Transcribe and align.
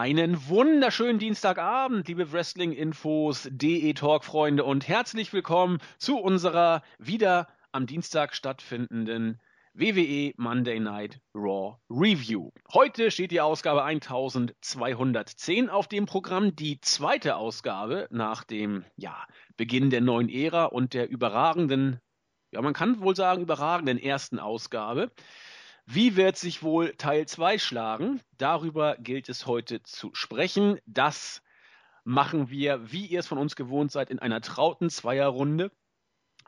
Einen 0.00 0.48
wunderschönen 0.48 1.18
Dienstagabend, 1.18 2.08
liebe 2.08 2.32
Wrestling-Infos, 2.32 3.50
DE-Talk-Freunde 3.52 4.64
und 4.64 4.88
herzlich 4.88 5.34
willkommen 5.34 5.76
zu 5.98 6.16
unserer 6.16 6.82
wieder 6.98 7.48
am 7.70 7.86
Dienstag 7.86 8.34
stattfindenden 8.34 9.42
WWE 9.74 10.32
Monday 10.38 10.80
Night 10.80 11.20
Raw 11.34 11.76
Review. 11.90 12.48
Heute 12.72 13.10
steht 13.10 13.30
die 13.30 13.42
Ausgabe 13.42 13.84
1210 13.84 15.68
auf 15.68 15.86
dem 15.86 16.06
Programm, 16.06 16.56
die 16.56 16.80
zweite 16.80 17.36
Ausgabe 17.36 18.08
nach 18.10 18.44
dem 18.44 18.86
ja, 18.96 19.26
Beginn 19.58 19.90
der 19.90 20.00
neuen 20.00 20.30
Ära 20.30 20.64
und 20.64 20.94
der 20.94 21.10
überragenden, 21.10 22.00
ja 22.52 22.62
man 22.62 22.72
kann 22.72 23.02
wohl 23.02 23.16
sagen 23.16 23.42
überragenden 23.42 23.98
ersten 23.98 24.38
Ausgabe. 24.38 25.12
Wie 25.86 26.16
wird 26.16 26.36
sich 26.36 26.62
wohl 26.62 26.94
Teil 26.96 27.26
2 27.26 27.58
schlagen? 27.58 28.20
Darüber 28.38 28.96
gilt 28.98 29.28
es 29.28 29.46
heute 29.46 29.82
zu 29.82 30.10
sprechen. 30.14 30.78
Das 30.86 31.42
machen 32.04 32.50
wir, 32.50 32.92
wie 32.92 33.06
ihr 33.06 33.20
es 33.20 33.26
von 33.26 33.38
uns 33.38 33.56
gewohnt 33.56 33.92
seid, 33.92 34.10
in 34.10 34.18
einer 34.18 34.40
trauten 34.40 34.90
Zweierrunde. 34.90 35.70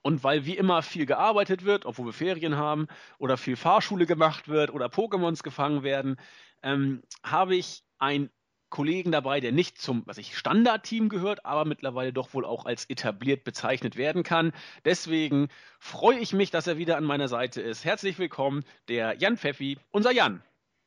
Und 0.03 0.25
weil 0.25 0.45
wie 0.47 0.57
immer 0.57 0.83
viel 0.83 1.07
gearbeitet 1.07 1.65
wird, 1.65 1.87
obwohl 1.87 2.07
wir 2.07 2.13
Ferien 2.13 2.57
haben, 2.57 2.89
oder 3.19 3.37
viel 3.37 3.57
Fahrschule 3.57 4.07
gemacht 4.07 4.49
wird 4.49 4.71
oder 4.71 4.87
Pokémons 4.87 5.43
gefangen 5.43 5.85
werden, 5.85 6.17
ähm, 6.63 7.03
habe 7.23 7.55
ich 7.55 7.85
ein 7.99 8.31
Kollegen 8.73 9.13
dabei, 9.13 9.39
der 9.39 9.53
nicht 9.53 9.79
zum, 9.79 10.03
was 10.07 10.17
ich 10.17 10.37
Standardteam 10.37 11.11
gehört, 11.11 11.45
aber 11.45 11.67
mittlerweile 11.67 12.13
doch 12.13 12.33
wohl 12.33 12.47
auch 12.47 12.65
als 12.65 12.89
etabliert 12.89 13.45
bezeichnet 13.45 13.97
werden 13.97 14.23
kann. 14.23 14.53
Deswegen 14.87 15.49
freue 15.79 16.19
ich 16.19 16.33
mich, 16.33 16.51
dass 16.51 16.67
er 16.67 16.79
wieder 16.79 16.97
an 16.97 17.05
meiner 17.05 17.29
Seite 17.29 17.61
ist. 17.61 17.85
Herzlich 17.85 18.19
willkommen, 18.19 18.65
der 18.89 19.15
Jan 19.19 19.37
Pfeffi, 19.37 19.79
unser 19.91 20.11
Jan. 20.11 20.43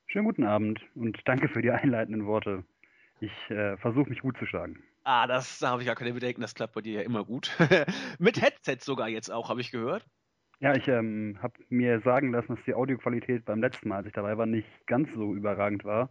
Schönen 0.07 0.25
guten 0.25 0.45
Abend 0.45 0.81
und 0.95 1.19
danke 1.25 1.47
für 1.47 1.61
die 1.61 1.69
einleitenden 1.69 2.25
Worte. 2.25 2.63
Ich 3.21 3.31
äh, 3.49 3.77
versuche 3.77 4.09
mich 4.09 4.21
gut 4.21 4.35
zu 4.39 4.47
schlagen. 4.47 4.83
Ah, 5.03 5.27
das 5.27 5.59
da 5.59 5.69
habe 5.69 5.83
ich 5.83 5.85
gar 5.85 5.95
keine 5.95 6.13
Bedenken, 6.13 6.41
das 6.41 6.55
klappt 6.55 6.73
bei 6.73 6.81
dir 6.81 6.93
ja 6.93 7.01
immer 7.01 7.23
gut. 7.23 7.55
Mit 8.19 8.41
Headset 8.41 8.77
sogar 8.79 9.09
jetzt 9.09 9.29
auch, 9.29 9.49
habe 9.49 9.61
ich 9.61 9.69
gehört. 9.69 10.03
Ja, 10.59 10.73
ich 10.73 10.87
ähm, 10.87 11.37
habe 11.39 11.53
mir 11.69 11.99
sagen 12.01 12.31
lassen, 12.31 12.55
dass 12.55 12.65
die 12.65 12.73
Audioqualität 12.73 13.45
beim 13.45 13.61
letzten 13.61 13.89
Mal, 13.89 13.97
als 13.97 14.07
ich 14.07 14.13
dabei 14.13 14.37
war, 14.39 14.47
nicht 14.47 14.67
ganz 14.87 15.07
so 15.13 15.35
überragend 15.35 15.83
war. 15.83 16.09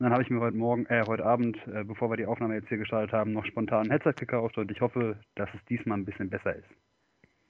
Und 0.00 0.04
dann 0.04 0.14
habe 0.14 0.22
ich 0.22 0.30
mir 0.30 0.40
heute 0.40 0.56
Morgen, 0.56 0.86
äh, 0.86 1.04
heute 1.06 1.26
Abend, 1.26 1.58
äh, 1.66 1.84
bevor 1.84 2.08
wir 2.08 2.16
die 2.16 2.24
Aufnahme 2.24 2.54
jetzt 2.54 2.70
hier 2.70 2.78
gestartet 2.78 3.12
haben, 3.12 3.34
noch 3.34 3.44
spontan 3.44 3.84
ein 3.84 3.90
Headset 3.90 4.14
gekauft 4.16 4.56
und 4.56 4.70
ich 4.70 4.80
hoffe, 4.80 5.20
dass 5.34 5.50
es 5.52 5.62
diesmal 5.68 5.98
ein 5.98 6.06
bisschen 6.06 6.30
besser 6.30 6.56
ist. 6.56 6.68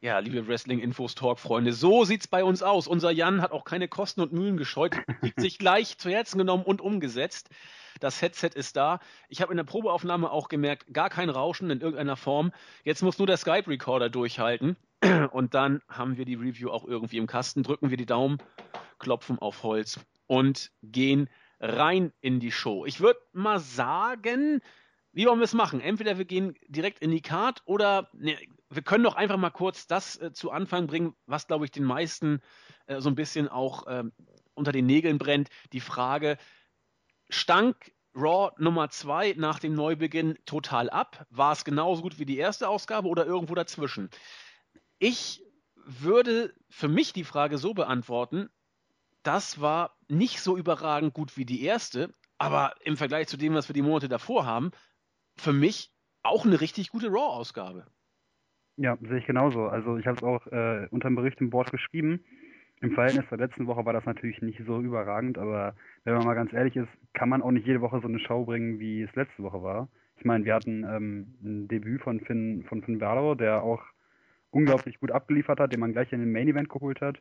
Ja, 0.01 0.19
liebe 0.19 0.49
Wrestling-Infos-Talk-Freunde, 0.49 1.73
so 1.73 2.05
sieht's 2.05 2.27
bei 2.27 2.43
uns 2.43 2.65
aus. 2.65 2.89
Unser 2.89 3.13
Jan 3.13 3.41
hat 3.41 3.53
auch 3.53 3.63
keine 3.65 3.87
Kosten 3.87 4.21
und 4.21 4.33
Mühen 4.33 4.57
gescheut, 4.57 4.97
sich 5.37 5.61
gleich 5.61 5.97
zu 5.99 6.11
Herzen 6.11 6.39
genommen 6.39 6.65
und 6.65 6.81
umgesetzt. 6.81 7.51
Das 8.01 8.21
Headset 8.21 8.51
ist 8.57 8.77
da. 8.77 8.99
Ich 9.29 9.43
habe 9.43 9.53
in 9.53 9.57
der 9.57 9.65
Probeaufnahme 9.65 10.29
auch 10.29 10.49
gemerkt, 10.49 10.93
gar 10.93 11.09
kein 11.09 11.31
Rauschen 11.31 11.71
in 11.71 11.81
irgendeiner 11.81 12.17
Form. 12.17 12.51
Jetzt 12.83 13.05
muss 13.05 13.19
nur 13.19 13.29
der 13.29 13.37
Skype-Recorder 13.37 14.11
durchhalten. 14.11 14.77
Und 15.31 15.55
dann 15.55 15.83
haben 15.89 16.17
wir 16.17 16.25
die 16.25 16.35
Review 16.35 16.71
auch 16.71 16.85
irgendwie 16.85 17.19
im 17.19 17.29
Kasten. 17.29 17.63
Drücken 17.63 17.91
wir 17.91 17.97
die 17.97 18.07
Daumen, 18.07 18.39
klopfen 18.99 19.39
auf 19.39 19.63
Holz 19.63 20.01
und 20.27 20.73
gehen 20.83 21.29
rein 21.61 22.13
in 22.21 22.41
die 22.41 22.53
Show. 22.53 22.87
Ich 22.87 23.01
würde 23.01 23.21
mal 23.33 23.61
sagen, 23.61 24.61
wie 25.13 25.27
wollen 25.27 25.39
wir 25.39 25.45
es 25.45 25.55
machen? 25.55 25.81
Entweder 25.81 26.19
wir 26.19 26.25
gehen 26.25 26.55
direkt 26.69 27.01
in 27.01 27.11
die 27.11 27.21
Card 27.21 27.63
oder 27.65 28.09
ne, 28.13 28.37
wir 28.71 28.83
können 28.83 29.05
doch 29.05 29.17
einfach 29.17 29.37
mal 29.37 29.51
kurz 29.51 29.87
das 29.87 30.17
äh, 30.21 30.33
zu 30.33 30.51
Anfang 30.51 30.87
bringen, 30.87 31.15
was, 31.27 31.47
glaube 31.47 31.65
ich, 31.65 31.71
den 31.71 31.85
meisten 31.85 32.41
äh, 32.87 33.01
so 33.01 33.11
ein 33.11 33.17
bisschen 33.17 33.49
auch 33.49 33.87
äh, 33.87 34.05
unter 34.55 34.73
den 34.73 34.87
Nägeln 34.87 35.19
brennt. 35.19 35.49
Die 35.73 35.81
Frage, 35.81 36.39
stank 37.29 37.93
Raw 38.15 38.53
Nummer 38.59 38.89
2 38.89 39.35
nach 39.37 39.59
dem 39.59 39.75
Neubeginn 39.75 40.39
total 40.47 40.91
ab? 40.91 41.27
War 41.31 41.53
es 41.53 41.65
genauso 41.65 42.03
gut 42.03 42.19
wie 42.19 42.27
die 42.27 42.39
erste 42.39 42.69
Ausgabe 42.69 43.09
oder 43.09 43.27
irgendwo 43.27 43.55
dazwischen? 43.55 44.11
Ich 44.99 45.43
würde 45.75 46.55
für 46.69 46.89
mich 46.89 47.13
die 47.13 47.25
Frage 47.25 47.59
so 47.59 47.75
beantworten, 47.75 48.49
das 49.23 49.61
war 49.61 49.97
nicht 50.09 50.41
so 50.41 50.57
überragend 50.57 51.15
gut 51.15 51.37
wie 51.37 51.45
die 51.45 51.63
erste, 51.65 52.15
aber 52.39 52.75
im 52.85 52.97
Vergleich 52.97 53.29
zu 53.29 53.37
dem, 53.37 53.55
was 53.55 53.69
wir 53.69 53.75
die 53.75 53.83
Monate 53.83 54.09
davor 54.09 54.47
haben, 54.47 54.71
für 55.37 55.53
mich 55.53 55.93
auch 56.23 56.45
eine 56.45 56.61
richtig 56.61 56.91
gute 56.91 57.09
Raw-Ausgabe. 57.09 57.87
Ja, 58.77 58.97
sehe 59.01 59.19
ich 59.19 59.27
genauso. 59.27 59.67
Also 59.67 59.99
ich 59.99 60.07
habe 60.07 60.17
es 60.17 60.23
auch 60.23 60.47
äh, 60.47 60.89
unter 60.91 61.09
dem 61.09 61.17
Bericht 61.17 61.41
im 61.41 61.51
Board 61.51 61.71
geschrieben. 61.71 62.25
Im 62.81 62.93
Verhältnis 62.93 63.29
zur 63.29 63.37
letzten 63.37 63.67
Woche 63.67 63.85
war 63.85 63.93
das 63.93 64.07
natürlich 64.07 64.41
nicht 64.41 64.63
so 64.67 64.81
überragend, 64.81 65.37
aber 65.37 65.75
wenn 66.05 66.15
man 66.15 66.25
mal 66.25 66.35
ganz 66.35 66.53
ehrlich 66.55 66.77
ist, 66.77 66.89
kann 67.13 67.29
man 67.29 67.43
auch 67.43 67.51
nicht 67.51 67.67
jede 67.67 67.83
Woche 67.83 68.01
so 68.01 68.09
eine 68.09 68.21
Show 68.21 68.47
bringen, 68.47 68.81
wie 68.81 69.03
es 69.03 69.15
letzte 69.15 69.43
Woche 69.43 69.63
war. 69.63 69.89
Ich 70.17 70.25
meine, 70.25 70.47
wir 70.47 70.55
hatten 70.55 70.85
ähm, 70.85 71.35
ein 71.43 71.69
Debüt 71.69 72.01
von 72.03 72.21
Finn, 72.21 72.65
von 72.69 72.83
Finn 72.83 72.99
Balor, 72.99 73.37
der 73.37 73.63
auch 73.63 73.83
unglaublich 74.51 74.99
gut 74.99 75.11
abgeliefert 75.11 75.61
hat, 75.61 75.73
den 75.73 75.81
man 75.81 75.93
gleich 75.93 76.11
in 76.13 76.21
den 76.21 76.33
Main 76.33 76.49
Event 76.49 76.71
geholt 76.71 77.03
hat. 77.03 77.21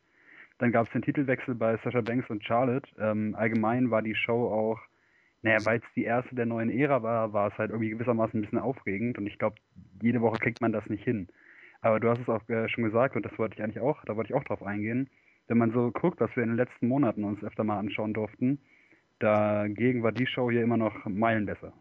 Dann 0.59 0.71
gab 0.71 0.87
es 0.87 0.93
den 0.93 1.01
Titelwechsel 1.01 1.55
bei 1.55 1.77
Sasha 1.83 2.01
Banks 2.01 2.29
und 2.29 2.43
Charlotte. 2.43 2.87
Ähm, 2.99 3.33
allgemein 3.35 3.91
war 3.91 4.01
die 4.01 4.15
Show 4.15 4.51
auch, 4.51 4.79
naja, 5.41 5.57
weil 5.65 5.79
es 5.79 5.85
die 5.95 6.03
erste 6.03 6.35
der 6.35 6.45
neuen 6.45 6.69
Ära 6.69 7.01
war, 7.01 7.33
war 7.33 7.47
es 7.47 7.57
halt 7.57 7.71
irgendwie 7.71 7.89
gewissermaßen 7.89 8.37
ein 8.37 8.43
bisschen 8.43 8.59
aufregend 8.59 9.17
und 9.17 9.25
ich 9.25 9.39
glaube, 9.39 9.55
jede 10.01 10.21
Woche 10.21 10.37
kriegt 10.37 10.61
man 10.61 10.73
das 10.73 10.85
nicht 10.87 11.03
hin. 11.03 11.29
Aber 11.81 12.01
du 12.01 12.09
hast 12.09 12.19
es 12.19 12.27
auch 12.27 12.47
äh, 12.49 12.67
schon 12.67 12.83
gesagt 12.83 13.15
und 13.15 13.25
das 13.25 13.37
wollte 13.39 13.55
ich 13.55 13.63
eigentlich 13.63 13.79
auch, 13.79 14.03
da 14.03 14.17
wollte 14.17 14.33
ich 14.33 14.35
auch 14.35 14.43
drauf 14.43 14.61
eingehen. 14.61 15.09
Wenn 15.47 15.57
man 15.57 15.71
so 15.71 15.91
guckt, 15.91 16.19
was 16.19 16.35
wir 16.35 16.43
in 16.43 16.49
den 16.49 16.57
letzten 16.57 16.89
Monaten 16.89 17.23
uns 17.23 17.41
öfter 17.41 17.63
mal 17.63 17.79
anschauen 17.79 18.13
durften, 18.13 18.59
dagegen 19.19 20.03
war 20.03 20.11
die 20.11 20.27
Show 20.27 20.51
hier 20.51 20.61
immer 20.61 20.77
noch 20.77 21.05
Meilen 21.05 21.45
besser. 21.45 21.73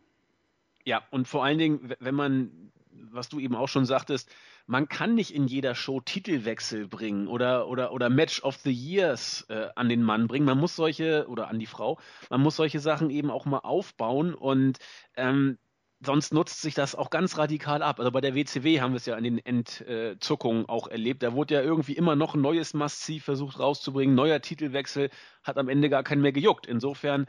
Ja, 0.85 1.03
und 1.11 1.27
vor 1.27 1.45
allen 1.45 1.59
Dingen, 1.59 1.93
wenn 1.99 2.15
man, 2.15 2.73
was 3.11 3.29
du 3.29 3.41
eben 3.41 3.57
auch 3.57 3.69
schon 3.69 3.85
sagtest, 3.85 4.35
man 4.69 4.87
kann 4.87 5.15
nicht 5.15 5.35
in 5.35 5.47
jeder 5.47 5.75
Show 5.75 6.01
Titelwechsel 6.01 6.87
bringen 6.89 7.27
oder, 7.27 7.69
oder, 7.69 7.91
oder 7.91 8.11
Match 8.11 8.43
of 8.43 8.57
the 8.59 8.71
Years 8.71 9.47
äh, 9.49 9.69
an 9.75 9.89
den 9.89 10.03
Mann 10.03 10.29
bringen. 10.29 10.45
Man 10.45 10.59
muss 10.59 10.77
solche, 10.77 11.27
oder 11.29 11.49
an 11.49 11.59
die 11.59 11.67
Frau, 11.67 11.99
man 12.29 12.43
muss 12.43 12.57
solche 12.57 12.79
Sachen 12.79 13.09
eben 13.09 13.31
auch 13.31 13.47
mal 13.47 13.61
aufbauen 13.61 14.35
und 14.35 14.79
ähm, 15.17 15.57
sonst 16.01 16.35
nutzt 16.35 16.61
sich 16.61 16.75
das 16.75 16.95
auch 16.95 17.09
ganz 17.09 17.39
radikal 17.39 17.83
ab. 17.83 17.99
Also 17.99 18.11
bei 18.11 18.21
der 18.21 18.35
WCW 18.35 18.83
haben 18.83 18.93
wir 18.93 18.99
es 18.99 19.07
ja 19.07 19.17
an 19.17 19.25
den 19.25 19.39
Entzuckungen 19.39 20.69
auch 20.69 20.87
erlebt. 20.87 21.23
Da 21.23 21.33
wurde 21.33 21.55
ja 21.55 21.63
irgendwie 21.63 21.95
immer 21.95 22.15
noch 22.15 22.35
ein 22.35 22.43
neues 22.43 22.75
Massiv 22.75 23.25
versucht 23.25 23.59
rauszubringen. 23.59 24.15
Neuer 24.15 24.43
Titelwechsel 24.43 25.09
hat 25.43 25.57
am 25.57 25.71
Ende 25.71 25.89
gar 25.89 26.03
keinen 26.03 26.21
mehr 26.21 26.33
gejuckt. 26.33 26.67
Insofern 26.67 27.27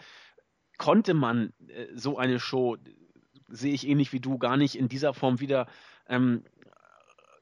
konnte 0.77 1.13
man 1.13 1.53
äh, 1.67 1.87
so 1.95 2.17
eine 2.17 2.37
Show, 2.37 2.75
sehe 3.47 3.73
ich 3.73 3.87
ähnlich 3.87 4.11
wie 4.11 4.19
du, 4.19 4.37
gar 4.37 4.57
nicht 4.57 4.75
in 4.75 4.89
dieser 4.89 5.13
Form 5.13 5.39
wieder 5.39 5.67
ähm, 6.09 6.43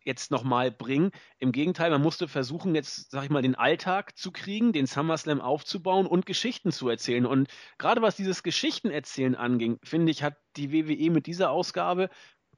jetzt 0.08 0.32
nochmal 0.32 0.72
bringen. 0.72 1.12
Im 1.38 1.52
Gegenteil, 1.52 1.92
man 1.92 2.02
musste 2.02 2.28
versuchen, 2.28 2.74
jetzt, 2.74 3.12
sag 3.12 3.26
ich 3.26 3.30
mal, 3.30 3.44
den 3.44 3.56
Alltag 3.56 4.18
zu 4.18 4.32
kriegen, 4.32 4.74
den 4.74 4.88
SummerSlam 4.88 5.42
aufzubauen 5.42 6.08
und 6.08 6.26
Geschichten 6.26 6.72
zu 6.72 6.90
erzählen. 6.90 7.26
Und 7.26 7.48
gerade 7.78 8.02
was 8.02 8.16
dieses 8.16 8.42
Geschichtenerzählen 8.42 9.36
anging, 9.36 9.78
finde 9.84 10.12
ich, 10.12 10.24
hat 10.24 10.38
die 10.56 10.72
WWE 10.72 11.12
mit 11.12 11.28
dieser 11.28 11.52
Ausgabe 11.52 12.10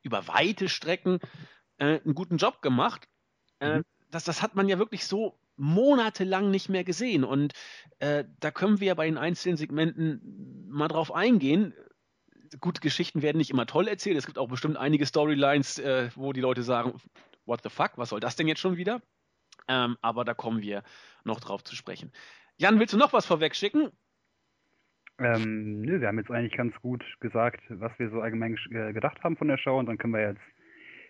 über 0.02 0.28
weite 0.28 0.70
Strecken 0.70 1.20
äh, 1.78 2.00
einen 2.00 2.16
guten 2.16 2.38
Job 2.38 2.62
gemacht. 2.62 3.10
Äh, 3.60 3.80
mhm. 3.80 3.84
das, 4.12 4.24
das 4.24 4.42
hat 4.42 4.56
man 4.56 4.70
ja 4.70 4.80
wirklich 4.80 5.06
so 5.06 5.40
monatelang 5.58 6.52
nicht 6.52 6.70
mehr 6.70 6.86
gesehen. 6.86 7.26
Und 7.26 7.54
äh, 8.00 8.24
da 8.40 8.52
können 8.52 8.80
wir 8.80 8.88
ja 8.88 8.94
bei 8.94 9.06
den 9.06 9.18
einzelnen 9.18 9.58
Segmenten 9.58 10.68
mal 10.70 10.88
drauf 10.88 11.14
eingehen 11.14 11.74
gute 12.60 12.82
Geschichten 12.82 13.22
werden 13.22 13.38
nicht 13.38 13.52
immer 13.52 13.66
toll 13.66 13.88
erzählt. 13.88 14.18
Es 14.18 14.26
gibt 14.26 14.38
auch 14.38 14.48
bestimmt 14.48 14.78
einige 14.78 15.06
Storylines, 15.06 15.80
äh, 15.80 16.10
wo 16.16 16.34
die 16.34 16.42
Leute 16.42 16.64
sagen, 16.64 16.94
what 17.46 17.62
the 17.64 17.70
fuck, 17.70 17.92
was 17.98 18.10
soll 18.10 18.20
das 18.20 18.36
denn 18.36 18.48
jetzt 18.48 18.60
schon 18.60 18.78
wieder? 18.78 19.02
Ähm, 19.68 19.98
aber 20.02 20.26
da 20.26 20.34
kommen 20.34 20.62
wir 20.62 20.84
noch 21.24 21.40
drauf 21.40 21.64
zu 21.64 21.76
sprechen. 21.76 22.12
Jan, 22.58 22.80
willst 22.80 22.94
du 22.94 22.98
noch 22.98 23.14
was 23.14 23.26
vorweg 23.26 23.56
schicken? 23.56 23.90
Ähm, 25.20 25.82
nö, 25.82 26.00
wir 26.00 26.08
haben 26.08 26.18
jetzt 26.18 26.32
eigentlich 26.32 26.56
ganz 26.56 26.74
gut 26.82 27.04
gesagt, 27.20 27.62
was 27.70 27.92
wir 28.00 28.10
so 28.10 28.22
allgemein 28.22 28.58
äh, 28.72 28.94
gedacht 28.94 29.22
haben 29.24 29.36
von 29.36 29.48
der 29.48 29.58
Show 29.58 29.78
und 29.78 29.86
dann 29.86 29.98
können 29.98 30.14
wir 30.14 30.22
jetzt 30.22 30.42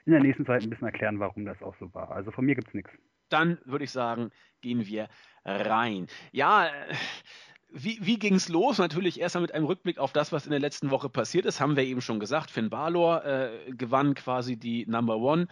in 0.05 0.13
der 0.13 0.21
nächsten 0.21 0.45
Zeit 0.45 0.63
ein 0.63 0.69
bisschen 0.69 0.87
erklären, 0.87 1.19
warum 1.19 1.45
das 1.45 1.61
auch 1.61 1.75
so 1.79 1.93
war. 1.93 2.11
Also 2.11 2.31
von 2.31 2.45
mir 2.45 2.55
gibt 2.55 2.69
es 2.69 2.73
nichts. 2.73 2.91
Dann 3.29 3.59
würde 3.65 3.83
ich 3.83 3.91
sagen, 3.91 4.31
gehen 4.61 4.85
wir 4.87 5.07
rein. 5.45 6.07
Ja, 6.31 6.67
äh, 6.67 6.95
wie, 7.71 7.99
wie 8.01 8.17
ging 8.17 8.35
es 8.35 8.49
los? 8.49 8.77
Natürlich 8.77 9.19
erstmal 9.19 9.43
mit 9.43 9.53
einem 9.53 9.65
Rückblick 9.65 9.99
auf 9.99 10.11
das, 10.11 10.31
was 10.31 10.45
in 10.45 10.51
der 10.51 10.59
letzten 10.59 10.91
Woche 10.91 11.09
passiert 11.09 11.45
ist, 11.45 11.59
haben 11.59 11.75
wir 11.75 11.83
eben 11.83 12.01
schon 12.01 12.19
gesagt. 12.19 12.51
Finn 12.51 12.69
Balor 12.69 13.25
äh, 13.25 13.71
gewann 13.71 14.15
quasi 14.15 14.57
die 14.57 14.85
Number 14.87 15.17
One 15.17 15.47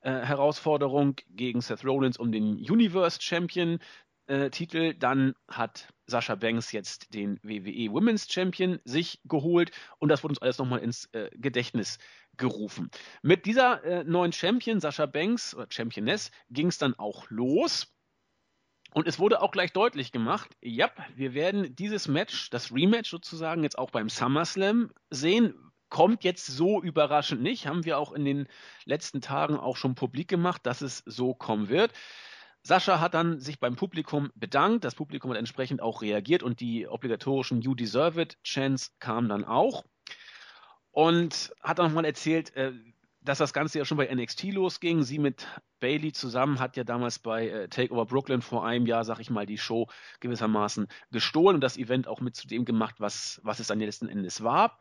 äh, 0.00 0.10
Herausforderung 0.10 1.16
gegen 1.30 1.60
Seth 1.60 1.84
Rollins 1.84 2.18
um 2.18 2.32
den 2.32 2.54
Universe 2.56 3.18
Champion 3.20 3.78
äh, 4.26 4.50
Titel. 4.50 4.94
Dann 4.94 5.34
hat 5.48 5.88
Sascha 6.06 6.34
Banks 6.34 6.72
jetzt 6.72 7.14
den 7.14 7.38
WWE 7.42 7.92
Women's 7.92 8.30
Champion 8.30 8.78
sich 8.84 9.20
geholt 9.24 9.70
und 9.98 10.08
das 10.08 10.22
wurde 10.22 10.32
uns 10.32 10.42
alles 10.42 10.58
nochmal 10.58 10.80
ins 10.80 11.06
äh, 11.12 11.30
Gedächtnis 11.34 11.98
gerufen. 12.36 12.90
Mit 13.22 13.46
dieser 13.46 13.82
äh, 13.84 14.04
neuen 14.04 14.32
Champion, 14.32 14.80
Sascha 14.80 15.06
Banks 15.06 15.54
oder 15.54 15.66
Championess, 15.68 16.30
ging 16.50 16.68
es 16.68 16.78
dann 16.78 16.94
auch 16.94 17.26
los. 17.30 17.91
Und 18.94 19.08
es 19.08 19.18
wurde 19.18 19.40
auch 19.40 19.50
gleich 19.52 19.72
deutlich 19.72 20.12
gemacht, 20.12 20.50
ja, 20.60 20.90
wir 21.14 21.32
werden 21.34 21.74
dieses 21.74 22.08
Match, 22.08 22.50
das 22.50 22.72
Rematch 22.72 23.10
sozusagen, 23.10 23.62
jetzt 23.62 23.78
auch 23.78 23.90
beim 23.90 24.08
SummerSlam 24.08 24.90
sehen. 25.10 25.54
Kommt 25.88 26.24
jetzt 26.24 26.46
so 26.46 26.82
überraschend 26.82 27.42
nicht, 27.42 27.66
haben 27.66 27.84
wir 27.84 27.98
auch 27.98 28.12
in 28.12 28.24
den 28.24 28.48
letzten 28.84 29.20
Tagen 29.20 29.56
auch 29.56 29.76
schon 29.76 29.94
publik 29.94 30.28
gemacht, 30.28 30.62
dass 30.64 30.80
es 30.80 31.02
so 31.04 31.34
kommen 31.34 31.68
wird. 31.68 31.92
Sascha 32.62 33.00
hat 33.00 33.14
dann 33.14 33.40
sich 33.40 33.58
beim 33.58 33.76
Publikum 33.76 34.30
bedankt, 34.34 34.84
das 34.84 34.94
Publikum 34.94 35.30
hat 35.30 35.38
entsprechend 35.38 35.82
auch 35.82 36.00
reagiert 36.00 36.42
und 36.42 36.60
die 36.60 36.86
obligatorischen 36.86 37.60
You 37.60 37.74
Deserve 37.74 38.22
It 38.22 38.38
Chants 38.42 38.94
kamen 39.00 39.28
dann 39.28 39.44
auch 39.44 39.84
und 40.92 41.52
hat 41.60 41.78
dann 41.78 41.86
nochmal 41.86 42.04
erzählt, 42.04 42.54
äh, 42.56 42.72
dass 43.24 43.38
das 43.38 43.52
Ganze 43.52 43.78
ja 43.78 43.84
schon 43.84 43.98
bei 43.98 44.12
NXT 44.12 44.44
losging. 44.52 45.02
Sie 45.02 45.18
mit 45.18 45.46
Bailey 45.80 46.12
zusammen 46.12 46.58
hat 46.58 46.76
ja 46.76 46.84
damals 46.84 47.18
bei 47.18 47.48
äh, 47.48 47.68
Takeover 47.68 48.06
Brooklyn 48.06 48.42
vor 48.42 48.66
einem 48.66 48.86
Jahr, 48.86 49.04
sag 49.04 49.20
ich 49.20 49.30
mal, 49.30 49.46
die 49.46 49.58
Show 49.58 49.88
gewissermaßen 50.20 50.88
gestohlen 51.10 51.56
und 51.56 51.60
das 51.60 51.76
Event 51.76 52.08
auch 52.08 52.20
mit 52.20 52.36
zu 52.36 52.46
dem 52.46 52.64
gemacht, 52.64 52.96
was, 52.98 53.40
was 53.44 53.60
es 53.60 53.68
dann 53.68 53.80
letzten 53.80 54.08
Endes 54.08 54.42
war. 54.42 54.78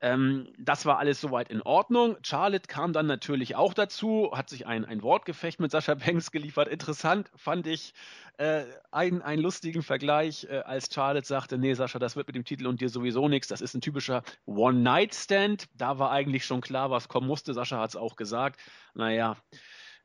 Ähm, 0.00 0.52
das 0.58 0.86
war 0.86 0.98
alles 0.98 1.20
soweit 1.20 1.50
in 1.50 1.62
Ordnung. 1.62 2.16
Charlotte 2.22 2.66
kam 2.68 2.92
dann 2.92 3.06
natürlich 3.06 3.56
auch 3.56 3.74
dazu, 3.74 4.30
hat 4.34 4.50
sich 4.50 4.66
ein, 4.66 4.84
ein 4.84 5.02
Wortgefecht 5.02 5.60
mit 5.60 5.70
Sascha 5.70 5.94
Banks 6.06 6.30
geliefert. 6.30 6.68
Interessant 6.68 7.30
fand 7.36 7.66
ich 7.66 7.94
äh, 8.36 8.64
einen, 8.90 9.22
einen 9.22 9.42
lustigen 9.42 9.82
Vergleich, 9.82 10.46
äh, 10.50 10.58
als 10.58 10.92
Charlotte 10.92 11.26
sagte, 11.26 11.58
nee 11.58 11.74
Sascha, 11.74 11.98
das 11.98 12.16
wird 12.16 12.26
mit 12.26 12.36
dem 12.36 12.44
Titel 12.44 12.66
und 12.66 12.80
dir 12.80 12.88
sowieso 12.88 13.28
nichts. 13.28 13.48
Das 13.48 13.60
ist 13.60 13.74
ein 13.74 13.80
typischer 13.80 14.22
One-Night-Stand. 14.46 15.66
Da 15.74 15.98
war 15.98 16.10
eigentlich 16.10 16.44
schon 16.44 16.60
klar, 16.60 16.90
was 16.90 17.08
kommen 17.08 17.26
musste. 17.26 17.54
Sascha 17.54 17.78
hat 17.78 17.90
es 17.90 17.96
auch 17.96 18.16
gesagt. 18.16 18.60
Naja, 18.94 19.36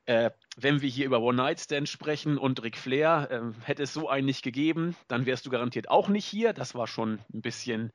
äh, 0.06 0.32
wenn 0.58 0.82
wir 0.82 0.90
hier 0.90 1.06
über 1.06 1.22
One-Night-Stand 1.22 1.90
sprechen 1.90 2.38
und 2.38 2.64
Ric 2.64 2.78
Flair, 2.78 3.28
äh, 3.32 3.66
hätte 3.66 3.84
es 3.84 3.94
so 3.94 4.10
einen 4.10 4.26
nicht 4.26 4.44
gegeben, 4.44 4.96
dann 5.08 5.26
wärst 5.26 5.46
du 5.46 5.50
garantiert 5.50 5.90
auch 5.90 6.08
nicht 6.08 6.26
hier. 6.26 6.54
Das 6.54 6.76
war 6.76 6.88
schon 6.88 7.20
ein 7.34 7.42
bisschen 7.42 7.92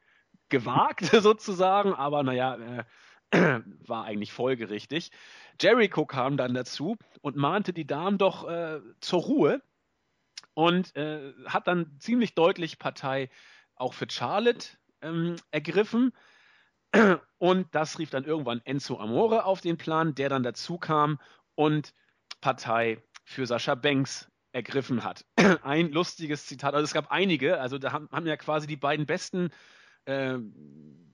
gewagt 0.54 1.04
sozusagen, 1.12 1.94
aber 1.94 2.22
naja, 2.22 2.56
äh, 2.56 2.84
war 3.86 4.04
eigentlich 4.04 4.32
folgerichtig. 4.32 5.10
Jericho 5.60 6.06
kam 6.06 6.36
dann 6.36 6.54
dazu 6.54 6.96
und 7.22 7.34
mahnte 7.34 7.72
die 7.72 7.86
Damen 7.86 8.18
doch 8.18 8.48
äh, 8.48 8.80
zur 9.00 9.22
Ruhe 9.22 9.62
und 10.54 10.94
äh, 10.94 11.32
hat 11.46 11.66
dann 11.66 11.98
ziemlich 11.98 12.34
deutlich 12.34 12.78
Partei 12.78 13.30
auch 13.74 13.94
für 13.94 14.06
Charlotte 14.08 14.68
ähm, 15.02 15.34
ergriffen. 15.50 16.12
Und 17.38 17.74
das 17.74 17.98
rief 17.98 18.10
dann 18.10 18.24
irgendwann 18.24 18.60
Enzo 18.64 19.00
Amore 19.00 19.46
auf 19.46 19.60
den 19.60 19.76
Plan, 19.76 20.14
der 20.14 20.28
dann 20.28 20.44
dazu 20.44 20.78
kam 20.78 21.18
und 21.56 21.92
Partei 22.40 23.02
für 23.24 23.46
Sascha 23.46 23.74
Banks 23.74 24.30
ergriffen 24.52 25.02
hat. 25.02 25.24
Ein 25.64 25.90
lustiges 25.90 26.46
Zitat, 26.46 26.74
also 26.74 26.84
es 26.84 26.94
gab 26.94 27.10
einige, 27.10 27.60
also 27.60 27.78
da 27.78 27.90
haben, 27.90 28.08
haben 28.12 28.26
ja 28.26 28.36
quasi 28.36 28.68
die 28.68 28.76
beiden 28.76 29.06
besten 29.06 29.50
äh, 30.06 30.38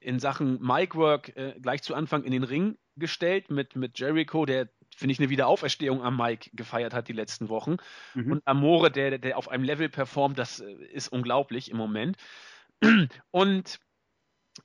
in 0.00 0.18
Sachen 0.18 0.60
Micwork 0.60 1.36
äh, 1.36 1.54
gleich 1.60 1.82
zu 1.82 1.94
Anfang 1.94 2.24
in 2.24 2.32
den 2.32 2.44
Ring 2.44 2.78
gestellt 2.96 3.50
mit, 3.50 3.76
mit 3.76 3.98
Jericho, 3.98 4.46
der, 4.46 4.68
finde 4.96 5.12
ich, 5.12 5.18
eine 5.18 5.30
Wiederauferstehung 5.30 6.02
am 6.02 6.16
Mike 6.16 6.50
gefeiert 6.54 6.94
hat 6.94 7.08
die 7.08 7.12
letzten 7.12 7.48
Wochen. 7.48 7.76
Mhm. 8.14 8.32
Und 8.32 8.42
Amore, 8.46 8.90
der, 8.90 9.18
der 9.18 9.36
auf 9.36 9.48
einem 9.48 9.64
Level 9.64 9.88
performt, 9.88 10.38
das 10.38 10.60
äh, 10.60 10.72
ist 10.92 11.08
unglaublich 11.08 11.70
im 11.70 11.76
Moment. 11.76 12.16
Und 13.30 13.78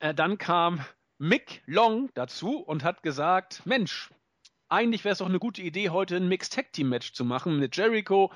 äh, 0.00 0.14
dann 0.14 0.38
kam 0.38 0.80
Mick 1.18 1.62
Long 1.66 2.10
dazu 2.14 2.58
und 2.58 2.84
hat 2.84 3.02
gesagt, 3.02 3.64
Mensch, 3.64 4.10
eigentlich 4.68 5.04
wäre 5.04 5.12
es 5.12 5.18
doch 5.18 5.28
eine 5.28 5.38
gute 5.38 5.62
Idee, 5.62 5.90
heute 5.90 6.16
ein 6.16 6.28
Mixed 6.28 6.52
Tag 6.52 6.72
Team 6.72 6.88
Match 6.88 7.12
zu 7.12 7.24
machen 7.24 7.58
mit 7.58 7.76
Jericho 7.76 8.32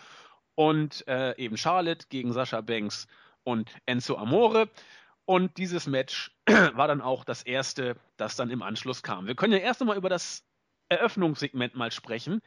und 0.55 1.07
äh, 1.07 1.37
eben 1.37 1.57
Charlotte 1.57 2.07
gegen 2.09 2.33
Sascha 2.33 2.61
Banks 2.61 3.07
und 3.43 3.71
Enzo 3.87 4.17
Amore. 4.17 4.71
Und 5.31 5.59
dieses 5.59 5.87
Match 5.87 6.33
war 6.75 6.89
dann 6.89 7.01
auch 7.01 7.25
das 7.25 7.45
erste, 7.45 7.95
das 8.17 8.35
dann 8.35 8.51
im 8.51 8.63
Anschluss 8.63 9.05
kam. 9.05 9.29
Wir 9.29 9.37
können 9.37 9.53
ja 9.53 9.61
erst 9.61 9.81
einmal 9.81 9.97
über 9.97 10.09
das 10.09 10.45
Eröffnungssegment 10.89 11.77
mal 11.77 11.93
sprechen. 11.93 12.43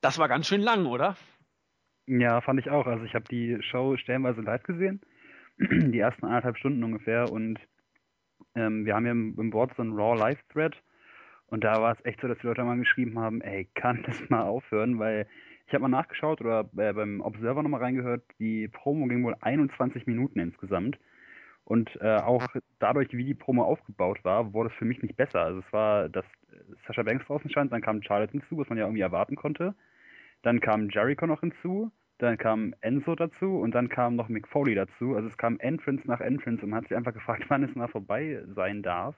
Das 0.00 0.18
war 0.18 0.26
ganz 0.26 0.48
schön 0.48 0.60
lang, 0.60 0.86
oder? 0.86 1.16
Ja, 2.06 2.40
fand 2.40 2.58
ich 2.58 2.70
auch. 2.70 2.88
Also 2.88 3.04
ich 3.04 3.14
habe 3.14 3.26
die 3.30 3.62
Show 3.62 3.96
stellenweise 3.98 4.40
live 4.40 4.64
gesehen, 4.64 5.00
die 5.58 6.00
ersten 6.00 6.26
anderthalb 6.26 6.58
Stunden 6.58 6.82
ungefähr. 6.82 7.30
Und 7.30 7.60
ähm, 8.56 8.84
wir 8.84 8.96
haben 8.96 9.06
ja 9.06 9.12
im, 9.12 9.38
im 9.38 9.50
Board 9.50 9.70
so 9.76 9.82
einen 9.82 9.94
Raw 9.94 10.18
Live 10.18 10.42
Thread. 10.52 10.74
Und 11.46 11.62
da 11.62 11.80
war 11.80 11.92
es 11.92 12.04
echt 12.04 12.20
so, 12.20 12.26
dass 12.26 12.38
die 12.38 12.48
Leute 12.48 12.64
mal 12.64 12.78
geschrieben 12.78 13.16
haben, 13.20 13.42
ey, 13.42 13.68
kann 13.76 14.02
das 14.06 14.28
mal 14.28 14.42
aufhören? 14.42 14.98
Weil 14.98 15.28
ich 15.68 15.72
habe 15.72 15.82
mal 15.82 15.88
nachgeschaut 15.88 16.40
oder 16.40 16.68
äh, 16.78 16.92
beim 16.92 17.20
Observer 17.20 17.62
nochmal 17.62 17.82
reingehört, 17.82 18.24
die 18.40 18.66
Promo 18.66 19.06
ging 19.06 19.22
wohl 19.22 19.36
21 19.40 20.08
Minuten 20.08 20.40
insgesamt. 20.40 20.98
Und 21.68 22.00
äh, 22.00 22.16
auch 22.16 22.46
dadurch, 22.78 23.12
wie 23.12 23.26
die 23.26 23.34
Promo 23.34 23.62
aufgebaut 23.62 24.24
war, 24.24 24.54
wurde 24.54 24.70
es 24.70 24.76
für 24.76 24.86
mich 24.86 25.02
nicht 25.02 25.18
besser. 25.18 25.42
Also 25.42 25.60
es 25.60 25.70
war, 25.70 26.08
dass 26.08 26.24
Sascha 26.86 27.02
Banks 27.02 27.26
draußen 27.26 27.50
stand, 27.50 27.70
dann 27.72 27.82
kam 27.82 28.02
Charlotte 28.02 28.32
hinzu, 28.32 28.56
was 28.56 28.70
man 28.70 28.78
ja 28.78 28.84
irgendwie 28.84 29.02
erwarten 29.02 29.36
konnte. 29.36 29.74
Dann 30.40 30.60
kam 30.60 30.88
Jericho 30.88 31.26
noch 31.26 31.40
hinzu, 31.40 31.92
dann 32.16 32.38
kam 32.38 32.74
Enzo 32.80 33.14
dazu 33.14 33.58
und 33.58 33.72
dann 33.74 33.90
kam 33.90 34.16
noch 34.16 34.30
Mick 34.30 34.48
Foley 34.48 34.74
dazu. 34.74 35.14
Also 35.14 35.28
es 35.28 35.36
kam 35.36 35.60
Entrance 35.60 36.04
nach 36.06 36.22
Entrance 36.22 36.62
und 36.62 36.70
man 36.70 36.78
hat 36.78 36.88
sich 36.88 36.96
einfach 36.96 37.12
gefragt, 37.12 37.44
wann 37.48 37.62
es 37.62 37.74
mal 37.74 37.88
vorbei 37.88 38.42
sein 38.54 38.82
darf. 38.82 39.14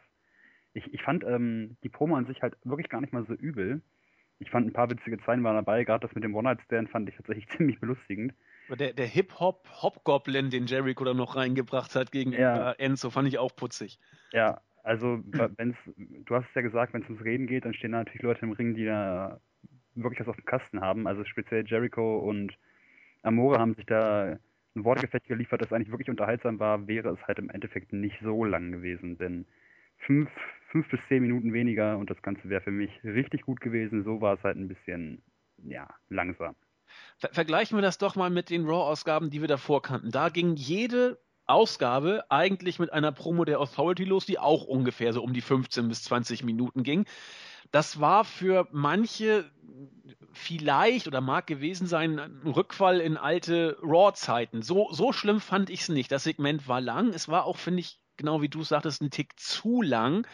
Ich, 0.73 0.93
ich 0.93 1.03
fand 1.03 1.23
ähm, 1.23 1.77
die 1.85 1.89
Promo 1.89 2.17
an 2.17 2.27
sich 2.27 2.43
halt 2.43 2.57
wirklich 2.65 2.89
gar 2.89 3.01
nicht 3.01 3.13
mal 3.13 3.25
so 3.27 3.35
übel. 3.35 3.81
Ich 4.41 4.51
fand 4.51 4.67
ein 4.67 4.73
paar 4.73 4.91
witzige 4.91 5.19
Zeilen 5.19 5.45
waren 5.45 5.55
dabei, 5.55 5.85
gerade 5.85 6.05
das 6.05 6.17
mit 6.17 6.25
dem 6.25 6.35
One-Night-Stand 6.35 6.91
fand 6.91 7.09
ich 7.09 7.15
tatsächlich 7.15 7.49
ziemlich 7.57 7.79
belustigend. 7.79 8.35
Der, 8.77 8.93
der 8.93 9.07
Hip-Hop-Hobgoblin, 9.07 10.51
den 10.51 10.67
Jericho 10.67 11.05
da 11.05 11.15
noch 11.15 11.37
reingebracht 11.37 11.95
hat 11.95 12.13
gegen 12.13 12.33
ja. 12.33 12.73
Enzo, 12.73 13.11
fand 13.11 13.29
ich 13.29 13.39
auch 13.39 13.55
putzig. 13.55 13.99
Ja, 14.33 14.61
also 14.83 15.21
wenn's, 15.57 15.77
du 15.97 16.35
hast 16.35 16.49
es 16.49 16.55
ja 16.55 16.63
gesagt, 16.63 16.93
wenn 16.95 17.03
es 17.03 17.09
ums 17.09 17.25
Reden 17.25 17.47
geht, 17.47 17.65
dann 17.65 17.75
stehen 17.75 17.93
da 17.93 17.99
natürlich 17.99 18.23
Leute 18.23 18.43
im 18.43 18.53
Ring, 18.53 18.75
die 18.75 18.85
da 18.85 19.41
wirklich 19.95 20.21
was 20.21 20.29
auf 20.29 20.37
dem 20.37 20.45
Kasten 20.45 20.81
haben. 20.81 21.07
Also 21.07 21.25
speziell 21.25 21.67
Jericho 21.67 22.19
und 22.19 22.57
Amore 23.23 23.59
haben 23.59 23.75
sich 23.75 23.87
da 23.87 24.39
ein 24.75 24.85
Wortgefecht 24.85 25.27
geliefert, 25.27 25.61
das 25.61 25.73
eigentlich 25.73 25.91
wirklich 25.91 26.09
unterhaltsam 26.09 26.59
war, 26.59 26.87
wäre 26.87 27.11
es 27.11 27.27
halt 27.27 27.39
im 27.39 27.51
Endeffekt 27.51 27.93
nicht 27.93 28.19
so 28.23 28.45
lang 28.45 28.73
gewesen. 28.73 29.19
Denn 29.19 29.47
fünf, 29.99 30.31
fünf 30.71 30.89
bis 30.89 31.01
zehn 31.09 31.23
Minuten 31.23 31.53
weniger 31.53 31.99
und 31.99 32.09
das 32.09 32.23
Ganze 32.23 32.49
wäre 32.49 32.63
für 32.63 32.71
mich 32.71 32.91
richtig 33.05 33.43
gut 33.43 33.61
gewesen. 33.61 34.05
So 34.05 34.21
war 34.21 34.35
es 34.35 34.43
halt 34.43 34.57
ein 34.57 34.69
bisschen, 34.69 35.23
ja, 35.59 35.89
langsam. 36.09 36.55
Ver 37.19 37.31
vergleichen 37.33 37.77
wir 37.77 37.83
das 37.83 37.99
doch 37.99 38.17
mal 38.17 38.31
mit 38.31 38.51
den 38.51 38.67
Raw-Ausgaben, 38.67 39.31
die 39.31 39.41
wir 39.41 39.49
davor 39.49 39.83
kannten. 39.83 40.11
Da 40.11 40.29
ging 40.29 40.57
jede 40.57 41.21
Ausgabe 41.47 42.25
eigentlich 42.31 42.79
mit 42.79 42.93
einer 42.93 43.13
Promo 43.13 43.45
der 43.45 43.61
Authority 43.61 44.05
los, 44.05 44.25
die 44.25 44.39
auch 44.39 44.65
ungefähr 44.65 45.13
so 45.13 45.23
um 45.23 45.33
die 45.33 45.41
15 45.41 45.89
bis 45.89 46.05
20 46.05 46.45
Minuten 46.45 46.83
ging. 46.83 47.07
Das 47.73 48.01
war 48.01 48.25
für 48.25 48.69
manche 48.73 49.51
vielleicht 50.33 51.07
oder 51.07 51.21
mag 51.21 51.47
gewesen 51.47 51.87
sein 51.87 52.19
ein 52.19 52.43
Rückfall 52.47 53.01
in 53.01 53.17
alte 53.17 53.77
Raw-Zeiten. 53.83 54.63
So, 54.63 54.89
so 54.93 55.13
schlimm 55.13 55.41
fand 55.41 55.71
ich 55.71 55.83
es 55.83 55.89
nicht. 55.89 56.13
Das 56.13 56.25
Segment 56.25 56.69
war 56.69 56.81
lang. 56.81 57.13
Es 57.13 57.29
war 57.29 57.45
auch, 57.45 57.57
finde 57.57 57.81
ich, 57.81 57.99
genau 58.17 58.43
wie 58.43 58.49
du 58.49 58.63
sagtest, 58.63 59.03
ein 59.03 59.11
Tick 59.11 59.39
zu 59.39 59.83
lang 59.83 60.27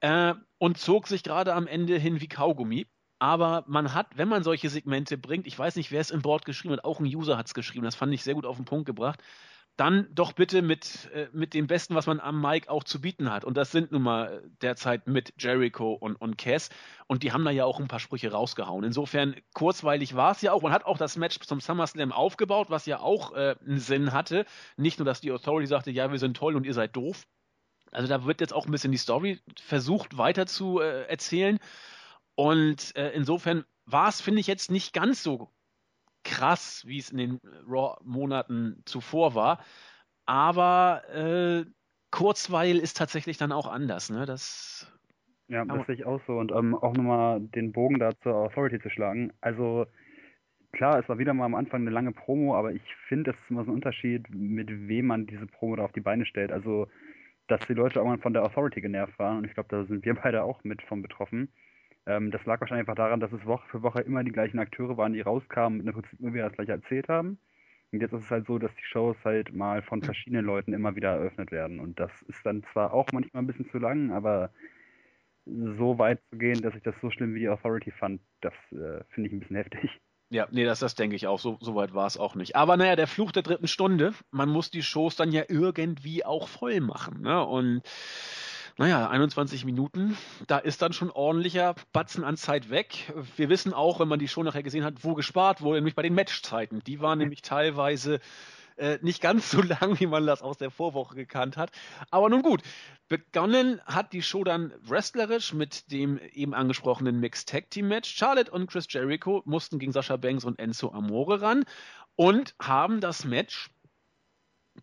äh, 0.00 0.34
und 0.58 0.78
zog 0.78 1.08
sich 1.08 1.22
gerade 1.22 1.54
am 1.54 1.66
Ende 1.66 1.98
hin 1.98 2.20
wie 2.20 2.28
Kaugummi. 2.28 2.86
Aber 3.20 3.64
man 3.68 3.92
hat, 3.94 4.16
wenn 4.16 4.28
man 4.28 4.42
solche 4.42 4.70
Segmente 4.70 5.18
bringt, 5.18 5.46
ich 5.46 5.56
weiß 5.56 5.76
nicht, 5.76 5.92
wer 5.92 6.00
es 6.00 6.10
im 6.10 6.22
Board 6.22 6.46
geschrieben 6.46 6.72
hat, 6.72 6.84
auch 6.84 7.00
ein 7.00 7.06
User 7.06 7.36
hat 7.36 7.46
es 7.46 7.54
geschrieben, 7.54 7.84
das 7.84 7.94
fand 7.94 8.12
ich 8.14 8.24
sehr 8.24 8.34
gut 8.34 8.46
auf 8.46 8.56
den 8.56 8.64
Punkt 8.64 8.86
gebracht, 8.86 9.22
dann 9.76 10.08
doch 10.14 10.32
bitte 10.32 10.62
mit, 10.62 11.10
äh, 11.12 11.28
mit 11.32 11.52
dem 11.52 11.66
Besten, 11.66 11.94
was 11.94 12.06
man 12.06 12.18
am 12.18 12.40
Mic 12.40 12.68
auch 12.68 12.82
zu 12.82 13.00
bieten 13.00 13.30
hat. 13.30 13.44
Und 13.44 13.56
das 13.56 13.72
sind 13.72 13.92
nun 13.92 14.02
mal 14.02 14.42
derzeit 14.62 15.06
mit 15.06 15.34
Jericho 15.38 15.92
und, 15.92 16.16
und 16.16 16.38
Cass. 16.38 16.70
Und 17.06 17.22
die 17.22 17.32
haben 17.32 17.44
da 17.44 17.50
ja 17.50 17.66
auch 17.66 17.78
ein 17.78 17.88
paar 17.88 18.00
Sprüche 18.00 18.32
rausgehauen. 18.32 18.84
Insofern, 18.84 19.36
kurzweilig 19.54 20.16
war 20.16 20.32
es 20.32 20.42
ja 20.42 20.52
auch. 20.52 20.62
Man 20.62 20.72
hat 20.72 20.86
auch 20.86 20.98
das 20.98 21.16
Match 21.16 21.38
zum 21.40 21.60
SummerSlam 21.60 22.12
aufgebaut, 22.12 22.68
was 22.70 22.86
ja 22.86 23.00
auch 23.00 23.34
äh, 23.34 23.54
einen 23.66 23.78
Sinn 23.78 24.12
hatte. 24.12 24.44
Nicht 24.76 24.98
nur, 24.98 25.06
dass 25.06 25.20
die 25.20 25.32
Authority 25.32 25.66
sagte, 25.66 25.90
ja, 25.90 26.10
wir 26.10 26.18
sind 26.18 26.36
toll 26.36 26.56
und 26.56 26.66
ihr 26.66 26.74
seid 26.74 26.96
doof. 26.96 27.26
Also 27.92 28.08
da 28.08 28.24
wird 28.24 28.40
jetzt 28.40 28.52
auch 28.52 28.66
ein 28.66 28.72
bisschen 28.72 28.92
die 28.92 28.98
Story 28.98 29.40
versucht 29.60 30.16
weiter 30.16 30.46
zu 30.46 30.80
äh, 30.80 31.06
erzählen. 31.06 31.58
Und 32.40 32.96
äh, 32.96 33.10
insofern 33.10 33.66
war 33.84 34.08
es, 34.08 34.22
finde 34.22 34.40
ich, 34.40 34.46
jetzt 34.46 34.70
nicht 34.70 34.94
ganz 34.94 35.22
so 35.22 35.50
krass, 36.24 36.84
wie 36.86 36.96
es 36.96 37.10
in 37.10 37.18
den 37.18 37.40
Raw-Monaten 37.68 38.80
zuvor 38.86 39.34
war. 39.34 39.62
Aber 40.24 41.02
äh, 41.12 41.66
Kurzweil 42.10 42.78
ist 42.78 42.96
tatsächlich 42.96 43.36
dann 43.36 43.52
auch 43.52 43.66
anders. 43.66 44.08
Ne? 44.08 44.24
Das 44.24 44.90
ja, 45.48 45.66
das 45.66 45.86
sehe 45.86 45.96
ich 45.96 46.06
auch 46.06 46.22
so. 46.26 46.38
Und 46.38 46.50
ähm, 46.50 46.74
auch 46.74 46.94
nochmal 46.94 47.40
den 47.40 47.72
Bogen 47.72 47.98
da 47.98 48.18
zur 48.22 48.36
Authority 48.36 48.80
zu 48.80 48.88
schlagen. 48.88 49.34
Also 49.42 49.86
klar, 50.72 50.98
es 50.98 51.06
war 51.10 51.18
wieder 51.18 51.34
mal 51.34 51.44
am 51.44 51.54
Anfang 51.54 51.82
eine 51.82 51.90
lange 51.90 52.12
Promo, 52.12 52.56
aber 52.56 52.72
ich 52.72 52.96
finde, 53.06 53.32
es 53.32 53.36
ist 53.36 53.50
immer 53.50 53.66
so 53.66 53.70
ein 53.70 53.74
Unterschied, 53.74 54.30
mit 54.30 54.70
wem 54.88 55.08
man 55.08 55.26
diese 55.26 55.46
Promo 55.46 55.76
da 55.76 55.84
auf 55.84 55.92
die 55.92 56.00
Beine 56.00 56.24
stellt. 56.24 56.52
Also, 56.52 56.88
dass 57.48 57.60
die 57.66 57.74
Leute 57.74 57.98
irgendwann 57.98 58.22
von 58.22 58.32
der 58.32 58.44
Authority 58.44 58.80
genervt 58.80 59.18
waren, 59.18 59.36
und 59.36 59.44
ich 59.44 59.52
glaube, 59.52 59.68
da 59.68 59.84
sind 59.84 60.06
wir 60.06 60.14
beide 60.22 60.42
auch 60.42 60.64
mit 60.64 60.80
von 60.80 61.02
betroffen. 61.02 61.52
Ähm, 62.06 62.30
das 62.30 62.44
lag 62.46 62.60
wahrscheinlich 62.60 62.88
einfach 62.88 62.96
daran, 62.96 63.20
dass 63.20 63.32
es 63.32 63.44
Woche 63.46 63.66
für 63.68 63.82
Woche 63.82 64.00
immer 64.00 64.24
die 64.24 64.32
gleichen 64.32 64.58
Akteure 64.58 64.96
waren, 64.96 65.12
die 65.12 65.20
rauskamen 65.20 65.80
und 65.80 65.86
im 65.86 65.94
Prinzip 65.94 66.20
immer 66.20 66.34
wieder 66.34 66.48
das 66.48 66.54
gleiche 66.54 66.72
erzählt 66.72 67.08
haben. 67.08 67.38
Und 67.92 68.00
jetzt 68.00 68.12
ist 68.12 68.24
es 68.24 68.30
halt 68.30 68.46
so, 68.46 68.58
dass 68.58 68.74
die 68.74 68.84
Shows 68.84 69.16
halt 69.24 69.52
mal 69.52 69.82
von 69.82 70.02
verschiedenen 70.02 70.44
Leuten 70.44 70.72
immer 70.72 70.94
wieder 70.94 71.10
eröffnet 71.10 71.50
werden. 71.50 71.80
Und 71.80 71.98
das 71.98 72.10
ist 72.28 72.44
dann 72.46 72.62
zwar 72.72 72.92
auch 72.92 73.08
manchmal 73.12 73.42
ein 73.42 73.46
bisschen 73.46 73.68
zu 73.70 73.78
lang, 73.78 74.12
aber 74.12 74.50
so 75.46 75.98
weit 75.98 76.20
zu 76.30 76.38
gehen, 76.38 76.62
dass 76.62 76.74
ich 76.74 76.82
das 76.82 76.94
so 77.00 77.10
schlimm 77.10 77.34
wie 77.34 77.40
die 77.40 77.48
Authority 77.48 77.90
fand, 77.90 78.20
das 78.40 78.54
äh, 78.70 79.02
finde 79.08 79.28
ich 79.28 79.32
ein 79.32 79.40
bisschen 79.40 79.56
heftig. 79.56 80.00
Ja, 80.32 80.46
nee, 80.52 80.64
das, 80.64 80.78
das 80.78 80.94
denke 80.94 81.16
ich 81.16 81.26
auch. 81.26 81.40
So, 81.40 81.58
so 81.60 81.74
weit 81.74 81.92
war 81.92 82.06
es 82.06 82.16
auch 82.16 82.36
nicht. 82.36 82.54
Aber 82.54 82.76
naja, 82.76 82.94
der 82.94 83.08
Fluch 83.08 83.32
der 83.32 83.42
dritten 83.42 83.66
Stunde, 83.66 84.14
man 84.30 84.48
muss 84.48 84.70
die 84.70 84.84
Shows 84.84 85.16
dann 85.16 85.32
ja 85.32 85.42
irgendwie 85.48 86.24
auch 86.24 86.46
voll 86.46 86.80
machen. 86.80 87.22
Ne? 87.22 87.44
Und 87.44 87.82
naja, 88.80 89.10
21 89.10 89.66
Minuten, 89.66 90.16
da 90.46 90.56
ist 90.56 90.80
dann 90.80 90.94
schon 90.94 91.10
ordentlicher 91.10 91.74
Batzen 91.92 92.24
an 92.24 92.38
Zeit 92.38 92.70
weg. 92.70 93.12
Wir 93.36 93.50
wissen 93.50 93.74
auch, 93.74 94.00
wenn 94.00 94.08
man 94.08 94.18
die 94.18 94.26
Show 94.26 94.42
nachher 94.42 94.62
gesehen 94.62 94.84
hat, 94.84 95.04
wo 95.04 95.12
gespart 95.12 95.60
wurde, 95.60 95.76
nämlich 95.76 95.94
bei 95.94 96.00
den 96.00 96.14
Matchzeiten. 96.14 96.80
Die 96.86 96.98
waren 96.98 97.18
nämlich 97.18 97.42
teilweise 97.42 98.20
äh, 98.78 98.98
nicht 99.02 99.20
ganz 99.20 99.50
so 99.50 99.60
lang, 99.80 100.00
wie 100.00 100.06
man 100.06 100.26
das 100.26 100.40
aus 100.40 100.56
der 100.56 100.70
Vorwoche 100.70 101.14
gekannt 101.14 101.58
hat. 101.58 101.72
Aber 102.10 102.30
nun 102.30 102.40
gut, 102.40 102.62
begonnen 103.08 103.82
hat 103.84 104.14
die 104.14 104.22
Show 104.22 104.44
dann 104.44 104.72
wrestlerisch 104.80 105.52
mit 105.52 105.92
dem 105.92 106.18
eben 106.32 106.54
angesprochenen 106.54 107.20
Mixed 107.20 107.50
Tag 107.50 107.70
Team 107.70 107.86
Match. 107.86 108.10
Charlotte 108.16 108.50
und 108.50 108.70
Chris 108.70 108.86
Jericho 108.88 109.42
mussten 109.44 109.78
gegen 109.78 109.92
Sascha 109.92 110.16
Banks 110.16 110.44
und 110.44 110.58
Enzo 110.58 110.90
Amore 110.90 111.42
ran 111.42 111.64
und 112.16 112.54
haben 112.58 113.02
das 113.02 113.26
Match 113.26 113.68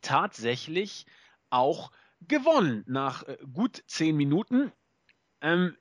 tatsächlich 0.01 1.07
auch 1.49 1.89
gewonnen 2.21 2.83
nach 2.87 3.23
äh, 3.23 3.37
gut 3.53 3.83
zehn 3.87 4.15
Minuten. 4.15 4.71
Ähm, 5.41 5.75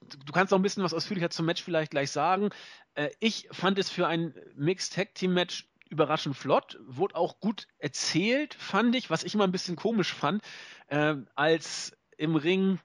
du 0.00 0.32
kannst 0.32 0.50
noch 0.50 0.58
ein 0.58 0.62
bisschen 0.62 0.82
was 0.82 0.94
ausführlicher 0.94 1.30
zum 1.30 1.46
Match 1.46 1.62
vielleicht 1.62 1.90
gleich 1.90 2.10
sagen. 2.10 2.50
Äh, 2.94 3.10
ich 3.20 3.48
fand 3.52 3.78
es 3.78 3.90
für 3.90 4.06
ein 4.06 4.34
Mixed 4.54 4.94
Tag 4.94 5.14
Team 5.14 5.34
Match 5.34 5.68
überraschend 5.88 6.36
flott, 6.36 6.78
wurde 6.86 7.16
auch 7.16 7.40
gut 7.40 7.66
erzählt, 7.78 8.54
fand 8.54 8.94
ich, 8.94 9.08
was 9.08 9.24
ich 9.24 9.34
immer 9.34 9.44
ein 9.44 9.52
bisschen 9.52 9.76
komisch 9.76 10.12
fand, 10.12 10.42
äh, 10.88 11.14
als 11.34 11.96
im 12.18 12.36
Ring 12.36 12.78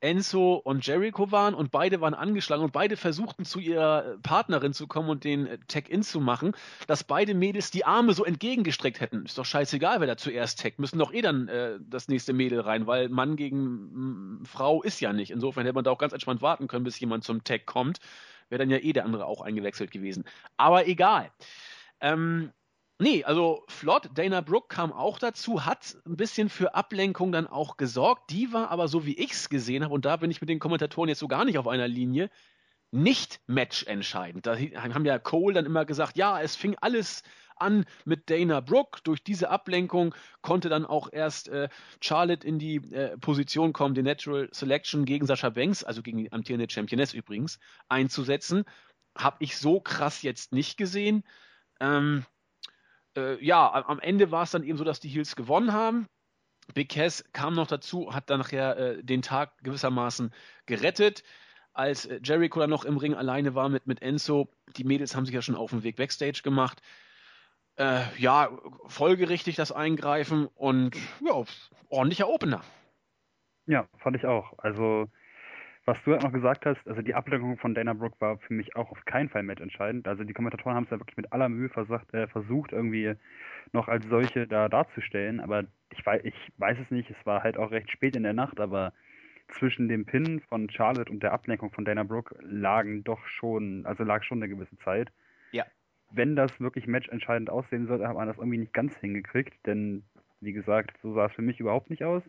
Enzo 0.00 0.54
und 0.54 0.86
Jericho 0.86 1.32
waren 1.32 1.54
und 1.54 1.70
beide 1.70 2.00
waren 2.00 2.14
angeschlagen 2.14 2.62
und 2.62 2.72
beide 2.72 2.96
versuchten 2.96 3.44
zu 3.44 3.58
ihrer 3.58 4.16
Partnerin 4.22 4.72
zu 4.72 4.86
kommen 4.86 5.08
und 5.10 5.24
den 5.24 5.48
Tag-In 5.68 6.02
zu 6.02 6.20
machen, 6.20 6.52
dass 6.86 7.04
beide 7.04 7.34
Mädels 7.34 7.70
die 7.70 7.84
Arme 7.84 8.12
so 8.14 8.24
entgegengestreckt 8.24 9.00
hätten. 9.00 9.24
Ist 9.24 9.38
doch 9.38 9.44
scheißegal, 9.44 10.00
wer 10.00 10.06
da 10.06 10.16
zuerst 10.16 10.60
taggt. 10.60 10.78
Müssen 10.78 10.98
doch 10.98 11.12
eh 11.12 11.22
dann 11.22 11.48
äh, 11.48 11.78
das 11.80 12.08
nächste 12.08 12.32
Mädel 12.32 12.60
rein, 12.60 12.86
weil 12.86 13.08
Mann 13.08 13.36
gegen 13.36 13.58
m, 13.58 14.42
Frau 14.44 14.82
ist 14.82 15.00
ja 15.00 15.12
nicht. 15.12 15.30
Insofern 15.30 15.64
hätte 15.64 15.74
man 15.74 15.84
da 15.84 15.90
auch 15.90 15.98
ganz 15.98 16.12
entspannt 16.12 16.42
warten 16.42 16.68
können, 16.68 16.84
bis 16.84 17.00
jemand 17.00 17.24
zum 17.24 17.44
Tag 17.44 17.66
kommt. 17.66 17.98
Wäre 18.48 18.60
dann 18.60 18.70
ja 18.70 18.78
eh 18.78 18.92
der 18.92 19.04
andere 19.04 19.26
auch 19.26 19.40
eingewechselt 19.40 19.90
gewesen. 19.90 20.24
Aber 20.56 20.86
egal. 20.86 21.30
Ähm, 22.00 22.52
Nee, 23.00 23.22
also 23.22 23.64
flott. 23.68 24.10
Dana 24.14 24.40
Brooke 24.40 24.66
kam 24.68 24.92
auch 24.92 25.20
dazu, 25.20 25.64
hat 25.64 25.96
ein 26.04 26.16
bisschen 26.16 26.48
für 26.48 26.74
Ablenkung 26.74 27.30
dann 27.30 27.46
auch 27.46 27.76
gesorgt. 27.76 28.30
Die 28.30 28.52
war 28.52 28.70
aber 28.70 28.88
so, 28.88 29.06
wie 29.06 29.16
ich 29.16 29.32
es 29.32 29.48
gesehen 29.48 29.84
habe, 29.84 29.94
und 29.94 30.04
da 30.04 30.16
bin 30.16 30.32
ich 30.32 30.40
mit 30.40 30.50
den 30.50 30.58
Kommentatoren 30.58 31.08
jetzt 31.08 31.20
so 31.20 31.28
gar 31.28 31.44
nicht 31.44 31.58
auf 31.58 31.68
einer 31.68 31.86
Linie, 31.86 32.28
nicht 32.90 33.40
matchentscheidend. 33.46 34.46
Da 34.46 34.56
haben 34.56 35.04
ja 35.04 35.18
Cole 35.20 35.54
dann 35.54 35.66
immer 35.66 35.84
gesagt, 35.84 36.16
ja, 36.16 36.40
es 36.40 36.56
fing 36.56 36.76
alles 36.80 37.22
an 37.54 37.84
mit 38.04 38.30
Dana 38.30 38.60
Brooke. 38.60 39.00
Durch 39.04 39.22
diese 39.22 39.50
Ablenkung 39.50 40.14
konnte 40.42 40.68
dann 40.68 40.84
auch 40.84 41.08
erst 41.12 41.48
äh, 41.48 41.68
Charlotte 42.00 42.46
in 42.46 42.58
die 42.58 42.76
äh, 42.92 43.16
Position 43.18 43.72
kommen, 43.72 43.94
die 43.94 44.02
Natural 44.02 44.48
Selection 44.52 45.04
gegen 45.04 45.26
Sascha 45.26 45.50
Banks, 45.50 45.84
also 45.84 46.02
gegen 46.02 46.18
die 46.18 46.32
amtierende 46.32 46.68
Championess 46.68 47.14
übrigens, 47.14 47.60
einzusetzen. 47.88 48.64
Habe 49.16 49.36
ich 49.40 49.56
so 49.56 49.80
krass 49.80 50.22
jetzt 50.22 50.52
nicht 50.52 50.76
gesehen. 50.76 51.22
Ähm, 51.80 52.24
äh, 53.18 53.44
ja, 53.44 53.72
am 53.86 54.00
Ende 54.00 54.30
war 54.30 54.44
es 54.44 54.50
dann 54.50 54.62
eben 54.62 54.78
so, 54.78 54.84
dass 54.84 55.00
die 55.00 55.08
Heels 55.08 55.36
gewonnen 55.36 55.72
haben. 55.72 56.06
Big 56.74 56.90
Cass 56.90 57.24
kam 57.32 57.54
noch 57.54 57.66
dazu, 57.66 58.14
hat 58.14 58.30
dann 58.30 58.40
nachher 58.40 58.76
äh, 58.76 59.02
den 59.02 59.22
Tag 59.22 59.52
gewissermaßen 59.62 60.32
gerettet. 60.66 61.24
Als 61.72 62.06
äh, 62.06 62.20
Jericho 62.22 62.60
dann 62.60 62.70
noch 62.70 62.84
im 62.84 62.98
Ring 62.98 63.14
alleine 63.14 63.54
war 63.54 63.68
mit, 63.68 63.86
mit 63.86 64.02
Enzo, 64.02 64.48
die 64.76 64.84
Mädels 64.84 65.16
haben 65.16 65.26
sich 65.26 65.34
ja 65.34 65.42
schon 65.42 65.54
auf 65.54 65.70
dem 65.70 65.82
Weg 65.82 65.96
Backstage 65.96 66.42
gemacht. 66.42 66.82
Äh, 67.76 68.02
ja, 68.18 68.50
folgerichtig 68.86 69.56
das 69.56 69.72
Eingreifen 69.72 70.46
und 70.54 70.96
ja, 71.24 71.44
ordentlicher 71.88 72.28
Opener. 72.28 72.62
Ja, 73.66 73.86
fand 73.98 74.16
ich 74.16 74.26
auch. 74.26 74.58
Also 74.58 75.08
was 75.88 75.96
du 76.04 76.12
halt 76.12 76.22
noch 76.22 76.32
gesagt 76.32 76.66
hast, 76.66 76.86
also 76.86 77.00
die 77.00 77.14
Ablenkung 77.14 77.56
von 77.56 77.74
Dana 77.74 77.94
Brooke 77.94 78.20
war 78.20 78.36
für 78.36 78.52
mich 78.52 78.76
auch 78.76 78.90
auf 78.90 79.02
keinen 79.06 79.30
Fall 79.30 79.42
matchentscheidend. 79.42 80.06
Also 80.06 80.22
die 80.22 80.34
Kommentatoren 80.34 80.76
haben 80.76 80.84
es 80.84 80.90
ja 80.90 81.00
wirklich 81.00 81.16
mit 81.16 81.32
aller 81.32 81.48
Mühe 81.48 81.70
versucht, 81.70 82.12
äh, 82.12 82.26
versucht, 82.26 82.72
irgendwie 82.72 83.14
noch 83.72 83.88
als 83.88 84.06
solche 84.06 84.46
da 84.46 84.68
darzustellen. 84.68 85.40
Aber 85.40 85.64
ich 85.90 86.04
weiß, 86.04 86.20
ich 86.24 86.34
weiß 86.58 86.76
es 86.78 86.90
nicht, 86.90 87.08
es 87.08 87.16
war 87.24 87.42
halt 87.42 87.56
auch 87.56 87.70
recht 87.70 87.90
spät 87.90 88.16
in 88.16 88.22
der 88.22 88.34
Nacht, 88.34 88.60
aber 88.60 88.92
zwischen 89.48 89.88
dem 89.88 90.04
Pin 90.04 90.42
von 90.50 90.68
Charlotte 90.68 91.10
und 91.10 91.22
der 91.22 91.32
Ablenkung 91.32 91.70
von 91.70 91.86
Dana 91.86 92.02
Brooke 92.02 92.36
lagen 92.42 93.02
doch 93.02 93.26
schon, 93.26 93.86
also 93.86 94.04
lag 94.04 94.22
schon 94.24 94.42
eine 94.42 94.54
gewisse 94.54 94.76
Zeit. 94.80 95.10
Ja. 95.52 95.64
Wenn 96.10 96.36
das 96.36 96.60
wirklich 96.60 96.86
matchentscheidend 96.86 97.48
aussehen 97.48 97.86
sollte, 97.86 98.06
hat 98.06 98.14
man 98.14 98.28
das 98.28 98.36
irgendwie 98.36 98.58
nicht 98.58 98.74
ganz 98.74 98.94
hingekriegt, 98.98 99.54
denn 99.64 100.02
wie 100.42 100.52
gesagt, 100.52 100.98
so 101.02 101.14
sah 101.14 101.26
es 101.26 101.32
für 101.32 101.40
mich 101.40 101.60
überhaupt 101.60 101.88
nicht 101.88 102.04
aus. 102.04 102.22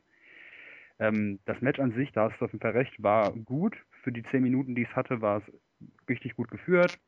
Ähm, 0.99 1.39
das 1.45 1.61
Match 1.61 1.79
an 1.79 1.93
sich, 1.93 2.11
da 2.11 2.29
hast 2.29 2.39
du 2.39 2.45
auf 2.45 2.51
jeden 2.51 2.61
Fall 2.61 2.71
recht, 2.71 3.01
war 3.01 3.31
gut. 3.31 3.75
Für 4.03 4.11
die 4.11 4.23
zehn 4.23 4.43
Minuten, 4.43 4.75
die 4.75 4.83
es 4.83 4.95
hatte, 4.95 5.21
war 5.21 5.37
es 5.37 5.43
richtig 6.09 6.35
gut 6.35 6.51
geführt. 6.51 6.99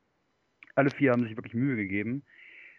Alle 0.74 0.90
vier 0.90 1.12
haben 1.12 1.24
sich 1.24 1.36
wirklich 1.36 1.54
Mühe 1.54 1.76
gegeben. 1.76 2.24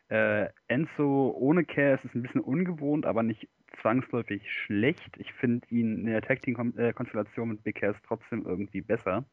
Äh, 0.10 0.50
Enzo 0.68 1.36
ohne 1.38 1.66
Cass 1.66 2.04
ist 2.04 2.16
ein 2.16 2.24
bisschen 2.24 2.42
ungewohnt, 2.42 3.06
aber 3.06 3.24
nicht 3.24 3.48
zwangsläufig 3.82 4.52
schlecht. 4.52 5.18
Ich 5.18 5.32
finde 5.34 5.68
ihn 5.70 6.00
in 6.00 6.06
der 6.06 6.22
Tag 6.22 6.42
Team 6.42 6.74
äh, 6.78 6.94
Konstellation 6.94 7.50
mit 7.50 7.64
Big 7.64 7.76
Cass 7.76 7.96
trotzdem 8.08 8.46
irgendwie 8.46 8.82
besser. 8.82 9.26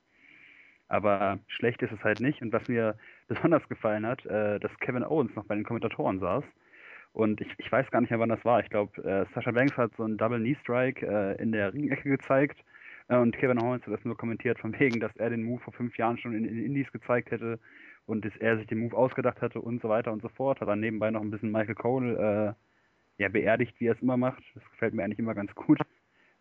Aber 0.89 1.39
schlecht 1.47 1.83
ist 1.83 1.93
es 1.93 2.03
halt 2.03 2.21
nicht. 2.21 2.43
Und 2.43 2.53
was 2.53 2.69
mir 2.69 2.99
besonders 3.29 3.67
gefallen 3.69 4.07
hat, 4.07 4.25
äh, 4.27 4.61
dass 4.61 4.77
Kevin 4.81 5.05
Owens 5.05 5.35
noch 5.35 5.47
bei 5.47 5.55
den 5.55 5.65
Kommentatoren 5.65 6.21
saß 6.21 6.45
und 7.13 7.41
ich, 7.41 7.49
ich 7.59 7.71
weiß 7.71 7.91
gar 7.91 8.01
nicht 8.01 8.11
mehr, 8.11 8.21
wann 8.21 8.29
das 8.29 8.45
war. 8.45 8.61
Ich 8.61 8.71
glaube, 8.71 9.03
äh, 9.03 9.27
Sasha 9.35 9.51
Banks 9.51 9.77
hat 9.77 9.93
so 9.97 10.05
einen 10.05 10.17
Double 10.17 10.39
Knee 10.39 10.57
Strike 10.61 11.07
äh, 11.07 11.43
in 11.43 11.53
der 11.53 11.73
Ringecke 11.75 12.09
gezeigt. 12.09 12.59
Äh, 13.09 13.17
und 13.17 13.37
Kevin 13.37 13.61
Owens 13.61 13.85
hat 13.87 13.93
das 13.93 14.05
nur 14.05 14.17
kommentiert, 14.17 14.59
von 14.61 14.79
wegen, 14.79 15.01
dass 15.01 15.15
er 15.17 15.31
den 15.31 15.43
Move 15.43 15.61
vor 15.61 15.73
fünf 15.73 15.97
Jahren 15.99 16.19
schon 16.19 16.35
in, 16.35 16.45
in 16.45 16.65
Indies 16.65 16.91
gezeigt 16.93 17.31
hätte 17.31 17.59
und 18.07 18.25
dass 18.25 18.37
er 18.37 18.57
sich 18.57 18.67
den 18.67 18.79
Move 18.79 18.97
ausgedacht 18.97 19.41
hatte 19.43 19.61
und 19.61 19.83
so 19.83 19.89
weiter 19.89 20.13
und 20.13 20.23
so 20.23 20.29
fort. 20.29 20.61
Hat 20.61 20.69
dann 20.69 20.81
nebenbei 20.81 21.11
noch 21.11 21.21
ein 21.21 21.31
bisschen 21.31 21.51
Michael 21.51 21.75
Cole 21.75 22.57
äh, 23.19 23.23
ja, 23.23 23.29
beerdigt, 23.29 23.75
wie 23.81 23.87
er 23.87 23.95
es 23.95 24.03
immer 24.03 24.17
macht. 24.17 24.43
Das 24.55 24.71
gefällt 24.71 24.95
mir 24.95 25.05
eigentlich 25.05 25.19
immer 25.19 25.35
ganz 25.35 25.55
gut. 25.55 25.81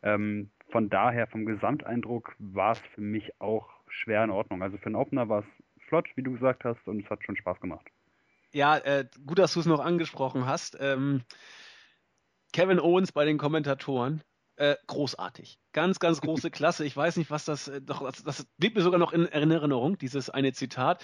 Ähm, 0.01 0.49
von 0.69 0.89
daher, 0.89 1.27
vom 1.27 1.45
Gesamteindruck, 1.45 2.35
war 2.37 2.73
es 2.73 2.79
für 2.93 3.01
mich 3.01 3.33
auch 3.41 3.69
schwer 3.89 4.23
in 4.23 4.29
Ordnung. 4.29 4.61
Also 4.61 4.77
für 4.77 4.85
einen 4.85 4.95
Opener 4.95 5.27
war 5.27 5.39
es 5.39 5.83
flott, 5.87 6.07
wie 6.15 6.23
du 6.23 6.31
gesagt 6.31 6.63
hast, 6.63 6.87
und 6.87 7.03
es 7.03 7.09
hat 7.09 7.23
schon 7.23 7.35
Spaß 7.35 7.59
gemacht. 7.59 7.87
Ja, 8.53 8.77
äh, 8.77 9.05
gut, 9.25 9.39
dass 9.39 9.53
du 9.53 9.59
es 9.59 9.65
noch 9.65 9.79
angesprochen 9.79 10.45
hast. 10.45 10.77
Ähm, 10.79 11.23
Kevin 12.51 12.79
Owens 12.79 13.11
bei 13.11 13.25
den 13.25 13.37
Kommentatoren. 13.37 14.23
Äh, 14.55 14.75
großartig. 14.87 15.57
Ganz, 15.71 15.99
ganz 15.99 16.19
große 16.19 16.51
Klasse. 16.51 16.83
Ich 16.83 16.95
weiß 16.97 17.17
nicht, 17.17 17.31
was 17.31 17.45
das, 17.45 17.67
äh, 17.67 17.81
doch, 17.81 18.03
das, 18.03 18.23
das 18.23 18.47
blieb 18.57 18.75
mir 18.75 18.81
sogar 18.81 18.99
noch 18.99 19.13
in 19.13 19.25
Erinnerung, 19.25 19.97
dieses 19.97 20.29
eine 20.29 20.51
Zitat. 20.51 21.01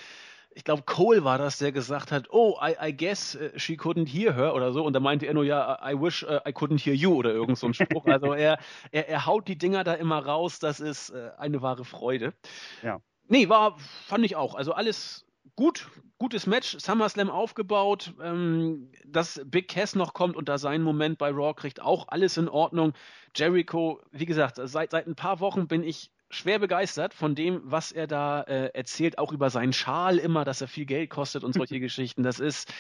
Ich 0.58 0.64
glaube, 0.64 0.84
Cole 0.84 1.24
war 1.24 1.38
das, 1.38 1.58
der 1.58 1.72
gesagt 1.72 2.12
hat, 2.12 2.28
oh, 2.32 2.58
I, 2.62 2.76
I 2.82 2.96
guess 2.96 3.36
uh, 3.36 3.58
she 3.58 3.76
couldn't 3.76 4.08
hear 4.08 4.34
her 4.34 4.56
oder 4.56 4.72
so. 4.72 4.84
Und 4.84 4.94
da 4.94 5.00
meinte 5.00 5.26
er 5.26 5.34
nur, 5.34 5.44
ja, 5.44 5.80
I 5.86 5.94
wish 5.94 6.24
uh, 6.24 6.40
I 6.48 6.52
couldn't 6.52 6.84
hear 6.84 6.94
you 6.94 7.14
oder 7.14 7.32
irgend 7.32 7.58
so 7.58 7.68
ein 7.68 7.74
Spruch. 7.74 8.06
Also 8.06 8.34
er, 8.34 8.58
er, 8.92 9.10
er 9.10 9.26
haut 9.26 9.48
die 9.48 9.58
Dinger 9.58 9.84
da 9.84 9.94
immer 9.94 10.26
raus. 10.26 10.60
Das 10.60 10.80
ist 10.80 11.10
äh, 11.10 11.32
eine 11.38 11.62
wahre 11.62 11.86
Freude. 11.86 12.34
Ja. 12.82 13.02
Nee, 13.28 13.50
war, 13.50 13.78
fand 13.80 14.26
ich 14.26 14.36
auch. 14.36 14.56
Also 14.56 14.74
alles 14.74 15.25
gut, 15.56 15.88
gutes 16.18 16.48
Match, 16.48 16.78
SummerSlam 16.80 17.30
aufgebaut, 17.30 18.14
ähm, 18.22 18.92
dass 19.06 19.42
Big 19.46 19.68
Cass 19.68 19.96
noch 19.96 20.14
kommt 20.14 20.36
und 20.36 20.50
da 20.50 20.58
seinen 20.58 20.84
Moment 20.84 21.18
bei 21.18 21.30
Raw 21.30 21.54
kriegt, 21.54 21.82
auch 21.82 22.08
alles 22.10 22.38
in 22.38 22.50
Ordnung. 22.50 22.94
Jericho, 23.36 24.02
wie 24.12 24.26
gesagt, 24.26 24.60
seit, 24.62 24.92
seit 24.92 25.08
ein 25.08 25.16
paar 25.16 25.40
Wochen 25.40 25.68
bin 25.68 25.84
ich 25.84 26.12
schwer 26.30 26.60
begeistert 26.60 27.14
von 27.14 27.36
dem, 27.36 27.62
was 27.64 27.92
er 27.92 28.08
da 28.08 28.42
äh, 28.42 28.72
erzählt, 28.74 29.18
auch 29.18 29.32
über 29.32 29.50
seinen 29.50 29.74
Schal 29.74 30.18
immer, 30.18 30.44
dass 30.44 30.62
er 30.62 30.68
viel 30.68 30.86
Geld 30.86 31.10
kostet 31.10 31.44
und 31.44 31.54
solche 31.54 31.80
Geschichten. 31.80 32.24
Das 32.24 32.40
ist, 32.40 32.74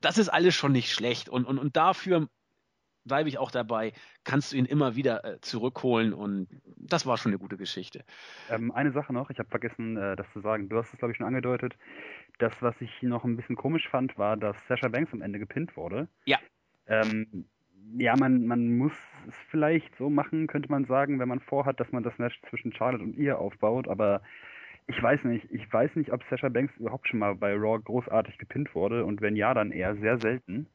das 0.00 0.18
ist 0.18 0.28
alles 0.28 0.54
schon 0.54 0.72
nicht 0.72 0.92
schlecht 0.92 1.28
und, 1.28 1.44
und, 1.44 1.58
und 1.58 1.76
dafür 1.76 2.28
bleibe 3.04 3.28
ich 3.28 3.38
auch 3.38 3.50
dabei, 3.50 3.92
kannst 4.24 4.52
du 4.52 4.56
ihn 4.56 4.64
immer 4.64 4.96
wieder 4.96 5.24
äh, 5.24 5.40
zurückholen 5.40 6.12
und 6.12 6.48
das 6.76 7.06
war 7.06 7.16
schon 7.16 7.32
eine 7.32 7.38
gute 7.38 7.56
Geschichte. 7.56 8.04
Ähm, 8.50 8.72
eine 8.72 8.92
Sache 8.92 9.12
noch, 9.12 9.30
ich 9.30 9.38
habe 9.38 9.48
vergessen, 9.48 9.96
äh, 9.96 10.16
das 10.16 10.30
zu 10.32 10.40
sagen. 10.40 10.68
Du 10.68 10.76
hast 10.76 10.92
es, 10.92 10.98
glaube 10.98 11.12
ich, 11.12 11.18
schon 11.18 11.26
angedeutet. 11.26 11.76
Das, 12.38 12.52
was 12.60 12.74
ich 12.80 13.02
noch 13.02 13.24
ein 13.24 13.36
bisschen 13.36 13.56
komisch 13.56 13.88
fand, 13.88 14.18
war, 14.18 14.36
dass 14.36 14.56
Sasha 14.68 14.88
Banks 14.88 15.12
am 15.12 15.22
Ende 15.22 15.38
gepinnt 15.38 15.76
wurde. 15.76 16.08
Ja. 16.24 16.38
Ähm, 16.86 17.46
ja, 17.96 18.16
man, 18.16 18.46
man 18.46 18.76
muss 18.76 18.92
es 19.28 19.34
vielleicht 19.50 19.94
so 19.96 20.10
machen, 20.10 20.46
könnte 20.46 20.70
man 20.70 20.84
sagen, 20.84 21.20
wenn 21.20 21.28
man 21.28 21.40
vorhat, 21.40 21.78
dass 21.80 21.92
man 21.92 22.02
das 22.02 22.18
Match 22.18 22.40
zwischen 22.48 22.72
Charlotte 22.72 23.04
und 23.04 23.16
ihr 23.16 23.38
aufbaut, 23.38 23.88
aber 23.88 24.22
ich 24.86 25.02
weiß 25.02 25.24
nicht. 25.24 25.46
Ich 25.50 25.72
weiß 25.72 25.96
nicht, 25.96 26.12
ob 26.12 26.22
Sasha 26.24 26.48
Banks 26.48 26.76
überhaupt 26.76 27.08
schon 27.08 27.20
mal 27.20 27.34
bei 27.34 27.54
Raw 27.54 27.80
großartig 27.82 28.38
gepinnt 28.38 28.74
wurde 28.74 29.04
und 29.04 29.20
wenn 29.20 29.36
ja, 29.36 29.54
dann 29.54 29.70
eher 29.70 29.96
sehr 29.96 30.18
selten. 30.18 30.66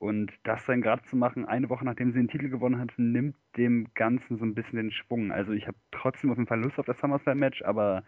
Und 0.00 0.32
das 0.44 0.64
dann 0.64 0.80
gerade 0.80 1.02
zu 1.02 1.14
machen, 1.14 1.44
eine 1.44 1.68
Woche 1.68 1.84
nachdem 1.84 2.10
sie 2.10 2.18
den 2.18 2.28
Titel 2.28 2.48
gewonnen 2.48 2.80
hat, 2.80 2.90
nimmt 2.96 3.36
dem 3.58 3.92
Ganzen 3.92 4.38
so 4.38 4.46
ein 4.46 4.54
bisschen 4.54 4.76
den 4.76 4.92
Schwung. 4.92 5.30
Also 5.30 5.52
ich 5.52 5.66
habe 5.66 5.76
trotzdem 5.92 6.30
auf 6.30 6.38
jeden 6.38 6.48
Fall 6.48 6.58
Lust 6.58 6.78
auf 6.78 6.86
das 6.86 6.98
SummerSlam-Match, 7.00 7.60
aber 7.64 8.02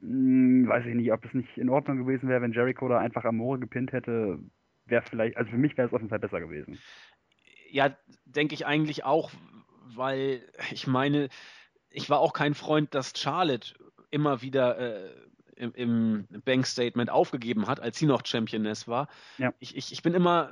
hm, 0.00 0.68
weiß 0.68 0.86
ich 0.86 0.94
nicht, 0.94 1.12
ob 1.12 1.22
es 1.26 1.34
nicht 1.34 1.58
in 1.58 1.68
Ordnung 1.68 1.98
gewesen 1.98 2.30
wäre, 2.30 2.40
wenn 2.40 2.54
Jericho 2.54 2.88
da 2.88 2.98
einfach 2.98 3.26
Amore 3.26 3.58
gepinnt 3.58 3.92
hätte. 3.92 4.38
Wäre 4.86 5.02
vielleicht, 5.02 5.36
also 5.36 5.50
für 5.50 5.58
mich 5.58 5.76
wäre 5.76 5.88
es 5.88 5.92
auf 5.92 6.00
jeden 6.00 6.08
Fall 6.08 6.20
besser 6.20 6.40
gewesen. 6.40 6.78
Ja, 7.68 7.94
denke 8.24 8.54
ich 8.54 8.64
eigentlich 8.64 9.04
auch, 9.04 9.30
weil 9.94 10.40
ich 10.72 10.86
meine, 10.86 11.28
ich 11.90 12.08
war 12.08 12.20
auch 12.20 12.32
kein 12.32 12.54
Freund, 12.54 12.94
dass 12.94 13.12
Charlotte 13.14 13.74
immer 14.10 14.40
wieder 14.40 14.78
äh, 14.78 15.10
im, 15.56 15.74
im 15.74 16.42
Bank-Statement 16.46 17.10
aufgegeben 17.10 17.66
hat, 17.66 17.78
als 17.78 17.98
sie 17.98 18.06
noch 18.06 18.24
Championess 18.24 18.88
war. 18.88 19.08
Ja. 19.36 19.52
Ich, 19.58 19.76
ich, 19.76 19.92
ich 19.92 20.02
bin 20.02 20.14
immer 20.14 20.50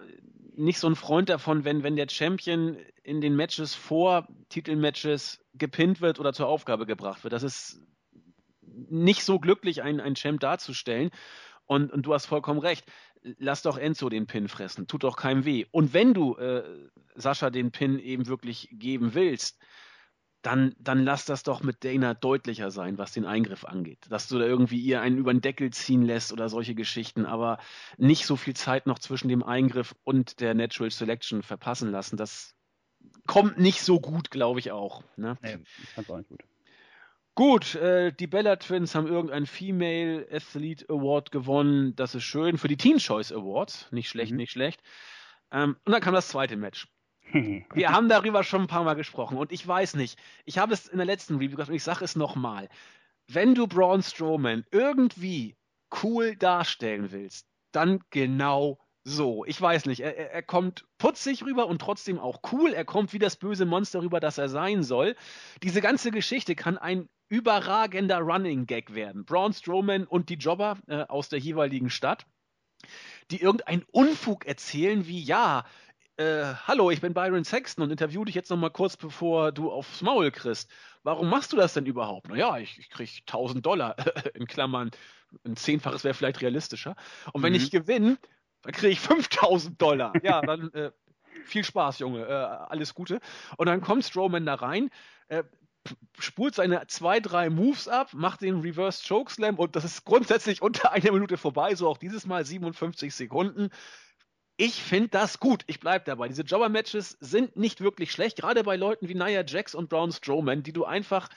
nicht 0.59 0.79
so 0.81 0.89
ein 0.89 0.97
Freund 0.97 1.29
davon, 1.29 1.65
wenn, 1.65 1.83
wenn 1.83 1.97
der 1.97 2.09
Champion 2.09 2.77
in 3.03 3.21
den 3.21 3.37
Matches 3.37 3.75
vor 3.75 4.27
Titelmatches 4.49 5.45
gepinnt 5.55 6.01
wird 6.01 6.19
oder 6.19 6.33
zur 6.33 6.49
Aufgabe 6.49 6.85
gebracht 6.85 7.23
wird. 7.23 7.33
Das 7.33 7.45
ist 7.45 7.81
nicht 8.61 9.23
so 9.25 9.39
glücklich, 9.39 9.83
einen, 9.83 10.01
einen 10.01 10.17
Champ 10.17 10.41
darzustellen. 10.41 11.11
Und, 11.67 11.93
und 11.93 12.03
du 12.03 12.15
hast 12.15 12.27
vollkommen 12.27 12.61
recht. 12.61 12.85
Lass 13.23 13.63
doch 13.63 13.79
Enzo 13.79 14.09
den 14.09 14.27
Pin 14.27 14.49
fressen. 14.49 14.87
Tut 14.87 15.05
doch 15.05 15.17
keinem 15.17 15.45
weh. 15.45 15.67
Und 15.71 15.93
wenn 15.93 16.13
du 16.13 16.37
äh, 16.37 16.65
Sascha 17.15 17.51
den 17.51 17.71
Pin 17.71 17.99
eben 17.99 18.27
wirklich 18.27 18.69
geben 18.73 19.15
willst, 19.15 19.59
dann, 20.43 20.75
dann 20.79 21.05
lass 21.05 21.25
das 21.25 21.43
doch 21.43 21.63
mit 21.63 21.85
Dana 21.85 22.15
deutlicher 22.15 22.71
sein, 22.71 22.97
was 22.97 23.13
den 23.13 23.25
Eingriff 23.25 23.65
angeht. 23.65 23.99
Dass 24.09 24.29
du 24.29 24.39
da 24.39 24.45
irgendwie 24.45 24.81
ihr 24.81 25.01
einen 25.01 25.19
über 25.19 25.33
den 25.33 25.41
Deckel 25.41 25.71
ziehen 25.71 26.03
lässt 26.03 26.33
oder 26.33 26.49
solche 26.49 26.75
Geschichten, 26.75 27.27
aber 27.27 27.59
nicht 27.97 28.25
so 28.25 28.37
viel 28.37 28.55
Zeit 28.55 28.87
noch 28.87 28.99
zwischen 28.99 29.29
dem 29.29 29.43
Eingriff 29.43 29.95
und 30.05 30.41
der 30.41 30.55
Natural 30.55 30.91
Selection 30.91 31.43
verpassen 31.43 31.91
lassen. 31.91 32.17
Das 32.17 32.55
kommt 33.27 33.59
nicht 33.59 33.83
so 33.83 34.01
gut, 34.01 34.31
glaube 34.31 34.61
ich 34.61 34.71
auch. 34.71 35.03
Ne? 35.17 35.37
Nee, 35.43 35.59
ich 35.83 35.89
fand's 35.91 36.11
auch 36.11 36.19
nicht 36.19 36.29
gut. 36.29 36.45
Gut, 37.35 37.77
äh, 37.77 38.13
die 38.13 38.27
Bella 38.27 38.57
Twins 38.57 38.97
haben 38.97 39.07
irgendeinen 39.07 39.47
Female 39.47 40.27
Athlete 40.31 40.87
Award 40.89 41.31
gewonnen. 41.31 41.95
Das 41.95 42.17
ist 42.17 42.25
schön. 42.25 42.59
Für 42.59 42.67
die 42.67 42.77
Teen 42.77 42.99
Choice 42.99 43.31
Awards. 43.31 43.87
Nicht 43.93 44.09
schlecht, 44.09 44.33
mhm. 44.33 44.39
nicht 44.39 44.51
schlecht. 44.51 44.83
Ähm, 45.53 45.77
und 45.85 45.93
dann 45.93 46.01
kam 46.01 46.15
das 46.15 46.29
zweite 46.29 46.57
Match. 46.57 46.89
Wir 47.75 47.91
haben 47.91 48.09
darüber 48.09 48.43
schon 48.43 48.63
ein 48.63 48.67
paar 48.69 48.85
Mal 48.85 48.95
gesprochen 48.95 49.39
und 49.39 49.53
ich 49.53 49.67
weiß 49.67 49.95
nicht, 49.95 50.19
ich 50.45 50.59
habe 50.59 50.75
es 50.75 50.87
in 50.87 50.99
der 50.99 51.07
letzten 51.07 51.35
Review 51.35 51.51
gesagt 51.51 51.71
und 51.71 51.77
ich 51.77 51.85
sage 51.85 52.05
es 52.05 52.17
nochmal. 52.17 52.69
Wenn 53.27 53.55
du 53.55 53.67
Braun 53.67 54.03
Strowman 54.03 54.65
irgendwie 54.71 55.57
cool 56.03 56.37
darstellen 56.37 57.11
willst, 57.13 57.47
dann 57.73 58.01
genau 58.11 58.79
so. 59.05 59.45
Ich 59.45 59.61
weiß 59.61 59.87
nicht, 59.87 60.01
er, 60.01 60.17
er 60.33 60.43
kommt 60.43 60.87
putzig 60.99 61.43
rüber 61.43 61.67
und 61.67 61.81
trotzdem 61.81 62.19
auch 62.19 62.41
cool. 62.53 62.73
Er 62.73 62.85
kommt 62.85 63.13
wie 63.13 63.19
das 63.19 63.37
böse 63.37 63.67
Monster 63.67 64.03
rüber, 64.03 64.21
das 64.21 64.39
er 64.39 64.49
sein 64.49 64.83
soll. 64.83 65.17
Diese 65.63 65.81
ganze 65.81 66.11
Geschichte 66.11 66.55
kann 66.55 66.79
ein 66.79 67.09
überragender 67.29 68.19
Running 68.19 68.67
Gag 68.67 68.95
werden. 68.95 69.25
Braun 69.25 69.53
Strowman 69.53 70.05
und 70.05 70.29
die 70.29 70.35
Jobber 70.35 70.79
äh, 70.87 71.03
aus 71.03 71.29
der 71.29 71.39
jeweiligen 71.39 71.91
Stadt, 71.91 72.27
die 73.31 73.41
irgendeinen 73.43 73.85
Unfug 73.91 74.47
erzählen 74.47 75.07
wie, 75.07 75.23
ja, 75.23 75.65
äh, 76.19 76.55
hallo, 76.67 76.91
ich 76.91 77.01
bin 77.01 77.15
Byron 77.15 77.45
Sexton 77.45 77.85
und 77.85 77.91
interview 77.91 78.25
dich 78.25 78.35
jetzt 78.35 78.51
nochmal 78.51 78.71
kurz, 78.71 78.97
bevor 78.97 79.53
du 79.53 79.71
aufs 79.71 80.03
Maul 80.03 80.31
kriegst. 80.31 80.69
Warum 81.05 81.31
machst 81.31 81.53
du 81.53 81.57
das 81.57 81.75
denn 81.75 81.87
überhaupt? 81.87 82.29
Naja, 82.29 82.59
ich, 82.59 82.79
ich 82.79 82.91
krieg 82.91 83.23
1000 83.27 83.65
Dollar, 83.65 83.97
in 84.35 84.47
Klammern, 84.47 84.91
ein 85.45 85.57
Zehnfaches 85.57 86.05
wäre 86.05 86.15
vielleicht 86.15 86.41
realistischer. 86.41 86.97
Und 87.33 87.43
wenn 87.43 87.53
mhm. 87.53 87.59
ich 87.59 87.71
gewinne, 87.71 88.19
dann 88.63 88.73
kriege 88.73 88.93
ich 88.93 89.01
5000 89.01 89.81
Dollar. 89.81 90.13
Ja, 90.23 90.41
dann 90.41 90.73
äh, 90.73 90.91
viel 91.45 91.63
Spaß, 91.63 92.01
Junge, 92.01 92.27
äh, 92.27 92.33
alles 92.33 92.95
Gute. 92.95 93.21
Und 93.57 93.67
dann 93.67 93.81
kommt 93.81 94.05
Strowman 94.05 94.45
da 94.45 94.55
rein, 94.55 94.91
äh, 95.29 95.45
spult 96.19 96.57
seine 96.57 96.85
zwei, 96.89 97.21
drei 97.21 97.49
Moves 97.49 97.87
ab, 97.87 98.13
macht 98.13 98.43
den 98.43 98.61
Reverse 98.61 99.03
Chokeslam 99.07 99.55
und 99.55 99.77
das 99.77 99.85
ist 99.85 100.05
grundsätzlich 100.05 100.63
unter 100.63 100.93
einer 100.93 101.13
Minute 101.13 101.37
vorbei, 101.37 101.77
so 101.77 101.89
auch 101.89 101.99
dieses 101.99 102.27
Mal 102.27 102.45
57 102.45 103.15
Sekunden. 103.15 103.71
Ich 104.61 104.83
finde 104.83 105.09
das 105.11 105.39
gut. 105.39 105.63
Ich 105.69 105.79
bleibe 105.79 106.05
dabei. 106.05 106.27
Diese 106.27 106.43
Jobber-Matches 106.43 107.17
sind 107.21 107.57
nicht 107.57 107.81
wirklich 107.81 108.11
schlecht, 108.11 108.39
gerade 108.39 108.65
bei 108.65 108.75
Leuten 108.75 109.09
wie 109.09 109.15
Nia 109.15 109.45
Jax 109.47 109.73
und 109.73 109.89
Braun 109.89 110.11
Strowman, 110.11 110.65
die 110.65 110.73
du 110.73 110.85
einfach, 110.85 111.29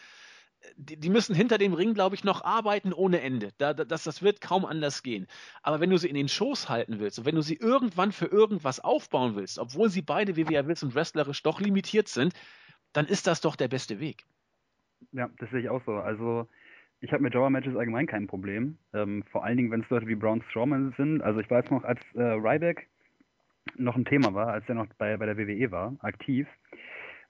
die, 0.75 0.97
die 0.97 1.09
müssen 1.11 1.35
hinter 1.35 1.59
dem 1.59 1.75
Ring, 1.75 1.93
glaube 1.93 2.15
ich, 2.15 2.23
noch 2.23 2.43
arbeiten 2.43 2.93
ohne 2.93 3.21
Ende. 3.21 3.51
Da, 3.59 3.75
das, 3.75 4.05
das 4.05 4.23
wird 4.23 4.41
kaum 4.41 4.65
anders 4.65 5.03
gehen. 5.03 5.27
Aber 5.61 5.79
wenn 5.79 5.91
du 5.91 5.97
sie 5.97 6.09
in 6.09 6.15
den 6.15 6.29
Shows 6.29 6.67
halten 6.67 6.99
willst 6.99 7.19
und 7.19 7.25
wenn 7.25 7.35
du 7.35 7.43
sie 7.43 7.57
irgendwann 7.57 8.11
für 8.11 8.25
irgendwas 8.25 8.79
aufbauen 8.79 9.35
willst, 9.35 9.59
obwohl 9.59 9.89
sie 9.89 10.01
beide, 10.01 10.35
wie 10.35 10.49
wir 10.49 10.55
ja 10.55 10.67
wissen, 10.67 10.95
wrestlerisch 10.95 11.43
doch 11.43 11.61
limitiert 11.61 12.07
sind, 12.07 12.33
dann 12.91 13.05
ist 13.05 13.27
das 13.27 13.39
doch 13.39 13.55
der 13.55 13.67
beste 13.67 13.99
Weg. 13.99 14.25
Ja, 15.11 15.29
das 15.37 15.51
sehe 15.51 15.59
ich 15.59 15.69
auch 15.69 15.83
so. 15.85 15.93
Also 15.93 16.47
ich 17.01 17.11
habe 17.11 17.21
mit 17.21 17.35
Jobber-Matches 17.35 17.75
allgemein 17.75 18.07
kein 18.07 18.25
Problem. 18.25 18.79
Ähm, 18.95 19.23
vor 19.31 19.43
allen 19.43 19.57
Dingen, 19.57 19.69
wenn 19.69 19.81
es 19.81 19.89
Leute 19.91 20.07
wie 20.07 20.15
Braun 20.15 20.41
Strowman 20.49 20.95
sind. 20.97 21.21
Also 21.21 21.39
ich 21.39 21.49
weiß 21.51 21.69
noch, 21.69 21.83
als 21.83 21.99
äh, 22.15 22.23
Ryback 22.23 22.87
noch 23.77 23.95
ein 23.95 24.05
Thema 24.05 24.33
war, 24.33 24.47
als 24.47 24.67
er 24.67 24.75
noch 24.75 24.87
bei, 24.97 25.17
bei 25.17 25.25
der 25.25 25.37
WWE 25.37 25.71
war, 25.71 25.95
aktiv. 25.99 26.47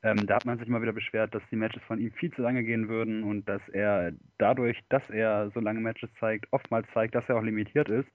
Ähm, 0.04 0.26
da 0.26 0.36
hat 0.36 0.46
man 0.46 0.58
sich 0.58 0.68
mal 0.68 0.82
wieder 0.82 0.94
beschwert, 0.94 1.34
dass 1.36 1.44
die 1.52 1.56
Matches 1.56 1.84
von 1.84 2.00
ihm 2.00 2.12
viel 2.14 2.32
zu 2.34 2.42
lange 2.42 2.64
gehen 2.64 2.90
würden 2.90 3.24
und 3.24 3.48
dass 3.48 3.62
er 3.70 4.14
dadurch, 4.40 4.80
dass 4.90 5.08
er 5.10 5.52
so 5.54 5.60
lange 5.60 5.80
Matches 5.80 6.10
zeigt, 6.20 6.48
oftmals 6.52 6.88
zeigt, 6.94 7.14
dass 7.14 7.28
er 7.30 7.38
auch 7.38 7.44
limitiert 7.44 7.90
ist. 7.90 8.10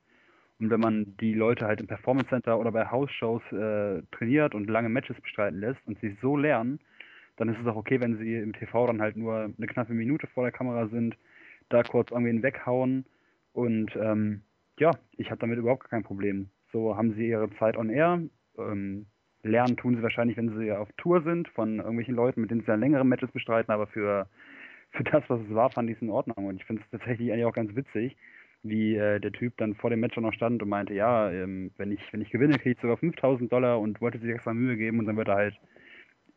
Und 0.58 0.70
wenn 0.70 0.80
man 0.80 1.16
die 1.18 1.34
Leute 1.34 1.66
halt 1.66 1.80
im 1.80 1.86
Performance 1.86 2.30
Center 2.30 2.58
oder 2.58 2.72
bei 2.72 2.90
House-Shows 2.90 3.42
äh, 3.52 4.02
trainiert 4.10 4.54
und 4.54 4.68
lange 4.68 4.88
Matches 4.88 5.20
bestreiten 5.20 5.60
lässt 5.60 5.78
und 5.86 6.00
sie 6.00 6.16
so 6.22 6.36
lernen, 6.36 6.80
dann 7.36 7.50
ist 7.50 7.60
es 7.60 7.66
auch 7.66 7.76
okay, 7.76 8.00
wenn 8.00 8.16
sie 8.18 8.36
im 8.36 8.54
TV 8.54 8.86
dann 8.86 9.02
halt 9.02 9.16
nur 9.16 9.52
eine 9.56 9.66
knappe 9.66 9.92
Minute 9.92 10.26
vor 10.28 10.44
der 10.44 10.52
Kamera 10.52 10.88
sind, 10.88 11.16
da 11.68 11.82
kurz 11.82 12.10
irgendwen 12.10 12.42
weghauen. 12.42 13.04
Und 13.52 13.94
ähm, 13.96 14.42
ja, 14.78 14.90
ich 15.16 15.30
habe 15.30 15.40
damit 15.40 15.58
überhaupt 15.58 15.88
kein 15.90 16.02
Problem. 16.02 16.48
So 16.72 16.96
haben 16.96 17.14
sie 17.14 17.28
ihre 17.28 17.50
Zeit 17.58 17.76
on 17.76 17.90
air. 17.90 18.20
Ähm, 18.58 19.06
lernen 19.42 19.76
tun 19.76 19.96
sie 19.96 20.02
wahrscheinlich, 20.02 20.36
wenn 20.36 20.56
sie 20.58 20.72
auf 20.72 20.88
Tour 20.96 21.22
sind, 21.22 21.48
von 21.48 21.78
irgendwelchen 21.78 22.14
Leuten, 22.14 22.40
mit 22.40 22.50
denen 22.50 22.60
sie 22.60 22.66
dann 22.66 22.80
längere 22.80 23.04
Matches 23.04 23.30
bestreiten, 23.30 23.72
aber 23.72 23.86
für, 23.86 24.28
für 24.90 25.04
das, 25.04 25.24
was 25.28 25.40
es 25.40 25.54
war, 25.54 25.70
fand 25.70 25.90
ich 25.90 25.96
es 25.96 26.02
in 26.02 26.10
Ordnung. 26.10 26.46
Und 26.46 26.56
ich 26.56 26.64
finde 26.64 26.82
es 26.82 26.90
tatsächlich 26.90 27.32
eigentlich 27.32 27.44
auch 27.44 27.54
ganz 27.54 27.74
witzig, 27.74 28.16
wie 28.62 28.96
äh, 28.96 29.20
der 29.20 29.32
Typ 29.32 29.56
dann 29.58 29.74
vor 29.74 29.90
dem 29.90 30.00
Match 30.00 30.16
noch 30.16 30.32
stand 30.32 30.62
und 30.62 30.68
meinte, 30.68 30.94
ja, 30.94 31.30
ähm, 31.30 31.70
wenn 31.76 31.92
ich 31.92 32.00
wenn 32.12 32.20
ich 32.20 32.30
gewinne, 32.30 32.58
kriege 32.58 32.72
ich 32.72 32.80
sogar 32.80 32.96
5000 32.96 33.52
Dollar 33.52 33.80
und 33.80 34.00
wollte 34.00 34.18
sich 34.18 34.30
extra 34.30 34.54
Mühe 34.54 34.76
geben 34.76 34.98
und 34.98 35.06
dann 35.06 35.16
wird 35.16 35.28
er 35.28 35.36
halt 35.36 35.60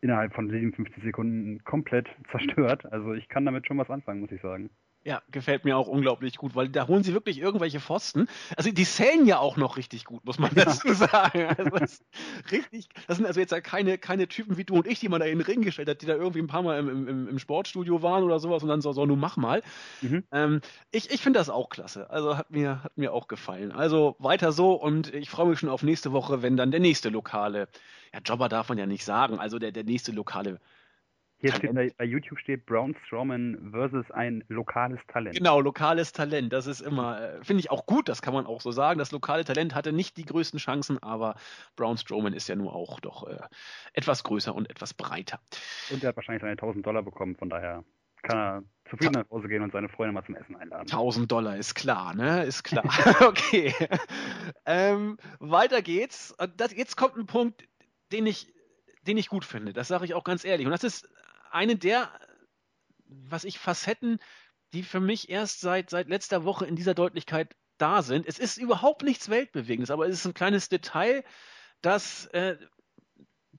innerhalb 0.02 0.34
von 0.34 0.50
57 0.50 1.04
Sekunden 1.04 1.64
komplett 1.64 2.08
zerstört. 2.32 2.86
Also 2.92 3.14
ich 3.14 3.28
kann 3.28 3.46
damit 3.46 3.68
schon 3.68 3.78
was 3.78 3.90
anfangen, 3.90 4.22
muss 4.22 4.32
ich 4.32 4.42
sagen. 4.42 4.70
Ja, 5.06 5.22
gefällt 5.32 5.64
mir 5.64 5.78
auch 5.78 5.88
unglaublich 5.88 6.36
gut, 6.36 6.56
weil 6.56 6.68
da 6.68 6.88
holen 6.88 7.04
sie 7.04 7.14
wirklich 7.14 7.40
irgendwelche 7.40 7.80
Pfosten. 7.80 8.28
Also 8.58 8.70
die 8.70 8.84
zählen 8.84 9.26
ja 9.26 9.40
auch 9.40 9.56
noch 9.56 9.78
richtig 9.78 10.04
gut, 10.04 10.26
muss 10.26 10.40
man 10.40 10.52
dazu 10.54 10.94
sagen. 10.94 11.46
Also 11.58 11.70
das, 11.70 12.04
richtig, 12.52 12.90
das 13.08 13.16
sind 13.16 13.26
also 13.26 13.40
jetzt 13.40 13.52
ja 13.52 13.62
keine, 13.62 13.98
keine 13.98 14.28
Typen 14.28 14.58
wie 14.58 14.66
du 14.66 14.76
und 14.76 14.88
ich, 14.88 15.00
die 15.00 15.08
man 15.08 15.22
da 15.22 15.26
in 15.26 15.38
den 15.38 15.46
Ring 15.46 15.62
gestellt 15.62 15.88
hat, 15.88 16.02
die 16.02 16.06
da 16.06 16.16
irgendwie 16.16 16.40
ein 16.40 16.48
paar 16.48 16.64
Mal 16.64 16.80
im, 16.80 17.08
im, 17.08 17.28
im 17.30 17.40
Sportstudio 17.40 18.02
waren 18.02 18.24
oder 18.24 18.40
sowas 18.40 18.62
und 18.62 18.68
dann 18.68 18.82
so, 18.82 18.92
so 18.92 19.06
nun 19.06 19.20
mach 19.20 19.38
mal. 19.38 19.64
Mhm. 20.02 20.26
Ähm, 20.34 20.62
ich 20.92 21.10
ich 21.12 21.22
finde 21.22 21.40
das 21.40 21.50
auch 21.50 21.70
klasse. 21.70 22.10
Also 22.10 22.38
hat 22.38 22.52
mir, 22.52 22.84
hat 22.84 22.98
mir 22.98 23.14
auch 23.14 23.30
gefallen. 23.30 23.72
Also 23.72 24.18
weiter 24.20 24.52
so 24.52 24.74
und 24.74 25.14
ich 25.14 25.30
freue 25.30 25.48
mich 25.48 25.60
schon 25.60 25.70
auf 25.70 25.82
nächste 25.82 26.12
Woche, 26.12 26.42
wenn 26.42 26.58
dann 26.58 26.72
der 26.72 26.82
nächste 26.82 27.08
lokale, 27.08 27.70
ja, 28.14 28.20
Jobber 28.26 28.50
darf 28.50 28.68
man 28.68 28.78
ja 28.78 28.86
nicht 28.86 29.06
sagen, 29.06 29.40
also 29.40 29.60
der, 29.60 29.72
der 29.72 29.86
nächste 29.86 30.12
lokale 30.12 30.60
hier 31.40 31.54
steht 31.54 31.74
bei, 31.74 31.92
bei, 31.98 32.04
YouTube 32.04 32.38
steht 32.40 32.66
Braun 32.66 32.96
Strowman 33.06 33.70
versus 33.72 34.12
ein 34.12 34.44
lokales 34.50 35.00
Talent. 35.08 35.38
Genau, 35.38 35.62
lokales 35.62 36.12
Talent. 36.12 36.52
Das 36.52 36.68
ist 36.68 36.82
immer, 36.82 37.22
äh, 37.22 37.44
finde 37.44 37.62
ich 37.62 37.72
auch 37.72 37.86
gut, 37.86 38.10
das 38.10 38.22
kann 38.22 38.34
man 38.34 38.46
auch 38.46 38.60
so 38.60 38.72
sagen. 38.72 39.00
Das 39.00 39.12
lokale 39.12 39.46
Talent 39.46 39.74
hatte 39.74 39.94
nicht 39.94 40.18
die 40.18 40.26
größten 40.26 40.60
Chancen, 40.60 41.02
aber 41.02 41.36
Braun 41.78 41.98
Strowman 41.98 42.34
ist 42.34 42.50
ja 42.50 42.56
nur 42.56 42.76
auch 42.76 43.00
doch 43.00 43.28
äh, 43.28 43.38
etwas 43.94 44.24
größer 44.24 44.54
und 44.54 44.70
etwas 44.70 44.94
breiter. 44.94 45.40
Und 45.92 46.04
er 46.04 46.10
hat 46.10 46.18
wahrscheinlich 46.18 46.42
seine 46.42 46.54
1000 46.54 46.86
Dollar 46.86 47.04
bekommen, 47.04 47.38
von 47.38 47.50
daher 47.50 47.86
kann 48.22 48.38
er 48.38 48.64
zufrieden 48.90 49.14
nach 49.14 49.30
Hause 49.30 49.48
gehen 49.48 49.64
und 49.64 49.72
seine 49.72 49.88
Freunde 49.88 50.12
mal 50.12 50.26
zum 50.26 50.36
Essen 50.36 50.58
einladen. 50.58 50.92
1000 50.92 51.32
Dollar 51.32 51.56
ist 51.56 51.74
klar, 51.74 52.14
ne? 52.16 52.44
Ist 52.44 52.64
klar. 52.64 52.84
okay. 53.22 53.74
ähm, 54.66 55.18
weiter 55.40 55.82
geht's. 55.82 56.36
Das, 56.58 56.76
jetzt 56.76 56.98
kommt 56.98 57.16
ein 57.16 57.28
Punkt, 57.28 57.64
den 58.12 58.26
ich 58.26 58.54
den 59.08 59.18
ich 59.18 59.30
gut 59.30 59.46
finde. 59.46 59.74
Das 59.74 59.88
sage 59.88 60.06
ich 60.06 60.14
auch 60.14 60.24
ganz 60.24 60.44
ehrlich. 60.44 60.68
Und 60.68 60.72
das 60.72 60.84
ist 60.84 61.08
eine 61.52 61.76
der, 61.76 62.12
was 63.06 63.44
ich 63.44 63.60
Facetten, 63.60 64.20
die 64.74 64.84
für 64.84 65.00
mich 65.00 65.30
erst 65.30 65.62
seit, 65.62 65.90
seit 65.90 66.10
letzter 66.10 66.44
Woche 66.46 66.66
in 66.66 66.76
dieser 66.76 66.94
Deutlichkeit 66.94 67.56
da 67.78 68.02
sind. 68.02 68.28
Es 68.28 68.40
ist 68.40 68.58
überhaupt 68.58 69.04
nichts 69.04 69.30
Weltbewegendes, 69.30 69.92
aber 69.92 70.08
es 70.08 70.20
ist 70.20 70.26
ein 70.26 70.34
kleines 70.34 70.70
Detail, 70.70 71.24
das 71.82 72.26
äh, 72.28 72.58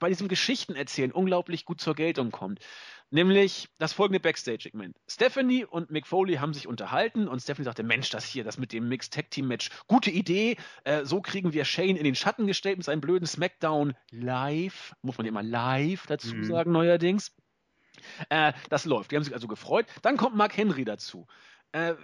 bei 0.01 0.09
diesem 0.09 0.29
Geschichtenerzählen 0.29 1.13
unglaublich 1.13 1.65
gut 1.65 1.81
zur 1.81 1.95
Geltung 1.95 2.31
kommt. 2.31 2.61
Nämlich 3.13 3.69
das 3.79 3.93
folgende 3.93 4.21
Backstage-Segment. 4.21 4.97
Stephanie 5.09 5.65
und 5.65 5.91
Mick 5.91 6.07
Foley 6.07 6.37
haben 6.37 6.55
sich 6.55 6.69
unterhalten 6.69 7.27
und 7.27 7.41
Stephanie 7.41 7.65
sagte, 7.65 7.83
Mensch, 7.83 8.11
das 8.11 8.25
hier, 8.25 8.45
das 8.45 8.57
mit 8.57 8.73
dem 8.73 8.89
Mixed 8.89 9.13
Tag 9.13 9.31
Team 9.31 9.49
Match, 9.49 9.71
gute 9.89 10.11
Idee. 10.11 10.57
Äh, 10.85 11.05
so 11.05 11.21
kriegen 11.21 11.53
wir 11.53 11.65
Shane 11.65 11.97
in 11.97 12.05
den 12.05 12.15
Schatten 12.15 12.47
gestellt 12.47 12.79
mit 12.79 12.87
seinem 12.87 13.01
blöden 13.01 13.27
Smackdown 13.27 13.95
live. 14.11 14.95
Muss 15.03 15.19
man 15.19 15.27
immer 15.27 15.43
live 15.43 16.07
dazu 16.07 16.35
mhm. 16.35 16.45
sagen, 16.45 16.73
neuerdings. 16.73 17.35
Äh, 18.29 18.53
das 18.69 18.85
läuft. 18.85 19.11
Die 19.11 19.17
haben 19.17 19.25
sich 19.25 19.35
also 19.35 19.49
gefreut. 19.49 19.87
Dann 20.03 20.17
kommt 20.17 20.37
Mark 20.37 20.57
Henry 20.57 20.85
dazu. 20.85 21.27
Äh, 21.73 21.95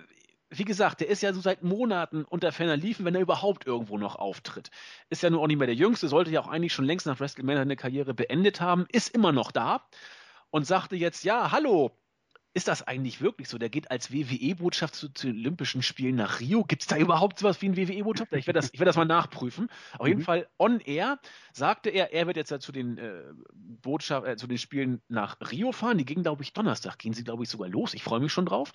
wie 0.50 0.64
gesagt, 0.64 1.00
der 1.00 1.08
ist 1.08 1.22
ja 1.22 1.32
so 1.32 1.40
seit 1.40 1.62
Monaten 1.62 2.24
unter 2.24 2.52
Ferner 2.52 2.76
liefen, 2.76 3.04
wenn 3.04 3.14
er 3.14 3.20
überhaupt 3.20 3.66
irgendwo 3.66 3.98
noch 3.98 4.16
auftritt. 4.16 4.70
Ist 5.10 5.22
ja 5.22 5.30
nur 5.30 5.40
auch 5.40 5.46
nicht 5.48 5.58
mehr 5.58 5.66
der 5.66 5.74
Jüngste, 5.74 6.08
sollte 6.08 6.30
ja 6.30 6.40
auch 6.40 6.48
eigentlich 6.48 6.72
schon 6.72 6.84
längst 6.84 7.06
nach 7.06 7.18
WrestleMania 7.18 7.62
eine 7.62 7.76
Karriere 7.76 8.14
beendet 8.14 8.60
haben, 8.60 8.86
ist 8.92 9.12
immer 9.14 9.32
noch 9.32 9.50
da 9.50 9.82
und 10.50 10.66
sagte 10.66 10.94
jetzt, 10.94 11.24
ja, 11.24 11.50
hallo, 11.50 11.90
ist 12.56 12.68
das 12.68 12.82
eigentlich 12.82 13.20
wirklich 13.20 13.50
so? 13.50 13.58
Der 13.58 13.68
geht 13.68 13.90
als 13.90 14.10
WWE-Botschaft 14.10 14.94
zu, 14.94 15.10
zu, 15.10 15.28
Olympischen 15.28 15.82
Spielen 15.82 16.16
nach 16.16 16.40
Rio. 16.40 16.64
Gibt 16.64 16.80
es 16.80 16.88
da 16.88 16.96
überhaupt 16.96 17.38
sowas 17.38 17.60
wie 17.60 17.68
ein 17.68 17.76
WWE-Botschafter? 17.76 18.38
Ich 18.38 18.46
werde 18.46 18.60
das, 18.60 18.72
werd 18.72 18.88
das 18.88 18.96
mal 18.96 19.04
nachprüfen. 19.04 19.68
Auf 19.98 20.06
mhm. 20.06 20.06
jeden 20.06 20.22
Fall 20.22 20.48
on 20.58 20.80
air 20.80 21.18
sagte 21.52 21.90
er, 21.90 22.14
er 22.14 22.26
wird 22.26 22.38
jetzt 22.38 22.50
ja 22.50 22.58
zu 22.58 22.72
den, 22.72 22.96
äh, 22.96 23.24
Botschaft, 23.52 24.26
äh, 24.26 24.36
zu 24.38 24.46
den 24.46 24.56
Spielen 24.56 25.02
nach 25.08 25.36
Rio 25.52 25.70
fahren. 25.72 25.98
Die 25.98 26.06
gingen, 26.06 26.22
glaube 26.22 26.42
ich, 26.42 26.54
Donnerstag, 26.54 26.98
gehen 26.98 27.12
sie, 27.12 27.24
glaube 27.24 27.42
ich, 27.42 27.50
sogar 27.50 27.68
los. 27.68 27.92
Ich 27.92 28.02
freue 28.02 28.20
mich 28.20 28.32
schon 28.32 28.46
drauf. 28.46 28.72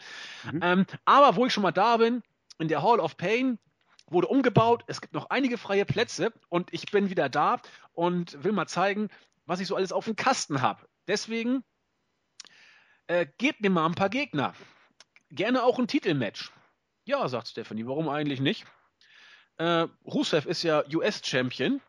Mhm. 0.52 0.60
Ähm, 0.62 0.86
aber 1.06 1.36
wo 1.36 1.48
ich 1.48 1.54
schon 1.54 1.64
mal 1.64 1.72
da 1.72 1.98
bin, 1.98 2.22
in 2.60 2.68
der 2.68 2.84
Hall 2.84 3.00
of 3.00 3.18
Pain, 3.18 3.58
wurde 4.06 4.28
umgebaut. 4.28 4.84
Es 4.86 5.02
gibt 5.02 5.16
noch 5.16 5.32
einige 5.32 5.58
freie 5.58 5.86
Plätze 5.86 6.32
und 6.50 6.72
ich 6.72 6.92
bin 6.92 7.10
wieder 7.10 7.30
da 7.30 7.60
und 7.94 8.44
will 8.44 8.52
mal 8.52 8.68
zeigen, 8.68 9.10
was 9.48 9.60
ich 9.60 9.68
so 9.68 9.76
alles 9.76 9.92
auf 9.92 10.06
dem 10.06 10.16
Kasten 10.16 10.62
habe. 10.62 10.86
Deswegen 11.08 11.64
äh, 13.12 13.28
gebt 13.38 13.62
mir 13.62 13.70
mal 13.70 13.86
ein 13.86 13.96
paar 13.96 14.10
Gegner. 14.10 14.54
Gerne 15.32 15.64
auch 15.64 15.80
ein 15.80 15.88
Titelmatch. 15.88 16.52
Ja, 17.04 17.28
sagt 17.28 17.50
Stephanie, 17.50 17.86
warum 17.86 18.08
eigentlich 18.08 18.40
nicht? 18.40 18.66
Äh, 19.58 19.88
Rusev 20.06 20.46
ist 20.46 20.64
ja 20.64 20.84
US-Champion 20.94 21.82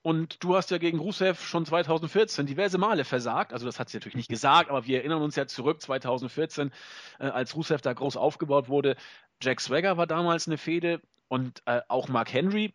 und 0.00 0.42
du 0.42 0.56
hast 0.56 0.70
ja 0.70 0.78
gegen 0.78 0.98
Rusev 0.98 1.44
schon 1.44 1.66
2014 1.66 2.46
diverse 2.46 2.78
Male 2.78 3.04
versagt. 3.04 3.52
Also 3.52 3.66
das 3.66 3.78
hat 3.78 3.90
sie 3.90 3.98
natürlich 3.98 4.16
nicht 4.16 4.30
gesagt, 4.30 4.70
aber 4.70 4.86
wir 4.86 4.98
erinnern 4.98 5.20
uns 5.20 5.36
ja 5.36 5.46
zurück 5.46 5.82
2014, 5.82 6.72
äh, 7.18 7.26
als 7.26 7.54
Rusev 7.54 7.82
da 7.82 7.92
groß 7.92 8.16
aufgebaut 8.16 8.68
wurde. 8.68 8.96
Jack 9.42 9.60
Swagger 9.60 9.98
war 9.98 10.06
damals 10.06 10.46
eine 10.46 10.56
Fehde 10.56 11.02
und 11.28 11.62
äh, 11.66 11.82
auch 11.88 12.08
Mark 12.08 12.32
Henry. 12.32 12.74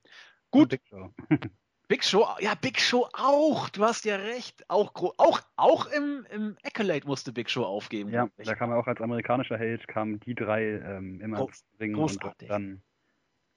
Gut. 0.52 0.80
Big 1.88 2.04
Show, 2.04 2.28
ja, 2.40 2.54
Big 2.56 2.80
Show 2.80 3.08
auch. 3.14 3.70
Du 3.70 3.84
hast 3.84 4.04
ja 4.04 4.18
recht. 4.18 4.70
Auch, 4.70 4.94
auch, 5.18 5.42
auch 5.56 5.86
im, 5.88 6.26
im 6.32 6.58
Accolade 6.64 7.08
musste 7.08 7.32
Big 7.32 7.50
Show 7.50 7.64
aufgeben. 7.64 8.12
Ja, 8.12 8.28
da 8.38 8.56
kam 8.56 8.72
er 8.72 8.78
auch 8.78 8.88
als 8.88 9.00
amerikanischer 9.00 9.58
Held, 9.58 9.88
kamen 9.88 10.20
die 10.20 10.36
drei 10.36 10.64
ähm, 10.64 11.22
immer 11.22 11.38
Groß, 11.38 11.66
Ring 11.80 11.94
großartig. 11.94 12.50
und 12.50 12.50
dann. 12.50 12.82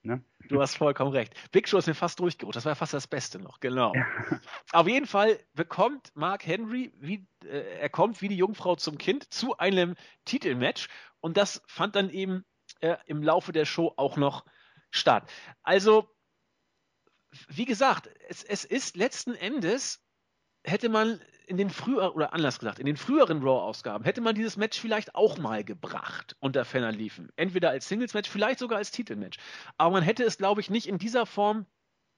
Ne? 0.03 0.23
Du 0.47 0.59
hast 0.59 0.77
vollkommen 0.77 1.11
recht. 1.11 1.35
Big 1.51 1.67
Show 1.67 1.77
ist 1.77 1.87
mir 1.87 1.93
fast 1.93 2.19
durchgerutscht. 2.19 2.55
Das 2.55 2.65
war 2.65 2.75
fast 2.75 2.93
das 2.93 3.05
Beste 3.05 3.37
noch, 3.37 3.59
genau. 3.59 3.93
Ja. 3.93 4.05
Auf 4.71 4.87
jeden 4.87 5.05
Fall 5.05 5.39
bekommt 5.53 6.11
Mark 6.15 6.47
Henry, 6.47 6.91
wie, 6.99 7.27
äh, 7.45 7.79
er 7.79 7.89
kommt 7.89 8.21
wie 8.21 8.29
die 8.29 8.37
Jungfrau 8.37 8.75
zum 8.75 8.97
Kind 8.97 9.31
zu 9.31 9.57
einem 9.57 9.95
Titelmatch 10.25 10.87
und 11.19 11.37
das 11.37 11.61
fand 11.67 11.95
dann 11.95 12.09
eben 12.09 12.45
äh, 12.79 12.95
im 13.05 13.21
Laufe 13.21 13.51
der 13.51 13.65
Show 13.65 13.93
auch 13.95 14.17
noch 14.17 14.43
statt. 14.89 15.31
Also 15.61 16.09
wie 17.47 17.65
gesagt, 17.65 18.09
es, 18.29 18.43
es 18.43 18.65
ist 18.65 18.95
letzten 18.95 19.35
Endes, 19.35 20.03
hätte 20.63 20.89
man 20.89 21.19
in 21.47 21.57
den 21.57 21.69
früheren, 21.69 22.11
oder 22.11 22.33
anders 22.33 22.59
gesagt, 22.59 22.79
in 22.79 22.85
den 22.85 22.97
früheren 22.97 23.41
Raw-Ausgaben, 23.41 24.03
hätte 24.05 24.21
man 24.21 24.35
dieses 24.35 24.57
Match 24.57 24.79
vielleicht 24.79 25.15
auch 25.15 25.37
mal 25.37 25.63
gebracht 25.63 26.35
unter 26.39 26.65
Fenner 26.65 26.91
liefen. 26.91 27.29
Entweder 27.35 27.69
als 27.71 27.87
Singles-Match, 27.87 28.29
vielleicht 28.29 28.59
sogar 28.59 28.77
als 28.77 28.91
Titelmatch. 28.91 29.37
Aber 29.77 29.91
man 29.91 30.03
hätte 30.03 30.23
es, 30.23 30.37
glaube 30.37 30.61
ich, 30.61 30.69
nicht 30.69 30.87
in 30.87 30.97
dieser 30.97 31.25
Form 31.25 31.65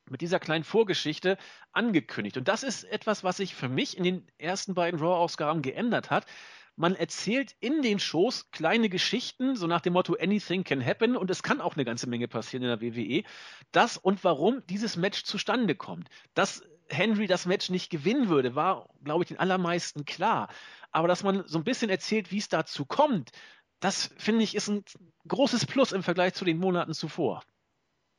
mit 0.10 0.22
dieser 0.22 0.40
kleinen 0.40 0.66
Vorgeschichte 0.66 1.38
angekündigt. 1.72 2.38
Und 2.38 2.48
das 2.48 2.64
ist 2.64 2.84
etwas, 2.84 3.24
was 3.24 3.38
sich 3.38 3.56
für 3.56 3.70
mich 3.70 3.98
in 3.98 4.04
den 4.04 4.28
ersten 4.38 4.74
beiden 4.74 5.00
Raw-Ausgaben 5.00 5.62
geändert 5.62 6.10
hat 6.10 6.26
man 6.76 6.96
erzählt 6.96 7.56
in 7.60 7.82
den 7.82 8.00
Shows 8.00 8.50
kleine 8.52 8.90
Geschichten, 8.90 9.56
so 9.56 9.68
nach 9.68 9.82
dem 9.82 9.94
Motto 9.94 10.16
Anything 10.20 10.64
can 10.64 10.84
happen 10.84 11.16
und 11.16 11.30
es 11.30 11.44
kann 11.44 11.62
auch 11.62 11.76
eine 11.76 11.86
ganze 11.86 12.10
Menge 12.10 12.28
passieren 12.28 12.64
in 12.64 12.70
der 12.70 12.82
WWE. 12.82 13.24
Das 13.72 13.98
und 13.98 14.24
warum 14.24 14.66
dieses 14.68 14.98
Match 14.98 15.24
zustande 15.24 15.76
kommt. 15.76 16.10
Dass 16.34 16.64
Henry 16.90 17.28
das 17.28 17.46
Match 17.46 17.70
nicht 17.70 17.90
gewinnen 17.90 18.30
würde, 18.30 18.56
war, 18.56 18.90
glaube 19.04 19.24
ich, 19.24 19.30
den 19.30 19.40
allermeisten 19.40 20.06
klar. 20.06 20.50
Aber 20.92 21.08
dass 21.08 21.24
man 21.24 21.44
so 21.48 21.58
ein 21.58 21.64
bisschen 21.64 21.90
erzählt, 21.90 22.32
wie 22.32 22.38
es 22.38 22.50
dazu 22.50 22.86
kommt, 22.86 23.32
das 23.80 24.14
finde 24.18 24.44
ich 24.44 24.56
ist 24.56 24.70
ein 24.70 24.84
großes 25.28 25.66
Plus 25.66 25.92
im 25.92 26.04
Vergleich 26.04 26.34
zu 26.34 26.46
den 26.46 26.58
Monaten 26.58 26.94
zuvor. 26.94 27.44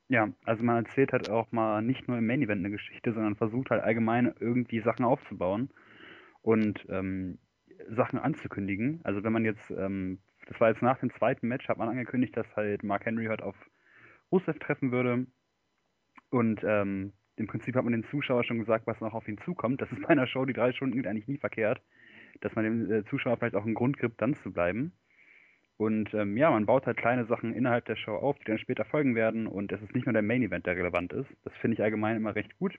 Ja, 0.08 0.28
also 0.44 0.62
man 0.62 0.84
erzählt 0.84 1.12
halt 1.12 1.30
auch 1.30 1.50
mal 1.50 1.80
nicht 1.80 2.06
nur 2.08 2.18
im 2.18 2.26
Main 2.26 2.42
Event 2.42 2.60
eine 2.60 2.70
Geschichte, 2.70 3.14
sondern 3.14 3.36
versucht 3.36 3.70
halt 3.70 3.82
allgemein 3.82 4.34
irgendwie 4.38 4.80
Sachen 4.80 5.04
aufzubauen. 5.04 5.70
Und 6.42 6.84
ähm, 6.90 7.38
Sachen 7.88 8.18
anzukündigen. 8.18 9.00
Also 9.04 9.22
wenn 9.24 9.32
man 9.32 9.44
jetzt, 9.44 9.70
ähm, 9.70 10.18
das 10.46 10.60
war 10.60 10.68
jetzt 10.68 10.82
nach 10.82 10.98
dem 10.98 11.10
zweiten 11.10 11.48
Match, 11.48 11.68
hat 11.68 11.78
man 11.78 11.88
angekündigt, 11.88 12.36
dass 12.36 12.56
halt 12.56 12.82
Mark 12.82 13.04
Henry 13.06 13.26
heute 13.26 13.44
auf 13.44 13.56
Rusev 14.30 14.58
treffen 14.58 14.92
würde. 14.92 15.26
Und 16.30 16.62
ähm, 16.64 17.12
im 17.36 17.46
Prinzip 17.46 17.74
hat 17.74 17.84
man 17.84 17.92
den 17.92 18.04
Zuschauer 18.04 18.44
schon 18.44 18.58
gesagt, 18.58 18.86
was 18.86 19.00
noch 19.00 19.14
auf 19.14 19.28
ihn 19.28 19.38
zukommt. 19.38 19.80
Das 19.80 19.90
ist 19.92 20.02
bei 20.02 20.08
einer 20.08 20.26
Show, 20.26 20.44
die 20.44 20.52
drei 20.52 20.72
Stunden 20.72 20.96
geht, 20.96 21.06
eigentlich 21.06 21.28
nie 21.28 21.38
verkehrt. 21.38 21.80
Dass 22.40 22.54
man 22.54 22.64
dem 22.64 22.90
äh, 22.90 23.04
Zuschauer 23.04 23.36
vielleicht 23.36 23.56
auch 23.56 23.64
einen 23.64 23.74
Grund 23.74 23.98
gibt, 23.98 24.20
dann 24.20 24.34
zu 24.34 24.52
bleiben. 24.52 24.92
Und 25.76 26.14
ähm, 26.14 26.36
ja, 26.36 26.50
man 26.50 26.66
baut 26.66 26.86
halt 26.86 26.96
kleine 26.96 27.24
Sachen 27.24 27.52
innerhalb 27.52 27.84
der 27.86 27.96
Show 27.96 28.14
auf, 28.14 28.38
die 28.38 28.44
dann 28.44 28.58
später 28.58 28.84
folgen 28.84 29.14
werden. 29.16 29.46
Und 29.46 29.72
es 29.72 29.82
ist 29.82 29.94
nicht 29.94 30.06
nur 30.06 30.12
der 30.12 30.22
Main 30.22 30.42
Event, 30.42 30.66
der 30.66 30.76
relevant 30.76 31.12
ist. 31.12 31.28
Das 31.42 31.52
finde 31.56 31.74
ich 31.74 31.82
allgemein 31.82 32.16
immer 32.16 32.34
recht 32.34 32.56
gut. 32.58 32.78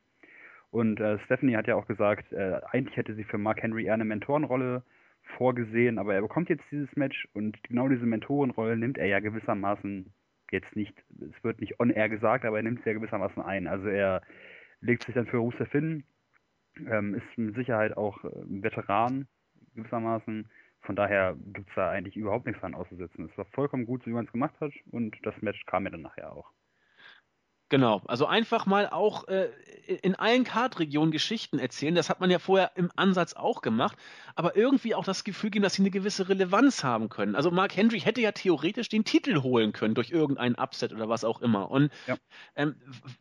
Und 0.75 0.99
äh, 0.99 1.17
Stephanie 1.19 1.55
hat 1.55 1.67
ja 1.67 1.75
auch 1.77 1.87
gesagt, 1.87 2.33
äh, 2.33 2.59
eigentlich 2.69 2.97
hätte 2.97 3.15
sie 3.15 3.23
für 3.23 3.37
Mark 3.37 3.63
Henry 3.63 3.85
eher 3.85 3.93
eine 3.93 4.03
Mentorenrolle 4.03 4.83
vorgesehen, 5.37 5.97
aber 5.97 6.15
er 6.15 6.21
bekommt 6.21 6.49
jetzt 6.49 6.65
dieses 6.69 6.93
Match 6.97 7.29
und 7.31 7.63
genau 7.63 7.87
diese 7.87 8.05
Mentorenrolle 8.05 8.75
nimmt 8.75 8.97
er 8.97 9.05
ja 9.05 9.21
gewissermaßen 9.21 10.11
jetzt 10.51 10.75
nicht, 10.75 10.93
es 11.21 11.43
wird 11.45 11.61
nicht 11.61 11.79
on-air 11.79 12.09
gesagt, 12.09 12.43
aber 12.43 12.57
er 12.57 12.63
nimmt 12.63 12.79
es 12.79 12.85
ja 12.85 12.91
gewissermaßen 12.91 13.41
ein. 13.41 13.67
Also 13.67 13.87
er 13.87 14.21
legt 14.81 15.05
sich 15.05 15.15
dann 15.15 15.27
für 15.27 15.37
Rusev 15.37 15.71
hin, 15.71 16.03
ähm, 16.85 17.15
ist 17.15 17.37
mit 17.37 17.55
Sicherheit 17.55 17.95
auch 17.95 18.21
äh, 18.25 18.41
ein 18.41 18.61
Veteran 18.61 19.29
gewissermaßen. 19.75 20.49
Von 20.81 20.95
daher 20.97 21.37
gibt 21.53 21.69
es 21.69 21.75
da 21.75 21.89
eigentlich 21.89 22.17
überhaupt 22.17 22.47
nichts 22.47 22.59
dran 22.59 22.75
auszusetzen. 22.75 23.29
Es 23.31 23.37
war 23.37 23.45
vollkommen 23.45 23.85
gut, 23.85 24.03
so 24.03 24.07
wie 24.07 24.15
man 24.15 24.25
es 24.25 24.31
gemacht 24.33 24.59
hat 24.59 24.73
und 24.91 25.15
das 25.23 25.41
Match 25.41 25.65
kam 25.67 25.83
mir 25.83 25.91
dann 25.91 26.01
nachher 26.01 26.33
auch. 26.33 26.51
Genau, 27.69 28.01
also 28.05 28.27
einfach 28.27 28.67
mal 28.67 28.89
auch 28.89 29.27
äh, 29.27 29.49
in 29.87 30.15
allen 30.15 30.43
Kartregionen 30.43 31.11
Geschichten 31.11 31.57
erzählen. 31.57 31.95
Das 31.95 32.09
hat 32.09 32.19
man 32.19 32.29
ja 32.29 32.37
vorher 32.37 32.71
im 32.75 32.91
Ansatz 32.95 33.33
auch 33.33 33.61
gemacht, 33.61 33.97
aber 34.35 34.55
irgendwie 34.55 34.93
auch 34.93 35.03
das 35.03 35.23
Gefühl 35.23 35.49
geben, 35.49 35.63
dass 35.63 35.73
sie 35.73 35.81
eine 35.81 35.89
gewisse 35.89 36.29
Relevanz 36.29 36.83
haben 36.83 37.09
können. 37.09 37.35
Also 37.35 37.49
Mark 37.49 37.75
Henry 37.75 37.99
hätte 37.99 38.21
ja 38.21 38.31
theoretisch 38.31 38.89
den 38.89 39.03
Titel 39.03 39.41
holen 39.41 39.73
können 39.73 39.95
durch 39.95 40.11
irgendeinen 40.11 40.55
Upset 40.55 40.93
oder 40.93 41.09
was 41.09 41.23
auch 41.23 41.41
immer. 41.41 41.71
Und 41.71 41.91
ja. 42.05 42.17
ähm, 42.55 42.75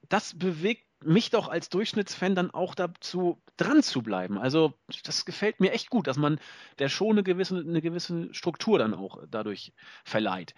das 0.09 0.39
bewegt 0.39 0.85
mich 1.03 1.31
doch 1.31 1.49
als 1.49 1.69
Durchschnittsfan 1.71 2.35
dann 2.35 2.51
auch 2.51 2.75
dazu 2.75 3.43
dran 3.57 3.83
zu 3.83 4.03
bleiben. 4.03 4.39
Also 4.39 4.75
das 5.05 5.25
gefällt 5.25 5.61
mir 5.61 5.73
echt 5.73 5.91
gut, 5.91 6.07
dass 6.07 6.17
man 6.17 6.39
der 6.79 6.89
Show 6.89 7.11
eine 7.11 7.23
gewisse, 7.23 7.59
eine 7.59 7.81
gewisse 7.81 8.33
Struktur 8.33 8.79
dann 8.79 8.95
auch 8.95 9.19
dadurch 9.31 9.73
verleiht. 10.05 10.55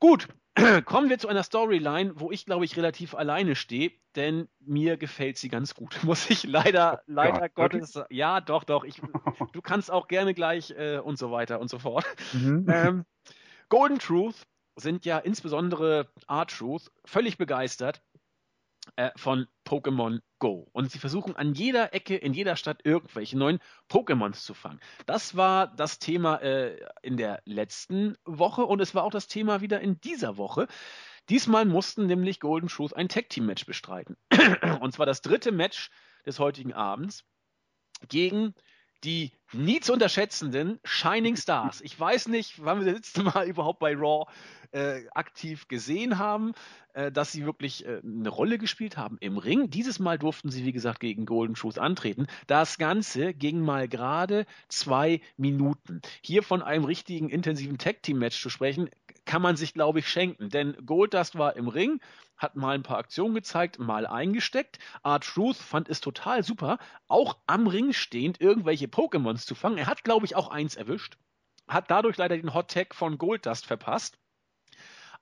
Gut, 0.00 0.28
kommen 0.86 1.10
wir 1.10 1.18
zu 1.18 1.28
einer 1.28 1.42
Storyline, 1.42 2.12
wo 2.16 2.30
ich 2.30 2.46
glaube 2.46 2.64
ich 2.64 2.76
relativ 2.76 3.14
alleine 3.14 3.54
stehe, 3.54 3.92
denn 4.16 4.48
mir 4.60 4.96
gefällt 4.96 5.38
sie 5.38 5.48
ganz 5.48 5.74
gut. 5.74 6.00
Muss 6.02 6.28
ich 6.30 6.44
leider, 6.44 7.02
leider 7.06 7.42
ja, 7.42 7.48
Gottes, 7.48 7.94
wirklich? 7.94 8.18
ja, 8.18 8.40
doch, 8.40 8.64
doch. 8.64 8.84
Ich, 8.84 9.00
du 9.52 9.62
kannst 9.62 9.90
auch 9.90 10.08
gerne 10.08 10.34
gleich 10.34 10.70
äh, 10.72 10.98
und 10.98 11.18
so 11.18 11.30
weiter 11.30 11.60
und 11.60 11.70
so 11.70 11.78
fort. 11.78 12.04
Mhm. 12.32 12.66
Ähm, 12.80 13.04
Golden 13.68 13.98
Truth 13.98 14.46
sind 14.76 15.04
ja 15.04 15.18
insbesondere 15.18 16.08
Art 16.26 16.50
Truth 16.50 16.90
völlig 17.04 17.36
begeistert 17.36 18.02
äh, 18.96 19.10
von 19.16 19.46
Pokémon 19.66 20.20
Go. 20.38 20.68
Und 20.72 20.90
sie 20.90 20.98
versuchen 20.98 21.36
an 21.36 21.54
jeder 21.54 21.94
Ecke, 21.94 22.16
in 22.16 22.32
jeder 22.32 22.56
Stadt 22.56 22.80
irgendwelche 22.84 23.38
neuen 23.38 23.60
Pokémons 23.88 24.42
zu 24.44 24.54
fangen. 24.54 24.80
Das 25.06 25.36
war 25.36 25.68
das 25.68 25.98
Thema 25.98 26.36
äh, 26.36 26.78
in 27.02 27.16
der 27.16 27.42
letzten 27.44 28.16
Woche 28.24 28.64
und 28.64 28.80
es 28.80 28.94
war 28.94 29.04
auch 29.04 29.12
das 29.12 29.28
Thema 29.28 29.60
wieder 29.60 29.80
in 29.80 30.00
dieser 30.00 30.36
Woche. 30.36 30.66
Diesmal 31.28 31.64
mussten 31.64 32.06
nämlich 32.06 32.40
Golden 32.40 32.68
Truth 32.68 32.94
ein 32.96 33.08
Tag 33.08 33.28
Team 33.28 33.46
Match 33.46 33.66
bestreiten. 33.66 34.16
und 34.80 34.92
zwar 34.92 35.06
das 35.06 35.22
dritte 35.22 35.52
Match 35.52 35.90
des 36.26 36.38
heutigen 36.38 36.72
Abends 36.72 37.24
gegen 38.08 38.54
die 39.04 39.32
nie 39.52 39.80
zu 39.80 39.92
unterschätzenden 39.92 40.78
Shining 40.84 41.36
Stars. 41.36 41.80
Ich 41.80 41.98
weiß 41.98 42.28
nicht, 42.28 42.64
wann 42.64 42.80
wir 42.80 42.86
das 42.86 42.94
letzte 42.96 43.22
Mal 43.22 43.46
überhaupt 43.46 43.78
bei 43.78 43.94
Raw 43.94 44.26
äh, 44.72 45.02
aktiv 45.14 45.66
gesehen 45.68 46.18
haben, 46.18 46.52
äh, 46.92 47.10
dass 47.10 47.32
sie 47.32 47.44
wirklich 47.44 47.84
äh, 47.86 48.00
eine 48.04 48.28
Rolle 48.28 48.58
gespielt 48.58 48.96
haben 48.96 49.16
im 49.20 49.36
Ring. 49.36 49.70
Dieses 49.70 49.98
Mal 49.98 50.18
durften 50.18 50.50
sie, 50.50 50.64
wie 50.64 50.72
gesagt, 50.72 51.00
gegen 51.00 51.26
Golden 51.26 51.54
Truth 51.54 51.78
antreten. 51.78 52.26
Das 52.46 52.78
Ganze 52.78 53.34
ging 53.34 53.60
mal 53.60 53.88
gerade 53.88 54.46
zwei 54.68 55.20
Minuten. 55.36 56.00
Hier 56.22 56.42
von 56.42 56.62
einem 56.62 56.84
richtigen 56.84 57.28
intensiven 57.28 57.78
Tag-Team-Match 57.78 58.40
zu 58.40 58.50
sprechen, 58.50 58.90
kann 59.24 59.42
man 59.42 59.56
sich, 59.56 59.74
glaube 59.74 60.00
ich, 60.00 60.08
schenken. 60.08 60.50
Denn 60.50 60.76
Goldust 60.86 61.36
war 61.36 61.56
im 61.56 61.68
Ring, 61.68 62.00
hat 62.40 62.56
mal 62.56 62.74
ein 62.74 62.82
paar 62.82 62.98
Aktionen 62.98 63.34
gezeigt, 63.34 63.78
mal 63.78 64.06
eingesteckt. 64.06 64.78
Art 65.02 65.24
Truth 65.24 65.58
fand 65.58 65.88
es 65.88 66.00
total 66.00 66.42
super, 66.42 66.78
auch 67.06 67.36
am 67.46 67.66
Ring 67.66 67.92
stehend 67.92 68.40
irgendwelche 68.40 68.86
Pokémons 68.86 69.46
zu 69.46 69.54
fangen. 69.54 69.78
Er 69.78 69.86
hat, 69.86 70.04
glaube 70.04 70.24
ich, 70.24 70.34
auch 70.34 70.48
eins 70.48 70.74
erwischt. 70.74 71.18
Hat 71.68 71.90
dadurch 71.90 72.16
leider 72.16 72.36
den 72.36 72.54
Hot 72.54 72.70
Tag 72.70 72.94
von 72.94 73.18
Goldust 73.18 73.66
verpasst. 73.66 74.18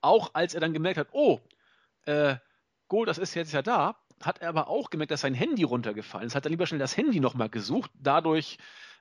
Auch 0.01 0.31
als 0.35 0.55
er 0.55 0.61
dann 0.61 0.73
gemerkt 0.73 0.97
hat, 0.97 1.09
oh, 1.11 1.41
äh, 2.07 2.37
Goldust 2.87 3.19
ist 3.19 3.35
jetzt 3.35 3.53
ja 3.53 3.63
da, 3.63 3.97
hat 4.23 4.39
er 4.39 4.49
aber 4.49 4.69
auch 4.69 4.89
gemerkt, 4.89 5.11
dass 5.11 5.23
sein 5.23 5.35
Handy 5.35 5.65
runtergefallen 5.65 6.29
ist. 6.29 6.37
Hat 6.37 6.47
er 6.47 6.51
lieber 6.51 6.67
schnell 6.67 6.79
das 6.79 6.97
Handy 6.97 7.19
nochmal 7.19 7.49
gesucht. 7.49 7.91
Dadurch 7.95 8.59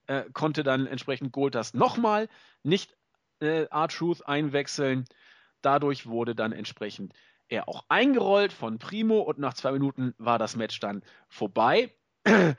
äh, 0.07 0.23
konnte 0.33 0.63
dann 0.63 0.87
entsprechend 0.87 1.31
Goldust 1.31 1.75
nochmal 1.75 2.29
nicht 2.63 2.97
äh, 3.41 3.65
R-Truth 3.65 4.27
einwechseln. 4.27 5.05
Dadurch 5.61 6.07
wurde 6.07 6.33
dann 6.33 6.51
entsprechend 6.51 7.13
er 7.49 7.67
auch 7.69 7.85
eingerollt 7.89 8.53
von 8.53 8.79
Primo 8.79 9.19
und 9.19 9.39
nach 9.39 9.53
zwei 9.53 9.71
Minuten 9.71 10.13
war 10.17 10.39
das 10.39 10.55
Match 10.55 10.79
dann 10.79 11.03
vorbei. 11.29 11.93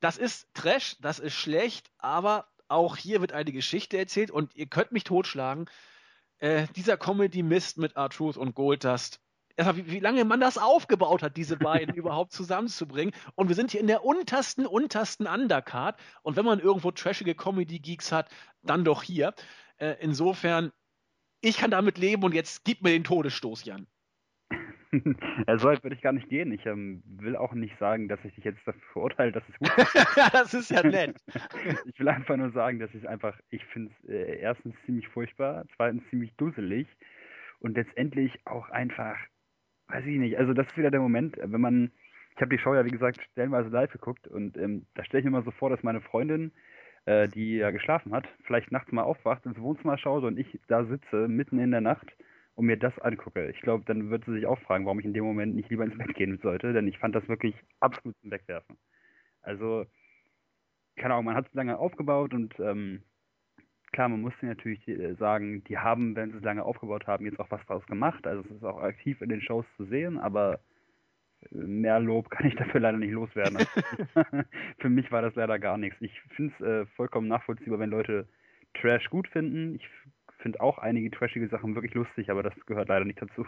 Das 0.00 0.18
ist 0.18 0.52
Trash, 0.52 0.98
das 1.00 1.18
ist 1.18 1.32
schlecht, 1.32 1.90
aber 1.96 2.46
auch 2.68 2.98
hier 2.98 3.22
wird 3.22 3.32
eine 3.32 3.50
Geschichte 3.50 3.96
erzählt 3.96 4.30
und 4.30 4.54
ihr 4.54 4.66
könnt 4.66 4.92
mich 4.92 5.04
totschlagen. 5.04 5.70
Äh, 6.38 6.66
dieser 6.76 6.98
Comedy-Mist 6.98 7.78
mit 7.78 7.96
R-Truth 7.96 8.36
und 8.36 8.54
Goldust, 8.54 9.20
wie, 9.56 9.90
wie 9.90 10.00
lange 10.00 10.24
man 10.26 10.38
das 10.38 10.58
aufgebaut 10.58 11.22
hat, 11.22 11.36
diese 11.36 11.56
beiden 11.56 11.94
überhaupt 11.94 12.32
zusammenzubringen. 12.32 13.14
Und 13.36 13.48
wir 13.48 13.56
sind 13.56 13.70
hier 13.70 13.80
in 13.80 13.86
der 13.86 14.04
untersten, 14.04 14.66
untersten 14.66 15.26
Undercard. 15.26 15.98
Und 16.22 16.36
wenn 16.36 16.44
man 16.44 16.60
irgendwo 16.60 16.90
trashige 16.90 17.34
Comedy-Geeks 17.34 18.12
hat, 18.12 18.28
dann 18.62 18.84
doch 18.84 19.02
hier. 19.02 19.34
Äh, 19.78 19.96
insofern, 20.00 20.72
ich 21.40 21.56
kann 21.56 21.70
damit 21.70 21.96
leben 21.96 22.22
und 22.22 22.34
jetzt 22.34 22.64
gib 22.64 22.82
mir 22.82 22.90
den 22.90 23.04
Todesstoß, 23.04 23.64
Jan. 23.64 23.86
so 25.58 25.68
weit 25.68 25.82
würde 25.82 25.96
ich 25.96 26.02
gar 26.02 26.12
nicht 26.12 26.28
gehen. 26.28 26.52
Ich 26.52 26.66
ähm, 26.66 27.02
will 27.06 27.36
auch 27.36 27.52
nicht 27.52 27.78
sagen, 27.78 28.08
dass 28.08 28.24
ich 28.24 28.34
dich 28.34 28.44
jetzt 28.44 28.66
dafür 28.66 28.82
verurteile, 28.92 29.32
dass 29.32 29.42
es 29.48 29.58
gut 29.58 29.78
ist. 29.78 30.16
das 30.32 30.54
ist 30.54 30.70
ja 30.70 30.82
nett. 30.82 31.16
ich 31.86 31.98
will 31.98 32.08
einfach 32.08 32.36
nur 32.36 32.50
sagen, 32.50 32.78
dass 32.78 32.94
ich 32.94 33.08
einfach, 33.08 33.38
ich 33.50 33.64
finde 33.66 33.92
es 34.02 34.08
äh, 34.08 34.38
erstens 34.38 34.74
ziemlich 34.84 35.08
furchtbar, 35.08 35.64
zweitens 35.76 36.02
ziemlich 36.10 36.34
dusselig 36.36 36.86
und 37.60 37.76
letztendlich 37.76 38.38
auch 38.44 38.68
einfach, 38.70 39.16
weiß 39.88 40.04
ich 40.06 40.18
nicht, 40.18 40.38
also 40.38 40.52
das 40.52 40.66
ist 40.66 40.76
wieder 40.76 40.90
der 40.90 41.00
Moment, 41.00 41.36
wenn 41.42 41.60
man, 41.60 41.90
ich 42.34 42.40
habe 42.40 42.54
die 42.54 42.62
Show 42.62 42.74
ja 42.74 42.84
wie 42.84 42.90
gesagt 42.90 43.20
stellenweise 43.32 43.68
live 43.68 43.92
geguckt 43.92 44.28
und 44.28 44.56
ähm, 44.56 44.86
da 44.94 45.04
stelle 45.04 45.20
ich 45.20 45.24
mir 45.24 45.30
mal 45.30 45.44
so 45.44 45.50
vor, 45.50 45.70
dass 45.70 45.82
meine 45.82 46.00
Freundin 46.00 46.52
äh, 47.06 47.28
die 47.28 47.56
ja 47.56 47.70
geschlafen 47.70 48.12
hat, 48.12 48.28
vielleicht 48.44 48.72
nachts 48.72 48.92
mal 48.92 49.04
aufwacht, 49.04 49.46
ins 49.46 49.60
Wohnzimmer 49.60 49.96
schaut 49.96 50.24
und 50.24 50.38
ich 50.38 50.60
da 50.68 50.84
sitze, 50.84 51.28
mitten 51.28 51.58
in 51.58 51.70
der 51.70 51.80
Nacht 51.80 52.12
und 52.56 52.66
mir 52.66 52.76
das 52.76 52.98
angucke. 52.98 53.50
Ich 53.50 53.60
glaube, 53.60 53.84
dann 53.86 54.10
wird 54.10 54.24
sie 54.24 54.32
sich 54.32 54.46
auch 54.46 54.58
fragen, 54.60 54.86
warum 54.86 54.98
ich 54.98 55.04
in 55.04 55.14
dem 55.14 55.24
Moment 55.24 55.54
nicht 55.54 55.70
lieber 55.70 55.84
ins 55.84 55.96
Bett 55.96 56.14
gehen 56.14 56.38
sollte, 56.42 56.72
denn 56.72 56.88
ich 56.88 56.98
fand 56.98 57.14
das 57.14 57.28
wirklich 57.28 57.54
absolut 57.80 58.16
zum 58.20 58.30
Wegwerfen. 58.30 58.76
Also, 59.42 59.86
keine 60.96 61.14
Ahnung, 61.14 61.26
man 61.26 61.36
hat 61.36 61.46
es 61.46 61.54
lange 61.54 61.78
aufgebaut 61.78 62.32
und 62.32 62.58
ähm, 62.58 63.02
klar, 63.92 64.08
man 64.08 64.22
muss 64.22 64.32
natürlich 64.40 64.88
äh, 64.88 65.14
sagen, 65.14 65.62
die 65.64 65.78
haben, 65.78 66.16
wenn 66.16 66.30
sie 66.30 66.38
es 66.38 66.42
lange 66.42 66.64
aufgebaut 66.64 67.06
haben, 67.06 67.26
jetzt 67.26 67.38
auch 67.38 67.50
was 67.50 67.64
draus 67.66 67.86
gemacht. 67.86 68.26
Also 68.26 68.42
es 68.48 68.56
ist 68.56 68.64
auch 68.64 68.82
aktiv 68.82 69.20
in 69.20 69.28
den 69.28 69.42
Shows 69.42 69.66
zu 69.76 69.84
sehen, 69.84 70.18
aber 70.18 70.60
mehr 71.50 72.00
Lob 72.00 72.30
kann 72.30 72.46
ich 72.46 72.56
dafür 72.56 72.80
leider 72.80 72.98
nicht 72.98 73.12
loswerden. 73.12 73.58
Für 74.78 74.88
mich 74.88 75.12
war 75.12 75.22
das 75.22 75.34
leider 75.34 75.58
gar 75.58 75.76
nichts. 75.76 76.00
Ich 76.00 76.20
finde 76.34 76.54
es 76.58 76.64
äh, 76.64 76.86
vollkommen 76.96 77.28
nachvollziehbar, 77.28 77.78
wenn 77.78 77.90
Leute 77.90 78.26
Trash 78.74 79.08
gut 79.10 79.28
finden. 79.28 79.76
Ich 79.76 79.88
finde 80.38 80.60
auch 80.60 80.78
einige 80.78 81.10
trashige 81.10 81.48
Sachen 81.48 81.74
wirklich 81.74 81.94
lustig, 81.94 82.30
aber 82.30 82.42
das 82.42 82.54
gehört 82.66 82.88
leider 82.88 83.04
nicht 83.04 83.20
dazu. 83.20 83.44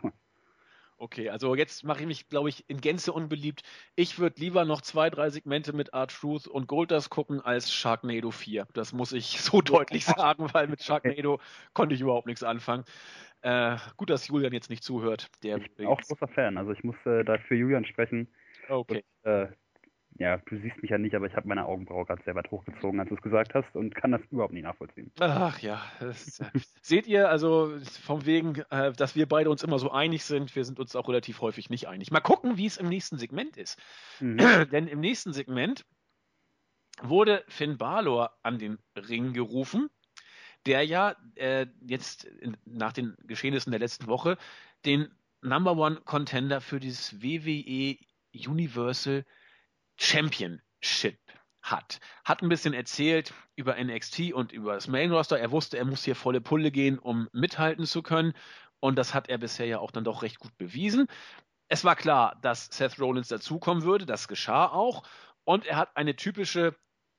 Okay, 1.01 1.31
also 1.31 1.55
jetzt 1.55 1.85
mache 1.85 2.01
ich 2.01 2.07
mich, 2.07 2.29
glaube 2.29 2.49
ich, 2.49 2.69
in 2.69 2.81
Gänze 2.81 3.13
unbeliebt. 3.13 3.63
Ich 3.95 4.19
würde 4.19 4.41
lieber 4.41 4.65
noch 4.65 4.81
zwei, 4.83 5.11
drei 5.11 5.31
Segmente 5.31 5.73
mit 5.73 5.95
Art 5.95 6.11
Truth 6.11 6.49
und 6.49 6.67
Goldust 6.67 7.09
gucken 7.09 7.41
als 7.41 7.73
Sharknado 7.73 8.33
4. 8.33 8.67
Das 8.75 8.93
muss 8.93 9.13
ich 9.13 9.41
so 9.41 9.61
deutlich 9.61 10.05
sagen, 10.07 10.49
weil 10.53 10.67
mit 10.67 10.83
Sharknado 10.83 11.39
konnte 11.73 11.95
ich 11.95 12.01
überhaupt 12.01 12.27
nichts 12.27 12.43
anfangen. 12.43 12.85
Äh, 13.43 13.77
gut, 13.97 14.11
dass 14.11 14.27
Julian 14.27 14.53
jetzt 14.53 14.71
nicht 14.71 14.83
zuhört. 14.83 15.31
Der 15.45 15.59
ich 15.59 15.73
bin 15.77 15.87
auch 15.87 16.01
großer 16.01 16.27
Fan. 16.27 16.59
Also 16.59 16.73
ich 16.73 16.83
muss 16.83 16.97
äh, 17.07 17.23
da 17.23 17.39
für 17.39 17.55
Julian 17.55 17.85
sprechen. 17.85 18.27
Okay. 18.69 19.05
Und, 19.23 19.31
äh, 19.31 19.49
ja, 20.17 20.39
du 20.39 20.57
siehst 20.59 20.81
mich 20.83 20.91
ja 20.91 20.99
nicht, 20.99 21.15
aber 21.15 21.27
ich 21.27 21.37
habe 21.37 21.47
meine 21.47 21.67
Augenbraue 21.67 22.05
gerade 22.07 22.23
sehr 22.25 22.35
weit 22.35 22.51
hochgezogen, 22.51 22.99
als 22.99 23.09
du 23.09 23.15
es 23.15 23.23
gesagt 23.23 23.55
hast 23.55 23.75
und 23.77 23.95
kann 23.95 24.13
das 24.13 24.21
überhaupt 24.31 24.53
nicht 24.53 24.65
nachvollziehen. 24.65 25.13
Ach 25.21 25.59
ja, 25.61 25.81
ist, 26.01 26.41
äh, 26.41 26.51
seht 26.83 27.07
ihr, 27.07 27.29
also 27.29 27.79
vom 28.03 28.27
wegen, 28.27 28.63
äh, 28.71 28.93
dass 28.93 29.15
wir 29.15 29.27
beide 29.27 29.51
uns 29.51 29.63
immer 29.63 29.79
so 29.79 29.91
einig 29.91 30.25
sind, 30.25 30.55
wir 30.57 30.65
sind 30.65 30.81
uns 30.81 30.97
auch 30.97 31.09
relativ 31.09 31.41
häufig 31.41 31.71
nicht 31.71 31.89
einig. 31.89 32.11
Mal 32.11 32.21
gucken, 32.21 32.57
wie 32.57 32.67
es 32.67 32.79
im 32.79 32.89
nächsten 32.89 33.19
Segment 33.19 33.57
ist. 33.57 33.81
Mhm. 34.21 34.39
Denn 34.73 34.89
im 34.89 35.01
nächsten 35.01 35.33
Segment 35.33 35.85
wurde 37.03 37.45
Finn 37.49 37.79
Balor 37.79 38.33
an 38.43 38.59
den 38.59 38.79
Ring 38.97 39.33
gerufen 39.33 39.89
der 40.67 40.83
ja 40.83 41.17
äh, 41.37 41.67
jetzt 41.81 42.25
in, 42.25 42.57
nach 42.65 42.93
den 42.93 43.17
Geschehnissen 43.25 43.71
der 43.71 43.81
letzten 43.81 44.07
Woche 44.07 44.37
den 44.85 45.09
Number 45.41 45.77
One 45.77 46.01
Contender 46.05 46.61
für 46.61 46.81
dieses 46.81 47.23
WWE 47.23 47.97
Universal 48.35 49.25
Championship 49.99 51.19
hat. 51.63 52.01
Hat 52.25 52.43
ein 52.43 52.49
bisschen 52.49 52.73
erzählt 52.73 53.35
über 53.57 53.77
NXT 53.83 54.33
und 54.33 54.53
über 54.53 54.75
das 54.75 54.89
Main 54.89 55.13
Roster. 55.13 55.39
Er 55.39 55.51
wusste, 55.51 55.77
er 55.77 55.85
muss 55.85 56.05
hier 56.05 56.17
volle 56.17 56.41
Pulle 56.41 56.71
gehen, 56.71 56.99
um 56.99 57.29
mithalten 57.33 57.85
zu 57.85 58.03
können. 58.03 58.33
Und 58.81 58.97
das 58.97 59.13
hat 59.13 59.29
er 59.29 59.39
bisher 59.39 59.67
ja 59.67 59.79
auch 59.81 59.91
dann 59.91 60.05
doch 60.05 60.23
recht 60.23 60.39
gut 60.39 60.57
bewiesen. 60.57 61.09
Es 61.69 61.85
war 61.85 61.97
klar, 61.97 62.39
dass 62.43 62.67
Seth 62.67 62.99
Rollins 62.99 63.29
dazukommen 63.29 63.83
würde. 63.83 64.07
Das 64.07 64.29
geschah 64.29 64.67
auch. 64.67 65.03
Und 65.45 65.67
er 65.67 65.77
hat 65.77 65.97
eine 65.97 66.17
typische 66.17 66.75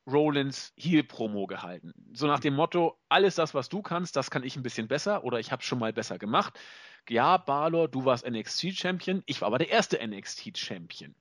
Rollins 0.10 0.74
Heel-Promo 0.78 1.48
gehalten. 1.48 1.94
So 2.14 2.28
nach 2.28 2.40
dem 2.40 2.56
Motto, 2.56 2.98
alles 3.10 3.36
das, 3.36 3.54
was 3.54 3.70
du 3.70 3.82
kannst, 3.82 4.16
das 4.16 4.32
kann 4.32 4.44
ich 4.44 4.56
ein 4.56 4.64
bisschen 4.64 4.88
besser 4.88 5.24
oder 5.24 5.40
ich 5.40 5.52
habe 5.52 5.62
schon 5.62 5.80
mal 5.80 5.94
besser 5.94 6.18
gemacht. 6.18 6.60
Ja, 7.08 7.38
Balor, 7.38 7.88
du 7.88 8.06
warst 8.06 8.28
NXT-Champion, 8.28 9.24
ich 9.26 9.42
war 9.42 9.48
aber 9.48 9.60
der 9.60 9.70
erste 9.70 10.00
NXT-Champion. 10.06 11.16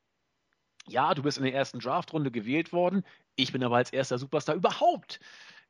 Ja, 0.89 1.15
du 1.15 1.23
bist 1.23 1.39
in 1.39 1.45
der 1.45 1.55
ersten 1.55 1.79
Draftrunde 1.79 2.31
gewählt 2.31 2.73
worden, 2.73 3.05
ich 3.37 3.53
bin 3.53 3.63
aber 3.63 3.77
als 3.77 3.93
erster 3.93 4.19
Superstar 4.19 4.55
überhaupt 4.55 5.21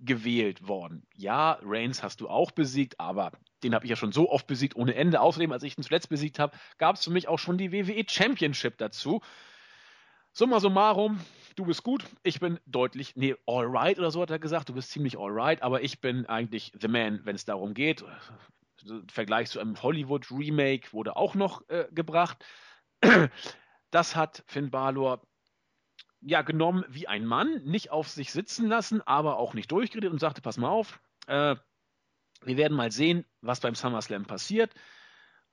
gewählt 0.01 0.67
worden. 0.67 1.03
Ja, 1.17 1.59
Reigns 1.63 2.03
hast 2.03 2.21
du 2.21 2.29
auch 2.29 2.51
besiegt, 2.53 2.99
aber 3.01 3.33
den 3.63 3.75
habe 3.75 3.85
ich 3.85 3.91
ja 3.91 3.97
schon 3.97 4.13
so 4.13 4.31
oft 4.31 4.47
besiegt 4.47 4.77
ohne 4.77 4.95
Ende. 4.95 5.21
Außerdem, 5.21 5.53
als 5.53 5.65
ich 5.65 5.77
ihn 5.77 5.83
zuletzt 5.83 6.09
besiegt 6.09 6.39
habe, 6.39 6.57
gab 6.79 6.97
es 6.97 7.05
für 7.05 7.11
mich 7.11 7.29
auch 7.29 7.39
schon 7.39 7.59
die 7.59 7.73
WWE 7.73 8.05
Championship 8.09 8.79
dazu. 8.79 9.21
Summa 10.33 10.61
summarum, 10.61 11.21
du 11.57 11.65
bist 11.65 11.83
gut, 11.83 12.05
ich 12.23 12.39
bin 12.39 12.61
deutlich, 12.67 13.17
nee, 13.17 13.35
alright 13.47 13.99
oder 13.99 14.13
so 14.13 14.23
hat 14.23 14.31
er 14.31 14.39
gesagt, 14.39 14.69
du 14.69 14.75
bist 14.75 14.91
ziemlich 14.91 15.19
alright, 15.19 15.63
aber 15.63 15.83
ich 15.83 16.01
bin 16.01 16.27
eigentlich 16.27 16.73
the 16.81 16.87
man, 16.87 17.21
wenn 17.25 17.35
es 17.35 17.45
darum 17.45 17.75
geht. 17.75 18.05
Vergleich 19.11 19.51
zu 19.51 19.59
einem 19.59 19.83
Hollywood-Remake 19.83 20.93
wurde 20.93 21.17
auch 21.17 21.35
noch 21.35 21.69
äh, 21.69 21.89
gebracht. 21.91 22.45
Das 23.91 24.17
hat 24.17 24.43
Finn 24.47 24.71
Balor 24.71 25.23
ja 26.21 26.43
genommen 26.43 26.85
wie 26.89 27.09
ein 27.09 27.25
Mann, 27.25 27.63
nicht 27.65 27.91
auf 27.91 28.09
sich 28.09 28.33
sitzen 28.33 28.69
lassen, 28.69 29.03
aber 29.07 29.39
auch 29.39 29.55
nicht 29.55 29.71
durchgeredet 29.71 30.13
und 30.13 30.19
sagte, 30.19 30.43
pass 30.43 30.59
mal 30.59 30.69
auf, 30.69 31.01
äh, 31.27 31.57
wir 32.43 32.57
werden 32.57 32.77
mal 32.77 32.91
sehen, 32.91 33.25
was 33.41 33.61
beim 33.61 33.75
SummerSlam 33.75 34.25
passiert. 34.25 34.75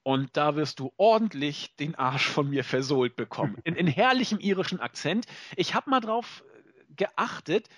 Und 0.03 0.37
da 0.37 0.55
wirst 0.55 0.79
du 0.79 0.93
ordentlich 0.97 1.75
den 1.77 1.95
Arsch 1.95 2.27
von 2.27 2.49
mir 2.49 2.63
versohlt 2.63 3.15
bekommen. 3.15 3.57
In, 3.63 3.75
in 3.75 3.87
herrlichem 3.87 4.39
irischen 4.39 4.79
Akzent. 4.79 5.25
Ich 5.55 5.73
habe 5.73 5.89
mal 5.89 5.99
drauf 5.99 6.43
äh, 6.47 6.93
geachtet, 6.95 7.69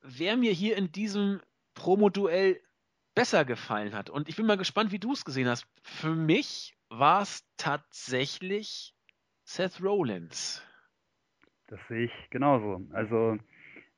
wer 0.00 0.36
mir 0.36 0.52
hier 0.52 0.76
in 0.76 0.92
diesem 0.92 1.40
Promo-Duell 1.74 2.60
besser 3.14 3.44
gefallen 3.44 3.94
hat. 3.94 4.08
Und 4.10 4.28
ich 4.28 4.36
bin 4.36 4.46
mal 4.46 4.56
gespannt, 4.56 4.92
wie 4.92 5.00
du 5.00 5.12
es 5.12 5.24
gesehen 5.24 5.48
hast. 5.48 5.66
Für 5.82 6.14
mich 6.14 6.76
war 6.88 7.22
es 7.22 7.44
tatsächlich 7.56 8.94
Seth 9.48 9.82
Rollins. 9.82 10.62
Das 11.68 11.80
sehe 11.88 12.04
ich 12.04 12.30
genauso. 12.30 12.82
Also, 12.92 13.38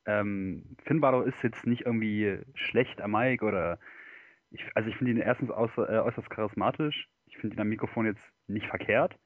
ähm, 0.06 0.76
Finn 0.84 1.00
Balor 1.00 1.26
ist 1.26 1.42
jetzt 1.42 1.66
nicht 1.66 1.86
irgendwie 1.86 2.38
schlecht 2.54 3.00
am 3.00 3.12
Mike 3.12 3.44
oder. 3.44 3.78
Ich, 4.50 4.64
also, 4.74 4.88
ich 4.88 4.96
finde 4.96 5.12
ihn 5.12 5.18
erstens 5.18 5.50
außer, 5.50 5.88
äh, 5.88 5.98
äußerst 5.98 6.30
charismatisch 6.30 7.08
finde 7.40 7.56
ihn 7.56 7.60
am 7.60 7.68
Mikrofon 7.68 8.06
jetzt 8.06 8.22
nicht 8.46 8.66
verkehrt, 8.66 9.16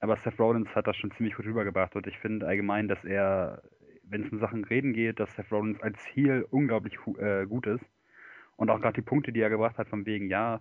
aber 0.00 0.16
Seth 0.16 0.38
Rollins 0.38 0.68
hat 0.74 0.86
das 0.86 0.96
schon 0.96 1.10
ziemlich 1.12 1.34
gut 1.34 1.46
rübergebracht 1.46 1.96
und 1.96 2.06
ich 2.06 2.18
finde 2.18 2.46
allgemein, 2.46 2.88
dass 2.88 3.02
er 3.04 3.62
wenn 4.08 4.24
es 4.24 4.30
um 4.30 4.38
Sachen 4.38 4.62
reden 4.62 4.92
geht, 4.92 5.18
dass 5.18 5.34
Seth 5.34 5.50
Rollins 5.50 5.82
als 5.82 5.98
Heel 6.14 6.46
unglaublich 6.50 6.96
äh, 7.18 7.44
gut 7.44 7.66
ist. 7.66 7.84
Und 8.54 8.70
auch 8.70 8.80
gerade 8.80 8.94
die 8.94 9.02
Punkte, 9.02 9.32
die 9.32 9.40
er 9.40 9.50
gebracht 9.50 9.78
hat, 9.78 9.88
von 9.88 10.06
wegen, 10.06 10.30
ja, 10.30 10.60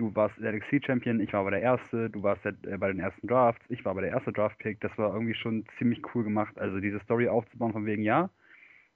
du 0.00 0.14
warst 0.14 0.34
der 0.38 0.52
NXT-Champion, 0.54 1.20
ich 1.20 1.32
war 1.34 1.40
aber 1.40 1.50
der 1.50 1.60
Erste, 1.60 2.08
du 2.08 2.22
warst 2.22 2.42
der, 2.42 2.54
äh, 2.66 2.78
bei 2.78 2.88
den 2.88 3.00
ersten 3.00 3.26
Drafts, 3.26 3.62
ich 3.68 3.84
war 3.84 3.90
aber 3.90 4.00
der 4.00 4.10
erste 4.10 4.32
Draft-Pick, 4.32 4.80
das 4.80 4.96
war 4.96 5.12
irgendwie 5.12 5.34
schon 5.34 5.66
ziemlich 5.78 6.00
cool 6.14 6.24
gemacht. 6.24 6.58
Also 6.58 6.80
diese 6.80 7.00
Story 7.00 7.28
aufzubauen 7.28 7.72
von 7.72 7.84
wegen, 7.84 8.02
ja, 8.02 8.30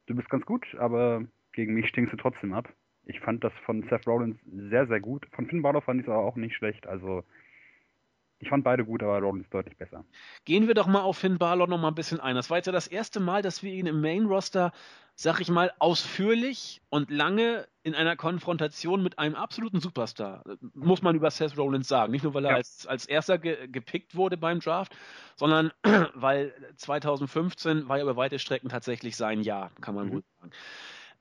du 0.06 0.16
bist 0.16 0.30
ganz 0.30 0.46
gut, 0.46 0.66
aber 0.78 1.22
gegen 1.52 1.74
mich 1.74 1.88
stinkst 1.88 2.14
du 2.14 2.16
trotzdem 2.16 2.54
ab. 2.54 2.72
Ich 3.04 3.20
fand 3.20 3.44
das 3.44 3.52
von 3.66 3.82
Seth 3.90 4.06
Rollins 4.06 4.38
sehr, 4.46 4.86
sehr 4.86 5.00
gut. 5.00 5.26
Von 5.32 5.46
Finn 5.46 5.60
Balor 5.60 5.82
fand 5.82 6.00
ich 6.00 6.06
es 6.06 6.10
aber 6.10 6.24
auch 6.24 6.36
nicht 6.36 6.56
schlecht. 6.56 6.86
Also 6.86 7.22
ich 8.44 8.50
fand 8.50 8.62
beide 8.62 8.84
gut, 8.84 9.02
aber 9.02 9.18
Rollins 9.20 9.48
deutlich 9.48 9.76
besser. 9.76 10.04
Gehen 10.44 10.68
wir 10.68 10.74
doch 10.74 10.86
mal 10.86 11.00
auf 11.00 11.16
Finn 11.16 11.38
Balor 11.38 11.66
noch 11.66 11.80
mal 11.80 11.88
ein 11.88 11.94
bisschen 11.94 12.20
ein. 12.20 12.34
Das 12.34 12.50
war 12.50 12.58
jetzt 12.58 12.66
ja 12.66 12.72
das 12.72 12.86
erste 12.86 13.20
Mal, 13.20 13.40
dass 13.40 13.62
wir 13.62 13.72
ihn 13.72 13.86
im 13.86 14.02
Main 14.02 14.26
Roster, 14.26 14.72
sag 15.14 15.40
ich 15.40 15.48
mal, 15.48 15.72
ausführlich 15.78 16.82
und 16.90 17.10
lange 17.10 17.66
in 17.82 17.94
einer 17.94 18.16
Konfrontation 18.16 19.02
mit 19.02 19.18
einem 19.18 19.34
absoluten 19.34 19.80
Superstar, 19.80 20.44
muss 20.74 21.00
man 21.00 21.16
über 21.16 21.30
Seth 21.30 21.56
Rollins 21.56 21.88
sagen. 21.88 22.12
Nicht 22.12 22.24
nur, 22.24 22.34
weil 22.34 22.44
er 22.44 22.50
ja. 22.50 22.56
als, 22.56 22.86
als 22.86 23.06
erster 23.06 23.38
ge, 23.38 23.66
gepickt 23.66 24.14
wurde 24.14 24.36
beim 24.36 24.60
Draft, 24.60 24.94
sondern 25.36 25.72
weil 26.14 26.52
2015 26.76 27.88
war 27.88 27.96
ja 27.96 28.02
über 28.02 28.16
weite 28.16 28.38
Strecken 28.38 28.68
tatsächlich 28.68 29.16
sein 29.16 29.40
Jahr, 29.40 29.70
kann 29.80 29.94
man 29.94 30.08
mhm. 30.08 30.12
wohl 30.12 30.22
sagen. 30.40 30.52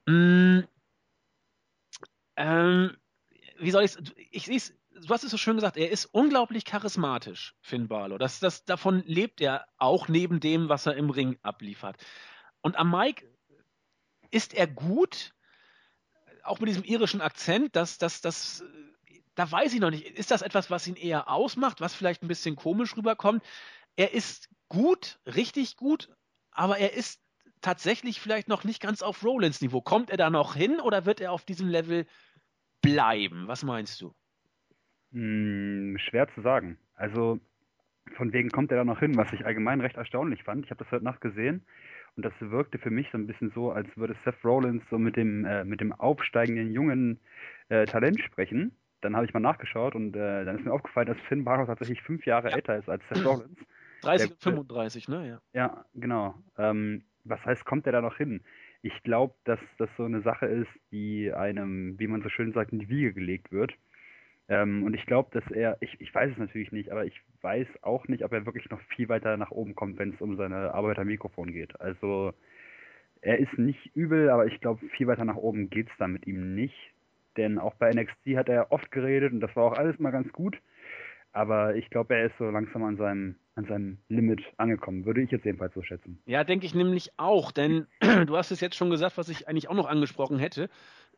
Mm, 0.05 0.67
ähm, 2.35 2.97
wie 3.59 3.71
soll 3.71 3.83
ich's, 3.83 3.97
ich 4.31 4.45
sehe 4.45 4.57
es 4.57 4.73
du 5.05 5.13
hast 5.13 5.23
es 5.23 5.31
so 5.31 5.37
schön 5.37 5.55
gesagt, 5.55 5.77
er 5.77 5.89
ist 5.89 6.05
unglaublich 6.05 6.65
charismatisch, 6.65 7.55
Finn 7.61 7.87
Balor. 7.87 8.19
Das, 8.19 8.39
das, 8.39 8.65
davon 8.65 9.03
lebt 9.05 9.41
er 9.41 9.67
auch 9.77 10.07
neben 10.07 10.39
dem, 10.39 10.69
was 10.69 10.85
er 10.85 10.95
im 10.95 11.09
Ring 11.09 11.37
abliefert. 11.41 11.97
Und 12.61 12.77
am 12.77 12.91
Mike 12.91 13.27
ist 14.31 14.53
er 14.53 14.67
gut, 14.67 15.33
auch 16.43 16.59
mit 16.59 16.69
diesem 16.69 16.83
irischen 16.83 17.21
Akzent, 17.21 17.75
dass 17.75 17.97
das, 17.97 18.21
das, 18.21 18.63
da 19.35 19.49
weiß 19.49 19.73
ich 19.73 19.79
noch 19.79 19.91
nicht, 19.91 20.05
ist 20.05 20.31
das 20.31 20.41
etwas, 20.41 20.69
was 20.69 20.87
ihn 20.87 20.95
eher 20.95 21.29
ausmacht, 21.29 21.81
was 21.81 21.93
vielleicht 21.93 22.23
ein 22.23 22.27
bisschen 22.27 22.55
komisch 22.55 22.95
rüberkommt? 22.95 23.43
Er 23.95 24.13
ist 24.13 24.49
gut, 24.69 25.19
richtig 25.25 25.77
gut, 25.77 26.09
aber 26.51 26.77
er 26.77 26.93
ist 26.93 27.21
tatsächlich 27.61 28.19
vielleicht 28.19 28.47
noch 28.47 28.63
nicht 28.63 28.81
ganz 28.81 29.01
auf 29.01 29.23
Rollins 29.23 29.61
Niveau. 29.61 29.81
Kommt 29.81 30.09
er 30.09 30.17
da 30.17 30.29
noch 30.29 30.55
hin 30.55 30.79
oder 30.79 31.05
wird 31.05 31.21
er 31.21 31.31
auf 31.31 31.45
diesem 31.45 31.69
Level 31.69 32.05
bleiben? 32.81 33.47
Was 33.47 33.63
meinst 33.63 34.01
du? 34.01 34.13
Hm, 35.13 35.97
schwer 35.99 36.27
zu 36.33 36.41
sagen. 36.41 36.77
Also 36.95 37.39
von 38.15 38.33
wegen 38.33 38.49
kommt 38.49 38.71
er 38.71 38.77
da 38.77 38.83
noch 38.83 38.99
hin, 38.99 39.15
was 39.15 39.31
ich 39.31 39.45
allgemein 39.45 39.81
recht 39.81 39.95
erstaunlich 39.95 40.43
fand. 40.43 40.65
Ich 40.65 40.71
habe 40.71 40.83
das 40.83 40.91
heute 40.91 41.05
Nacht 41.05 41.21
gesehen 41.21 41.63
und 42.15 42.25
das 42.25 42.33
wirkte 42.39 42.77
für 42.77 42.89
mich 42.89 43.09
so 43.11 43.17
ein 43.17 43.27
bisschen 43.27 43.51
so, 43.51 43.71
als 43.71 43.87
würde 43.95 44.15
Seth 44.25 44.43
Rollins 44.43 44.83
so 44.89 44.97
mit 44.97 45.15
dem, 45.15 45.45
äh, 45.45 45.63
mit 45.63 45.81
dem 45.81 45.93
aufsteigenden 45.93 46.71
jungen 46.71 47.19
äh, 47.69 47.85
Talent 47.85 48.19
sprechen. 48.21 48.75
Dann 49.01 49.15
habe 49.15 49.25
ich 49.25 49.33
mal 49.33 49.39
nachgeschaut 49.39 49.95
und 49.95 50.15
äh, 50.15 50.45
dann 50.45 50.57
ist 50.57 50.65
mir 50.65 50.73
aufgefallen, 50.73 51.07
dass 51.07 51.19
Finn 51.27 51.43
Balor 51.43 51.65
tatsächlich 51.65 52.01
fünf 52.01 52.25
Jahre 52.25 52.49
ja. 52.49 52.55
älter 52.55 52.77
ist 52.77 52.89
als 52.89 53.03
Seth 53.09 53.25
Rollins. 53.25 53.57
30 54.01 54.31
und 54.31 54.43
35, 54.43 55.07
ne? 55.07 55.27
Ja, 55.27 55.41
ja 55.53 55.85
genau. 55.93 56.35
Ähm, 56.57 57.03
was 57.23 57.43
heißt, 57.45 57.65
kommt 57.65 57.85
er 57.85 57.93
da 57.93 58.01
noch 58.01 58.17
hin? 58.17 58.41
Ich 58.81 59.01
glaube, 59.03 59.33
dass 59.45 59.59
das 59.77 59.89
so 59.97 60.03
eine 60.03 60.21
Sache 60.21 60.45
ist, 60.45 60.69
die 60.91 61.31
einem, 61.31 61.97
wie 61.99 62.07
man 62.07 62.21
so 62.21 62.29
schön 62.29 62.51
sagt, 62.51 62.73
in 62.73 62.79
die 62.79 62.89
Wiege 62.89 63.13
gelegt 63.13 63.51
wird. 63.51 63.73
Ähm, 64.53 64.83
und 64.83 64.93
ich 64.93 65.05
glaube, 65.07 65.29
dass 65.31 65.49
er, 65.51 65.77
ich, 65.79 65.99
ich 65.99 66.13
weiß 66.13 66.31
es 66.31 66.37
natürlich 66.37 66.71
nicht, 66.71 66.91
aber 66.91 67.05
ich 67.05 67.19
weiß 67.41 67.67
auch 67.81 68.07
nicht, 68.07 68.23
ob 68.23 68.33
er 68.33 68.45
wirklich 68.45 68.69
noch 68.69 68.79
viel 68.95 69.09
weiter 69.09 69.35
nach 69.35 69.49
oben 69.49 69.73
kommt, 69.73 69.97
wenn 69.97 70.13
es 70.13 70.21
um 70.21 70.37
seine 70.37 70.75
Arbeit 70.75 70.99
am 70.99 71.07
Mikrofon 71.07 71.51
geht. 71.51 71.79
Also 71.81 72.33
er 73.21 73.39
ist 73.39 73.57
nicht 73.57 73.95
übel, 73.95 74.29
aber 74.29 74.45
ich 74.45 74.61
glaube, 74.61 74.85
viel 74.89 75.07
weiter 75.07 75.25
nach 75.25 75.37
oben 75.37 75.71
geht 75.71 75.87
es 75.89 75.97
da 75.97 76.07
mit 76.07 76.27
ihm 76.27 76.53
nicht. 76.53 76.75
Denn 77.35 77.57
auch 77.57 77.73
bei 77.75 77.89
NXT 77.89 78.37
hat 78.37 78.47
er 78.47 78.71
oft 78.71 78.91
geredet 78.91 79.33
und 79.33 79.39
das 79.39 79.55
war 79.55 79.63
auch 79.63 79.77
alles 79.77 79.97
mal 79.97 80.11
ganz 80.11 80.31
gut. 80.31 80.55
Aber 81.31 81.75
ich 81.75 81.89
glaube, 81.89 82.15
er 82.15 82.27
ist 82.27 82.37
so 82.37 82.45
langsam 82.51 82.83
an 82.83 82.97
seinem, 82.97 83.35
an 83.55 83.65
seinem 83.65 83.97
Limit 84.07 84.41
angekommen, 84.57 85.05
würde 85.05 85.21
ich 85.21 85.31
jetzt 85.31 85.45
jedenfalls 85.45 85.73
so 85.73 85.81
schätzen. 85.81 86.21
Ja, 86.27 86.43
denke 86.43 86.67
ich 86.67 86.75
nämlich 86.75 87.09
auch, 87.17 87.51
denn 87.51 87.87
du 88.27 88.37
hast 88.37 88.51
es 88.51 88.61
jetzt 88.61 88.75
schon 88.75 88.91
gesagt, 88.91 89.17
was 89.17 89.29
ich 89.29 89.47
eigentlich 89.47 89.67
auch 89.67 89.75
noch 89.75 89.89
angesprochen 89.89 90.37
hätte. 90.37 90.69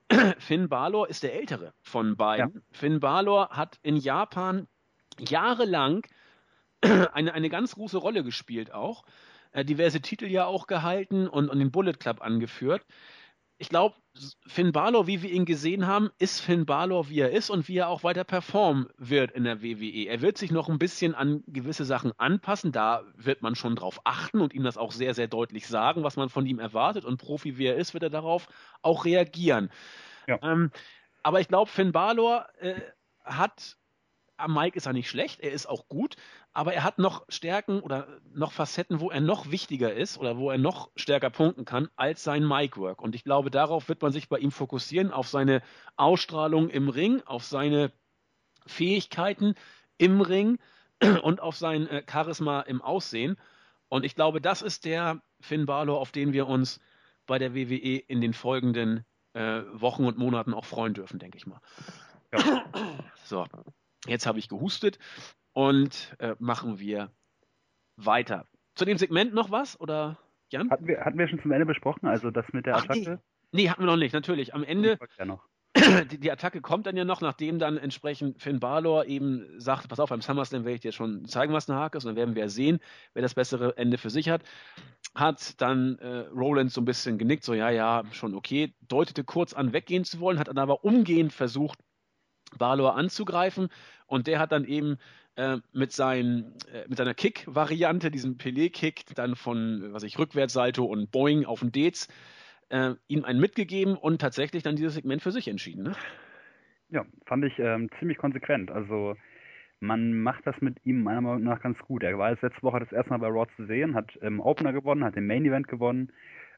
Finn 0.40 0.70
Balor 0.70 1.10
ist 1.10 1.24
der 1.24 1.36
ältere 1.36 1.74
von 1.82 2.16
beiden. 2.16 2.54
Ja. 2.54 2.62
Finn 2.72 3.00
Balor 3.00 3.50
hat 3.50 3.80
in 3.82 3.98
Japan 3.98 4.68
jahrelang 5.20 6.06
eine, 6.82 7.34
eine 7.34 7.50
ganz 7.50 7.76
große 7.76 7.98
Rolle 7.98 8.24
gespielt 8.24 8.74
auch. 8.74 9.04
Äh, 9.52 9.66
diverse 9.66 10.02
Titel 10.02 10.26
ja 10.26 10.46
auch 10.46 10.68
gehalten 10.68 11.28
und, 11.28 11.50
und 11.50 11.60
den 11.60 11.72
Bullet 11.72 11.94
Club 11.94 12.22
angeführt 12.22 12.86
ich 13.58 13.70
glaube, 13.70 13.96
Finn 14.48 14.72
Balor, 14.72 15.08
wie 15.08 15.22
wir 15.22 15.30
ihn 15.30 15.46
gesehen 15.46 15.88
haben, 15.88 16.10
ist 16.18 16.42
Finn 16.42 16.66
Balor, 16.66 17.10
wie 17.10 17.20
er 17.20 17.32
ist 17.32 17.50
und 17.50 17.68
wie 17.68 17.78
er 17.78 17.90
auch 17.90 18.04
weiter 18.04 18.24
performen 18.24 18.88
wird 18.98 19.32
in 19.32 19.44
der 19.44 19.62
WWE. 19.62 20.08
Er 20.08 20.22
wird 20.22 20.38
sich 20.38 20.52
noch 20.52 20.68
ein 20.68 20.80
bisschen 20.80 21.16
an 21.16 21.44
gewisse 21.48 21.86
Sachen 21.86 22.12
anpassen, 22.18 22.72
da 22.72 23.04
wird 23.16 23.42
man 23.42 23.56
schon 23.56 23.76
drauf 23.76 24.02
achten 24.04 24.42
und 24.42 24.54
ihm 24.54 24.64
das 24.64 24.78
auch 24.78 24.92
sehr, 24.92 25.14
sehr 25.14 25.28
deutlich 25.28 25.68
sagen, 25.68 26.04
was 26.04 26.18
man 26.18 26.30
von 26.30 26.46
ihm 26.46 26.60
erwartet. 26.60 27.06
Und 27.06 27.18
Profi, 27.18 27.58
wie 27.58 27.68
er 27.68 27.76
ist, 27.76 27.94
wird 27.94 28.04
er 28.04 28.10
darauf 28.10 28.48
auch 28.82 29.06
reagieren. 29.06 29.70
Ja. 30.28 30.40
Ähm, 30.42 30.72
aber 31.24 31.40
ich 31.40 31.48
glaube, 31.48 31.72
Finn 31.72 31.92
Balor 31.92 32.48
äh, 32.60 32.80
hat 33.24 33.78
am 34.38 34.54
Mike 34.54 34.76
ist 34.78 34.86
er 34.86 34.94
nicht 34.94 35.10
schlecht, 35.10 35.40
er 35.40 35.52
ist 35.52 35.66
auch 35.66 35.88
gut, 35.88 36.18
aber 36.56 36.74
er 36.74 36.86
hat 36.86 37.00
noch 37.00 37.26
Stärken 37.28 37.82
oder 37.82 38.08
noch 38.34 38.54
Facetten, 38.54 39.02
wo 39.02 39.12
er 39.12 39.20
noch 39.20 39.52
wichtiger 39.52 39.94
ist 39.94 40.18
oder 40.18 40.38
wo 40.38 40.50
er 40.50 40.58
noch 40.58 40.90
stärker 40.96 41.30
punkten 41.30 41.66
kann 41.66 41.90
als 41.98 42.24
sein 42.24 42.48
Mic-Work. 42.48 43.02
Und 43.02 43.14
ich 43.14 43.26
glaube, 43.26 43.52
darauf 43.52 43.90
wird 43.90 44.02
man 44.02 44.14
sich 44.14 44.30
bei 44.30 44.40
ihm 44.40 44.52
fokussieren, 44.52 45.12
auf 45.12 45.28
seine 45.28 45.62
Ausstrahlung 45.98 46.70
im 46.70 46.88
Ring, 46.88 47.22
auf 47.26 47.44
seine 47.44 47.92
Fähigkeiten 48.66 49.56
im 49.98 50.22
Ring 50.22 50.58
und 51.24 51.42
auf 51.42 51.58
sein 51.58 51.90
äh, 51.90 52.04
Charisma 52.10 52.62
im 52.62 52.82
Aussehen. 52.82 53.36
Und 53.90 54.06
ich 54.06 54.16
glaube, 54.16 54.40
das 54.40 54.62
ist 54.62 54.86
der 54.86 55.22
Finn 55.42 55.66
Balor, 55.66 56.00
auf 56.00 56.14
den 56.14 56.32
wir 56.32 56.48
uns 56.48 56.80
bei 57.26 57.38
der 57.38 57.54
WWE 57.54 57.98
in 57.98 58.22
den 58.22 58.34
folgenden 58.34 59.04
äh, 59.34 59.62
Wochen 59.74 60.06
und 60.06 60.18
Monaten 60.18 60.54
auch 60.54 60.66
freuen 60.66 60.94
dürfen, 60.94 61.20
denke 61.20 61.38
ich 61.38 61.48
mal. 61.48 61.60
Ja. 62.32 62.64
So. 63.26 63.46
Jetzt 64.08 64.26
habe 64.26 64.40
ich 64.40 64.48
gehustet 64.48 65.00
und 65.56 66.16
äh, 66.20 66.36
machen 66.38 66.80
wir 66.80 67.12
weiter. 67.96 68.46
Zu 68.76 68.84
dem 68.84 68.98
Segment 68.98 69.34
noch 69.34 69.52
was 69.52 69.80
oder 69.80 70.20
Jan? 70.52 70.70
Hatten 70.70 70.86
wir, 70.86 71.00
hatten 71.00 71.18
wir 71.18 71.28
schon 71.28 71.42
zum 71.42 71.52
Ende 71.52 71.66
besprochen, 71.66 72.08
also 72.08 72.30
das 72.30 72.46
mit 72.52 72.66
der 72.66 72.76
Ach, 72.76 72.84
Attacke? 72.84 73.22
Nee. 73.52 73.64
nee. 73.64 73.70
hatten 73.70 73.82
wir 73.82 73.88
noch 73.88 73.96
nicht, 73.96 74.14
natürlich. 74.14 74.54
Am 74.54 74.64
Ende. 74.64 75.00
Ja 75.18 75.26
noch. 75.26 75.48
Die, 76.10 76.18
die, 76.18 76.32
Attacke 76.32 76.62
kommt 76.62 76.86
dann 76.86 76.96
ja 76.96 77.04
noch, 77.04 77.20
nachdem 77.20 77.60
dann 77.60 77.78
entsprechend 77.78 78.42
Finn 78.42 78.62
Balor 78.62 79.08
eben 79.08 79.60
sagt, 79.60 79.90
pass 79.90 80.00
auf, 80.00 80.10
beim 80.10 80.22
SummerSlam 80.22 80.64
werde 80.64 80.76
ich 80.76 80.82
dir 80.82 80.94
schon 80.94 81.26
zeigen, 81.26 81.52
was 81.52 81.70
eine 81.70 81.78
Hake 81.78 81.98
ist, 81.98 82.06
und 82.06 82.12
dann 82.12 82.16
werden 82.16 82.36
wir 82.36 82.48
sehen, 82.48 82.80
wer 83.14 83.22
das 83.22 83.34
bessere 83.34 83.78
Ende 83.78 83.98
für 83.98 84.10
sich 84.10 84.30
hat. 84.30 84.42
Hat 85.16 85.60
dann 85.62 86.00
äh, 86.00 86.28
Roland 86.34 86.72
so 86.72 86.80
ein 86.80 86.86
bisschen 86.86 87.18
genickt, 87.18 87.44
so 87.44 87.54
ja, 87.54 87.72
ja, 87.72 88.04
schon 88.12 88.36
okay, 88.36 88.74
deutete 88.88 89.26
kurz 89.26 89.54
an, 89.54 89.74
weggehen 89.74 90.06
zu 90.06 90.22
wollen, 90.22 90.40
hat 90.40 90.48
dann 90.48 90.58
aber 90.58 90.86
umgehend 90.86 91.34
versucht, 91.34 91.80
Balor 92.58 92.96
anzugreifen 92.96 93.70
und 94.08 94.28
der 94.28 94.40
hat 94.40 94.52
dann 94.52 94.66
eben 94.66 94.98
äh, 95.36 95.58
mit, 95.74 95.92
seinen, 95.92 96.54
äh, 96.72 96.86
mit 96.88 96.98
seiner 96.98 97.14
Kick-Variante, 97.14 98.12
diesem 98.12 98.38
Pelé-Kick, 98.38 99.16
dann 99.16 99.36
von, 99.36 99.92
was 99.92 100.04
ich, 100.04 100.18
Rückwärtssalto 100.18 100.86
und 100.86 101.12
Boing 101.12 101.46
auf 101.46 101.60
den 101.60 101.72
Dez, 101.72 102.08
äh, 102.70 102.92
ihm 103.08 103.26
einen 103.26 103.40
mitgegeben 103.40 103.96
und 103.96 104.22
tatsächlich 104.22 104.64
dann 104.64 104.76
dieses 104.76 104.96
Segment 104.96 105.22
für 105.22 105.32
sich 105.32 105.48
entschieden. 105.48 105.84
Ne? 105.84 105.94
Ja, 106.90 107.06
fand 107.26 107.44
ich 107.46 107.60
ähm, 107.60 107.90
ziemlich 108.00 108.18
konsequent. 108.18 108.72
Also 108.72 109.16
man 109.80 110.14
macht 110.22 110.48
das 110.48 110.56
mit 110.62 110.78
ihm 110.86 111.04
meiner 111.04 111.22
Meinung 111.22 111.44
nach 111.44 111.62
ganz 111.62 111.78
gut. 111.80 112.04
Er 112.04 112.18
war 112.18 112.32
jetzt 112.32 112.42
letzte 112.42 112.64
Woche 112.64 112.80
das 112.80 112.92
erste 112.92 113.10
Mal 113.12 113.20
bei 113.20 113.28
Raw 113.28 113.46
zu 113.56 113.66
sehen, 113.66 113.96
hat 113.96 114.16
im 114.18 114.40
Opener 114.40 114.74
gewonnen, 114.74 115.04
hat 115.04 115.16
den 115.16 115.28
Main 115.28 115.46
Event 115.46 115.68
gewonnen, 115.68 116.12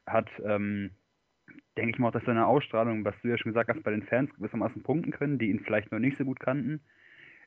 hat 0.06 0.28
ähm, 0.44 0.92
denke 1.78 1.92
ich 1.92 1.98
mal 1.98 2.08
auch, 2.08 2.12
dass 2.12 2.24
seine 2.24 2.46
Ausstrahlung, 2.46 3.04
was 3.04 3.14
du 3.22 3.28
ja 3.28 3.38
schon 3.38 3.52
gesagt 3.52 3.70
hast, 3.70 3.82
bei 3.84 3.92
den 3.92 4.02
Fans 4.02 4.34
gewissermaßen 4.34 4.82
punkten 4.82 5.12
können, 5.12 5.38
die 5.38 5.48
ihn 5.48 5.60
vielleicht 5.60 5.92
noch 5.92 6.00
nicht 6.00 6.18
so 6.18 6.24
gut 6.24 6.40
kannten. 6.40 6.80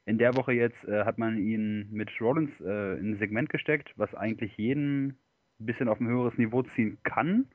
In 0.05 0.17
der 0.17 0.35
Woche 0.35 0.53
jetzt 0.53 0.81
äh, 0.85 1.03
hat 1.03 1.17
man 1.17 1.37
ihn 1.37 1.87
mit 1.91 2.09
Rollins 2.19 2.49
äh, 2.61 2.97
in 2.97 3.11
ein 3.11 3.19
Segment 3.19 3.49
gesteckt, 3.49 3.91
was 3.97 4.13
eigentlich 4.15 4.55
jeden 4.57 5.19
ein 5.59 5.65
bisschen 5.65 5.89
auf 5.89 5.99
ein 5.99 6.07
höheres 6.07 6.37
Niveau 6.37 6.63
ziehen 6.75 6.97
kann 7.03 7.47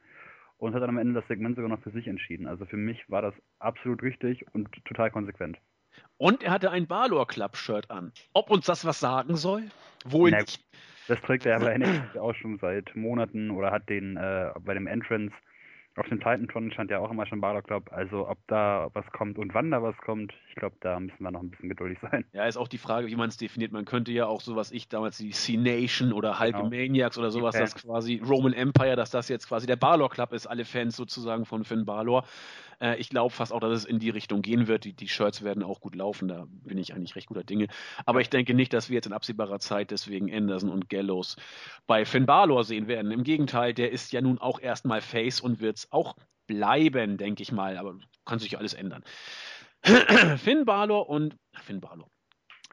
und 0.58 0.74
hat 0.74 0.82
dann 0.82 0.90
am 0.90 0.98
Ende 0.98 1.14
das 1.14 1.26
Segment 1.28 1.56
sogar 1.56 1.70
noch 1.70 1.82
für 1.82 1.90
sich 1.90 2.06
entschieden. 2.06 2.46
Also 2.46 2.66
für 2.66 2.76
mich 2.76 3.08
war 3.10 3.22
das 3.22 3.34
absolut 3.58 4.02
richtig 4.02 4.44
und 4.52 4.68
total 4.84 5.10
konsequent. 5.10 5.58
Und 6.18 6.42
er 6.42 6.52
hatte 6.52 6.70
ein 6.70 6.86
Balor 6.86 7.26
Club 7.26 7.56
Shirt 7.56 7.90
an. 7.90 8.12
Ob 8.34 8.50
uns 8.50 8.66
das 8.66 8.84
was 8.84 9.00
sagen 9.00 9.36
soll? 9.36 9.64
Wohl 10.04 10.30
Na, 10.30 10.38
nicht. 10.38 10.62
Das 11.08 11.20
trägt 11.22 11.46
er 11.46 11.56
aber 11.56 11.74
auch 12.20 12.34
schon 12.34 12.58
seit 12.58 12.94
Monaten 12.94 13.50
oder 13.50 13.70
hat 13.70 13.88
den 13.88 14.16
äh, 14.16 14.50
bei 14.60 14.74
dem 14.74 14.86
Entrance 14.86 15.34
auf 15.96 16.08
dem 16.08 16.18
Titantron 16.18 16.70
stand 16.72 16.90
ja 16.90 16.98
auch 16.98 17.10
immer 17.10 17.26
schon 17.26 17.40
Balor 17.40 17.62
Club. 17.62 17.90
Also 17.90 18.28
ob 18.28 18.38
da 18.48 18.88
was 18.92 19.06
kommt 19.12 19.38
und 19.38 19.54
wann 19.54 19.70
da 19.70 19.82
was 19.82 19.96
kommt, 19.98 20.34
ich 20.50 20.54
glaube, 20.54 20.76
da 20.80 21.00
müssen 21.00 21.22
wir 21.22 21.30
noch 21.30 21.40
ein 21.40 21.50
bisschen 21.50 21.70
geduldig 21.70 21.98
sein. 22.00 22.24
Ja, 22.32 22.44
ist 22.44 22.58
auch 22.58 22.68
die 22.68 22.78
Frage, 22.78 23.06
wie 23.06 23.16
man 23.16 23.30
es 23.30 23.38
definiert. 23.38 23.72
Man 23.72 23.86
könnte 23.86 24.12
ja 24.12 24.26
auch 24.26 24.42
so 24.42 24.56
was 24.56 24.72
ich 24.72 24.88
damals 24.88 25.16
die 25.16 25.30
C-Nation 25.30 26.12
oder 26.12 26.38
Hulkamaniacs 26.38 27.16
genau. 27.16 27.26
oder 27.26 27.30
sowas, 27.30 27.54
okay. 27.54 27.64
das 27.64 27.74
quasi 27.74 28.22
Roman 28.26 28.52
Empire, 28.52 28.96
dass 28.96 29.10
das 29.10 29.28
jetzt 29.28 29.48
quasi 29.48 29.66
der 29.66 29.76
Balor 29.76 30.10
Club 30.10 30.32
ist, 30.32 30.46
alle 30.46 30.64
Fans 30.64 30.96
sozusagen 30.96 31.46
von 31.46 31.64
Finn 31.64 31.86
Balor. 31.86 32.24
Äh, 32.80 32.96
ich 32.96 33.08
glaube 33.08 33.32
fast 33.32 33.52
auch, 33.52 33.60
dass 33.60 33.72
es 33.72 33.84
in 33.84 33.98
die 33.98 34.10
Richtung 34.10 34.42
gehen 34.42 34.66
wird. 34.66 34.84
Die, 34.84 34.92
die 34.92 35.08
Shirts 35.08 35.42
werden 35.42 35.62
auch 35.62 35.80
gut 35.80 35.94
laufen, 35.94 36.28
da 36.28 36.46
bin 36.48 36.78
ich 36.78 36.94
eigentlich 36.94 37.16
recht 37.16 37.28
guter 37.28 37.44
Dinge. 37.44 37.68
Aber 38.04 38.20
ich 38.20 38.30
denke 38.30 38.54
nicht, 38.54 38.72
dass 38.72 38.88
wir 38.88 38.94
jetzt 38.94 39.06
in 39.06 39.12
absehbarer 39.12 39.58
Zeit 39.58 39.90
deswegen 39.90 40.32
Anderson 40.32 40.70
und 40.70 40.88
Gallows 40.88 41.36
bei 41.86 42.04
Finn 42.04 42.26
Balor 42.26 42.64
sehen 42.64 42.88
werden. 42.88 43.10
Im 43.10 43.24
Gegenteil, 43.24 43.74
der 43.74 43.92
ist 43.92 44.12
ja 44.12 44.20
nun 44.20 44.38
auch 44.38 44.60
erstmal 44.60 45.00
Face 45.00 45.40
und 45.40 45.60
wird 45.60 45.78
es 45.78 45.92
auch 45.92 46.16
bleiben, 46.46 47.16
denke 47.16 47.42
ich 47.42 47.52
mal. 47.52 47.76
Aber 47.76 47.98
kann 48.24 48.38
sich 48.38 48.58
alles 48.58 48.74
ändern. 48.74 49.04
Finn 50.36 50.64
Balor 50.64 51.08
und 51.08 51.36
Finn 51.54 51.80
Balor. 51.80 52.08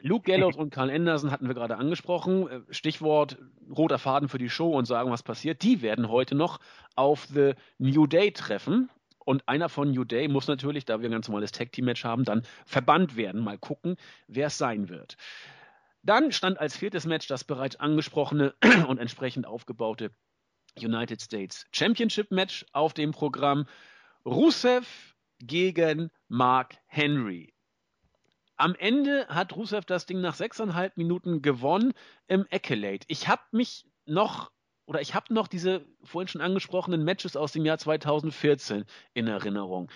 Luke 0.02 0.30
Gallows 0.30 0.56
und 0.58 0.70
Carl 0.72 0.90
Anderson 0.90 1.32
hatten 1.32 1.48
wir 1.48 1.56
gerade 1.56 1.78
angesprochen. 1.78 2.48
Äh, 2.48 2.62
Stichwort 2.74 3.38
roter 3.70 4.00
Faden 4.00 4.30
für 4.30 4.38
die 4.38 4.50
Show 4.50 4.72
und 4.72 4.86
sagen, 4.86 5.12
was 5.12 5.24
passiert. 5.24 5.64
Die 5.64 5.82
werden 5.82 6.10
heute 6.10 6.36
noch 6.36 6.60
auf 6.96 7.26
The 7.26 7.54
New 7.78 8.08
Day 8.08 8.32
treffen. 8.32 8.90
Und 9.26 9.48
einer 9.48 9.70
von 9.70 9.92
New 9.92 10.04
Day 10.04 10.28
muss 10.28 10.48
natürlich, 10.48 10.86
da 10.86 11.00
wir 11.00 11.10
ein 11.10 11.14
ganz 11.14 11.28
normales 11.28 11.52
Tag-Team-Match 11.52 12.04
haben, 12.04 12.24
dann 12.24 12.44
verbannt 12.66 13.16
werden. 13.16 13.42
Mal 13.42 13.58
gucken, 13.58 13.98
wer 14.28 14.48
es 14.48 14.58
sein 14.58 14.90
wird. 14.90 15.18
Dann 16.04 16.32
stand 16.32 16.60
als 16.60 16.76
viertes 16.76 17.06
Match 17.06 17.28
das 17.28 17.44
bereits 17.44 17.78
angesprochene 17.78 18.54
und 18.88 19.00
entsprechend 19.00 19.48
aufgebaute 19.48 20.12
United 20.78 21.22
States 21.22 21.66
Championship 21.72 22.32
Match 22.32 22.66
auf 22.74 22.94
dem 22.94 23.12
Programm. 23.12 23.66
Rusev 24.26 25.16
gegen 25.40 26.10
Mark 26.28 26.76
Henry. 26.88 27.54
Am 28.56 28.76
Ende 28.76 29.28
hat 29.28 29.56
Rusev 29.56 29.86
das 29.86 30.06
Ding 30.06 30.22
nach 30.22 30.36
sechseinhalb 30.36 30.98
Minuten 30.98 31.42
gewonnen 31.42 31.94
im 32.28 32.46
Accolade. 32.52 33.06
Ich 33.08 33.28
habe 33.28 33.42
mich 33.52 33.86
noch 34.06 34.52
oder 34.86 35.02
ich 35.02 35.16
habe 35.16 35.34
noch 35.34 35.48
diese 35.48 35.86
vorhin 36.04 36.28
schon 36.28 36.42
angesprochenen 36.42 37.04
Matches 37.04 37.36
aus 37.36 37.52
dem 37.52 37.66
Jahr 37.66 37.78
2014 37.78 38.86
in 39.14 39.28
Erinnerung. 39.28 39.90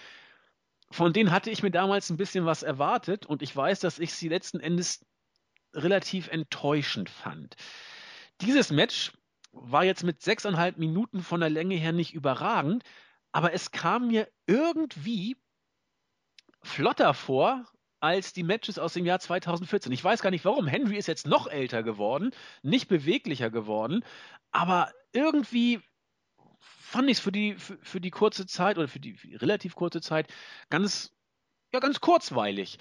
Von 0.89 1.11
denen 1.11 1.31
hatte 1.31 1.49
ich 1.49 1.63
mir 1.63 1.71
damals 1.71 2.09
ein 2.09 2.17
bisschen 2.17 2.45
was 2.45 2.63
erwartet 2.63 3.25
und 3.25 3.41
ich 3.41 3.53
weiß, 3.55 3.79
dass 3.81 3.99
ich 3.99 4.13
sie 4.13 4.29
letzten 4.29 4.59
Endes 4.59 5.05
relativ 5.73 6.29
enttäuschend 6.29 7.09
fand. 7.09 7.55
Dieses 8.41 8.71
Match 8.71 9.11
war 9.51 9.83
jetzt 9.83 10.03
mit 10.03 10.21
sechseinhalb 10.21 10.77
Minuten 10.77 11.21
von 11.21 11.41
der 11.41 11.49
Länge 11.49 11.75
her 11.75 11.91
nicht 11.91 12.13
überragend, 12.13 12.83
aber 13.31 13.53
es 13.53 13.71
kam 13.71 14.07
mir 14.07 14.29
irgendwie 14.45 15.35
flotter 16.61 17.13
vor 17.13 17.65
als 17.99 18.33
die 18.33 18.43
Matches 18.43 18.79
aus 18.79 18.93
dem 18.93 19.05
Jahr 19.05 19.19
2014. 19.19 19.91
Ich 19.91 20.03
weiß 20.03 20.21
gar 20.21 20.29
nicht 20.29 20.45
warum. 20.45 20.67
Henry 20.67 20.97
ist 20.97 21.07
jetzt 21.07 21.27
noch 21.27 21.47
älter 21.47 21.83
geworden, 21.83 22.31
nicht 22.61 22.87
beweglicher 22.87 23.49
geworden, 23.49 24.03
aber 24.51 24.91
irgendwie 25.13 25.81
fand 26.59 27.09
ich 27.09 27.17
es 27.17 27.23
für 27.23 27.31
die, 27.31 27.55
für, 27.55 27.77
für, 27.81 28.01
die 28.01 28.11
kurze 28.11 28.45
Zeit 28.45 28.77
oder 28.77 28.87
für 28.87 28.99
die, 28.99 29.13
für 29.13 29.27
die 29.27 29.35
relativ 29.35 29.75
kurze 29.75 30.01
Zeit 30.01 30.33
ganz, 30.69 31.13
ja, 31.73 31.79
ganz 31.79 31.99
kurzweilig. 31.99 32.77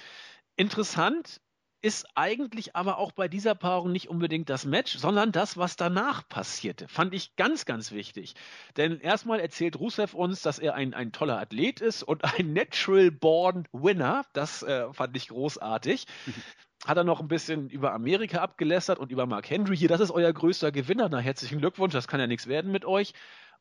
Interessant 0.57 1.41
ist 1.87 2.09
eigentlich 2.17 2.75
aber 2.75 2.99
auch 2.99 3.13
bei 3.13 3.29
dieser 3.29 3.55
Paarung 3.55 3.93
nicht 3.93 4.09
unbedingt 4.11 4.51
das 4.51 4.65
Match, 4.65 4.99
sondern 4.99 5.31
das, 5.31 5.57
was 5.57 5.77
danach 5.77 6.29
passierte. 6.29 6.89
Fand 6.89 7.15
ich 7.15 7.37
ganz, 7.37 7.65
ganz 7.65 7.93
wichtig. 7.93 8.35
Denn 8.77 8.99
erstmal 8.99 9.39
erzählt 9.39 9.79
Rusev 9.79 10.13
uns, 10.13 10.43
dass 10.43 10.59
er 10.59 10.75
ein, 10.75 10.95
ein 10.95 11.13
toller 11.13 11.39
Athlet 11.39 11.81
ist 11.81 12.03
und 12.03 12.25
ein 12.25 12.53
Natural 12.53 13.13
Born 13.13 13.69
Winner. 13.71 14.25
Das 14.33 14.65
äh, 14.65 14.93
fand 14.93 15.17
ich 15.17 15.29
großartig. 15.29 16.07
Hat 16.85 16.97
er 16.97 17.05
noch 17.05 17.21
ein 17.21 17.29
bisschen 17.29 17.71
über 17.71 17.93
Amerika 17.93 18.39
abgelästert 18.39 18.99
und 18.99 19.13
über 19.13 19.27
Mark 19.27 19.49
Henry. 19.49 19.77
Hier, 19.77 19.89
das 19.89 20.01
ist 20.01 20.11
euer 20.11 20.33
größter 20.33 20.73
Gewinner. 20.73 21.09
Na, 21.09 21.19
herzlichen 21.21 21.61
Glückwunsch, 21.61 21.93
das 21.93 22.09
kann 22.09 22.19
ja 22.19 22.27
nichts 22.27 22.49
werden 22.49 22.73
mit 22.73 22.85
euch. 22.85 23.13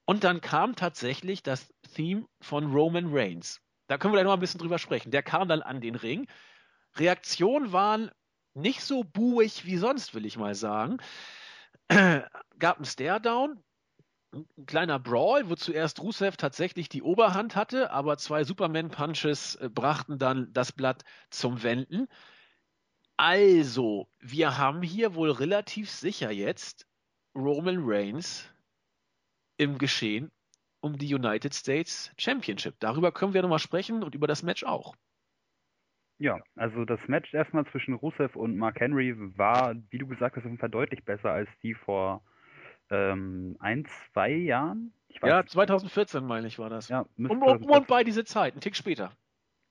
Und 0.06 0.24
dann 0.24 0.42
kam 0.42 0.76
tatsächlich 0.76 1.44
das 1.44 1.72
Theme 1.94 2.26
von 2.42 2.72
Roman 2.72 3.06
Reigns. 3.12 3.62
Da 3.86 4.00
können 4.00 4.14
wir 4.14 4.18
gleich 4.18 4.26
noch 4.26 4.34
ein 4.34 4.40
bisschen 4.40 4.60
drüber 4.60 4.80
sprechen. 4.80 5.12
Der 5.12 5.22
kam 5.22 5.48
dann 5.48 5.62
an 5.62 5.80
den 5.80 5.94
Ring 5.94 6.26
Reaktionen 6.98 7.72
waren 7.72 8.12
nicht 8.54 8.82
so 8.82 9.04
buig 9.04 9.66
wie 9.66 9.78
sonst, 9.78 10.14
will 10.14 10.26
ich 10.26 10.38
mal 10.38 10.56
sagen. 10.56 10.98
Gab 11.90 12.78
einen 12.78 12.86
Stare-Down, 12.86 13.64
ein 14.34 14.66
kleiner 14.66 15.00
Brawl, 15.00 15.50
wo 15.50 15.56
zuerst 15.56 16.02
Rusev 16.02 16.38
tatsächlich 16.38 16.90
die 16.90 17.02
Oberhand 17.02 17.56
hatte, 17.56 17.92
aber 17.92 18.18
zwei 18.18 18.44
Superman-Punches 18.44 19.56
äh, 19.56 19.70
brachten 19.70 20.18
dann 20.18 20.52
das 20.54 20.72
Blatt 20.72 21.04
zum 21.30 21.64
Wenden. 21.64 22.08
Also, 23.18 24.10
wir 24.20 24.58
haben 24.58 24.82
hier 24.82 25.16
wohl 25.16 25.32
relativ 25.32 25.90
sicher 25.90 26.32
jetzt 26.32 26.86
Roman 27.34 27.78
Reigns 27.80 28.46
im 29.58 29.78
Geschehen 29.78 30.32
um 30.82 30.98
die 30.98 31.14
United 31.14 31.54
States 31.54 32.12
Championship. 32.18 32.76
Darüber 32.80 33.12
können 33.12 33.34
wir 33.34 33.42
nochmal 33.42 33.60
sprechen 33.60 34.04
und 34.04 34.16
über 34.16 34.28
das 34.28 34.44
Match 34.44 34.64
auch. 34.64 34.96
Ja, 36.18 36.40
also 36.56 36.86
das 36.86 37.00
Match 37.08 37.34
erstmal 37.34 37.66
zwischen 37.68 37.94
Rusev 37.94 38.36
und 38.36 38.58
Mark 38.58 38.80
Henry 38.80 39.16
war, 39.38 39.76
wie 39.90 39.98
du 39.98 40.08
gesagt 40.08 40.36
hast, 40.36 40.44
auf 40.44 40.50
jeden 40.50 40.60
Fall 40.60 40.70
deutlich 40.70 41.04
besser 41.04 41.32
als 41.32 41.50
die 41.62 41.74
vor 41.74 42.22
ähm, 42.90 43.58
ein, 43.60 43.86
zwei 44.14 44.32
Jahren. 44.32 44.94
ja, 45.22 45.46
2014 45.46 46.26
meine 46.26 46.48
ich 46.48 46.58
war 46.58 46.70
das. 46.70 46.88
Ja, 46.88 47.06
um, 47.18 47.26
um, 47.26 47.44
um 47.44 47.64
und 47.64 47.88
bei 47.88 48.04
diese 48.04 48.24
Zeit, 48.24 48.56
ein 48.56 48.62
Tick 48.62 48.76
später. 48.76 49.12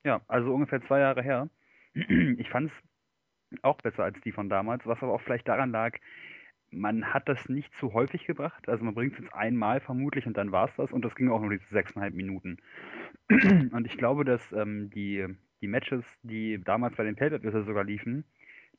Ja, 0.05 0.21
also 0.29 0.53
ungefähr 0.53 0.83
zwei 0.83 1.01
Jahre 1.01 1.23
her. 1.23 1.49
Ich 2.39 2.51
fand 2.51 2.71
es 2.71 3.63
auch 3.63 3.81
besser 3.81 4.05
als 4.05 4.21
die 4.23 4.33
von 4.33 4.49
damals, 4.49 4.85
was 4.85 5.01
aber 5.03 5.13
auch 5.13 5.21
vielleicht 5.21 5.47
daran 5.49 5.71
lag, 5.71 5.97
man 6.71 7.15
hat 7.15 7.29
das 7.29 7.49
nicht 7.49 7.73
zu 7.79 7.93
häufig 7.93 8.27
gebracht. 8.27 8.69
Also 8.69 8.85
man 8.85 8.95
bringt 8.95 9.15
es 9.15 9.21
jetzt 9.21 9.33
einmal 9.33 9.81
vermutlich 9.81 10.27
und 10.27 10.37
dann 10.37 10.53
war 10.53 10.69
es 10.69 10.75
das 10.77 10.93
und 10.93 11.05
das 11.05 11.15
ging 11.15 11.31
auch 11.31 11.41
nur 11.41 11.51
diese 11.51 11.69
sechseinhalb 11.71 12.15
Minuten. 12.15 12.59
Und 13.29 13.87
ich 13.87 13.97
glaube, 13.97 14.25
dass 14.25 14.53
ähm, 14.53 14.91
die 14.91 15.27
die 15.65 15.69
Matches, 15.69 16.05
die 16.23 16.61
damals 16.63 16.95
bei 16.95 17.05
den 17.05 17.17
pay 17.17 17.31
sogar 17.63 17.85
liefen, 17.85 18.25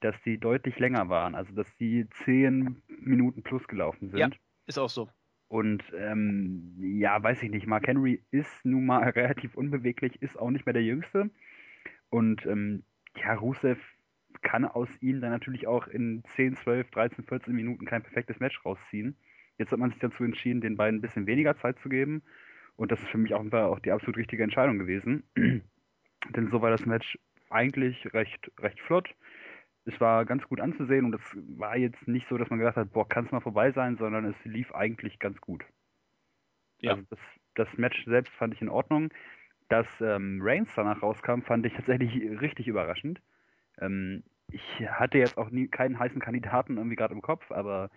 dass 0.01 0.15
die 0.21 0.37
deutlich 0.37 0.77
länger 0.77 1.09
waren. 1.09 1.33
Also 1.33 1.51
dass 1.55 1.75
die 1.77 2.07
zehn 2.23 2.81
Minuten 2.99 3.41
plus 3.41 3.67
gelaufen 3.67 4.09
sind. 4.11 4.19
Ja, 4.19 4.29
ist 4.67 4.77
auch 4.77 4.89
so. 4.89 5.09
Und 5.47 5.83
ähm, 5.97 6.75
ja, 6.79 7.21
weiß 7.21 7.41
ich 7.41 7.49
nicht, 7.49 7.65
Mark 7.65 7.87
Henry 7.87 8.21
ist 8.29 8.63
nun 8.63 8.85
mal 8.85 9.03
relativ 9.09 9.55
unbeweglich, 9.55 10.21
ist 10.21 10.37
auch 10.37 10.51
nicht 10.51 10.67
mehr 10.67 10.73
der 10.73 10.83
Jüngste. 10.83 11.31
Und 12.09 12.45
ähm, 12.45 12.83
ja, 13.17 13.33
Rusev 13.33 13.79
kann 14.43 14.65
aus 14.65 14.89
ihm 15.01 15.21
dann 15.21 15.31
natürlich 15.31 15.65
auch 15.65 15.87
in 15.87 16.23
10, 16.35 16.57
12, 16.57 16.91
13, 16.91 17.25
14 17.25 17.55
Minuten 17.55 17.85
kein 17.85 18.03
perfektes 18.03 18.39
Match 18.39 18.63
rausziehen. 18.63 19.17
Jetzt 19.57 19.71
hat 19.71 19.79
man 19.79 19.89
sich 19.89 19.99
dazu 19.99 20.23
entschieden, 20.23 20.61
den 20.61 20.77
beiden 20.77 20.99
ein 20.99 21.01
bisschen 21.01 21.25
weniger 21.25 21.57
Zeit 21.57 21.79
zu 21.79 21.89
geben. 21.89 22.21
Und 22.75 22.91
das 22.91 23.01
ist 23.01 23.09
für 23.09 23.17
mich 23.17 23.33
auch, 23.33 23.43
auch 23.51 23.79
die 23.79 23.91
absolut 23.91 24.17
richtige 24.17 24.43
Entscheidung 24.43 24.77
gewesen. 24.77 25.23
Denn 26.29 26.49
so 26.49 26.61
war 26.61 26.71
das 26.71 26.85
Match 26.85 27.17
eigentlich 27.49 28.13
recht, 28.13 28.51
recht 28.59 28.79
flott. 28.81 29.13
Es 29.85 29.99
war 30.01 30.25
ganz 30.25 30.43
gut 30.47 30.59
anzusehen 30.59 31.05
und 31.05 31.13
es 31.13 31.21
war 31.57 31.77
jetzt 31.77 32.07
nicht 32.07 32.27
so, 32.27 32.37
dass 32.37 32.49
man 32.49 32.59
gedacht 32.59 32.75
hat, 32.75 32.91
boah, 32.91 33.07
kann 33.07 33.25
es 33.25 33.31
mal 33.31 33.41
vorbei 33.41 33.71
sein, 33.71 33.97
sondern 33.97 34.25
es 34.25 34.35
lief 34.43 34.73
eigentlich 34.73 35.19
ganz 35.19 35.39
gut. 35.39 35.63
Ja. 36.79 36.91
Also 36.91 37.03
das, 37.09 37.19
das 37.53 37.77
Match 37.77 38.03
selbst 38.05 38.33
fand 38.33 38.53
ich 38.53 38.61
in 38.61 38.69
Ordnung. 38.69 39.09
Dass 39.67 39.87
ähm, 39.99 40.39
Reigns 40.43 40.69
danach 40.75 41.01
rauskam, 41.01 41.41
fand 41.41 41.65
ich 41.65 41.73
tatsächlich 41.73 42.39
richtig 42.39 42.67
überraschend. 42.67 43.19
Ähm, 43.79 44.23
ich 44.51 44.87
hatte 44.87 45.17
jetzt 45.17 45.37
auch 45.37 45.49
nie 45.49 45.67
keinen 45.67 45.97
heißen 45.97 46.21
Kandidaten 46.21 46.77
irgendwie 46.77 46.95
gerade 46.95 47.15
im 47.15 47.21
Kopf, 47.21 47.51
aber 47.51 47.89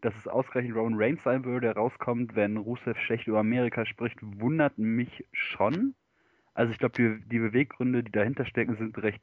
dass 0.00 0.14
es 0.16 0.28
ausgerechnet 0.28 0.76
Roman 0.76 0.94
Reigns 0.96 1.22
sein 1.24 1.44
würde, 1.44 1.66
der 1.66 1.76
rauskommt, 1.76 2.36
wenn 2.36 2.56
Rusev 2.56 2.98
schlecht 3.00 3.26
über 3.26 3.40
Amerika 3.40 3.84
spricht, 3.84 4.18
wundert 4.20 4.78
mich 4.78 5.26
schon. 5.32 5.94
Also 6.58 6.72
ich 6.72 6.80
glaube, 6.80 6.96
die, 6.96 7.28
die 7.28 7.38
Beweggründe, 7.38 8.02
die 8.02 8.10
dahinter 8.10 8.44
stecken, 8.44 8.76
sind 8.78 9.00
recht, 9.00 9.22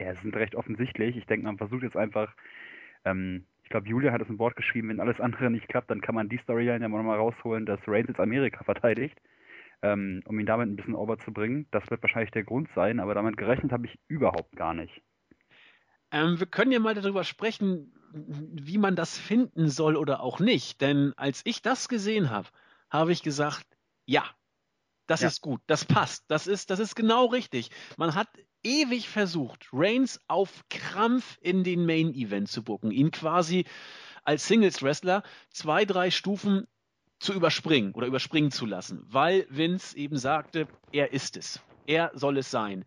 ja, 0.00 0.16
sind 0.16 0.34
recht 0.34 0.56
offensichtlich. 0.56 1.16
Ich 1.16 1.26
denke, 1.26 1.46
man 1.46 1.56
versucht 1.56 1.84
jetzt 1.84 1.96
einfach, 1.96 2.34
ähm, 3.04 3.46
ich 3.62 3.70
glaube, 3.70 3.88
Julia 3.88 4.10
hat 4.10 4.20
es 4.20 4.28
im 4.28 4.40
Wort 4.40 4.56
geschrieben, 4.56 4.88
wenn 4.88 4.98
alles 4.98 5.20
andere 5.20 5.48
nicht 5.48 5.68
klappt, 5.68 5.92
dann 5.92 6.00
kann 6.00 6.16
man 6.16 6.28
die 6.28 6.38
Storyline 6.38 6.82
ja 6.82 6.88
mal 6.88 7.16
rausholen, 7.16 7.66
dass 7.66 7.78
Reigns 7.86 8.08
jetzt 8.08 8.18
Amerika 8.18 8.64
verteidigt, 8.64 9.16
ähm, 9.82 10.22
um 10.24 10.40
ihn 10.40 10.46
damit 10.46 10.70
ein 10.70 10.74
bisschen 10.74 10.96
over 10.96 11.20
zu 11.20 11.32
bringen. 11.32 11.68
Das 11.70 11.88
wird 11.88 12.02
wahrscheinlich 12.02 12.32
der 12.32 12.42
Grund 12.42 12.68
sein, 12.74 12.98
aber 12.98 13.14
damit 13.14 13.36
gerechnet 13.36 13.70
habe 13.70 13.86
ich 13.86 13.96
überhaupt 14.08 14.56
gar 14.56 14.74
nicht. 14.74 15.02
Ähm, 16.10 16.40
wir 16.40 16.46
können 16.46 16.72
ja 16.72 16.80
mal 16.80 16.94
darüber 16.94 17.22
sprechen, 17.22 17.94
wie 18.12 18.78
man 18.78 18.96
das 18.96 19.16
finden 19.16 19.68
soll 19.68 19.94
oder 19.94 20.20
auch 20.20 20.40
nicht. 20.40 20.80
Denn 20.80 21.12
als 21.16 21.42
ich 21.44 21.62
das 21.62 21.88
gesehen 21.88 22.30
habe, 22.30 22.48
habe 22.90 23.12
ich 23.12 23.22
gesagt, 23.22 23.66
ja, 24.04 24.24
das 25.12 25.20
ja. 25.20 25.28
ist 25.28 25.42
gut, 25.42 25.60
das 25.66 25.84
passt, 25.84 26.24
das 26.28 26.46
ist, 26.46 26.70
das 26.70 26.78
ist 26.78 26.96
genau 26.96 27.26
richtig. 27.26 27.70
Man 27.98 28.14
hat 28.14 28.28
ewig 28.62 29.10
versucht, 29.10 29.68
Reigns 29.70 30.18
auf 30.26 30.64
Krampf 30.70 31.36
in 31.42 31.64
den 31.64 31.84
Main 31.84 32.14
Event 32.14 32.48
zu 32.48 32.62
bucken, 32.62 32.90
ihn 32.90 33.10
quasi 33.10 33.66
als 34.24 34.48
Singles 34.48 34.82
Wrestler 34.82 35.22
zwei, 35.50 35.84
drei 35.84 36.10
Stufen 36.10 36.66
zu 37.18 37.34
überspringen 37.34 37.92
oder 37.92 38.06
überspringen 38.06 38.50
zu 38.50 38.64
lassen, 38.64 39.04
weil 39.06 39.46
Vince 39.50 39.96
eben 39.98 40.16
sagte, 40.16 40.66
er 40.92 41.12
ist 41.12 41.36
es. 41.36 41.60
Er 41.86 42.10
soll 42.14 42.38
es 42.38 42.50
sein. 42.50 42.86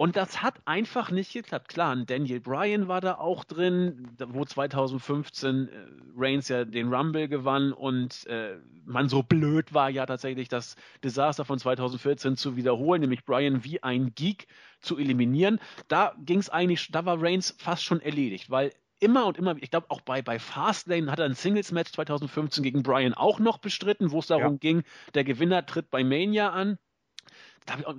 Und 0.00 0.16
das 0.16 0.40
hat 0.40 0.54
einfach 0.64 1.10
nicht 1.10 1.34
geklappt. 1.34 1.68
Klar, 1.68 1.94
ein 1.94 2.06
Daniel 2.06 2.40
Bryan 2.40 2.88
war 2.88 3.02
da 3.02 3.16
auch 3.16 3.44
drin, 3.44 4.08
wo 4.28 4.46
2015 4.46 5.68
äh, 5.68 5.72
Reigns 6.16 6.48
ja 6.48 6.64
den 6.64 6.90
Rumble 6.90 7.28
gewann 7.28 7.74
und 7.74 8.26
äh, 8.26 8.56
man 8.86 9.10
so 9.10 9.22
blöd 9.22 9.74
war, 9.74 9.90
ja 9.90 10.06
tatsächlich 10.06 10.48
das 10.48 10.76
Desaster 11.04 11.44
von 11.44 11.58
2014 11.58 12.38
zu 12.38 12.56
wiederholen, 12.56 13.02
nämlich 13.02 13.26
Bryan 13.26 13.62
wie 13.62 13.82
ein 13.82 14.14
Geek 14.14 14.46
zu 14.80 14.96
eliminieren. 14.96 15.60
Da 15.88 16.14
ging 16.24 16.38
es 16.38 16.48
eigentlich, 16.48 16.90
da 16.90 17.04
war 17.04 17.22
Reigns 17.22 17.54
fast 17.58 17.84
schon 17.84 18.00
erledigt, 18.00 18.48
weil 18.48 18.72
immer 19.00 19.26
und 19.26 19.36
immer, 19.36 19.54
ich 19.60 19.70
glaube 19.70 19.90
auch 19.90 20.00
bei, 20.00 20.22
bei 20.22 20.38
Fastlane 20.38 21.12
hat 21.12 21.18
er 21.18 21.26
ein 21.26 21.34
Singles-Match 21.34 21.92
2015 21.92 22.64
gegen 22.64 22.82
Bryan 22.82 23.12
auch 23.12 23.38
noch 23.38 23.58
bestritten, 23.58 24.12
wo 24.12 24.20
es 24.20 24.28
darum 24.28 24.54
ja. 24.54 24.58
ging, 24.60 24.82
der 25.12 25.24
Gewinner 25.24 25.66
tritt 25.66 25.90
bei 25.90 26.02
Mania 26.02 26.52
an 26.52 26.78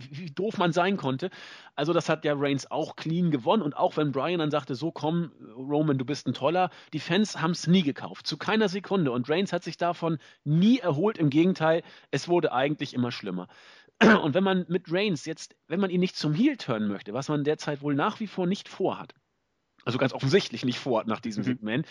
wie 0.09 0.31
doof 0.31 0.57
man 0.57 0.73
sein 0.73 0.97
konnte. 0.97 1.29
Also 1.75 1.93
das 1.93 2.09
hat 2.09 2.25
ja 2.25 2.33
Reigns 2.35 2.69
auch 2.69 2.95
clean 2.95 3.31
gewonnen 3.31 3.61
und 3.61 3.75
auch 3.75 3.97
wenn 3.97 4.11
Brian 4.11 4.39
dann 4.39 4.51
sagte, 4.51 4.75
so 4.75 4.91
komm, 4.91 5.31
Roman, 5.55 5.97
du 5.97 6.05
bist 6.05 6.27
ein 6.27 6.33
toller, 6.33 6.69
die 6.93 6.99
Fans 6.99 7.41
haben 7.41 7.51
es 7.51 7.67
nie 7.67 7.83
gekauft, 7.83 8.27
zu 8.27 8.37
keiner 8.37 8.69
Sekunde 8.69 9.11
und 9.11 9.29
Reigns 9.29 9.53
hat 9.53 9.63
sich 9.63 9.77
davon 9.77 10.17
nie 10.43 10.79
erholt, 10.79 11.17
im 11.17 11.29
Gegenteil, 11.29 11.83
es 12.11 12.27
wurde 12.27 12.51
eigentlich 12.51 12.93
immer 12.93 13.11
schlimmer. 13.11 13.47
Und 14.23 14.33
wenn 14.33 14.43
man 14.43 14.65
mit 14.67 14.91
Reigns 14.91 15.25
jetzt, 15.25 15.55
wenn 15.67 15.79
man 15.79 15.91
ihn 15.91 15.99
nicht 15.99 16.15
zum 16.15 16.33
Heel 16.33 16.57
turnen 16.57 16.87
möchte, 16.87 17.13
was 17.13 17.29
man 17.29 17.43
derzeit 17.43 17.81
wohl 17.81 17.93
nach 17.93 18.19
wie 18.19 18.27
vor 18.27 18.47
nicht 18.47 18.67
vorhat, 18.67 19.13
also 19.85 19.97
ganz 19.97 20.13
offensichtlich 20.13 20.65
nicht 20.65 20.79
vorhat 20.79 21.07
nach 21.07 21.19
diesem 21.19 21.43
mhm. 21.43 21.45
Segment, 21.45 21.87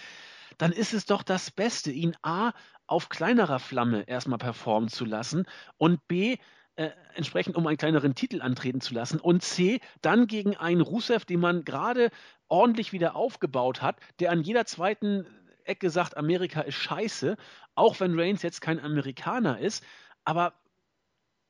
dann 0.59 0.73
ist 0.73 0.93
es 0.93 1.07
doch 1.07 1.23
das 1.23 1.51
Beste, 1.51 1.91
ihn 1.93 2.16
A 2.23 2.53
auf 2.87 3.09
kleinerer 3.09 3.61
Flamme 3.61 4.03
erstmal 4.03 4.39
performen 4.39 4.89
zu 4.89 5.05
lassen 5.05 5.47
und 5.79 6.07
B 6.09 6.39
äh, 6.81 6.93
entsprechend 7.14 7.57
um 7.57 7.66
einen 7.66 7.76
kleineren 7.76 8.14
Titel 8.14 8.41
antreten 8.41 8.81
zu 8.81 8.95
lassen. 8.95 9.20
Und 9.20 9.43
C, 9.43 9.81
dann 10.01 10.26
gegen 10.26 10.57
einen 10.57 10.81
Rusev, 10.81 11.26
den 11.26 11.39
man 11.39 11.62
gerade 11.66 12.11
ordentlich 12.49 12.95
wieder 12.95 13.14
aufgebaut 13.16 13.83
hat, 13.83 14.01
der 14.18 14.31
an 14.31 14.41
jeder 14.41 14.64
zweiten 14.64 15.26
Ecke 15.64 15.91
sagt, 15.91 16.16
Amerika 16.16 16.62
ist 16.62 16.76
scheiße, 16.76 17.37
auch 17.74 18.01
wenn 18.01 18.18
Reigns 18.18 18.41
jetzt 18.41 18.62
kein 18.62 18.81
Amerikaner 18.81 19.59
ist. 19.59 19.85
Aber 20.24 20.55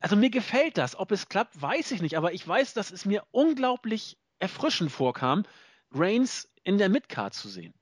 also 0.01 0.17
mir 0.17 0.31
gefällt 0.31 0.77
das. 0.79 0.99
Ob 0.99 1.13
es 1.13 1.29
klappt, 1.29 1.63
weiß 1.63 1.93
ich 1.93 2.03
nicht. 2.03 2.17
Aber 2.17 2.33
ich 2.33 2.47
weiß, 2.47 2.75
dass 2.75 2.91
es 2.91 3.05
mir 3.05 3.23
unglaublich 3.31 4.19
erfrischend 4.41 4.91
vorkam, 4.91 5.45
Reigns 5.93 6.53
in 6.65 6.77
der 6.77 6.89
Midcard 6.89 7.35
zu 7.35 7.49
sehen. 7.49 7.73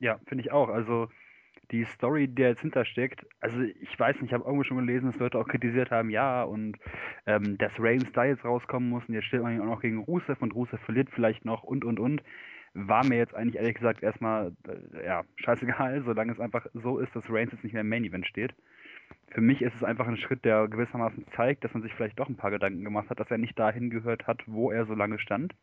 Ja, 0.00 0.18
finde 0.26 0.42
ich 0.42 0.50
auch. 0.50 0.68
Also 0.68 1.08
die 1.70 1.84
Story, 1.84 2.28
die 2.28 2.42
jetzt 2.42 2.60
hintersteckt, 2.60 3.26
also 3.40 3.60
ich 3.60 3.98
weiß 3.98 4.16
nicht, 4.16 4.26
ich 4.26 4.32
habe 4.32 4.44
irgendwo 4.44 4.64
schon 4.64 4.78
gelesen, 4.78 5.10
dass 5.10 5.20
Leute 5.20 5.38
auch 5.38 5.48
kritisiert 5.48 5.90
haben, 5.90 6.10
ja, 6.10 6.42
und 6.42 6.78
ähm, 7.26 7.58
dass 7.58 7.72
Reigns 7.78 8.10
da 8.12 8.24
jetzt 8.24 8.44
rauskommen 8.44 8.88
muss 8.88 9.04
und 9.08 9.14
jetzt 9.14 9.26
steht 9.26 9.42
man 9.42 9.54
ihn 9.54 9.60
auch 9.60 9.66
noch 9.66 9.80
gegen 9.80 9.98
Rusev 9.98 10.40
und 10.42 10.54
Rusev 10.54 10.80
verliert 10.82 11.08
vielleicht 11.10 11.44
noch 11.44 11.62
und 11.62 11.84
und 11.84 11.98
und. 11.98 12.22
War 12.74 13.06
mir 13.06 13.16
jetzt 13.16 13.34
eigentlich 13.34 13.56
ehrlich 13.56 13.74
gesagt 13.74 14.02
erstmal, 14.02 14.52
äh, 14.68 15.06
ja, 15.06 15.24
scheißegal, 15.36 16.02
solange 16.04 16.32
es 16.32 16.40
einfach 16.40 16.66
so 16.74 16.98
ist, 16.98 17.14
dass 17.16 17.24
Reigns 17.28 17.52
jetzt 17.52 17.64
nicht 17.64 17.72
mehr 17.72 17.82
im 17.82 17.88
Main 17.88 18.04
Event 18.04 18.26
steht. 18.26 18.54
Für 19.30 19.40
mich 19.40 19.62
ist 19.62 19.74
es 19.74 19.84
einfach 19.84 20.06
ein 20.06 20.16
Schritt, 20.16 20.44
der 20.44 20.68
gewissermaßen 20.68 21.26
zeigt, 21.34 21.64
dass 21.64 21.72
man 21.72 21.82
sich 21.82 21.94
vielleicht 21.94 22.18
doch 22.18 22.28
ein 22.28 22.36
paar 22.36 22.50
Gedanken 22.50 22.84
gemacht 22.84 23.10
hat, 23.10 23.20
dass 23.20 23.30
er 23.30 23.38
nicht 23.38 23.58
dahin 23.58 23.90
gehört 23.90 24.26
hat, 24.26 24.42
wo 24.46 24.70
er 24.70 24.86
so 24.86 24.94
lange 24.94 25.18
stand. 25.18 25.54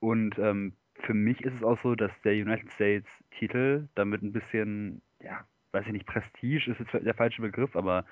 Und 0.00 0.38
ähm, 0.38 0.74
für 1.02 1.14
mich 1.14 1.40
ist 1.42 1.54
es 1.54 1.62
auch 1.62 1.80
so, 1.82 1.94
dass 1.94 2.10
der 2.24 2.32
United 2.32 2.70
States 2.72 3.06
Titel 3.38 3.88
damit 3.94 4.22
ein 4.22 4.32
bisschen, 4.32 5.02
ja, 5.20 5.44
weiß 5.72 5.86
ich 5.86 5.92
nicht, 5.92 6.06
Prestige 6.06 6.70
ist 6.70 6.80
jetzt 6.80 6.92
der 6.92 7.14
falsche 7.14 7.42
Begriff, 7.42 7.76
aber 7.76 8.04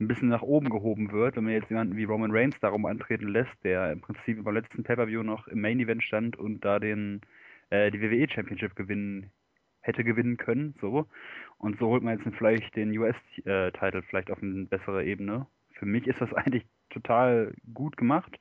ein 0.00 0.08
bisschen 0.08 0.28
nach 0.28 0.42
oben 0.42 0.70
gehoben 0.70 1.12
wird, 1.12 1.36
wenn 1.36 1.44
man 1.44 1.52
jetzt 1.52 1.70
jemanden 1.70 1.96
wie 1.96 2.04
Roman 2.04 2.30
Reigns 2.30 2.58
darum 2.60 2.86
antreten 2.86 3.28
lässt, 3.28 3.52
der 3.64 3.92
im 3.92 4.00
Prinzip 4.00 4.42
beim 4.44 4.54
letzten 4.54 4.84
Pay-Per-View 4.84 5.22
noch 5.22 5.48
im 5.48 5.60
Main 5.60 5.80
Event 5.80 6.02
stand 6.02 6.36
und 6.36 6.64
da 6.64 6.78
den 6.78 7.20
äh, 7.70 7.90
die 7.90 8.00
WWE 8.00 8.28
Championship 8.28 8.76
gewinnen 8.76 9.30
hätte 9.80 10.04
gewinnen 10.04 10.36
können, 10.36 10.74
so. 10.80 11.06
Und 11.58 11.78
so 11.78 11.88
holt 11.88 12.02
man 12.02 12.18
jetzt 12.18 12.36
vielleicht 12.36 12.76
den 12.76 12.96
US-Titel 12.96 13.98
äh, 13.98 14.02
vielleicht 14.02 14.30
auf 14.30 14.42
eine 14.42 14.66
bessere 14.66 15.04
Ebene. 15.04 15.46
Für 15.72 15.86
mich 15.86 16.06
ist 16.06 16.20
das 16.20 16.32
eigentlich 16.34 16.66
total 16.90 17.54
gut 17.74 17.96
gemacht 17.96 18.38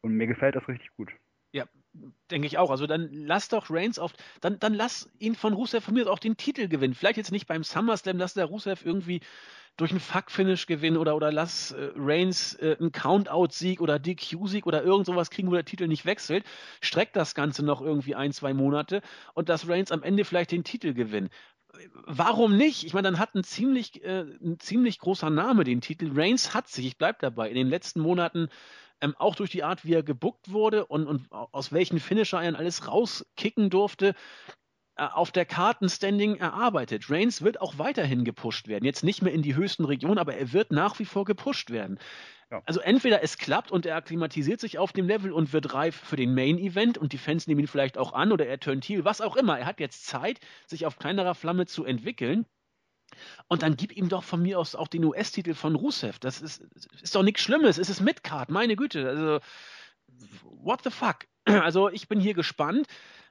und 0.00 0.14
mir 0.14 0.26
gefällt 0.26 0.56
das 0.56 0.68
richtig 0.68 0.90
gut. 0.96 1.12
Denke 2.30 2.46
ich 2.46 2.56
auch. 2.56 2.70
Also 2.70 2.86
dann 2.86 3.10
lass 3.12 3.48
doch 3.48 3.68
Reigns 3.68 3.98
auf, 3.98 4.12
dann, 4.40 4.58
dann 4.58 4.72
lass 4.72 5.10
ihn 5.18 5.34
von 5.34 5.52
Rusev 5.52 5.84
von 5.84 5.94
mir 5.94 6.10
auch 6.10 6.18
den 6.18 6.36
Titel 6.36 6.68
gewinnen. 6.68 6.94
Vielleicht 6.94 7.18
jetzt 7.18 7.32
nicht 7.32 7.46
beim 7.46 7.64
SummerSlam, 7.64 8.16
lass 8.16 8.34
der 8.34 8.46
Rusev 8.46 8.84
irgendwie 8.84 9.20
durch 9.76 9.90
einen 9.90 10.00
Fuck-Finish 10.00 10.66
gewinnen 10.66 10.96
oder, 10.96 11.16
oder 11.16 11.32
lass 11.32 11.72
äh, 11.72 11.90
Reigns 11.96 12.54
äh, 12.54 12.76
einen 12.78 12.92
Count-Out-Sieg 12.92 13.80
oder 13.80 13.98
DQ-Sieg 13.98 14.66
oder 14.66 14.82
irgend 14.82 15.06
sowas 15.06 15.30
kriegen, 15.30 15.48
wo 15.48 15.54
der 15.54 15.64
Titel 15.64 15.88
nicht 15.88 16.04
wechselt. 16.04 16.44
Streckt 16.80 17.16
das 17.16 17.34
Ganze 17.34 17.64
noch 17.64 17.80
irgendwie 17.80 18.14
ein, 18.14 18.32
zwei 18.32 18.52
Monate 18.52 19.02
und 19.34 19.48
dass 19.48 19.68
Reigns 19.68 19.92
am 19.92 20.02
Ende 20.02 20.24
vielleicht 20.24 20.52
den 20.52 20.64
Titel 20.64 20.92
gewinnt. 20.92 21.30
Warum 22.04 22.56
nicht? 22.56 22.84
Ich 22.84 22.92
meine, 22.92 23.08
dann 23.08 23.18
hat 23.18 23.34
ein 23.34 23.44
ziemlich, 23.44 24.04
äh, 24.04 24.26
ein 24.42 24.58
ziemlich 24.58 24.98
großer 24.98 25.30
Name 25.30 25.64
den 25.64 25.80
Titel. 25.80 26.10
Reigns 26.14 26.52
hat 26.52 26.68
sich, 26.68 26.86
ich 26.86 26.98
bleib 26.98 27.20
dabei, 27.20 27.48
in 27.48 27.54
den 27.54 27.68
letzten 27.68 28.00
Monaten 28.00 28.48
ähm, 29.02 29.14
auch 29.18 29.34
durch 29.34 29.50
die 29.50 29.64
Art, 29.64 29.84
wie 29.84 29.94
er 29.94 30.02
gebuckt 30.02 30.52
wurde 30.52 30.86
und, 30.86 31.06
und 31.06 31.30
aus 31.30 31.72
welchen 31.72 32.00
Finisher 32.00 32.40
er 32.40 32.56
alles 32.56 32.88
rauskicken 32.88 33.68
durfte, 33.68 34.14
äh, 34.96 35.04
auf 35.04 35.32
der 35.32 35.44
Kartenstanding 35.44 36.36
erarbeitet. 36.36 37.10
Reigns 37.10 37.42
wird 37.42 37.60
auch 37.60 37.78
weiterhin 37.78 38.24
gepusht 38.24 38.68
werden. 38.68 38.84
Jetzt 38.84 39.04
nicht 39.04 39.22
mehr 39.22 39.32
in 39.32 39.42
die 39.42 39.56
höchsten 39.56 39.84
Regionen, 39.84 40.18
aber 40.18 40.34
er 40.34 40.52
wird 40.52 40.70
nach 40.70 40.98
wie 40.98 41.04
vor 41.04 41.24
gepusht 41.24 41.70
werden. 41.70 41.98
Ja. 42.50 42.62
Also 42.66 42.80
entweder 42.80 43.22
es 43.22 43.38
klappt 43.38 43.72
und 43.72 43.86
er 43.86 43.96
akklimatisiert 43.96 44.60
sich 44.60 44.78
auf 44.78 44.92
dem 44.92 45.06
Level 45.06 45.32
und 45.32 45.54
wird 45.54 45.72
reif 45.72 45.96
für 45.96 46.16
den 46.16 46.34
Main 46.34 46.58
Event 46.58 46.98
und 46.98 47.14
die 47.14 47.18
Fans 47.18 47.46
nehmen 47.46 47.60
ihn 47.60 47.66
vielleicht 47.66 47.96
auch 47.96 48.12
an 48.12 48.30
oder 48.32 48.46
er 48.46 48.60
turnt 48.60 48.84
heel, 48.84 49.04
was 49.06 49.22
auch 49.22 49.36
immer. 49.36 49.58
Er 49.58 49.66
hat 49.66 49.80
jetzt 49.80 50.06
Zeit, 50.06 50.38
sich 50.66 50.84
auf 50.84 50.98
kleinerer 50.98 51.34
Flamme 51.34 51.64
zu 51.64 51.84
entwickeln. 51.86 52.44
Und 53.48 53.62
dann 53.62 53.76
gib 53.76 53.96
ihm 53.96 54.08
doch 54.08 54.24
von 54.24 54.42
mir 54.42 54.58
aus 54.58 54.74
auch 54.74 54.88
den 54.88 55.04
US-Titel 55.04 55.54
von 55.54 55.74
Rusev. 55.74 56.18
Das 56.18 56.40
ist, 56.40 56.62
ist 57.02 57.14
doch 57.14 57.22
nichts 57.22 57.42
Schlimmes. 57.42 57.78
Es 57.78 57.90
ist 57.90 58.00
Midcard, 58.00 58.50
meine 58.50 58.76
Güte. 58.76 59.08
Also, 59.08 59.40
what 60.42 60.82
the 60.84 60.90
fuck? 60.90 61.26
Also, 61.44 61.88
ich 61.88 62.08
bin 62.08 62.20
hier 62.20 62.34
gespannt, 62.34 62.86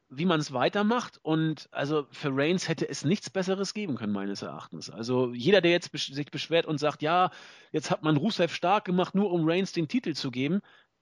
wie 0.09 0.25
man 0.25 0.41
es 0.41 0.51
weitermacht. 0.51 1.19
Und 1.23 1.69
also 1.71 2.07
für 2.11 2.29
Reigns 2.33 2.67
hätte 2.67 2.87
es 2.87 3.05
nichts 3.05 3.29
Besseres 3.29 3.73
geben 3.73 3.95
können, 3.95 4.11
meines 4.11 4.41
Erachtens. 4.41 4.89
Also, 4.89 5.33
jeder, 5.33 5.61
der 5.61 5.71
jetzt 5.71 5.91
sich 5.95 6.29
beschwert 6.29 6.65
und 6.65 6.77
sagt, 6.77 7.01
ja, 7.01 7.31
jetzt 7.71 7.89
hat 7.89 8.03
man 8.03 8.17
Rusev 8.17 8.53
stark 8.53 8.85
gemacht, 8.85 9.15
nur 9.15 9.31
um 9.31 9.47
Reigns 9.47 9.71
den 9.71 9.87
Titel 9.87 10.13
zu 10.13 10.29
geben. 10.29 10.61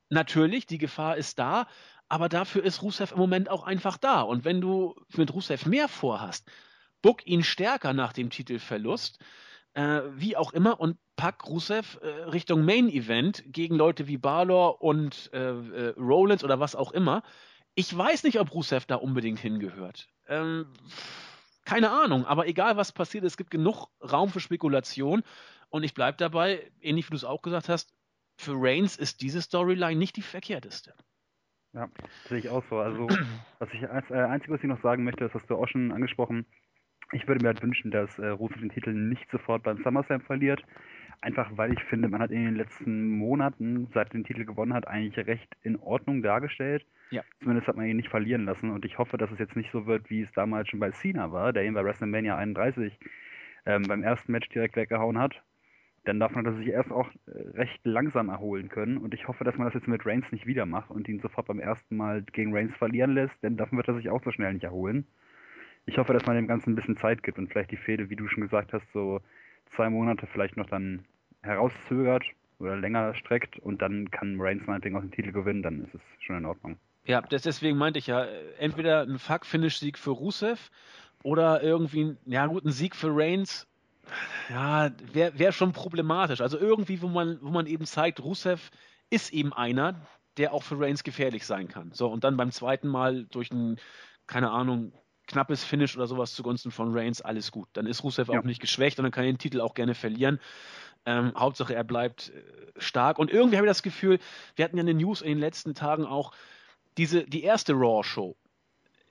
Natürlich, 0.09 0.65
die 0.65 0.77
Gefahr 0.77 1.17
ist 1.17 1.39
da, 1.39 1.67
aber 2.07 2.29
dafür 2.29 2.63
ist 2.63 2.81
Rusev 2.81 3.11
im 3.11 3.19
Moment 3.19 3.49
auch 3.49 3.63
einfach 3.63 3.97
da. 3.97 4.21
Und 4.21 4.43
wenn 4.43 4.61
du 4.61 4.95
mit 5.15 5.33
Rusev 5.33 5.67
mehr 5.67 5.87
vorhast, 5.87 6.49
book 7.01 7.25
ihn 7.25 7.43
stärker 7.43 7.93
nach 7.93 8.13
dem 8.13 8.29
Titelverlust, 8.29 9.19
äh, 9.73 10.01
wie 10.15 10.35
auch 10.35 10.53
immer, 10.53 10.79
und 10.79 10.97
pack 11.15 11.47
Rusev 11.47 11.99
äh, 12.01 12.07
Richtung 12.23 12.65
Main 12.65 12.89
Event 12.89 13.43
gegen 13.47 13.75
Leute 13.75 14.07
wie 14.07 14.17
Balor 14.17 14.81
und 14.81 15.29
äh, 15.33 15.49
äh, 15.49 15.93
Rollins 15.97 16.43
oder 16.43 16.59
was 16.59 16.75
auch 16.75 16.91
immer. 16.91 17.23
Ich 17.75 17.95
weiß 17.95 18.23
nicht, 18.23 18.39
ob 18.39 18.53
Rusev 18.53 18.85
da 18.85 18.95
unbedingt 18.95 19.39
hingehört. 19.39 20.09
Ähm, 20.27 20.67
keine 21.65 21.91
Ahnung, 21.91 22.25
aber 22.25 22.47
egal 22.47 22.77
was 22.77 22.91
passiert, 22.91 23.23
es 23.23 23.37
gibt 23.37 23.51
genug 23.51 23.87
Raum 24.01 24.29
für 24.29 24.39
Spekulation 24.39 25.23
und 25.69 25.83
ich 25.83 25.93
bleibe 25.93 26.17
dabei, 26.17 26.71
ähnlich 26.81 27.07
wie 27.07 27.11
du 27.11 27.17
es 27.17 27.23
auch 27.23 27.41
gesagt 27.41 27.69
hast, 27.69 27.93
für 28.37 28.53
Reigns 28.55 28.95
ist 28.95 29.21
diese 29.21 29.41
Storyline 29.41 29.99
nicht 29.99 30.15
die 30.15 30.21
verkehrteste. 30.21 30.93
Ja, 31.73 31.87
sehe 32.27 32.39
ich 32.39 32.49
auch 32.49 32.63
so. 32.69 32.79
Also, 32.79 33.07
was 33.59 33.69
ich 33.73 33.87
als 33.87 34.09
äh, 34.09 34.15
einzige, 34.15 34.53
was 34.53 34.61
ich 34.61 34.69
noch 34.69 34.81
sagen 34.81 35.03
möchte, 35.03 35.25
das 35.25 35.33
hast 35.33 35.47
du 35.49 35.55
auch 35.55 35.67
schon 35.67 35.91
angesprochen, 35.91 36.45
ich 37.11 37.27
würde 37.27 37.41
mir 37.41 37.49
halt 37.49 37.61
wünschen, 37.61 37.91
dass 37.91 38.19
äh, 38.19 38.27
Rusev 38.27 38.59
den 38.59 38.69
Titel 38.69 38.93
nicht 38.93 39.29
sofort 39.31 39.63
beim 39.63 39.81
SummerSlam 39.83 40.21
verliert. 40.21 40.63
Einfach 41.21 41.49
weil 41.57 41.73
ich 41.73 41.83
finde, 41.83 42.07
man 42.07 42.21
hat 42.21 42.31
in 42.31 42.45
den 42.45 42.55
letzten 42.55 43.09
Monaten, 43.09 43.87
seit 43.93 44.09
er 44.09 44.13
den 44.13 44.23
Titel 44.23 44.45
gewonnen 44.45 44.73
hat, 44.73 44.87
eigentlich 44.87 45.25
recht 45.27 45.53
in 45.63 45.77
Ordnung 45.77 46.21
dargestellt. 46.21 46.85
Ja. 47.11 47.23
Zumindest 47.41 47.67
hat 47.67 47.75
man 47.75 47.87
ihn 47.87 47.97
nicht 47.97 48.09
verlieren 48.09 48.45
lassen. 48.45 48.69
Und 48.69 48.85
ich 48.85 48.97
hoffe, 48.97 49.17
dass 49.17 49.31
es 49.31 49.39
jetzt 49.39 49.55
nicht 49.55 49.71
so 49.71 49.85
wird, 49.85 50.09
wie 50.09 50.21
es 50.21 50.31
damals 50.31 50.69
schon 50.69 50.79
bei 50.79 50.91
Cena 50.91 51.31
war, 51.31 51.51
der 51.51 51.65
ihn 51.65 51.73
bei 51.73 51.83
WrestleMania 51.83 52.37
31 52.37 52.97
ähm, 53.65 53.83
beim 53.83 54.03
ersten 54.03 54.31
Match 54.31 54.47
direkt 54.49 54.77
weggehauen 54.77 55.17
hat. 55.17 55.41
Dann 56.05 56.21
darf 56.21 56.31
man 56.31 56.45
das 56.45 56.55
sich 56.55 56.67
erst 56.67 56.91
auch 56.91 57.09
äh, 57.25 57.31
recht 57.57 57.81
langsam 57.83 58.29
erholen 58.29 58.69
können. 58.69 58.97
Und 58.97 59.13
ich 59.13 59.27
hoffe, 59.27 59.43
dass 59.43 59.57
man 59.57 59.65
das 59.65 59.73
jetzt 59.73 59.89
mit 59.89 60.05
Reigns 60.05 60.31
nicht 60.31 60.47
wieder 60.47 60.65
macht 60.65 60.89
und 60.89 61.09
ihn 61.09 61.19
sofort 61.19 61.47
beim 61.47 61.59
ersten 61.59 61.97
Mal 61.97 62.21
gegen 62.31 62.55
Reigns 62.55 62.75
verlieren 62.77 63.13
lässt, 63.13 63.35
denn 63.43 63.57
davon 63.57 63.77
wird 63.77 63.89
er 63.89 63.95
sich 63.95 64.09
auch 64.09 64.23
so 64.23 64.31
schnell 64.31 64.53
nicht 64.53 64.63
erholen 64.63 65.05
ich 65.89 65.97
hoffe, 65.97 66.13
dass 66.13 66.25
man 66.25 66.35
dem 66.35 66.47
Ganzen 66.47 66.71
ein 66.71 66.75
bisschen 66.75 66.97
Zeit 66.97 67.23
gibt 67.23 67.37
und 67.37 67.49
vielleicht 67.49 67.71
die 67.71 67.77
Fehde, 67.77 68.09
wie 68.09 68.15
du 68.15 68.27
schon 68.27 68.43
gesagt 68.43 68.73
hast, 68.73 68.85
so 68.93 69.21
zwei 69.75 69.89
Monate 69.89 70.27
vielleicht 70.27 70.55
noch 70.55 70.67
dann 70.67 71.03
herauszögert 71.41 72.23
oder 72.59 72.75
länger 72.77 73.15
streckt 73.15 73.57
und 73.59 73.81
dann 73.81 74.11
kann 74.11 74.39
Reigns 74.39 74.65
meinetwegen 74.67 74.95
auch 74.95 75.01
den 75.01 75.11
Titel 75.11 75.31
gewinnen, 75.31 75.63
dann 75.63 75.83
ist 75.83 75.95
es 75.95 76.01
schon 76.19 76.37
in 76.37 76.45
Ordnung. 76.45 76.77
Ja, 77.05 77.21
deswegen 77.21 77.77
meinte 77.77 77.97
ich 77.97 78.07
ja, 78.07 78.25
entweder 78.59 79.01
ein 79.01 79.17
Fuck-Finish-Sieg 79.17 79.97
für 79.97 80.11
Rusev 80.11 80.69
oder 81.23 81.63
irgendwie, 81.63 82.15
ja 82.25 82.45
gut, 82.45 82.65
ein 82.65 82.71
Sieg 82.71 82.95
für 82.95 83.09
Reigns 83.11 83.65
ja, 84.49 84.91
wäre 85.13 85.37
wär 85.37 85.51
schon 85.51 85.71
problematisch. 85.71 86.41
Also 86.41 86.57
irgendwie, 86.59 87.01
wo 87.01 87.07
man, 87.07 87.39
wo 87.41 87.49
man 87.49 87.67
eben 87.67 87.85
zeigt, 87.85 88.21
Rusev 88.21 88.69
ist 89.09 89.33
eben 89.33 89.53
einer, 89.53 89.95
der 90.37 90.53
auch 90.53 90.63
für 90.63 90.79
Reigns 90.79 91.03
gefährlich 91.03 91.45
sein 91.45 91.67
kann. 91.67 91.91
So, 91.93 92.07
und 92.11 92.23
dann 92.23 92.37
beim 92.37 92.51
zweiten 92.51 92.87
Mal 92.87 93.25
durch 93.25 93.51
ein, 93.51 93.77
keine 94.27 94.51
Ahnung, 94.51 94.93
knappes 95.29 95.63
Finish 95.63 95.95
oder 95.95 96.07
sowas 96.07 96.33
zugunsten 96.33 96.71
von 96.71 96.95
Reigns, 96.95 97.21
alles 97.21 97.51
gut. 97.51 97.69
Dann 97.73 97.85
ist 97.85 98.03
Rusev 98.03 98.31
ja. 98.31 98.39
auch 98.39 98.43
nicht 98.43 98.59
geschwächt 98.59 98.99
und 98.99 99.03
dann 99.03 99.11
kann 99.11 99.23
er 99.23 99.31
den 99.31 99.37
Titel 99.37 99.61
auch 99.61 99.73
gerne 99.73 99.95
verlieren. 99.95 100.39
Ähm, 101.05 101.33
Hauptsache, 101.37 101.73
er 101.73 101.85
bleibt 101.85 102.29
äh, 102.29 102.41
stark. 102.77 103.19
Und 103.19 103.31
irgendwie 103.31 103.57
habe 103.57 103.67
ich 103.67 103.71
das 103.71 103.83
Gefühl, 103.83 104.19
wir 104.55 104.65
hatten 104.65 104.77
ja 104.77 104.81
eine 104.81 104.93
News 104.93 105.21
in 105.21 105.29
den 105.29 105.39
letzten 105.39 105.75
Tagen 105.75 106.05
auch, 106.05 106.33
diese, 106.97 107.23
die 107.23 107.43
erste 107.43 107.73
Raw-Show 107.73 108.35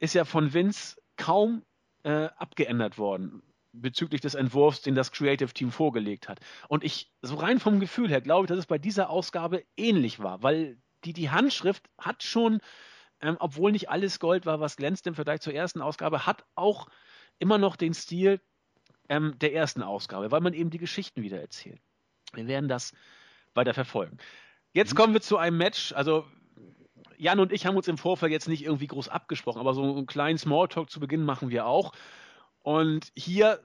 ist 0.01 0.15
ja 0.15 0.25
von 0.25 0.53
Vince 0.53 0.97
kaum 1.17 1.63
äh, 2.03 2.29
abgeändert 2.37 2.99
worden 2.99 3.43
bezüglich 3.73 4.21
des 4.21 4.35
Entwurfs, 4.35 4.83
den 4.83 4.95
das 4.95 5.13
Creative 5.13 5.53
Team 5.53 5.71
vorgelegt 5.71 6.29
hat. 6.29 6.41
Und 6.69 6.85
ich, 6.85 7.11
so 7.23 7.37
rein 7.37 7.61
vom 7.61 7.81
Gefühl 7.81 8.09
her, 8.09 8.21
glaube 8.21 8.45
ich, 8.45 8.49
dass 8.49 8.59
es 8.59 8.67
bei 8.67 8.79
dieser 8.79 9.11
Ausgabe 9.11 9.65
ähnlich 9.77 10.21
war, 10.21 10.43
weil 10.43 10.79
die, 11.05 11.13
die 11.13 11.31
Handschrift 11.31 11.89
hat 11.99 12.23
schon, 12.23 12.61
ähm, 13.21 13.37
obwohl 13.41 13.73
nicht 13.73 13.91
alles 13.91 14.21
Gold 14.21 14.47
war, 14.47 14.61
was 14.61 14.77
glänzt 14.77 15.07
im 15.07 15.15
Vergleich 15.15 15.41
zur 15.41 15.55
ersten 15.55 15.81
Ausgabe, 15.81 16.27
hat 16.27 16.45
auch 16.55 16.89
immer 17.39 17.59
noch 17.59 17.77
den 17.77 17.95
Stil 17.95 18.41
ähm, 19.09 19.39
der 19.39 19.55
ersten 19.55 19.83
Ausgabe, 19.83 20.31
weil 20.31 20.41
man 20.41 20.55
eben 20.55 20.71
die 20.71 20.79
Geschichten 20.79 21.23
wieder 21.23 21.41
erzählt. 21.41 21.81
Wir 22.33 22.47
werden 22.47 22.69
das 22.69 22.93
weiter 23.55 23.75
verfolgen. 23.75 24.19
Jetzt 24.73 24.93
mhm. 24.93 24.97
kommen 24.97 25.13
wir 25.15 25.21
zu 25.21 25.39
einem 25.39 25.57
Match, 25.57 25.93
also 25.93 26.27
Jan 27.17 27.41
und 27.41 27.53
ich 27.53 27.67
haben 27.67 27.77
uns 27.77 27.89
im 27.89 27.99
Vorfeld 27.99 28.31
jetzt 28.31 28.49
nicht 28.49 28.65
irgendwie 28.65 28.87
groß 28.87 29.09
abgesprochen, 29.09 29.59
aber 29.59 29.75
so 29.75 29.83
einen 29.83 30.07
kleinen 30.07 30.39
Smalltalk 30.39 30.89
zu 30.91 31.01
Beginn 31.01 31.25
machen 31.25 31.51
wir 31.51 31.67
auch. 31.67 31.93
Und 32.63 33.11
hier 33.17 33.61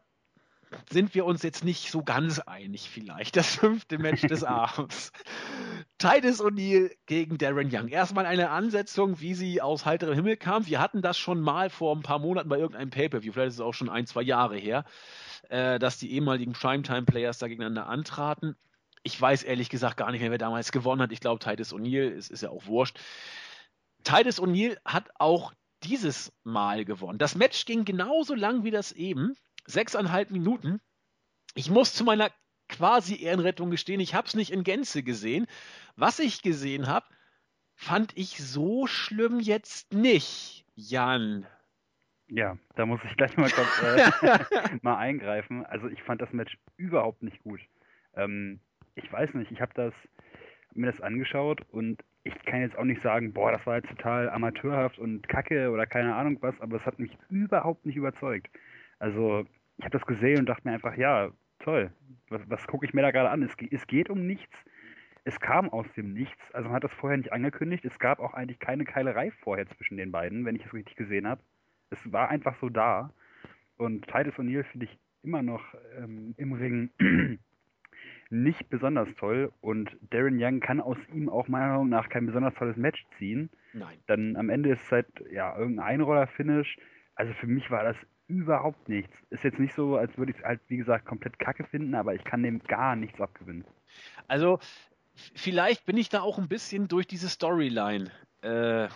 sind 0.91 1.15
wir 1.15 1.25
uns 1.25 1.43
jetzt 1.43 1.63
nicht 1.63 1.91
so 1.91 2.03
ganz 2.03 2.39
einig 2.39 2.89
vielleicht. 2.89 3.35
Das 3.35 3.55
fünfte 3.55 3.97
Match 3.97 4.21
des 4.21 4.43
Abends. 4.43 5.11
Titus 5.97 6.41
O'Neill 6.41 6.91
gegen 7.05 7.37
Darren 7.37 7.69
Young. 7.71 7.87
Erstmal 7.87 8.25
eine 8.25 8.49
Ansetzung, 8.49 9.19
wie 9.19 9.33
sie 9.33 9.61
aus 9.61 9.85
heiterem 9.85 10.13
Himmel 10.13 10.37
kam. 10.37 10.67
Wir 10.67 10.79
hatten 10.79 11.01
das 11.01 11.17
schon 11.17 11.41
mal 11.41 11.69
vor 11.69 11.95
ein 11.95 12.03
paar 12.03 12.19
Monaten 12.19 12.49
bei 12.49 12.57
irgendeinem 12.57 12.89
Pay-Per-View, 12.89 13.33
vielleicht 13.33 13.49
ist 13.49 13.55
es 13.55 13.61
auch 13.61 13.73
schon 13.73 13.89
ein, 13.89 14.05
zwei 14.05 14.21
Jahre 14.21 14.57
her, 14.57 14.85
äh, 15.49 15.79
dass 15.79 15.97
die 15.97 16.11
ehemaligen 16.11 16.53
Primetime-Players 16.53 17.37
da 17.37 17.47
gegeneinander 17.47 17.87
antraten. 17.87 18.55
Ich 19.03 19.19
weiß 19.19 19.43
ehrlich 19.43 19.69
gesagt 19.69 19.97
gar 19.97 20.11
nicht 20.11 20.21
mehr, 20.21 20.31
wer 20.31 20.37
damals 20.37 20.71
gewonnen 20.71 21.01
hat. 21.01 21.11
Ich 21.11 21.19
glaube, 21.19 21.43
Titus 21.43 21.73
O'Neill, 21.73 22.15
es 22.15 22.29
ist 22.29 22.41
ja 22.41 22.49
auch 22.49 22.65
wurscht. 22.67 22.99
Titus 24.03 24.41
O'Neill 24.41 24.77
hat 24.85 25.09
auch 25.19 25.53
dieses 25.83 26.31
Mal 26.43 26.85
gewonnen. 26.85 27.17
Das 27.17 27.35
Match 27.35 27.65
ging 27.65 27.85
genauso 27.85 28.35
lang 28.35 28.63
wie 28.63 28.71
das 28.71 28.91
eben. 28.91 29.35
Sechseinhalb 29.65 30.31
Minuten. 30.31 30.81
Ich 31.55 31.69
muss 31.69 31.93
zu 31.93 32.03
meiner 32.03 32.31
quasi 32.69 33.21
Ehrenrettung 33.21 33.69
gestehen, 33.69 33.99
ich 33.99 34.15
habe 34.15 34.27
es 34.27 34.33
nicht 34.33 34.51
in 34.51 34.63
Gänze 34.63 35.03
gesehen. 35.03 35.47
Was 35.95 36.19
ich 36.19 36.41
gesehen 36.41 36.87
habe, 36.87 37.05
fand 37.75 38.17
ich 38.17 38.37
so 38.43 38.87
schlimm 38.87 39.39
jetzt 39.39 39.93
nicht, 39.93 40.65
Jan. 40.75 41.45
Ja, 42.27 42.57
da 42.75 42.85
muss 42.85 42.99
ich 43.03 43.15
gleich 43.17 43.35
mal 43.37 43.49
kurz 43.49 43.81
äh, 43.83 44.77
mal 44.81 44.97
eingreifen. 44.97 45.65
Also 45.65 45.87
ich 45.87 46.01
fand 46.03 46.21
das 46.21 46.31
Match 46.33 46.57
überhaupt 46.77 47.21
nicht 47.21 47.43
gut. 47.43 47.59
Ähm, 48.15 48.59
ich 48.95 49.11
weiß 49.11 49.33
nicht, 49.35 49.51
ich 49.51 49.61
habe 49.61 49.73
das 49.75 49.93
mir 50.73 50.87
das 50.87 51.01
angeschaut 51.01 51.61
und 51.71 52.03
ich 52.23 52.33
kann 52.45 52.61
jetzt 52.61 52.77
auch 52.77 52.85
nicht 52.85 53.01
sagen, 53.01 53.33
boah, 53.33 53.51
das 53.51 53.65
war 53.65 53.75
jetzt 53.75 53.89
total 53.89 54.29
amateurhaft 54.29 54.97
und 54.97 55.27
kacke 55.27 55.69
oder 55.69 55.85
keine 55.85 56.15
Ahnung 56.15 56.37
was, 56.41 56.59
aber 56.61 56.77
es 56.77 56.85
hat 56.85 56.97
mich 56.97 57.15
überhaupt 57.29 57.85
nicht 57.85 57.97
überzeugt. 57.97 58.49
Also, 59.03 59.43
ich 59.79 59.83
habe 59.83 59.97
das 59.97 60.07
gesehen 60.07 60.39
und 60.39 60.45
dachte 60.45 60.65
mir 60.65 60.73
einfach, 60.73 60.95
ja, 60.95 61.29
toll, 61.59 61.91
was, 62.29 62.41
was 62.49 62.65
gucke 62.67 62.85
ich 62.85 62.93
mir 62.93 63.01
da 63.01 63.11
gerade 63.11 63.31
an? 63.31 63.43
Es, 63.43 63.51
es 63.69 63.85
geht 63.85 64.09
um 64.09 64.25
nichts. 64.25 64.55
Es 65.25 65.41
kam 65.41 65.69
aus 65.69 65.85
dem 65.97 66.13
Nichts, 66.13 66.39
also 66.53 66.69
man 66.69 66.77
hat 66.77 66.85
das 66.85 66.93
vorher 66.93 67.17
nicht 67.17 67.33
angekündigt. 67.33 67.83
Es 67.83 67.99
gab 67.99 68.19
auch 68.19 68.33
eigentlich 68.33 68.59
keine 68.59 68.85
Keilerei 68.85 69.31
vorher 69.31 69.67
zwischen 69.67 69.97
den 69.97 70.13
beiden, 70.13 70.45
wenn 70.45 70.55
ich 70.55 70.65
es 70.65 70.73
richtig 70.73 70.95
gesehen 70.95 71.27
habe. 71.27 71.41
Es 71.89 71.99
war 72.13 72.29
einfach 72.29 72.55
so 72.61 72.69
da. 72.69 73.11
Und 73.75 74.07
Titus 74.07 74.35
O'Neill 74.35 74.63
finde 74.63 74.85
ich 74.85 74.97
immer 75.21 75.41
noch 75.41 75.63
ähm, 75.97 76.33
im 76.37 76.53
Ring 76.53 76.89
nicht 78.29 78.69
besonders 78.69 79.13
toll 79.15 79.51
und 79.59 79.97
Darren 80.11 80.37
Young 80.41 80.61
kann 80.61 80.79
aus 80.79 80.97
ihm 81.13 81.27
auch 81.27 81.49
meiner 81.49 81.73
Meinung 81.73 81.89
nach 81.89 82.07
kein 82.07 82.25
besonders 82.25 82.53
tolles 82.55 82.77
Match 82.77 83.05
ziehen. 83.17 83.49
Nein. 83.73 83.97
Dann 84.07 84.37
am 84.37 84.49
Ende 84.49 84.71
ist 84.71 84.83
es 84.83 84.91
halt 84.93 85.07
ja 85.29 85.57
irgendein 85.57 85.87
Einroller-Finish. 85.87 86.77
Also 87.15 87.33
für 87.33 87.47
mich 87.47 87.69
war 87.69 87.83
das 87.83 87.97
überhaupt 88.37 88.89
nichts. 88.89 89.13
Ist 89.29 89.43
jetzt 89.43 89.59
nicht 89.59 89.75
so, 89.75 89.97
als 89.97 90.17
würde 90.17 90.31
ich 90.31 90.37
es 90.37 90.43
halt, 90.43 90.61
wie 90.67 90.77
gesagt, 90.77 91.05
komplett 91.05 91.39
kacke 91.39 91.63
finden, 91.65 91.95
aber 91.95 92.13
ich 92.13 92.23
kann 92.23 92.43
dem 92.43 92.59
gar 92.63 92.95
nichts 92.95 93.19
abgewinnen. 93.19 93.65
Also, 94.27 94.59
vielleicht 95.35 95.85
bin 95.85 95.97
ich 95.97 96.09
da 96.09 96.21
auch 96.21 96.37
ein 96.37 96.47
bisschen 96.47 96.87
durch 96.87 97.07
diese 97.07 97.29
Storyline 97.29 98.11
äh, 98.41 98.87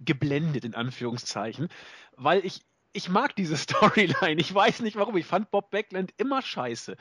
geblendet, 0.00 0.64
in 0.64 0.74
Anführungszeichen, 0.74 1.68
weil 2.16 2.44
ich 2.44 2.62
ich 2.92 3.08
mag 3.08 3.36
diese 3.36 3.56
Storyline. 3.56 4.40
Ich 4.40 4.52
weiß 4.52 4.80
nicht 4.80 4.96
warum. 4.96 5.16
Ich 5.16 5.26
fand 5.26 5.50
Bob 5.50 5.70
Backland 5.70 6.12
immer 6.16 6.42
scheiße. 6.42 6.96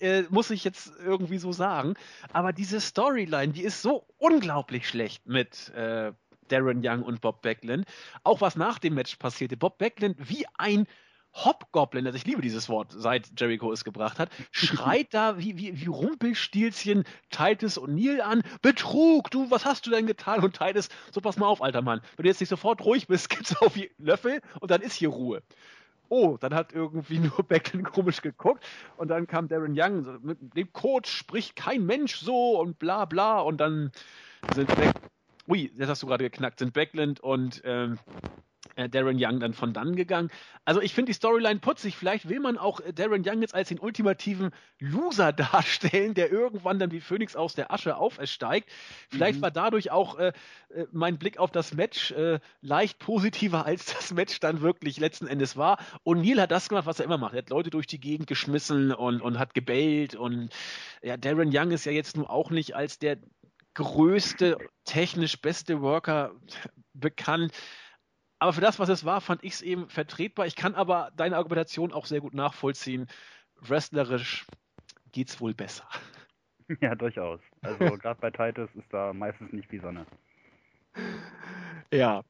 Äh, 0.00 0.22
muss 0.30 0.50
ich 0.50 0.64
jetzt 0.64 0.92
irgendwie 0.98 1.38
so 1.38 1.52
sagen. 1.52 1.94
Aber 2.32 2.52
diese 2.52 2.80
Storyline, 2.80 3.52
die 3.52 3.62
ist 3.62 3.82
so 3.82 4.06
unglaublich 4.16 4.88
schlecht 4.88 5.26
mit 5.26 5.70
äh, 5.74 6.12
Darren 6.48 6.80
Young 6.84 7.02
und 7.02 7.20
Bob 7.20 7.42
Backland. 7.42 7.86
Auch 8.22 8.40
was 8.40 8.56
nach 8.56 8.78
dem 8.78 8.94
Match 8.94 9.16
passierte. 9.16 9.56
Bob 9.56 9.78
Backland 9.78 10.16
wie 10.18 10.46
ein 10.58 10.86
Hobgoblin, 11.34 12.06
also 12.06 12.16
ich 12.16 12.26
liebe 12.26 12.42
dieses 12.42 12.68
Wort, 12.68 12.92
seit 12.92 13.38
Jericho 13.38 13.72
es 13.72 13.82
gebracht 13.82 14.18
hat, 14.18 14.30
schreit 14.52 15.12
da 15.12 15.38
wie, 15.38 15.58
wie, 15.58 15.80
wie 15.80 15.86
Rumpelstilzchen 15.86 17.04
Titus 17.30 17.78
O'Neill 17.78 18.20
an. 18.20 18.42
Betrug, 18.62 19.30
du, 19.30 19.50
was 19.50 19.64
hast 19.64 19.86
du 19.86 19.90
denn 19.90 20.06
getan? 20.06 20.44
Und 20.44 20.56
Titus, 20.56 20.88
so 21.12 21.20
pass 21.20 21.36
mal 21.36 21.46
auf, 21.46 21.60
alter 21.60 21.82
Mann. 21.82 22.00
Wenn 22.16 22.24
du 22.24 22.28
jetzt 22.28 22.40
nicht 22.40 22.50
sofort 22.50 22.84
ruhig 22.84 23.08
bist, 23.08 23.28
gibt's 23.30 23.56
auf 23.56 23.74
die 23.74 23.90
Löffel 23.98 24.40
und 24.60 24.70
dann 24.70 24.80
ist 24.80 24.94
hier 24.94 25.08
Ruhe. 25.08 25.42
Oh, 26.08 26.36
dann 26.38 26.54
hat 26.54 26.72
irgendwie 26.72 27.18
nur 27.18 27.42
Beckton 27.48 27.82
komisch 27.82 28.20
geguckt 28.22 28.64
und 28.96 29.08
dann 29.08 29.26
kam 29.26 29.48
Darren 29.48 29.74
Young, 29.76 30.20
mit 30.22 30.38
dem 30.54 30.72
Coach 30.72 31.10
spricht 31.10 31.56
kein 31.56 31.84
Mensch 31.84 32.16
so 32.16 32.60
und 32.60 32.78
bla 32.78 33.06
bla 33.06 33.40
und 33.40 33.56
dann 33.56 33.90
sind 34.54 34.70
Ui, 35.46 35.70
jetzt 35.76 35.88
hast 35.88 36.02
du 36.02 36.06
gerade 36.06 36.24
geknackt, 36.24 36.58
sind 36.58 36.72
Beckland 36.72 37.20
und 37.20 37.60
ähm, 37.64 37.98
äh, 38.76 38.88
Darren 38.88 39.16
Young 39.18 39.40
dann 39.40 39.52
von 39.52 39.72
dann 39.72 39.96
gegangen. 39.96 40.30
Also 40.64 40.80
ich 40.80 40.94
finde 40.94 41.10
die 41.10 41.14
Storyline 41.14 41.60
putzig. 41.60 41.96
Vielleicht 41.96 42.28
will 42.28 42.40
man 42.40 42.58
auch 42.58 42.80
äh, 42.80 42.92
Darren 42.92 43.22
Young 43.26 43.40
jetzt 43.42 43.54
als 43.54 43.68
den 43.68 43.78
ultimativen 43.78 44.50
Loser 44.78 45.32
darstellen, 45.34 46.14
der 46.14 46.30
irgendwann 46.30 46.78
dann 46.78 46.90
wie 46.90 47.00
Phoenix 47.00 47.36
aus 47.36 47.54
der 47.54 47.72
Asche 47.72 47.96
aufersteigt. 47.96 48.70
Vielleicht 49.10 49.38
mhm. 49.38 49.42
war 49.42 49.50
dadurch 49.50 49.90
auch 49.90 50.18
äh, 50.18 50.32
äh, 50.70 50.86
mein 50.92 51.18
Blick 51.18 51.38
auf 51.38 51.50
das 51.50 51.74
Match 51.74 52.12
äh, 52.12 52.40
leicht 52.60 52.98
positiver, 52.98 53.66
als 53.66 53.86
das 53.86 54.12
Match 54.12 54.40
dann 54.40 54.60
wirklich 54.60 54.98
letzten 54.98 55.26
Endes 55.26 55.56
war. 55.56 55.78
Und 56.02 56.22
Neil 56.22 56.40
hat 56.40 56.50
das 56.50 56.68
gemacht, 56.68 56.86
was 56.86 56.98
er 56.98 57.04
immer 57.04 57.18
macht. 57.18 57.34
Er 57.34 57.38
hat 57.38 57.50
Leute 57.50 57.70
durch 57.70 57.86
die 57.86 58.00
Gegend 58.00 58.26
geschmissen 58.26 58.92
und, 58.92 59.20
und 59.20 59.38
hat 59.38 59.54
gebellt. 59.54 60.14
Und 60.14 60.50
ja, 61.02 61.16
Darren 61.16 61.50
Young 61.52 61.70
ist 61.70 61.84
ja 61.84 61.92
jetzt 61.92 62.16
nun 62.16 62.26
auch 62.26 62.50
nicht 62.50 62.74
als 62.74 62.98
der 62.98 63.18
größte, 63.74 64.56
technisch 64.84 65.40
beste 65.40 65.80
Worker 65.80 66.32
bekannt. 66.92 67.52
Aber 68.38 68.52
für 68.52 68.60
das, 68.60 68.78
was 68.78 68.88
es 68.88 69.04
war, 69.04 69.20
fand 69.20 69.42
ich 69.44 69.54
es 69.54 69.62
eben 69.62 69.88
vertretbar. 69.88 70.46
Ich 70.46 70.56
kann 70.56 70.74
aber 70.74 71.10
deine 71.16 71.36
Argumentation 71.36 71.92
auch 71.92 72.06
sehr 72.06 72.20
gut 72.20 72.34
nachvollziehen. 72.34 73.06
Wrestlerisch 73.60 74.46
geht 75.12 75.28
es 75.28 75.40
wohl 75.40 75.54
besser. 75.54 75.88
Ja, 76.80 76.94
durchaus. 76.94 77.40
Also 77.60 77.78
gerade 77.98 78.18
bei 78.22 78.30
Titus 78.30 78.70
ist 78.74 78.90
da 78.90 79.12
meistens 79.12 79.52
nicht 79.52 79.70
wie 79.70 79.80
Sonne. 79.80 80.06
Ja. 81.92 82.24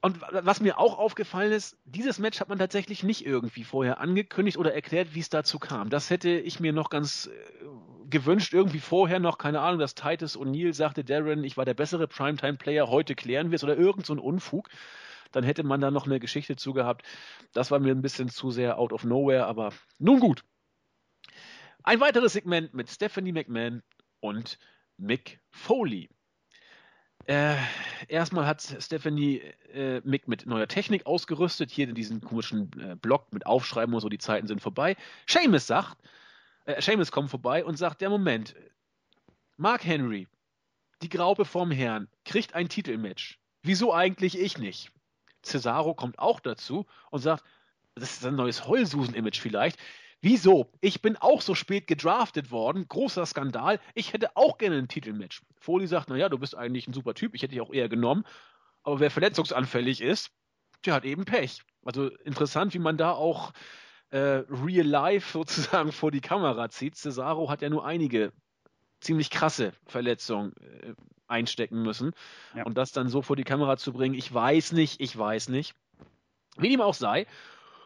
Und 0.00 0.20
was 0.30 0.60
mir 0.60 0.78
auch 0.78 0.98
aufgefallen 0.98 1.52
ist, 1.52 1.78
dieses 1.84 2.18
Match 2.18 2.40
hat 2.40 2.48
man 2.48 2.58
tatsächlich 2.58 3.02
nicht 3.02 3.26
irgendwie 3.26 3.64
vorher 3.64 4.00
angekündigt 4.00 4.58
oder 4.58 4.74
erklärt, 4.74 5.14
wie 5.14 5.20
es 5.20 5.30
dazu 5.30 5.58
kam. 5.58 5.90
Das 5.90 6.10
hätte 6.10 6.30
ich 6.30 6.60
mir 6.60 6.72
noch 6.72 6.90
ganz 6.90 7.26
äh, 7.26 7.66
gewünscht, 8.08 8.52
irgendwie 8.52 8.80
vorher 8.80 9.18
noch, 9.18 9.38
keine 9.38 9.60
Ahnung, 9.60 9.80
dass 9.80 9.94
Titus 9.94 10.38
O'Neill 10.38 10.74
sagte, 10.74 11.02
Darren, 11.02 11.44
ich 11.44 11.56
war 11.56 11.64
der 11.64 11.74
bessere 11.74 12.06
Primetime-Player, 12.06 12.88
heute 12.88 13.14
klären 13.14 13.50
wir 13.50 13.56
es 13.56 13.64
oder 13.64 13.76
irgend 13.76 14.06
so 14.06 14.14
ein 14.14 14.20
Unfug 14.20 14.68
dann 15.32 15.44
hätte 15.44 15.64
man 15.64 15.80
da 15.80 15.90
noch 15.90 16.06
eine 16.06 16.20
Geschichte 16.20 16.56
zu 16.56 16.72
gehabt. 16.72 17.04
Das 17.52 17.70
war 17.70 17.78
mir 17.78 17.92
ein 17.92 18.02
bisschen 18.02 18.28
zu 18.28 18.50
sehr 18.50 18.78
out 18.78 18.92
of 18.92 19.04
nowhere, 19.04 19.46
aber 19.46 19.72
nun 19.98 20.20
gut. 20.20 20.44
Ein 21.82 22.00
weiteres 22.00 22.32
Segment 22.32 22.74
mit 22.74 22.90
Stephanie 22.90 23.32
McMahon 23.32 23.82
und 24.20 24.58
Mick 24.96 25.40
Foley. 25.50 26.08
Äh, 27.26 27.56
erstmal 28.06 28.46
hat 28.46 28.76
Stephanie 28.78 29.38
äh, 29.72 30.00
Mick 30.04 30.28
mit 30.28 30.46
neuer 30.46 30.68
Technik 30.68 31.06
ausgerüstet, 31.06 31.72
hier 31.72 31.88
in 31.88 31.94
diesem 31.96 32.20
komischen 32.20 32.70
äh, 32.78 32.94
Blog 32.94 33.32
mit 33.32 33.46
Aufschreiben 33.46 33.92
und 33.94 34.00
so, 34.00 34.08
die 34.08 34.18
Zeiten 34.18 34.46
sind 34.46 34.60
vorbei. 34.60 34.96
Seamus 35.26 35.66
sagt, 35.66 35.98
äh, 36.66 36.80
Seamus 36.80 37.10
kommt 37.10 37.30
vorbei 37.30 37.64
und 37.64 37.76
sagt, 37.76 38.00
der 38.00 38.10
Moment, 38.10 38.54
Mark 39.56 39.84
Henry, 39.84 40.28
die 41.02 41.08
Graupe 41.08 41.44
vom 41.44 41.72
Herrn, 41.72 42.08
kriegt 42.24 42.54
ein 42.54 42.68
Titelmatch. 42.68 43.40
Wieso 43.62 43.92
eigentlich 43.92 44.38
ich 44.38 44.58
nicht? 44.58 44.92
Cesaro 45.42 45.94
kommt 45.94 46.20
auch 46.20 46.38
dazu 46.38 46.86
und 47.10 47.20
sagt, 47.20 47.44
das 47.96 48.12
ist 48.12 48.26
ein 48.26 48.36
neues 48.36 48.68
Heulsusen-Image 48.68 49.40
vielleicht. 49.40 49.80
Wieso? 50.22 50.72
Ich 50.80 51.02
bin 51.02 51.16
auch 51.16 51.42
so 51.42 51.54
spät 51.54 51.86
gedraftet 51.86 52.50
worden. 52.50 52.88
Großer 52.88 53.26
Skandal. 53.26 53.80
Ich 53.94 54.12
hätte 54.12 54.36
auch 54.36 54.58
gerne 54.58 54.78
ein 54.78 54.88
Titelmatch. 54.88 55.42
Foley 55.60 55.86
sagt, 55.86 56.08
naja, 56.08 56.28
du 56.28 56.38
bist 56.38 56.56
eigentlich 56.56 56.88
ein 56.88 56.94
super 56.94 57.14
Typ. 57.14 57.34
Ich 57.34 57.42
hätte 57.42 57.52
dich 57.52 57.60
auch 57.60 57.72
eher 57.72 57.88
genommen. 57.88 58.24
Aber 58.82 59.00
wer 59.00 59.10
verletzungsanfällig 59.10 60.00
ist, 60.00 60.30
der 60.84 60.94
hat 60.94 61.04
eben 61.04 61.24
Pech. 61.24 61.62
Also 61.84 62.08
interessant, 62.24 62.74
wie 62.74 62.78
man 62.78 62.96
da 62.96 63.12
auch 63.12 63.52
äh, 64.10 64.44
real 64.48 64.86
life 64.86 65.32
sozusagen 65.32 65.92
vor 65.92 66.10
die 66.10 66.20
Kamera 66.20 66.68
zieht. 66.68 66.96
Cesaro 66.96 67.50
hat 67.50 67.62
ja 67.62 67.68
nur 67.68 67.84
einige 67.84 68.32
ziemlich 69.00 69.30
krasse 69.30 69.72
Verletzungen 69.86 70.54
äh, 70.56 70.94
einstecken 71.28 71.82
müssen. 71.82 72.12
Ja. 72.54 72.64
Und 72.64 72.76
das 72.76 72.92
dann 72.92 73.08
so 73.08 73.22
vor 73.22 73.36
die 73.36 73.44
Kamera 73.44 73.76
zu 73.76 73.92
bringen, 73.92 74.14
ich 74.14 74.32
weiß 74.32 74.72
nicht, 74.72 75.00
ich 75.00 75.16
weiß 75.16 75.48
nicht. 75.48 75.74
Wie 76.56 76.70
dem 76.70 76.80
auch 76.80 76.94
sei, 76.94 77.26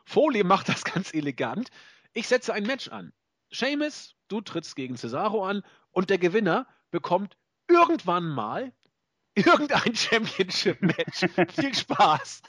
Foley 0.05 0.45
macht 0.45 0.69
das 0.69 0.85
ganz 0.85 1.13
elegant. 1.13 1.71
Ich 2.13 2.27
setze 2.27 2.53
ein 2.53 2.65
Match 2.65 2.89
an. 2.89 3.13
Seamus, 3.51 4.17
du 4.29 4.41
trittst 4.41 4.77
gegen 4.77 4.97
Cesaro 4.97 5.45
an 5.45 5.63
und 5.91 6.11
der 6.11 6.19
Gewinner 6.19 6.67
bekommt 6.91 7.37
irgendwann 7.69 8.29
mal 8.29 8.73
irgendein 9.35 9.95
Championship-Match. 9.95 11.27
Viel 11.55 11.75
Spaß. 11.75 12.43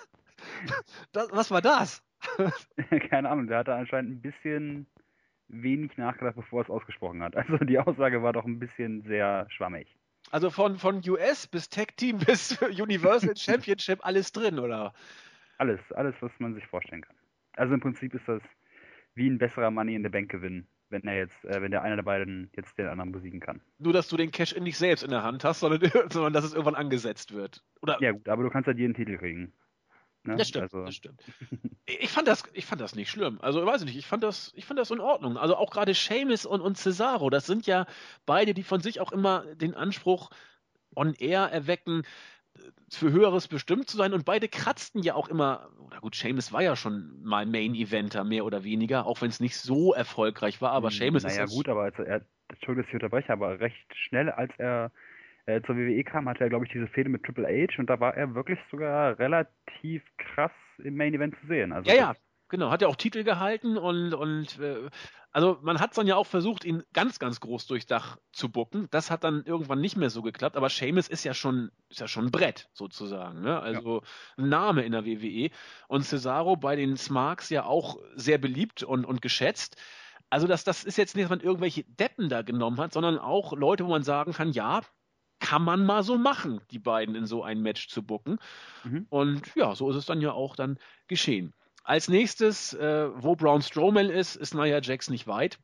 Das, 1.12 1.28
was 1.32 1.52
war 1.52 1.62
das? 1.62 2.04
Keine 3.10 3.30
Ahnung, 3.30 3.48
der 3.48 3.60
hatte 3.60 3.76
anscheinend 3.76 4.12
ein 4.12 4.22
bisschen 4.22 4.88
wenig 5.48 5.96
nachgedacht, 5.98 6.36
bevor 6.36 6.62
er 6.62 6.64
es 6.64 6.70
ausgesprochen 6.70 7.22
hat. 7.24 7.36
Also 7.36 7.58
die 7.58 7.78
Aussage 7.78 8.24
war 8.24 8.34
doch 8.34 8.46
ein 8.46 8.60
bisschen 8.60 9.04
sehr 9.04 9.48
schwammig. 9.50 9.96
Also 10.30 10.50
von, 10.50 10.78
von 10.78 11.02
US 11.08 11.48
bis 11.48 11.70
Tech 11.70 11.90
Team 11.98 12.20
bis 12.20 12.60
Universal 12.62 13.36
Championship 13.36 14.06
alles 14.06 14.32
drin, 14.32 14.60
oder? 14.60 14.94
Alles, 15.58 15.80
alles, 15.94 16.16
was 16.22 16.32
man 16.40 16.54
sich 16.54 16.66
vorstellen 16.68 17.02
kann. 17.02 17.16
Also 17.54 17.74
im 17.74 17.80
Prinzip 17.80 18.14
ist 18.14 18.28
das 18.28 18.42
wie 19.16 19.30
ein 19.30 19.38
besserer 19.38 19.72
Money 19.72 19.96
in 19.96 20.04
the 20.04 20.10
Bank 20.10 20.30
Gewinn, 20.30 20.68
wenn 20.90 21.04
er 21.04 21.18
jetzt, 21.18 21.44
äh, 21.46 21.62
wenn 21.62 21.72
der 21.72 21.82
einer 21.82 21.96
der 21.96 22.04
beiden 22.04 22.50
jetzt 22.56 22.78
den 22.78 22.88
anderen 22.88 23.12
besiegen 23.12 23.40
kann. 23.40 23.62
Nur, 23.80 23.94
dass 23.94 24.08
du 24.08 24.18
den 24.18 24.32
Cash-In 24.32 24.64
nicht 24.64 24.78
selbst 24.78 25.04
in 25.04 25.10
der 25.10 25.24
Hand 25.24 25.44
hast, 25.44 25.60
sondern, 25.60 25.82
sondern 26.12 26.34
dass 26.34 26.46
es 26.46 26.54
irgendwann 26.54 26.76
angesetzt 26.76 27.34
wird. 27.34 27.64
Oder? 27.82 28.02
Ja 28.02 28.12
gut, 28.12 28.28
aber 28.28 28.44
du 28.44 28.50
kannst 28.50 28.68
halt 28.68 28.78
jeden 28.78 28.94
Titel 28.94 29.18
kriegen. 29.18 29.54
Ne? 30.24 30.36
Das 30.36 30.50
stimmt, 30.50 30.64
also. 30.64 30.86
das 30.86 30.96
stimmt. 30.96 31.22
Ich 31.88 32.10
fand 32.10 32.28
das, 32.28 32.44
ich 32.54 32.66
fand 32.66 32.80
das 32.80 32.96
nicht 32.96 33.10
schlimm. 33.10 33.40
Also, 33.42 33.60
ich 33.60 33.66
weiß 33.66 33.84
nicht, 33.84 33.98
ich 33.98 34.08
fand 34.08 34.24
das, 34.24 34.54
ich 34.56 34.66
fand 34.66 34.80
das 34.80 34.92
in 34.92 35.02
Ordnung. 35.02 35.38
Also 35.38 35.58
auch 35.58 35.72
gerade 35.72 35.94
Seamus 35.94 36.46
und, 36.46 36.62
und 36.62 36.78
Cesaro, 36.78 37.30
das 37.30 37.46
sind 37.46 37.68
ja 37.68 37.86
beide, 38.26 38.54
die 38.54 38.64
von 38.64 38.80
sich 38.80 39.02
auch 39.02 39.12
immer 39.12 39.44
den 39.56 39.74
Anspruch 39.74 40.30
on 40.96 41.14
air 41.16 41.52
erwecken, 41.52 42.04
für 42.90 43.12
Höheres 43.12 43.48
bestimmt 43.48 43.90
zu 43.90 43.98
sein 43.98 44.14
und 44.14 44.26
beide 44.26 44.48
kratzten 44.48 45.02
ja 45.02 45.16
auch 45.16 45.28
immer, 45.30 45.70
oder 45.80 46.00
gut, 46.00 46.16
Seamus 46.16 46.52
war 46.52 46.62
ja 46.62 46.76
schon 46.76 47.22
mal 47.24 47.46
Main-Eventer, 47.46 48.24
mehr 48.24 48.46
oder 48.46 48.64
weniger, 48.64 49.06
auch 49.06 49.22
wenn 49.22 49.30
es 49.30 49.40
nicht 49.40 49.58
so 49.58 49.94
erfolgreich 49.94 50.62
war, 50.62 50.72
aber 50.72 50.90
hm, 50.90 50.96
Seamus 50.96 51.24
naja, 51.24 51.44
ist 51.44 51.52
ja 51.52 51.58
gut, 51.58 51.70
aber 51.70 51.84
als 51.84 52.00
er, 52.00 52.26
Entschuldigung, 52.50 52.84
dass 52.84 52.88
ich 52.90 52.94
unterbreche, 52.96 53.34
aber 53.34 53.60
recht 53.60 53.96
schnell, 53.96 54.30
als 54.30 54.52
er 54.58 54.92
äh, 55.46 55.62
zur 55.62 55.76
WWE 55.76 56.04
kam, 56.04 56.30
hatte 56.30 56.44
er, 56.44 56.50
glaube 56.50 56.66
ich, 56.66 56.72
diese 56.72 56.88
Fehde 56.88 57.10
mit 57.10 57.24
Triple 57.24 57.48
H 57.48 57.80
und 57.80 57.90
da 57.90 58.00
war 58.00 58.16
er 58.16 58.36
wirklich 58.36 58.60
sogar 58.70 59.18
relativ 59.20 60.04
krass 60.18 60.52
im 60.78 60.96
Main 60.96 61.14
Event 61.14 61.36
zu 61.42 61.48
sehen. 61.48 61.72
Also 61.72 61.90
ja, 61.90 61.96
ja, 61.96 62.16
genau. 62.50 62.70
Hat 62.70 62.82
er 62.82 62.90
auch 62.90 62.96
Titel 62.96 63.24
gehalten 63.24 63.78
und, 63.78 64.14
und 64.14 64.60
äh, 64.60 64.90
also 65.32 65.58
man 65.62 65.80
hat 65.80 65.98
dann 65.98 66.08
ja 66.08 66.16
auch 66.18 66.28
versucht, 66.28 66.66
ihn 66.66 66.84
ganz, 66.94 67.18
ganz 67.18 67.40
groß 67.40 67.66
durchs 67.68 67.86
Dach 67.86 68.18
zu 68.34 68.50
bucken. 68.50 68.88
Das 68.92 69.10
hat 69.10 69.24
dann 69.24 69.44
irgendwann 69.46 69.80
nicht 69.80 69.96
mehr 69.96 70.10
so 70.10 70.22
geklappt, 70.22 70.58
aber 70.58 70.70
Seamus 70.70 71.08
ist 71.08 71.24
ja 71.24 71.34
schon, 71.34 71.72
ist 71.90 72.02
ja 72.02 72.08
schon 72.08 72.26
ein 72.26 72.32
Brett 72.32 72.70
sozusagen. 72.74 73.42
Ne? 73.42 73.60
Also 73.60 74.02
ja. 74.02 74.44
ein 74.44 74.50
Name 74.50 74.84
in 74.84 74.92
der 74.92 75.06
WWE. 75.06 75.50
Und 75.88 76.04
Cesaro 76.04 76.58
bei 76.58 76.76
den 76.76 76.98
Smarks 76.98 77.50
ja 77.50 77.64
auch 77.64 77.98
sehr 78.16 78.38
beliebt 78.38 78.84
und, 78.84 79.06
und 79.06 79.22
geschätzt. 79.22 79.78
Also 80.30 80.48
das, 80.48 80.64
das 80.66 80.84
ist 80.84 80.98
jetzt 80.98 81.16
nicht, 81.16 81.26
dass 81.26 81.30
man 81.30 81.40
irgendwelche 81.42 81.84
Deppen 81.84 82.28
da 82.28 82.42
genommen 82.42 82.80
hat, 82.80 82.92
sondern 82.94 83.18
auch 83.18 83.54
Leute, 83.54 83.86
wo 83.86 83.90
man 83.90 84.04
sagen 84.04 84.34
kann, 84.34 84.52
ja, 84.52 84.82
kann 85.40 85.64
man 85.64 85.86
mal 85.86 86.04
so 86.04 86.18
machen, 86.18 86.62
die 86.72 86.80
beiden 86.80 87.16
in 87.16 87.26
so 87.26 87.44
ein 87.44 87.62
Match 87.62 87.88
zu 87.88 88.04
bucken. 88.04 88.38
Mhm. 88.84 89.08
Und 89.10 89.56
ja, 89.56 89.76
so 89.76 89.90
ist 89.90 89.96
es 89.96 90.06
dann 90.06 90.22
ja 90.22 90.34
auch 90.34 90.56
dann 90.56 90.78
geschehen. 91.08 91.54
Als 91.84 92.08
nächstes, 92.08 92.74
äh, 92.74 93.10
wo 93.16 93.36
Braun 93.36 93.62
Strowman 93.62 94.10
ist, 94.10 94.36
ist 94.36 94.54
Nia 94.54 94.80
Jax 94.82 95.10
nicht 95.10 95.28
weit. 95.28 95.60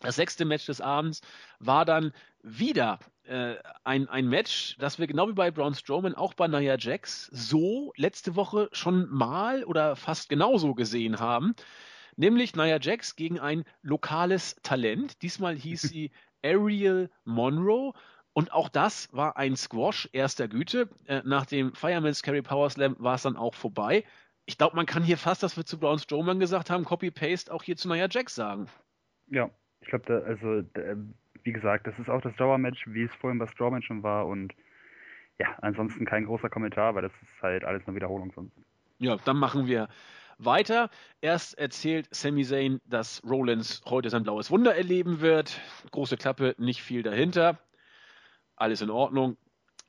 Das 0.00 0.16
sechste 0.16 0.44
Match 0.44 0.66
des 0.66 0.80
Abends 0.80 1.20
war 1.58 1.84
dann 1.84 2.12
wieder 2.42 2.98
äh, 3.24 3.56
ein, 3.84 4.08
ein 4.08 4.28
Match, 4.28 4.76
das 4.78 4.98
wir 4.98 5.06
genau 5.06 5.28
wie 5.28 5.34
bei 5.34 5.50
Braun 5.50 5.74
Strowman 5.74 6.14
auch 6.14 6.34
bei 6.34 6.46
Nia 6.48 6.76
Jax 6.78 7.26
so 7.32 7.92
letzte 7.96 8.36
Woche 8.36 8.68
schon 8.72 9.08
mal 9.08 9.64
oder 9.64 9.96
fast 9.96 10.28
genauso 10.28 10.74
gesehen 10.74 11.20
haben. 11.20 11.54
Nämlich 12.16 12.54
Nia 12.54 12.78
Jax 12.80 13.16
gegen 13.16 13.40
ein 13.40 13.64
lokales 13.82 14.56
Talent. 14.62 15.22
Diesmal 15.22 15.56
hieß 15.56 15.82
sie 15.82 16.10
Ariel 16.44 17.10
Monroe 17.24 17.92
und 18.34 18.52
auch 18.52 18.68
das 18.68 19.08
war 19.12 19.36
ein 19.36 19.56
Squash 19.56 20.08
erster 20.12 20.48
Güte. 20.48 20.90
Äh, 21.06 21.22
nach 21.24 21.46
dem 21.46 21.74
Fireman's 21.74 22.22
Carry 22.22 22.42
Power 22.42 22.68
Slam 22.68 22.96
war 22.98 23.14
es 23.14 23.22
dann 23.22 23.36
auch 23.36 23.54
vorbei. 23.54 24.04
Ich 24.46 24.58
glaube, 24.58 24.76
man 24.76 24.86
kann 24.86 25.02
hier 25.02 25.16
fast, 25.16 25.42
was 25.42 25.56
wir 25.56 25.64
zu 25.64 25.78
Braun 25.78 25.98
Strowman 25.98 26.38
gesagt 26.38 26.70
haben, 26.70 26.84
Copy-Paste 26.84 27.52
auch 27.52 27.62
hier 27.62 27.76
zu 27.76 27.88
Nia 27.88 28.08
Jax 28.10 28.34
sagen. 28.34 28.68
Ja, 29.28 29.50
ich 29.80 29.88
glaube, 29.88 30.24
also, 30.26 30.62
da, 30.74 30.82
wie 31.42 31.52
gesagt, 31.52 31.86
das 31.86 31.98
ist 31.98 32.10
auch 32.10 32.20
das 32.20 32.34
Dauermatch, 32.36 32.84
wie 32.86 33.04
es 33.04 33.14
vorhin 33.20 33.38
bei 33.38 33.46
Strowman 33.46 33.82
schon 33.82 34.02
war. 34.02 34.26
Und 34.26 34.54
ja, 35.38 35.48
ansonsten 35.62 36.04
kein 36.04 36.26
großer 36.26 36.50
Kommentar, 36.50 36.94
weil 36.94 37.02
das 37.02 37.12
ist 37.12 37.42
halt 37.42 37.64
alles 37.64 37.86
nur 37.86 37.96
Wiederholung 37.96 38.32
sonst. 38.34 38.52
Ja, 38.98 39.16
dann 39.24 39.38
machen 39.38 39.66
wir 39.66 39.88
weiter. 40.38 40.90
Erst 41.20 41.58
erzählt 41.58 42.08
Sami 42.14 42.44
Zayn, 42.44 42.80
dass 42.84 43.22
Rollins 43.24 43.82
heute 43.86 44.10
sein 44.10 44.24
blaues 44.24 44.50
Wunder 44.50 44.76
erleben 44.76 45.20
wird. 45.20 45.60
Große 45.90 46.16
Klappe, 46.16 46.54
nicht 46.58 46.82
viel 46.82 47.02
dahinter 47.02 47.58
alles 48.56 48.80
in 48.80 48.90
Ordnung. 48.90 49.36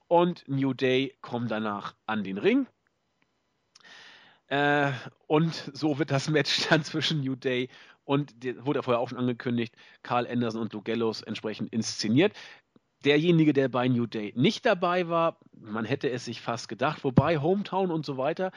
Und 0.07 0.47
New 0.47 0.73
Day 0.73 1.15
kommen 1.21 1.47
danach 1.47 1.95
an 2.05 2.23
den 2.23 2.37
Ring. 2.37 2.67
Äh, 4.47 4.91
und 5.27 5.53
so 5.73 5.97
wird 5.97 6.11
das 6.11 6.29
Match 6.29 6.67
dann 6.69 6.83
zwischen 6.83 7.21
New 7.21 7.35
Day 7.35 7.69
und 8.03 8.33
wurde 8.65 8.79
ja 8.79 8.83
vorher 8.83 8.99
auch 8.99 9.09
schon 9.09 9.17
angekündigt, 9.17 9.75
Carl 10.03 10.27
Anderson 10.27 10.61
und 10.61 10.73
Lugellos 10.73 11.21
entsprechend 11.21 11.73
inszeniert. 11.73 12.33
Derjenige, 13.03 13.53
der 13.53 13.67
bei 13.69 13.87
New 13.87 14.05
Day 14.05 14.33
nicht 14.35 14.65
dabei 14.65 15.09
war, 15.09 15.39
man 15.53 15.85
hätte 15.85 16.09
es 16.09 16.25
sich 16.25 16.41
fast 16.41 16.69
gedacht, 16.69 17.03
wobei 17.03 17.39
Hometown 17.39 17.91
und 17.91 18.05
so 18.05 18.17
weiter 18.17 18.51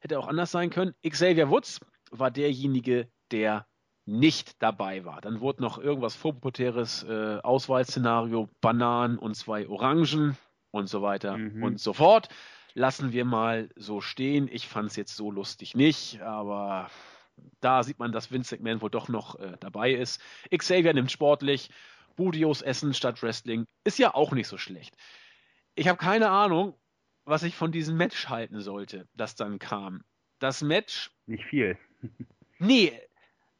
hätte 0.00 0.18
auch 0.18 0.28
anders 0.28 0.50
sein 0.50 0.70
können. 0.70 0.94
Xavier 1.06 1.50
Woods 1.50 1.80
war 2.10 2.30
derjenige, 2.30 3.08
der 3.30 3.66
nicht 4.06 4.62
dabei 4.62 5.04
war. 5.04 5.20
Dann 5.20 5.40
wurde 5.40 5.62
noch 5.62 5.78
irgendwas 5.78 6.16
vorpotäres 6.16 7.04
äh, 7.04 7.38
Auswahlszenario, 7.42 8.48
Bananen 8.60 9.18
und 9.18 9.34
zwei 9.36 9.68
Orangen 9.68 10.36
und 10.70 10.88
so 10.88 11.02
weiter 11.02 11.36
mhm. 11.36 11.62
und 11.62 11.80
so 11.80 11.92
fort. 11.92 12.28
Lassen 12.74 13.12
wir 13.12 13.24
mal 13.24 13.68
so 13.76 14.00
stehen. 14.00 14.48
Ich 14.50 14.68
fand 14.68 14.90
es 14.90 14.96
jetzt 14.96 15.16
so 15.16 15.30
lustig 15.30 15.74
nicht, 15.74 16.20
aber 16.20 16.90
da 17.60 17.82
sieht 17.82 17.98
man, 17.98 18.12
dass 18.12 18.30
Vince 18.30 18.54
McMahon 18.56 18.80
wohl 18.80 18.90
doch 18.90 19.08
noch 19.08 19.38
äh, 19.38 19.56
dabei 19.60 19.92
ist. 19.92 20.20
Xavier 20.56 20.94
nimmt 20.94 21.10
sportlich, 21.10 21.70
Budios 22.16 22.62
essen 22.62 22.94
statt 22.94 23.22
Wrestling 23.22 23.66
ist 23.84 23.98
ja 23.98 24.14
auch 24.14 24.32
nicht 24.32 24.48
so 24.48 24.58
schlecht. 24.58 24.96
Ich 25.74 25.88
habe 25.88 25.98
keine 25.98 26.30
Ahnung, 26.30 26.74
was 27.24 27.42
ich 27.42 27.54
von 27.54 27.72
diesem 27.72 27.96
Match 27.96 28.28
halten 28.28 28.60
sollte, 28.60 29.08
das 29.14 29.36
dann 29.36 29.58
kam. 29.58 30.04
Das 30.38 30.62
Match. 30.62 31.10
Nicht 31.26 31.44
viel. 31.44 31.78
nee, 32.58 32.92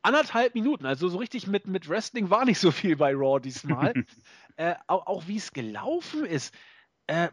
anderthalb 0.03 0.55
Minuten. 0.55 0.87
Also 0.87 1.09
so 1.09 1.19
richtig 1.19 1.47
mit, 1.47 1.67
mit 1.67 1.89
Wrestling 1.89 2.31
war 2.31 2.45
nicht 2.45 2.59
so 2.59 2.71
viel 2.71 2.97
bei 2.97 3.15
Raw 3.15 3.41
diesmal. 3.41 3.95
äh, 4.57 4.75
auch, 4.87 5.07
auch 5.07 5.29
wie 5.29 5.37
es 5.37 5.53
gelaufen 5.53 6.25
ist. 6.25 6.55
Äh, 7.07 7.29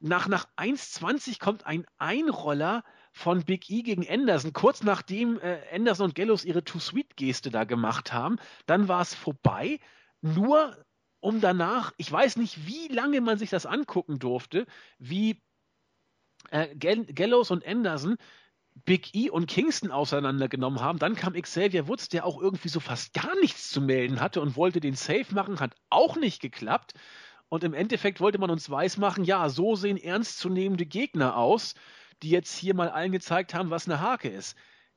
nach, 0.00 0.28
nach 0.28 0.46
1,20 0.56 1.38
kommt 1.38 1.66
ein 1.66 1.86
Einroller 1.98 2.84
von 3.12 3.44
Big 3.44 3.70
E 3.70 3.82
gegen 3.82 4.08
Anderson, 4.08 4.52
kurz 4.52 4.82
nachdem 4.82 5.38
äh, 5.40 5.60
Anderson 5.72 6.06
und 6.06 6.14
Gallows 6.14 6.44
ihre 6.44 6.64
Too 6.64 6.78
Sweet-Geste 6.78 7.50
da 7.50 7.64
gemacht 7.64 8.12
haben. 8.12 8.36
Dann 8.66 8.88
war 8.88 9.02
es 9.02 9.14
vorbei. 9.14 9.78
Nur 10.22 10.76
um 11.20 11.40
danach, 11.40 11.92
ich 11.98 12.10
weiß 12.10 12.36
nicht, 12.36 12.66
wie 12.66 12.88
lange 12.88 13.20
man 13.20 13.38
sich 13.38 13.50
das 13.50 13.66
angucken 13.66 14.18
durfte, 14.18 14.66
wie 14.98 15.42
äh, 16.50 16.74
Gallows 16.76 17.50
und 17.50 17.66
Anderson 17.66 18.16
Big 18.84 19.14
E 19.14 19.28
und 19.28 19.46
Kingston 19.46 19.90
auseinandergenommen 19.90 20.80
haben. 20.80 20.98
Dann 20.98 21.14
kam 21.14 21.34
Xavier 21.34 21.88
Woods, 21.88 22.08
der 22.08 22.24
auch 22.24 22.40
irgendwie 22.40 22.68
so 22.68 22.80
fast 22.80 23.12
gar 23.12 23.38
nichts 23.40 23.68
zu 23.70 23.80
melden 23.80 24.20
hatte 24.20 24.40
und 24.40 24.56
wollte 24.56 24.80
den 24.80 24.94
Safe 24.94 25.26
machen, 25.34 25.60
hat 25.60 25.74
auch 25.90 26.16
nicht 26.16 26.40
geklappt. 26.40 26.94
Und 27.50 27.64
im 27.64 27.74
Endeffekt 27.74 28.20
wollte 28.20 28.38
man 28.38 28.48
uns 28.48 28.70
weismachen, 28.70 29.24
ja, 29.24 29.48
so 29.48 29.74
sehen 29.74 29.96
ernstzunehmende 29.96 30.86
Gegner 30.86 31.36
aus, 31.36 31.74
die 32.22 32.30
jetzt 32.30 32.56
hier 32.56 32.74
mal 32.74 32.88
allen 32.88 33.12
gezeigt 33.12 33.54
haben, 33.54 33.70
was 33.70 33.88
eine 33.88 34.00
Hake 34.00 34.28
ist. 34.28 34.56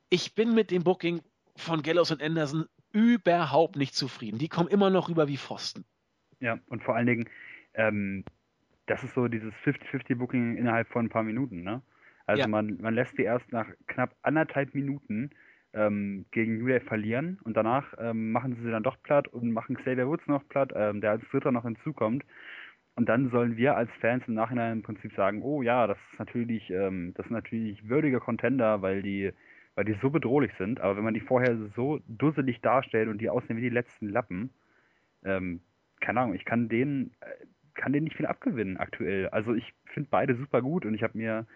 Ich 0.09 0.35
bin 0.35 0.53
mit 0.53 0.69
dem 0.69 0.83
Booking 0.83 1.21
von 1.57 1.81
Gallows 1.81 2.11
und 2.11 2.21
Anderson 2.21 2.67
überhaupt 2.91 3.75
nicht 3.75 3.95
zufrieden. 3.95 4.37
Die 4.37 4.49
kommen 4.49 4.69
immer 4.69 4.91
noch 4.91 5.09
rüber 5.09 5.27
wie 5.27 5.37
Pfosten. 5.37 5.83
Ja, 6.39 6.59
und 6.67 6.83
vor 6.83 6.95
allen 6.95 7.07
Dingen, 7.07 7.29
ähm, 7.73 8.23
das 8.85 9.03
ist 9.03 9.15
so 9.15 9.27
dieses 9.27 9.53
50-50-Booking 9.65 10.57
innerhalb 10.57 10.87
von 10.89 11.05
ein 11.05 11.09
paar 11.09 11.23
Minuten, 11.23 11.63
ne? 11.63 11.81
Also 12.25 12.41
ja. 12.41 12.47
man, 12.47 12.77
man 12.79 12.93
lässt 12.93 13.17
die 13.17 13.23
erst 13.23 13.51
nach 13.51 13.67
knapp 13.87 14.15
anderthalb 14.21 14.73
Minuten 14.75 15.31
ähm, 15.73 16.25
gegen 16.31 16.59
New 16.59 16.67
Day 16.67 16.79
verlieren 16.81 17.39
und 17.43 17.57
danach 17.57 17.93
ähm, 17.97 18.31
machen 18.31 18.55
sie 18.55 18.63
sie 18.63 18.71
dann 18.71 18.83
doch 18.83 19.01
platt 19.03 19.27
und 19.27 19.51
machen 19.51 19.77
Xavier 19.77 20.07
Woods 20.07 20.27
noch 20.27 20.47
platt, 20.47 20.71
ähm, 20.75 21.01
der 21.01 21.11
als 21.11 21.23
Dritter 21.29 21.51
noch 21.51 21.63
hinzukommt. 21.63 22.23
Und 22.95 23.09
dann 23.09 23.31
sollen 23.31 23.57
wir 23.57 23.75
als 23.75 23.89
Fans 24.01 24.23
im 24.27 24.35
Nachhinein 24.35 24.73
im 24.73 24.83
Prinzip 24.83 25.13
sagen, 25.15 25.41
oh 25.41 25.63
ja, 25.63 25.87
das 25.87 25.97
ist 26.11 26.19
natürlich, 26.19 26.69
ähm, 26.69 27.13
das 27.15 27.25
sind 27.25 27.33
natürlich 27.33 27.89
würdige 27.89 28.19
Contender, 28.19 28.83
weil 28.83 29.01
die, 29.01 29.31
weil 29.73 29.85
die 29.85 29.97
so 30.01 30.11
bedrohlich 30.11 30.51
sind. 30.59 30.79
Aber 30.79 30.95
wenn 30.95 31.03
man 31.03 31.15
die 31.15 31.19
vorher 31.19 31.57
so 31.75 31.99
dusselig 32.07 32.61
darstellt 32.61 33.09
und 33.09 33.19
die 33.19 33.29
aussehen 33.29 33.57
wie 33.57 33.61
die 33.61 33.69
letzten 33.69 34.09
Lappen, 34.09 34.51
ähm, 35.25 35.61
keine 36.01 36.19
Ahnung, 36.21 36.35
ich 36.35 36.45
kann 36.45 36.69
denen, 36.69 37.15
äh, 37.21 37.45
kann 37.73 37.93
denen 37.93 38.03
nicht 38.03 38.17
viel 38.17 38.27
abgewinnen 38.27 38.77
aktuell. 38.77 39.29
Also 39.29 39.55
ich 39.55 39.73
finde 39.85 40.09
beide 40.11 40.35
super 40.35 40.61
gut 40.61 40.85
und 40.85 40.93
ich 40.93 41.01
habe 41.01 41.17
mir 41.17 41.47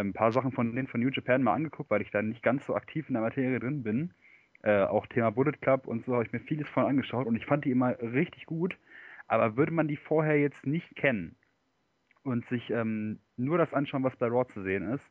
ein 0.00 0.12
paar 0.12 0.32
Sachen 0.32 0.52
von 0.52 0.74
denen 0.74 0.88
von 0.88 1.00
New 1.00 1.10
Japan 1.10 1.42
mal 1.42 1.54
angeguckt, 1.54 1.90
weil 1.90 2.02
ich 2.02 2.10
da 2.10 2.22
nicht 2.22 2.42
ganz 2.42 2.64
so 2.66 2.74
aktiv 2.74 3.08
in 3.08 3.14
der 3.14 3.22
Materie 3.22 3.58
drin 3.58 3.82
bin. 3.82 4.12
Äh, 4.62 4.82
auch 4.82 5.06
Thema 5.06 5.30
Bullet 5.30 5.52
Club 5.60 5.86
und 5.86 6.04
so 6.04 6.14
habe 6.14 6.24
ich 6.24 6.32
mir 6.32 6.40
vieles 6.40 6.68
von 6.68 6.84
angeschaut 6.84 7.26
und 7.26 7.36
ich 7.36 7.46
fand 7.46 7.64
die 7.64 7.70
immer 7.70 8.00
richtig 8.00 8.46
gut. 8.46 8.76
Aber 9.26 9.56
würde 9.56 9.72
man 9.72 9.88
die 9.88 9.96
vorher 9.96 10.38
jetzt 10.40 10.66
nicht 10.66 10.96
kennen 10.96 11.36
und 12.24 12.46
sich 12.48 12.70
ähm, 12.70 13.20
nur 13.36 13.58
das 13.58 13.72
anschauen, 13.72 14.04
was 14.04 14.16
bei 14.16 14.26
Raw 14.26 14.46
zu 14.52 14.62
sehen 14.62 14.92
ist, 14.92 15.04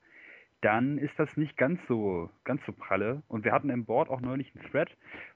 dann 0.62 0.98
ist 0.98 1.18
das 1.18 1.38
nicht 1.38 1.56
ganz 1.56 1.80
so, 1.88 2.30
ganz 2.44 2.66
so 2.66 2.72
pralle. 2.72 3.22
Und 3.28 3.46
wir 3.46 3.52
hatten 3.52 3.70
im 3.70 3.86
Board 3.86 4.10
auch 4.10 4.22
neulich 4.22 4.54
einen 4.56 4.70
Thread, 4.72 4.90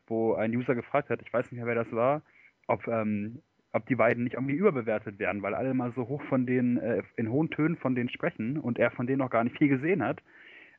wo 0.07 0.33
ein 0.33 0.55
User 0.55 0.75
gefragt 0.75 1.09
hat, 1.09 1.21
ich 1.21 1.31
weiß 1.31 1.51
nicht 1.51 1.59
mehr, 1.59 1.67
wer 1.67 1.75
das 1.75 1.91
war, 1.91 2.23
ob 2.67 2.87
ähm, 2.87 3.41
ob 3.73 3.85
die 3.87 3.95
beiden 3.95 4.23
nicht 4.23 4.33
irgendwie 4.33 4.55
überbewertet 4.55 5.19
werden, 5.19 5.41
weil 5.41 5.55
alle 5.55 5.73
mal 5.73 5.93
so 5.93 6.07
hoch 6.07 6.21
von 6.23 6.45
denen, 6.45 6.77
äh, 6.77 7.03
in 7.15 7.29
hohen 7.29 7.49
Tönen 7.49 7.77
von 7.77 7.95
denen 7.95 8.09
sprechen 8.09 8.57
und 8.57 8.77
er 8.77 8.91
von 8.91 9.07
denen 9.07 9.19
noch 9.19 9.29
gar 9.29 9.43
nicht 9.43 9.57
viel 9.57 9.69
gesehen 9.69 10.03
hat, 10.03 10.21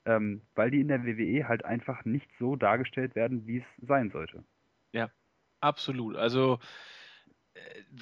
ähm, 0.04 0.42
weil 0.54 0.70
die 0.70 0.80
in 0.80 0.88
der 0.88 1.04
WWE 1.04 1.48
halt 1.48 1.64
einfach 1.64 2.04
nicht 2.04 2.28
so 2.38 2.56
dargestellt 2.56 3.14
werden, 3.14 3.46
wie 3.46 3.58
es 3.58 3.86
sein 3.86 4.10
sollte. 4.10 4.44
Ja, 4.92 5.10
absolut. 5.60 6.16
Also 6.16 6.58
äh, 7.54 7.60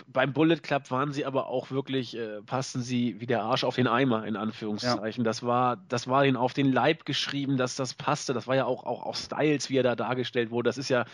beim 0.08 0.32
Bullet 0.32 0.56
Club 0.56 0.90
waren 0.90 1.12
sie 1.12 1.24
aber 1.24 1.46
auch 1.46 1.70
wirklich, 1.70 2.16
äh, 2.16 2.42
passten 2.42 2.82
sie 2.82 3.20
wie 3.20 3.26
der 3.26 3.42
Arsch 3.42 3.62
auf 3.62 3.76
den 3.76 3.86
Eimer, 3.86 4.26
in 4.26 4.34
Anführungszeichen. 4.34 5.22
Ja. 5.22 5.28
Das 5.28 5.44
war, 5.44 5.76
das 5.88 6.08
war 6.08 6.24
ihnen 6.24 6.36
auf 6.36 6.52
den 6.52 6.72
Leib 6.72 7.04
geschrieben, 7.04 7.56
dass 7.56 7.76
das 7.76 7.94
passte. 7.94 8.32
Das 8.32 8.48
war 8.48 8.56
ja 8.56 8.64
auch, 8.64 8.82
auch, 8.82 9.04
auch 9.04 9.14
Styles, 9.14 9.70
wie 9.70 9.76
er 9.76 9.84
da 9.84 9.94
dargestellt 9.94 10.50
wurde. 10.50 10.68
Das 10.68 10.78
ist 10.78 10.88
ja, 10.88 11.04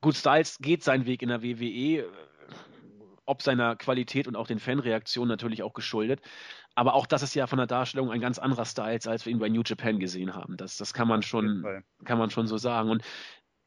gut, 0.00 0.14
Styles 0.14 0.58
geht 0.58 0.84
seinen 0.84 1.06
Weg 1.06 1.22
in 1.22 1.28
der 1.30 1.42
WWE 1.42 2.04
ob 3.30 3.42
seiner 3.42 3.76
Qualität 3.76 4.26
und 4.26 4.36
auch 4.36 4.48
den 4.48 4.58
Fanreaktionen 4.58 5.28
natürlich 5.28 5.62
auch 5.62 5.72
geschuldet. 5.72 6.20
Aber 6.74 6.94
auch 6.94 7.06
das 7.06 7.22
ist 7.22 7.34
ja 7.34 7.46
von 7.46 7.58
der 7.58 7.66
Darstellung 7.66 8.10
ein 8.10 8.20
ganz 8.20 8.38
anderer 8.38 8.64
Style, 8.64 8.98
als 9.06 9.24
wir 9.24 9.32
ihn 9.32 9.38
bei 9.38 9.48
New 9.48 9.62
Japan 9.64 10.00
gesehen 10.00 10.34
haben. 10.34 10.56
Das, 10.56 10.76
das 10.76 10.92
kann 10.92 11.08
man 11.08 11.22
schon, 11.22 11.84
kann 12.04 12.18
man 12.18 12.30
schon 12.30 12.46
so 12.46 12.58
sagen. 12.58 12.90
Und 12.90 13.02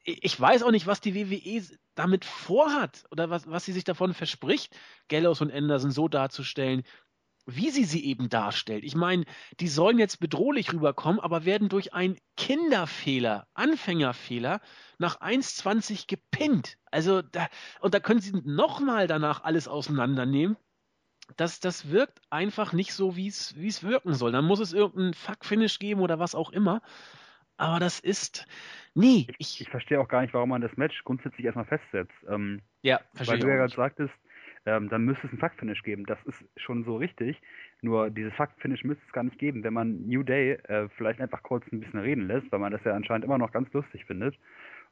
ich 0.04 0.38
weiß 0.38 0.62
auch 0.62 0.70
nicht, 0.70 0.86
was 0.86 1.00
die 1.00 1.14
WWE 1.14 1.62
damit 1.94 2.24
vorhat 2.26 3.04
oder 3.10 3.30
was, 3.30 3.48
was 3.48 3.64
sie 3.64 3.72
sich 3.72 3.84
davon 3.84 4.12
verspricht, 4.12 4.76
Gallows 5.08 5.40
und 5.40 5.52
Anderson 5.52 5.90
so 5.90 6.08
darzustellen, 6.08 6.82
wie 7.46 7.70
sie 7.70 7.84
sie 7.84 8.04
eben 8.04 8.28
darstellt. 8.28 8.84
Ich 8.84 8.94
meine, 8.94 9.24
die 9.60 9.68
sollen 9.68 9.98
jetzt 9.98 10.18
bedrohlich 10.20 10.72
rüberkommen, 10.72 11.20
aber 11.20 11.44
werden 11.44 11.68
durch 11.68 11.92
einen 11.92 12.16
Kinderfehler, 12.36 13.46
Anfängerfehler 13.54 14.60
nach 14.98 15.20
1,20 15.20 16.06
gepinnt. 16.08 16.78
Also 16.90 17.22
da, 17.22 17.48
und 17.80 17.94
da 17.94 18.00
können 18.00 18.20
sie 18.20 18.32
nochmal 18.44 19.06
danach 19.06 19.44
alles 19.44 19.68
auseinandernehmen. 19.68 20.56
Das, 21.36 21.60
das 21.60 21.90
wirkt 21.90 22.20
einfach 22.30 22.72
nicht 22.72 22.92
so, 22.92 23.16
wie 23.16 23.28
es 23.28 23.82
wirken 23.82 24.14
soll. 24.14 24.32
Dann 24.32 24.44
muss 24.44 24.60
es 24.60 24.72
irgendeinen 24.72 25.14
Fuck-Finish 25.14 25.78
geben 25.78 26.00
oder 26.00 26.18
was 26.18 26.34
auch 26.34 26.50
immer. 26.50 26.82
Aber 27.56 27.78
das 27.78 28.00
ist. 28.00 28.46
Nee, 28.94 29.28
ich. 29.38 29.60
Ich 29.60 29.70
verstehe 29.70 30.00
auch 30.00 30.08
gar 30.08 30.22
nicht, 30.22 30.34
warum 30.34 30.48
man 30.48 30.60
das 30.60 30.76
Match 30.76 31.02
grundsätzlich 31.04 31.46
erstmal 31.46 31.66
festsetzt. 31.66 32.14
Ähm, 32.28 32.62
ja, 32.82 33.00
verstehe 33.14 33.34
Weil 33.34 33.40
du 33.40 33.48
ja 33.48 33.56
gerade 33.56 33.74
sagtest, 33.74 34.14
ähm, 34.66 34.88
dann 34.88 35.04
müsste 35.04 35.26
es 35.26 35.32
ein 35.32 35.38
Fuck-Finish 35.38 35.82
geben. 35.82 36.06
Das 36.06 36.18
ist 36.24 36.42
schon 36.56 36.84
so 36.84 36.96
richtig. 36.96 37.40
Nur 37.82 38.10
dieses 38.10 38.32
Fuck-Finish 38.34 38.84
müsste 38.84 39.04
es 39.06 39.12
gar 39.12 39.24
nicht 39.24 39.38
geben, 39.38 39.62
wenn 39.62 39.74
man 39.74 40.06
New 40.06 40.22
Day 40.22 40.52
äh, 40.68 40.88
vielleicht 40.96 41.20
einfach 41.20 41.42
kurz 41.42 41.64
ein 41.70 41.80
bisschen 41.80 42.00
reden 42.00 42.26
lässt, 42.26 42.50
weil 42.50 42.60
man 42.60 42.72
das 42.72 42.84
ja 42.84 42.94
anscheinend 42.94 43.24
immer 43.24 43.38
noch 43.38 43.52
ganz 43.52 43.72
lustig 43.72 44.04
findet. 44.06 44.38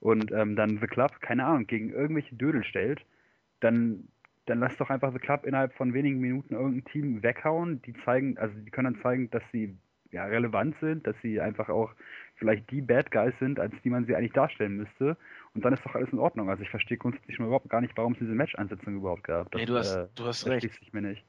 Und 0.00 0.30
ähm, 0.32 0.56
dann 0.56 0.78
The 0.78 0.86
Club, 0.86 1.20
keine 1.20 1.46
Ahnung, 1.46 1.66
gegen 1.66 1.90
irgendwelche 1.90 2.34
Dödel 2.34 2.64
stellt, 2.64 3.04
dann, 3.60 4.08
dann 4.46 4.58
lass 4.58 4.76
doch 4.76 4.90
einfach 4.90 5.12
The 5.12 5.20
Club 5.20 5.46
innerhalb 5.46 5.72
von 5.74 5.94
wenigen 5.94 6.18
Minuten 6.20 6.54
irgendein 6.54 6.84
Team 6.92 7.22
weghauen. 7.22 7.80
Die 7.82 7.94
zeigen, 8.04 8.36
also 8.36 8.54
die 8.58 8.70
können 8.70 8.92
dann 8.92 9.02
zeigen, 9.02 9.30
dass 9.30 9.42
sie 9.52 9.76
ja, 10.12 10.24
relevant 10.24 10.76
sind, 10.80 11.06
dass 11.06 11.16
sie 11.22 11.40
einfach 11.40 11.68
auch 11.68 11.90
vielleicht 12.36 12.70
die 12.70 12.80
Bad 12.80 13.10
Guys 13.10 13.34
sind, 13.38 13.58
als 13.58 13.72
die 13.82 13.90
man 13.90 14.04
sie 14.04 14.14
eigentlich 14.14 14.32
darstellen 14.32 14.76
müsste. 14.76 15.16
Und 15.54 15.64
dann 15.64 15.72
ist 15.72 15.84
doch 15.84 15.94
alles 15.94 16.12
in 16.12 16.18
Ordnung. 16.18 16.50
Also 16.50 16.62
ich 16.62 16.70
verstehe 16.70 16.96
grundsätzlich 16.96 17.36
schon 17.36 17.46
überhaupt 17.46 17.68
gar 17.68 17.80
nicht, 17.80 17.96
warum 17.96 18.12
es 18.14 18.18
diese 18.18 18.32
Match-Ansetzung 18.32 18.96
überhaupt 18.96 19.24
gab. 19.24 19.50
Das, 19.50 19.60
nee, 19.60 19.66
du 19.66 19.76
hast, 19.76 19.94
äh, 19.94 20.08
du 20.14 20.24
hast 20.24 20.46
recht. 20.46 20.62
Sich 20.62 20.92
mir 20.92 21.02
nicht. 21.02 21.24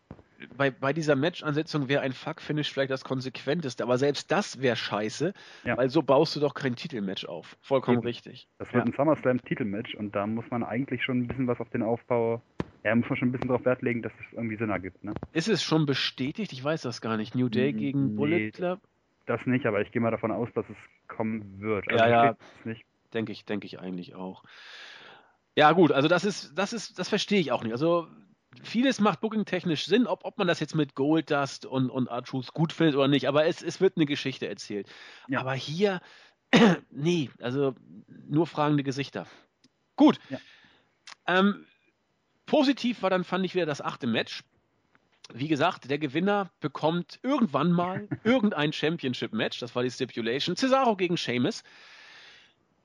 Bei, 0.57 0.71
bei 0.71 0.91
dieser 0.91 1.15
Match-Ansetzung 1.15 1.87
wäre 1.87 2.01
ein 2.01 2.11
Fuck-Finish 2.11 2.73
vielleicht 2.73 2.91
das 2.91 3.03
konsequenteste, 3.03 3.83
aber 3.83 3.97
selbst 3.97 4.29
das 4.31 4.61
wäre 4.61 4.75
scheiße, 4.75 5.33
ja. 5.63 5.77
weil 5.77 5.89
so 5.89 6.01
baust 6.01 6.35
du 6.35 6.41
doch 6.41 6.53
kein 6.53 6.75
Titelmatch 6.75 7.25
auf. 7.25 7.55
Vollkommen 7.61 7.99
Eben. 7.99 8.07
richtig. 8.07 8.47
Das 8.57 8.73
wird 8.73 8.85
ja. 8.85 8.91
ein 8.91 8.95
SummerSlam-Titelmatch 8.95 9.95
und 9.95 10.13
da 10.13 10.27
muss 10.27 10.45
man 10.49 10.63
eigentlich 10.63 11.03
schon 11.03 11.19
ein 11.19 11.27
bisschen 11.27 11.47
was 11.47 11.59
auf 11.59 11.69
den 11.69 11.81
Aufbau 11.81 12.41
ja, 12.83 12.95
muss 12.95 13.09
man 13.09 13.17
schon 13.17 13.29
ein 13.29 13.31
bisschen 13.31 13.47
darauf 13.47 13.65
Wert 13.65 13.81
legen, 13.81 14.01
dass 14.01 14.11
es 14.19 14.33
irgendwie 14.33 14.57
Sinn 14.57 14.69
ergibt, 14.69 15.03
ne? 15.03 15.13
Ist 15.31 15.47
es 15.47 15.63
schon 15.63 15.85
bestätigt? 15.85 16.51
Ich 16.51 16.63
weiß 16.63 16.81
das 16.81 17.01
gar 17.01 17.17
nicht. 17.17 17.35
New 17.35 17.49
Day 17.49 17.71
gegen 17.71 18.09
nee, 18.11 18.15
Bullet 18.15 18.51
Club? 18.51 18.81
Das 19.25 19.39
nicht, 19.45 19.65
aber 19.65 19.81
ich 19.81 19.91
gehe 19.91 20.01
mal 20.01 20.11
davon 20.11 20.31
aus, 20.31 20.49
dass 20.53 20.65
es 20.69 21.07
kommen 21.07 21.61
wird. 21.61 21.87
Also 21.89 22.03
ja, 22.03 22.25
ja. 22.25 22.35
Denke 23.13 23.31
ich, 23.31 23.45
denke 23.45 23.65
ich 23.65 23.79
eigentlich 23.79 24.15
auch. 24.15 24.43
Ja, 25.55 25.71
gut, 25.71 25.91
also 25.91 26.07
das 26.07 26.25
ist, 26.25 26.57
das 26.57 26.73
ist, 26.73 26.99
das 26.99 27.09
verstehe 27.09 27.39
ich 27.39 27.51
auch 27.51 27.63
nicht. 27.63 27.71
Also 27.71 28.07
vieles 28.63 28.99
macht 28.99 29.21
booking-technisch 29.21 29.85
Sinn, 29.85 30.07
ob, 30.07 30.25
ob 30.25 30.37
man 30.37 30.47
das 30.47 30.59
jetzt 30.59 30.75
mit 30.75 30.95
Goldust 30.95 31.65
und, 31.65 31.89
und 31.89 32.09
Artrus 32.09 32.53
gut 32.53 32.73
findet 32.73 32.95
oder 32.95 33.07
nicht, 33.07 33.27
aber 33.27 33.45
es, 33.45 33.61
es 33.61 33.79
wird 33.79 33.95
eine 33.95 34.05
Geschichte 34.05 34.47
erzählt. 34.47 34.89
Ja. 35.27 35.39
Aber 35.39 35.53
hier, 35.53 36.01
nee, 36.91 37.29
also 37.39 37.75
nur 38.27 38.47
fragende 38.47 38.83
Gesichter. 38.83 39.27
Gut. 39.95 40.19
Ja. 40.29 40.39
Ähm, 41.27 41.65
positiv 42.53 43.01
war 43.01 43.09
dann, 43.09 43.23
fand 43.23 43.43
ich 43.45 43.55
wieder 43.55 43.65
das 43.65 43.81
achte 43.81 44.05
Match 44.05 44.43
wie 45.33 45.47
gesagt, 45.47 45.89
der 45.89 45.97
Gewinner 45.97 46.51
bekommt 46.59 47.17
irgendwann 47.23 47.71
mal 47.71 48.07
irgendein 48.23 48.73
Championship-Match. 48.73 49.59
Das 49.59 49.75
war 49.75 49.81
die 49.81 49.89
Stipulation. 49.89 50.55
Cesaro 50.55 50.95
gegen 50.95 51.17
Sheamus. 51.17 51.63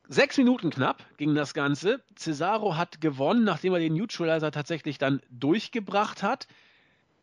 Sechs 0.09 0.39
Minuten 0.39 0.71
knapp 0.71 1.05
ging 1.19 1.35
das 1.35 1.53
Ganze. 1.53 2.01
Cesaro 2.17 2.77
hat 2.77 3.01
gewonnen, 3.01 3.45
nachdem 3.45 3.75
er 3.75 3.81
den 3.81 3.95
Neutralizer 3.95 4.51
tatsächlich 4.51 4.97
dann 4.97 5.21
durchgebracht 5.31 6.23
hat. 6.23 6.47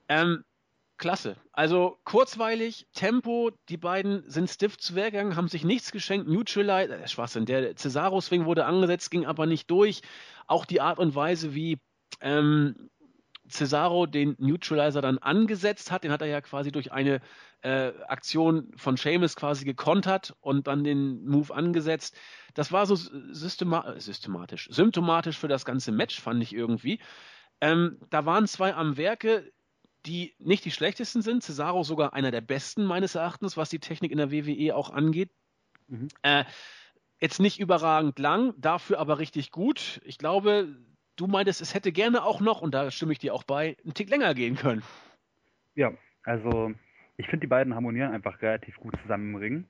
Ähm, 0.09 0.43
klasse. 0.97 1.37
Also 1.53 1.97
kurzweilig, 2.03 2.85
Tempo, 2.93 3.51
die 3.69 3.77
beiden 3.77 4.29
sind 4.29 4.49
stiff 4.49 4.77
zu 4.77 4.95
Werk 4.95 5.13
gegangen, 5.13 5.35
haben 5.35 5.47
sich 5.47 5.63
nichts 5.63 5.91
geschenkt. 5.91 6.27
Neutralizer, 6.27 6.97
der 6.97 7.07
Schwachsinn, 7.07 7.45
der 7.45 7.75
Cesaro-Swing 7.75 8.45
wurde 8.45 8.65
angesetzt, 8.65 9.09
ging 9.09 9.25
aber 9.25 9.47
nicht 9.47 9.71
durch. 9.71 10.01
Auch 10.45 10.65
die 10.65 10.81
Art 10.81 10.99
und 10.99 11.15
Weise, 11.15 11.55
wie 11.55 11.79
ähm, 12.21 12.89
Cesaro 13.49 14.05
den 14.05 14.35
Neutralizer 14.39 15.01
dann 15.01 15.17
angesetzt 15.19 15.91
hat, 15.91 16.03
den 16.03 16.11
hat 16.11 16.21
er 16.21 16.27
ja 16.27 16.41
quasi 16.41 16.71
durch 16.71 16.91
eine 16.91 17.21
äh, 17.61 17.91
Aktion 18.07 18.71
von 18.75 18.97
Seamus 18.97 19.35
quasi 19.35 19.65
gekontert 19.65 20.35
und 20.41 20.67
dann 20.67 20.83
den 20.83 21.25
Move 21.25 21.53
angesetzt. 21.53 22.15
Das 22.53 22.71
war 22.71 22.85
so 22.85 22.95
systema 22.95 23.99
systematisch, 23.99 24.67
symptomatisch 24.71 25.37
für 25.37 25.47
das 25.47 25.65
ganze 25.65 25.91
Match, 25.91 26.19
fand 26.19 26.41
ich 26.41 26.53
irgendwie. 26.53 26.99
Ähm, 27.61 27.99
da 28.09 28.25
waren 28.25 28.47
zwei 28.47 28.73
am 28.73 28.97
Werke, 28.97 29.51
die 30.05 30.35
nicht 30.39 30.65
die 30.65 30.71
schlechtesten 30.71 31.21
sind. 31.21 31.43
Cesaro 31.43 31.83
sogar 31.83 32.13
einer 32.13 32.31
der 32.31 32.41
besten 32.41 32.85
meines 32.85 33.15
Erachtens, 33.15 33.57
was 33.57 33.69
die 33.69 33.79
Technik 33.79 34.11
in 34.11 34.17
der 34.17 34.31
WWE 34.31 34.75
auch 34.75 34.89
angeht. 34.89 35.31
Mhm. 35.87 36.07
Äh, 36.21 36.45
jetzt 37.19 37.39
nicht 37.39 37.59
überragend 37.59 38.19
lang, 38.19 38.53
dafür 38.57 38.99
aber 38.99 39.19
richtig 39.19 39.51
gut. 39.51 40.01
Ich 40.03 40.17
glaube, 40.17 40.75
du 41.15 41.27
meintest, 41.27 41.61
es 41.61 41.73
hätte 41.73 41.91
gerne 41.91 42.23
auch 42.23 42.41
noch, 42.41 42.61
und 42.61 42.73
da 42.73 42.91
stimme 42.91 43.11
ich 43.11 43.19
dir 43.19 43.33
auch 43.33 43.43
bei, 43.43 43.77
einen 43.83 43.93
Tick 43.93 44.09
länger 44.09 44.33
gehen 44.33 44.55
können. 44.55 44.83
Ja, 45.75 45.91
also 46.23 46.73
ich 47.17 47.27
finde, 47.27 47.41
die 47.41 47.49
beiden 47.49 47.75
harmonieren 47.75 48.13
einfach 48.13 48.41
relativ 48.41 48.77
gut 48.77 48.93
zusammen 49.01 49.29
im 49.29 49.35
Ring. 49.35 49.65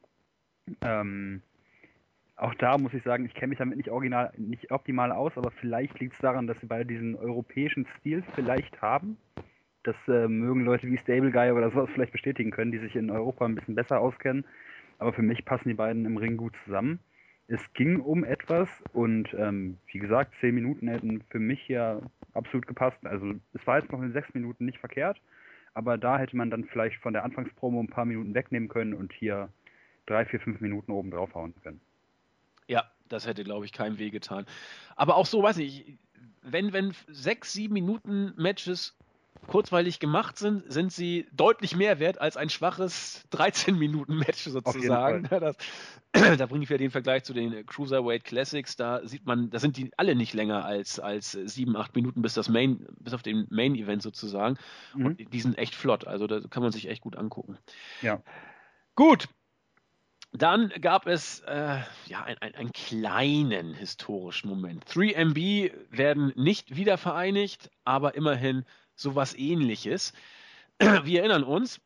Ähm, 0.82 1.41
auch 2.36 2.54
da 2.56 2.78
muss 2.78 2.93
ich 2.93 3.04
sagen, 3.04 3.26
ich 3.26 3.34
kenne 3.34 3.50
mich 3.50 3.60
damit 3.60 3.78
nicht 3.78 3.89
original, 3.89 4.32
nicht 4.38 4.72
optimal 4.72 5.12
aus, 5.12 5.32
aber 5.36 5.52
vielleicht 5.52 6.00
liegt 6.00 6.14
es 6.14 6.20
daran, 6.20 6.48
dass 6.48 6.60
sie 6.60 6.66
beide 6.66 6.86
diesen 6.86 7.16
europäischen 7.16 7.88
Stil 8.00 8.24
vielleicht 8.34 8.82
haben. 8.82 9.18
Das 9.84 9.96
äh, 10.08 10.28
mögen 10.28 10.66
Leute 10.66 10.88
wie 10.88 10.98
Stable 10.98 11.32
Guy 11.32 11.52
oder 11.52 11.70
sowas 11.70 11.89
vielleicht 11.93 12.12
bestätigen 12.12 12.52
können, 12.52 12.72
die 12.72 12.80
sich 12.80 12.96
in 12.96 13.12
Europa 13.12 13.46
ein 13.46 13.56
bisschen 13.56 13.76
besser 13.76 14.00
auskennen. 14.00 14.43
Aber 14.98 15.14
für 15.14 15.22
mich 15.22 15.46
passen 15.46 15.70
die 15.70 15.76
beiden 15.76 16.06
im 16.06 16.18
Ring 16.18 16.38
gut 16.38 16.54
zusammen 16.66 17.00
es 17.48 17.62
ging 17.74 18.00
um 18.00 18.24
etwas 18.24 18.68
und 18.93 19.34
ähm, 19.36 19.78
wie 19.91 20.00
gesagt, 20.00 20.34
zehn 20.41 20.56
Minuten 20.56 20.88
hätten 20.88 21.24
für 21.30 21.39
mich 21.39 21.68
ja 21.68 22.02
absolut 22.34 22.66
gepasst. 22.66 22.98
Also 23.06 23.34
es 23.54 23.66
war 23.68 23.80
jetzt 23.80 23.91
noch 23.91 24.02
in 24.02 24.14
sechs 24.14 24.34
Minuten 24.34 24.66
nicht 24.66 24.80
verkehrt, 24.80 25.22
aber 25.74 25.98
da 25.98 26.18
hätte 26.18 26.36
man 26.36 26.50
dann 26.50 26.66
vielleicht 26.66 26.98
von 27.02 27.14
der 27.14 27.24
Anfangspromo 27.24 27.80
ein 27.80 27.88
paar 27.88 28.06
Minuten 28.06 28.34
wegnehmen 28.34 28.70
können 28.70 28.93
und 28.93 29.14
hier 29.14 29.50
drei, 30.08 30.26
vier, 30.26 30.39
fünf 30.39 30.60
Minuten 30.60 30.91
oben 30.91 31.12
draufhauen 31.12 31.54
können. 31.62 31.82
Ja, 32.68 32.89
das 33.10 33.28
hätte, 33.28 33.43
glaube 33.43 33.66
ich, 33.66 33.74
keinem 33.74 34.00
weh 34.00 34.10
getan. 34.10 34.46
Aber 34.96 35.16
auch 35.16 35.28
so, 35.28 35.43
weiß 35.43 35.58
ich, 35.60 35.98
wenn, 36.41 36.74
wenn 36.74 36.93
sechs, 37.08 37.54
sieben 37.54 37.74
Minuten 37.74 38.34
Matches 38.38 38.98
kurzweilig 39.47 39.99
gemacht 39.99 40.38
sind, 40.38 40.71
sind 40.71 40.91
sie 40.91 41.27
deutlich 41.31 41.75
mehr 41.75 41.99
wert 41.99 42.19
als 42.19 42.38
ein 42.38 42.49
schwaches 42.49 43.23
13-Minuten-Match 43.31 44.43
sozusagen. 44.43 45.29
Das, 46.15 46.38
da 46.38 46.45
bringe 46.45 46.63
ich 46.63 46.69
wieder 46.69 46.77
den 46.77 46.91
Vergleich 46.91 47.25
zu 47.25 47.33
den 47.33 47.65
Cruiserweight 47.65 48.23
Classics. 48.23 48.77
Da 48.77 49.05
sieht 49.05 49.25
man, 49.25 49.49
da 49.49 49.59
sind 49.59 49.75
die 49.75 49.91
alle 49.97 50.15
nicht 50.15 50.33
länger 50.33 50.63
als, 50.63 50.97
als 50.97 51.33
sieben, 51.33 51.75
acht 51.75 51.93
Minuten 51.93 52.21
bis 52.21 52.33
das 52.33 52.47
Main, 52.47 52.88
bis 52.99 53.13
auf 53.13 53.21
den 53.21 53.47
Main-Event 53.49 54.01
sozusagen. 54.01 54.57
Mhm. 54.93 55.05
Und 55.05 55.33
die 55.33 55.41
sind 55.41 55.57
echt 55.57 55.75
flott. 55.75 56.07
Also 56.07 56.25
da 56.25 56.39
kann 56.39 56.63
man 56.63 56.71
sich 56.71 56.88
echt 56.88 57.01
gut 57.01 57.17
angucken. 57.17 57.57
Ja. 58.01 58.21
Gut, 58.95 59.27
dann 60.31 60.69
gab 60.81 61.07
es 61.07 61.41
äh, 61.41 61.79
ja 62.07 62.23
ein, 62.23 62.38
ein, 62.39 62.55
einen 62.55 62.71
kleinen 62.71 63.73
historischen 63.73 64.49
Moment. 64.49 64.86
3MB 64.86 65.71
werden 65.91 66.33
nicht 66.36 66.75
wieder 66.75 66.97
vereinigt, 66.97 67.69
aber 67.83 68.15
immerhin 68.15 68.65
sowas 68.96 69.36
ähnliches. 69.38 70.14
Wir 70.80 71.22
erinnern 71.22 71.43
uns, 71.43 71.80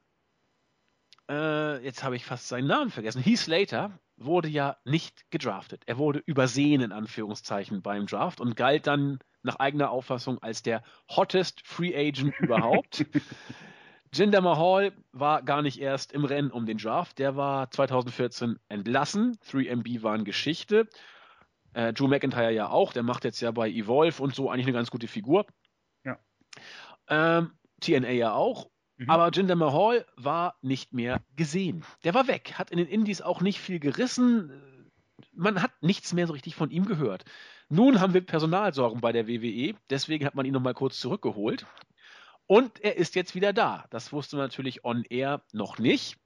äh, 1.29 1.83
jetzt 1.83 2.03
habe 2.03 2.15
ich 2.15 2.25
fast 2.25 2.47
seinen 2.47 2.67
Namen 2.67 2.91
vergessen. 2.91 3.21
Heath 3.21 3.39
Slater 3.39 3.99
wurde 4.17 4.49
ja 4.49 4.77
nicht 4.83 5.29
gedraftet. 5.31 5.83
Er 5.85 5.97
wurde 5.97 6.21
übersehen 6.25 6.81
in 6.81 6.91
Anführungszeichen 6.91 7.81
beim 7.81 8.07
Draft 8.07 8.41
und 8.41 8.55
galt 8.55 8.87
dann 8.87 9.19
nach 9.43 9.57
eigener 9.57 9.91
Auffassung 9.91 10.39
als 10.39 10.63
der 10.63 10.83
hottest 11.09 11.65
Free 11.65 11.95
Agent 11.95 12.33
überhaupt. 12.39 13.05
Jinder 14.11 14.41
Mahal 14.41 14.91
war 15.11 15.43
gar 15.43 15.61
nicht 15.61 15.79
erst 15.79 16.11
im 16.13 16.25
Rennen 16.25 16.51
um 16.51 16.65
den 16.65 16.77
Draft. 16.77 17.19
Der 17.19 17.35
war 17.35 17.69
2014 17.69 18.59
entlassen. 18.67 19.37
3MB 19.51 20.01
waren 20.01 20.25
Geschichte. 20.25 20.87
Äh, 21.73 21.93
Drew 21.93 22.07
McIntyre 22.07 22.51
ja 22.51 22.69
auch. 22.69 22.91
Der 22.91 23.03
macht 23.03 23.23
jetzt 23.23 23.39
ja 23.39 23.51
bei 23.51 23.69
Evolve 23.69 24.21
und 24.21 24.33
so 24.33 24.49
eigentlich 24.49 24.65
eine 24.65 24.73
ganz 24.73 24.89
gute 24.89 25.07
Figur. 25.07 25.45
Ähm, 27.09 27.51
TNA 27.81 28.11
ja 28.11 28.33
auch. 28.33 28.69
Mhm. 28.97 29.09
Aber 29.09 29.31
Jinder 29.31 29.55
Mahal 29.55 30.05
war 30.15 30.55
nicht 30.61 30.93
mehr 30.93 31.21
gesehen. 31.35 31.85
Der 32.03 32.13
war 32.13 32.27
weg. 32.27 32.53
Hat 32.55 32.71
in 32.71 32.77
den 32.77 32.87
Indies 32.87 33.21
auch 33.21 33.41
nicht 33.41 33.59
viel 33.59 33.79
gerissen. 33.79 34.91
Man 35.33 35.61
hat 35.61 35.71
nichts 35.81 36.13
mehr 36.13 36.27
so 36.27 36.33
richtig 36.33 36.55
von 36.55 36.71
ihm 36.71 36.85
gehört. 36.85 37.25
Nun 37.69 38.01
haben 38.01 38.13
wir 38.13 38.21
Personalsorgen 38.21 38.99
bei 38.99 39.11
der 39.11 39.27
WWE. 39.27 39.75
Deswegen 39.89 40.25
hat 40.25 40.35
man 40.35 40.45
ihn 40.45 40.53
nochmal 40.53 40.73
kurz 40.73 40.99
zurückgeholt. 40.99 41.65
Und 42.45 42.83
er 42.83 42.97
ist 42.97 43.15
jetzt 43.15 43.35
wieder 43.35 43.53
da. 43.53 43.85
Das 43.91 44.11
wusste 44.11 44.35
man 44.35 44.45
natürlich 44.45 44.83
on 44.83 45.03
air 45.09 45.43
noch 45.53 45.77
nicht. 45.77 46.17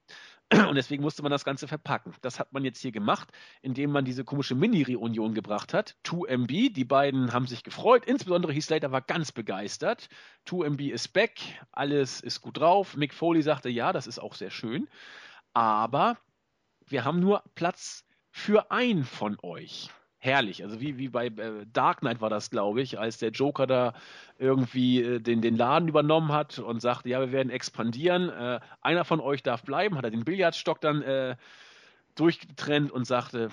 Und 0.52 0.74
deswegen 0.74 1.02
musste 1.02 1.22
man 1.22 1.32
das 1.32 1.44
Ganze 1.44 1.66
verpacken. 1.66 2.14
Das 2.20 2.38
hat 2.38 2.52
man 2.52 2.64
jetzt 2.64 2.80
hier 2.80 2.92
gemacht, 2.92 3.30
indem 3.62 3.90
man 3.90 4.04
diese 4.04 4.24
komische 4.24 4.54
Mini-Reunion 4.54 5.34
gebracht 5.34 5.72
hat. 5.72 5.96
2MB, 6.04 6.72
die 6.72 6.84
beiden 6.84 7.32
haben 7.32 7.46
sich 7.46 7.62
gefreut. 7.64 8.04
Insbesondere 8.04 8.52
Heath 8.52 8.64
Slater 8.64 8.92
war 8.92 9.00
ganz 9.00 9.32
begeistert. 9.32 10.08
2MB 10.46 10.92
ist 10.92 11.08
back, 11.08 11.40
alles 11.72 12.20
ist 12.20 12.40
gut 12.40 12.58
drauf. 12.58 12.96
Mick 12.96 13.14
Foley 13.14 13.42
sagte, 13.42 13.68
ja, 13.68 13.92
das 13.92 14.06
ist 14.06 14.18
auch 14.18 14.34
sehr 14.34 14.50
schön. 14.50 14.88
Aber 15.54 16.18
wir 16.86 17.04
haben 17.04 17.20
nur 17.20 17.42
Platz 17.54 18.04
für 18.30 18.70
einen 18.70 19.04
von 19.04 19.38
euch 19.42 19.90
herrlich. 20.24 20.62
Also 20.62 20.80
wie, 20.80 20.96
wie 20.98 21.08
bei 21.08 21.26
äh, 21.26 21.66
Dark 21.72 22.00
Knight 22.00 22.20
war 22.20 22.30
das, 22.30 22.50
glaube 22.50 22.80
ich, 22.80 22.98
als 22.98 23.18
der 23.18 23.30
Joker 23.30 23.66
da 23.66 23.92
irgendwie 24.38 25.02
äh, 25.02 25.20
den, 25.20 25.42
den 25.42 25.56
Laden 25.56 25.88
übernommen 25.88 26.32
hat 26.32 26.58
und 26.58 26.80
sagte, 26.80 27.10
ja, 27.10 27.20
wir 27.20 27.32
werden 27.32 27.50
expandieren. 27.50 28.30
Äh, 28.30 28.60
einer 28.80 29.04
von 29.04 29.20
euch 29.20 29.42
darf 29.42 29.62
bleiben, 29.62 29.96
hat 29.96 30.04
er 30.04 30.10
den 30.10 30.24
Billardstock 30.24 30.80
dann 30.80 31.02
äh, 31.02 31.36
durchgetrennt 32.14 32.90
und 32.90 33.06
sagte, 33.06 33.50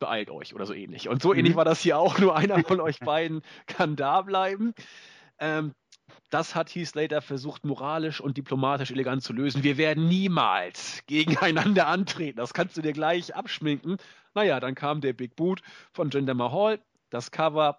beeilt 0.00 0.30
euch 0.30 0.54
oder 0.54 0.66
so 0.66 0.74
ähnlich. 0.74 1.08
Und 1.08 1.22
so 1.22 1.32
mhm. 1.32 1.38
ähnlich 1.38 1.56
war 1.56 1.64
das 1.64 1.80
hier 1.80 1.98
auch, 1.98 2.18
nur 2.18 2.36
einer 2.36 2.62
von 2.64 2.80
euch 2.80 2.98
beiden 2.98 3.42
kann 3.66 3.96
da 3.96 4.22
bleiben. 4.22 4.74
Ähm, 5.38 5.72
das 6.30 6.54
hat 6.54 6.74
Heath 6.74 6.88
Slater 6.88 7.22
versucht, 7.22 7.64
moralisch 7.64 8.20
und 8.20 8.36
diplomatisch 8.36 8.90
elegant 8.90 9.22
zu 9.22 9.32
lösen. 9.32 9.62
Wir 9.62 9.76
werden 9.76 10.08
niemals 10.08 11.02
gegeneinander 11.06 11.86
antreten. 11.86 12.38
Das 12.38 12.54
kannst 12.54 12.76
du 12.76 12.82
dir 12.82 12.92
gleich 12.92 13.34
abschminken. 13.34 13.98
Naja, 14.34 14.60
dann 14.60 14.74
kam 14.74 15.00
der 15.00 15.12
Big 15.12 15.36
Boot 15.36 15.62
von 15.92 16.10
Jinder 16.10 16.34
Mahal, 16.34 16.80
das 17.10 17.30
Cover. 17.30 17.78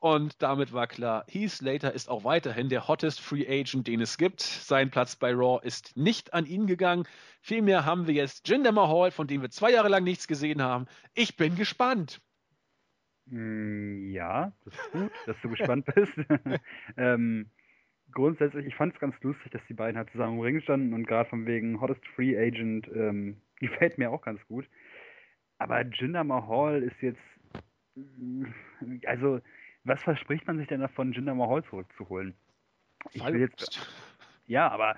Und 0.00 0.40
damit 0.42 0.72
war 0.72 0.86
klar, 0.86 1.24
Heath 1.28 1.50
Slater 1.50 1.92
ist 1.92 2.08
auch 2.08 2.22
weiterhin 2.22 2.68
der 2.68 2.86
hottest 2.86 3.20
Free 3.20 3.46
Agent, 3.48 3.88
den 3.88 4.00
es 4.00 4.16
gibt. 4.16 4.40
Sein 4.42 4.90
Platz 4.90 5.16
bei 5.16 5.32
Raw 5.32 5.58
ist 5.66 5.96
nicht 5.96 6.34
an 6.34 6.46
ihn 6.46 6.68
gegangen. 6.68 7.04
Vielmehr 7.40 7.84
haben 7.84 8.06
wir 8.06 8.14
jetzt 8.14 8.48
Jinder 8.48 8.70
Mahal, 8.70 9.10
von 9.10 9.26
dem 9.26 9.42
wir 9.42 9.50
zwei 9.50 9.72
Jahre 9.72 9.88
lang 9.88 10.04
nichts 10.04 10.28
gesehen 10.28 10.62
haben. 10.62 10.86
Ich 11.14 11.36
bin 11.36 11.56
gespannt. 11.56 12.20
Mm, 13.26 14.10
ja, 14.10 14.52
das 14.64 14.74
ist 14.74 14.92
gut, 14.92 15.12
dass 15.26 15.36
du 15.42 15.48
gespannt 15.50 15.86
bist. 15.86 16.12
ähm, 16.96 17.50
grundsätzlich, 18.12 18.66
ich 18.66 18.74
fand 18.74 18.94
es 18.94 19.00
ganz 19.00 19.14
lustig, 19.22 19.50
dass 19.52 19.64
die 19.68 19.74
beiden 19.74 19.96
halt 19.96 20.10
zusammen 20.10 20.34
im 20.34 20.40
Ring 20.40 20.60
standen 20.60 20.94
und 20.94 21.06
gerade 21.06 21.28
von 21.28 21.46
wegen 21.46 21.80
Hottest 21.80 22.06
Free 22.14 22.36
Agent 22.38 22.88
ähm, 22.94 23.36
gefällt 23.60 23.98
mir 23.98 24.10
auch 24.10 24.22
ganz 24.22 24.40
gut. 24.46 24.68
Aber 25.58 25.84
Jinder 25.84 26.24
Mahal 26.24 26.82
ist 26.82 27.00
jetzt, 27.00 27.20
also 29.06 29.40
was 29.84 30.02
verspricht 30.02 30.46
man 30.46 30.58
sich 30.58 30.68
denn 30.68 30.80
davon, 30.80 31.12
Jinder 31.12 31.34
Mahal 31.34 31.64
zurückzuholen? 31.64 32.34
Ich 33.12 33.24
will 33.24 33.40
jetzt, 33.40 33.80
ja, 34.46 34.68
aber 34.68 34.96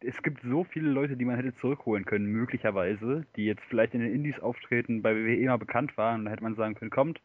es 0.00 0.20
gibt 0.22 0.40
so 0.42 0.64
viele 0.64 0.88
Leute, 0.90 1.16
die 1.16 1.24
man 1.24 1.36
hätte 1.36 1.54
zurückholen 1.56 2.04
können, 2.04 2.26
möglicherweise, 2.26 3.26
die 3.36 3.44
jetzt 3.44 3.62
vielleicht 3.68 3.94
in 3.94 4.00
den 4.00 4.14
Indies 4.14 4.38
auftreten, 4.40 5.02
bei 5.02 5.14
WWE 5.14 5.46
mal 5.46 5.58
bekannt 5.58 5.96
waren. 5.96 6.20
Und 6.20 6.24
da 6.24 6.30
hätte 6.30 6.42
man 6.42 6.54
sagen 6.54 6.74
können, 6.74 6.90
kommt, 6.90 7.20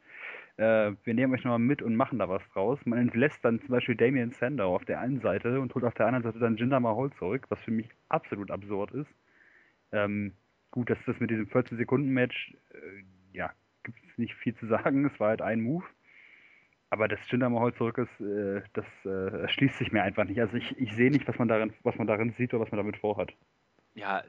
äh, 0.57 0.93
wir 1.03 1.13
nehmen 1.13 1.33
euch 1.33 1.43
nochmal 1.43 1.59
mit 1.59 1.81
und 1.81 1.95
machen 1.95 2.19
da 2.19 2.29
was 2.29 2.41
draus. 2.53 2.79
Man 2.85 2.99
entlässt 2.99 3.43
dann 3.43 3.59
zum 3.59 3.69
Beispiel 3.69 3.95
Damien 3.95 4.31
Sandow 4.31 4.75
auf 4.75 4.85
der 4.85 4.99
einen 5.01 5.19
Seite 5.19 5.59
und 5.59 5.73
holt 5.75 5.83
auf 5.83 5.93
der 5.95 6.07
anderen 6.07 6.23
Seite 6.23 6.39
dann 6.39 6.57
Jinder 6.57 6.79
Mahal 6.79 7.11
zurück, 7.17 7.45
was 7.49 7.59
für 7.59 7.71
mich 7.71 7.89
absolut 8.09 8.51
absurd 8.51 8.91
ist. 8.91 9.09
Ähm, 9.91 10.33
gut, 10.71 10.89
dass 10.89 10.97
das 11.05 11.19
mit 11.19 11.29
diesem 11.29 11.47
14-Sekunden-Match, 11.47 12.55
äh, 12.71 13.03
ja, 13.33 13.51
gibt 13.83 13.99
es 14.09 14.17
nicht 14.17 14.33
viel 14.35 14.55
zu 14.55 14.67
sagen. 14.67 15.05
Es 15.05 15.19
war 15.19 15.29
halt 15.29 15.41
ein 15.41 15.61
Move. 15.61 15.85
Aber 16.89 17.07
dass 17.09 17.19
Jinder 17.29 17.49
Mahal 17.49 17.73
zurück 17.73 17.97
ist, 17.97 18.21
äh, 18.21 18.61
das 18.73 18.85
äh, 19.03 19.41
erschließt 19.41 19.77
sich 19.77 19.91
mir 19.91 20.03
einfach 20.03 20.23
nicht. 20.23 20.39
Also 20.39 20.55
ich, 20.55 20.77
ich 20.77 20.93
sehe 20.93 21.11
nicht, 21.11 21.27
was 21.27 21.37
man 21.37 21.49
darin, 21.49 21.73
was 21.83 21.95
man 21.97 22.07
darin 22.07 22.33
sieht 22.37 22.53
oder 22.53 22.63
was 22.63 22.71
man 22.71 22.77
damit 22.77 22.97
vorhat. 22.97 23.33
Ja, 23.95 24.23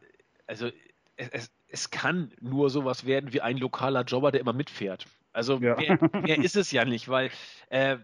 also 0.49 0.71
es, 1.17 1.29
es, 1.29 1.55
es 1.69 1.91
kann 1.91 2.33
nur 2.41 2.71
sowas 2.71 3.07
werden 3.07 3.33
wie 3.33 3.41
ein 3.41 3.59
lokaler 3.59 4.03
Jobber, 4.03 4.33
der 4.33 4.41
immer 4.41 4.53
mitfährt. 4.53 5.07
Also 5.37 5.59
ja. 5.59 5.77
wer, 5.77 5.99
wer, 6.01 6.39
ist 6.39 6.57
es 6.57 6.73
ja 6.73 6.87
nicht, 6.87 7.11
weil 7.11 7.31
äh, 7.69 7.99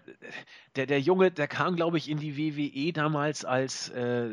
der, 0.77 0.85
der 0.85 1.01
Junge, 1.01 1.31
der 1.31 1.49
kam, 1.49 1.77
glaube 1.77 1.97
ich, 1.97 2.11
in 2.11 2.19
die 2.19 2.37
WWE 2.37 2.93
damals 2.93 3.47
als 3.47 3.89
äh, 3.89 4.29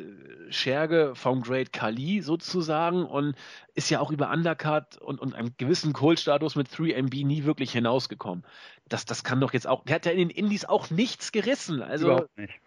Scherge 0.50 1.14
vom 1.16 1.42
Great 1.42 1.72
Kali 1.72 2.22
sozusagen 2.22 3.06
und 3.06 3.38
ist 3.74 3.90
ja 3.90 4.02
auch 4.02 4.12
über 4.12 4.30
Undercut 4.30 4.98
und, 4.98 5.22
und 5.22 5.34
einem 5.34 5.54
gewissen 5.56 5.94
Kultstatus 5.94 6.58
mit 6.58 6.68
3MB 6.68 7.26
nie 7.26 7.46
wirklich 7.46 7.72
hinausgekommen. 7.72 8.44
Das, 8.90 9.06
das 9.06 9.24
kann 9.24 9.40
doch 9.40 9.54
jetzt 9.54 9.66
auch, 9.66 9.86
der 9.86 9.96
hat 9.96 10.06
ja 10.06 10.12
in 10.12 10.18
den 10.18 10.30
Indies 10.30 10.66
auch 10.66 10.90
nichts 10.90 11.32
gerissen. 11.32 11.82
Also, 11.82 12.08
Überhaupt 12.08 12.38
nicht. 12.38 12.60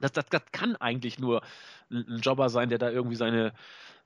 Das, 0.00 0.10
das, 0.10 0.26
das 0.30 0.42
kann 0.50 0.74
eigentlich 0.74 1.20
nur 1.20 1.42
ein 1.92 2.18
Jobber 2.22 2.48
sein, 2.48 2.70
der 2.70 2.78
da 2.78 2.90
irgendwie 2.90 3.16
seine 3.16 3.52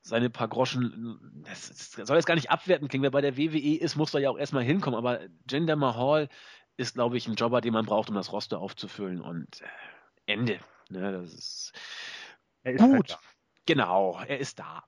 seine 0.05 0.29
paar 0.29 0.49
Groschen, 0.49 1.43
das, 1.47 1.93
soll 1.93 2.17
jetzt 2.17 2.27
gar 2.27 2.35
nicht 2.35 2.51
abwerten 2.51 2.89
klingen, 2.89 3.03
wer 3.03 3.11
bei 3.11 3.23
der 3.23 3.39
WWE 3.39 3.79
ist, 3.79 3.97
muss 3.97 4.11
da 4.11 4.19
ja 4.19 4.29
auch 4.29 4.37
erstmal 4.37 4.63
hinkommen, 4.63 4.99
aber 4.99 5.21
Jinder 5.51 5.77
Mahal 5.77 6.29
ist, 6.77 6.95
glaube 6.95 7.17
ich, 7.17 7.27
ein 7.27 7.37
Jobber, 7.37 7.63
den 7.63 7.73
man 7.73 7.87
braucht, 7.87 8.11
um 8.11 8.15
das 8.15 8.31
Roster 8.31 8.59
aufzufüllen 8.59 9.23
und 9.23 9.63
äh, 9.63 10.33
Ende. 10.33 10.61
Ne, 10.91 11.11
das 11.13 11.33
ist, 11.33 11.73
ist 12.65 12.79
gut. 12.79 13.13
Halt 13.13 13.19
genau, 13.65 14.21
er 14.27 14.39
ist 14.39 14.59
da. 14.59 14.85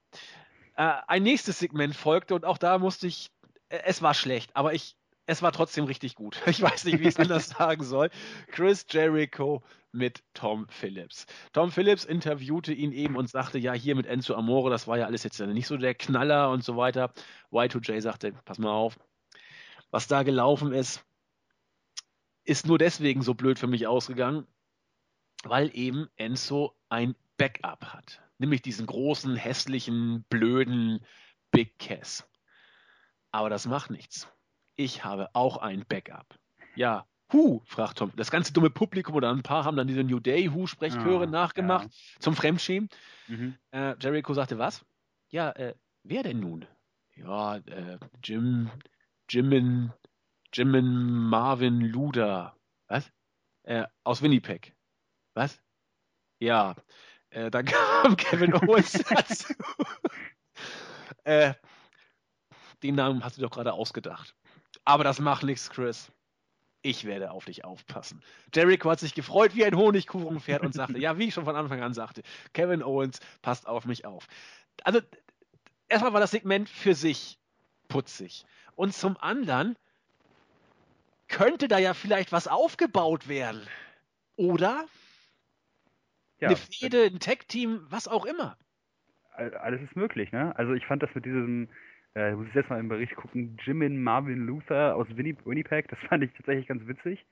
Äh, 0.76 0.92
ein 1.06 1.22
nächstes 1.22 1.60
Segment 1.60 1.96
folgte 1.96 2.34
und 2.34 2.44
auch 2.44 2.58
da 2.58 2.76
musste 2.76 3.06
ich, 3.06 3.30
äh, 3.70 3.80
es 3.84 4.02
war 4.02 4.12
schlecht, 4.12 4.54
aber 4.54 4.74
ich, 4.74 4.96
es 5.26 5.42
war 5.42 5.52
trotzdem 5.52 5.84
richtig 5.84 6.14
gut. 6.14 6.40
Ich 6.46 6.62
weiß 6.62 6.84
nicht, 6.84 7.00
wie 7.00 7.02
ich 7.02 7.08
es 7.08 7.18
anders 7.18 7.48
sagen 7.48 7.84
soll. 7.84 8.10
Chris 8.48 8.86
Jericho 8.88 9.62
mit 9.92 10.22
Tom 10.34 10.66
Phillips. 10.68 11.26
Tom 11.52 11.70
Phillips 11.70 12.04
interviewte 12.04 12.72
ihn 12.72 12.92
eben 12.92 13.16
und 13.16 13.28
sagte, 13.28 13.58
ja, 13.58 13.72
hier 13.72 13.96
mit 13.96 14.06
Enzo 14.06 14.34
Amore, 14.34 14.70
das 14.70 14.86
war 14.86 14.98
ja 14.98 15.06
alles 15.06 15.24
jetzt 15.24 15.40
nicht 15.40 15.66
so 15.66 15.76
der 15.76 15.94
Knaller 15.94 16.50
und 16.50 16.62
so 16.62 16.76
weiter. 16.76 17.12
Y2J 17.50 18.00
sagte, 18.00 18.32
pass 18.44 18.58
mal 18.58 18.70
auf, 18.70 18.98
was 19.90 20.06
da 20.06 20.22
gelaufen 20.22 20.72
ist, 20.72 21.04
ist 22.44 22.66
nur 22.66 22.78
deswegen 22.78 23.22
so 23.22 23.34
blöd 23.34 23.58
für 23.58 23.66
mich 23.66 23.86
ausgegangen, 23.86 24.46
weil 25.42 25.70
eben 25.74 26.08
Enzo 26.16 26.76
ein 26.88 27.16
Backup 27.36 27.84
hat. 27.86 28.22
Nämlich 28.38 28.62
diesen 28.62 28.86
großen, 28.86 29.34
hässlichen, 29.34 30.24
blöden 30.28 31.04
Big 31.50 31.78
Cass. 31.78 32.28
Aber 33.32 33.50
das 33.50 33.66
macht 33.66 33.90
nichts. 33.90 34.28
Ich 34.76 35.04
habe 35.04 35.30
auch 35.32 35.56
ein 35.56 35.84
Backup. 35.88 36.38
Ja, 36.74 37.06
Hu, 37.32 37.60
fragt 37.64 37.98
Tom. 37.98 38.12
Das 38.14 38.30
ganze 38.30 38.52
dumme 38.52 38.70
Publikum 38.70 39.14
oder 39.14 39.30
ein 39.30 39.42
paar 39.42 39.64
haben 39.64 39.76
dann 39.76 39.88
diese 39.88 40.04
New 40.04 40.20
Day 40.20 40.46
Hu-Sprechchöre 40.46 41.24
ah, 41.24 41.26
nachgemacht 41.26 41.88
ja. 41.88 42.20
zum 42.20 42.36
Fremdschämen. 42.36 42.88
Mhm. 43.26 43.56
Äh, 43.72 43.96
Jericho 43.98 44.32
sagte, 44.32 44.58
was? 44.58 44.84
Ja, 45.28 45.50
äh, 45.50 45.74
wer 46.04 46.22
denn 46.22 46.38
nun? 46.38 46.66
Ja, 47.16 47.56
äh, 47.56 47.98
Jim, 48.22 48.70
Jimin, 49.28 49.92
Jimin 50.52 50.84
Marvin 50.84 51.80
Luda. 51.80 52.54
Was? 52.86 53.10
Äh, 53.64 53.86
aus 54.04 54.22
Winnipeg. 54.22 54.76
Was? 55.34 55.60
Ja. 56.38 56.76
Äh, 57.30 57.50
dann 57.50 57.64
kam 58.04 58.16
Kevin 58.16 58.54
Owens 58.54 58.92
dazu. 59.10 59.52
äh, 61.24 61.54
den 62.84 62.94
Namen 62.94 63.24
hast 63.24 63.36
du 63.36 63.42
doch 63.42 63.50
gerade 63.50 63.72
ausgedacht. 63.72 64.36
Aber 64.87 65.05
das 65.05 65.18
macht 65.18 65.43
nichts, 65.43 65.68
Chris. 65.68 66.11
Ich 66.80 67.05
werde 67.05 67.32
auf 67.32 67.45
dich 67.45 67.64
aufpassen. 67.64 68.22
Jericho 68.55 68.89
hat 68.89 69.01
sich 69.01 69.14
gefreut 69.14 69.57
wie 69.57 69.64
ein 69.64 69.76
Honigkuchenpferd 69.76 70.62
und 70.62 70.72
sagte, 70.72 70.99
ja, 70.99 71.18
wie 71.18 71.24
ich 71.26 71.34
schon 71.34 71.45
von 71.45 71.57
Anfang 71.57 71.82
an 71.82 71.93
sagte, 71.93 72.22
Kevin 72.55 72.82
Owens 72.82 73.20
passt 73.43 73.66
auf 73.66 73.84
mich 73.84 74.05
auf. 74.07 74.28
Also, 74.84 75.01
erstmal 75.89 76.12
war 76.12 76.20
das 76.20 76.30
Segment 76.30 76.68
für 76.68 76.95
sich 76.95 77.39
putzig. 77.89 78.47
Und 78.76 78.95
zum 78.95 79.16
anderen 79.16 79.76
könnte 81.26 81.66
da 81.66 81.78
ja 81.78 81.93
vielleicht 81.93 82.30
was 82.30 82.47
aufgebaut 82.47 83.26
werden. 83.26 83.66
Oder? 84.37 84.84
Ja, 86.39 86.49
Eine 86.49 86.57
Fehde, 86.57 87.05
ein 87.07 87.18
Tech-Team, 87.18 87.87
was 87.89 88.07
auch 88.07 88.24
immer. 88.24 88.57
Alles 89.32 89.82
ist 89.82 89.97
möglich, 89.97 90.30
ne? 90.30 90.55
Also 90.57 90.74
ich 90.74 90.87
fand 90.87 91.03
das 91.03 91.12
mit 91.14 91.24
diesem, 91.24 91.68
äh, 92.16 92.34
muss 92.34 92.48
ich 92.48 92.54
jetzt 92.54 92.70
mal 92.70 92.80
im 92.80 92.88
Bericht 92.88 93.14
gucken, 93.14 93.58
Jimin 93.62 94.02
Marvin 94.02 94.46
Luther 94.46 94.96
aus 94.96 95.06
Winnipeg, 95.16 95.86
das 95.88 95.98
fand 96.08 96.24
ich 96.24 96.32
tatsächlich 96.32 96.66
ganz 96.66 96.86
witzig. 96.86 97.24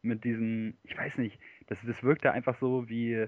Mit 0.00 0.22
diesem, 0.22 0.74
ich 0.84 0.96
weiß 0.96 1.18
nicht, 1.18 1.40
das, 1.66 1.78
das 1.84 2.04
wirkte 2.04 2.30
einfach 2.30 2.56
so 2.60 2.88
wie, 2.88 3.26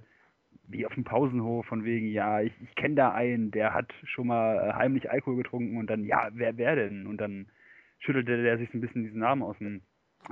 wie 0.69 0.87
auf 0.87 0.95
dem 0.95 1.03
Pausenhof 1.03 1.67
von 1.67 1.85
wegen, 1.85 2.07
ja, 2.07 2.41
ich, 2.41 2.53
ich 2.63 2.77
kenne 2.77 2.95
da 2.95 3.13
einen, 3.13 3.51
der 3.51 3.75
hat 3.75 3.93
schon 4.05 4.29
mal 4.29 4.69
äh, 4.69 4.73
heimlich 4.75 5.11
Alkohol 5.11 5.37
getrunken 5.37 5.79
und 5.79 5.89
dann, 5.89 6.05
ja, 6.05 6.29
wer, 6.33 6.57
wer 6.57 6.77
denn? 6.77 7.09
Und 7.09 7.17
dann 7.17 7.49
schüttelte 7.99 8.41
der 8.41 8.59
sich 8.59 8.71
so 8.71 8.79
ein 8.79 8.81
bisschen 8.81 9.03
diesen 9.03 9.19
Namen 9.19 9.43
aus 9.43 9.59
dem, 9.59 9.83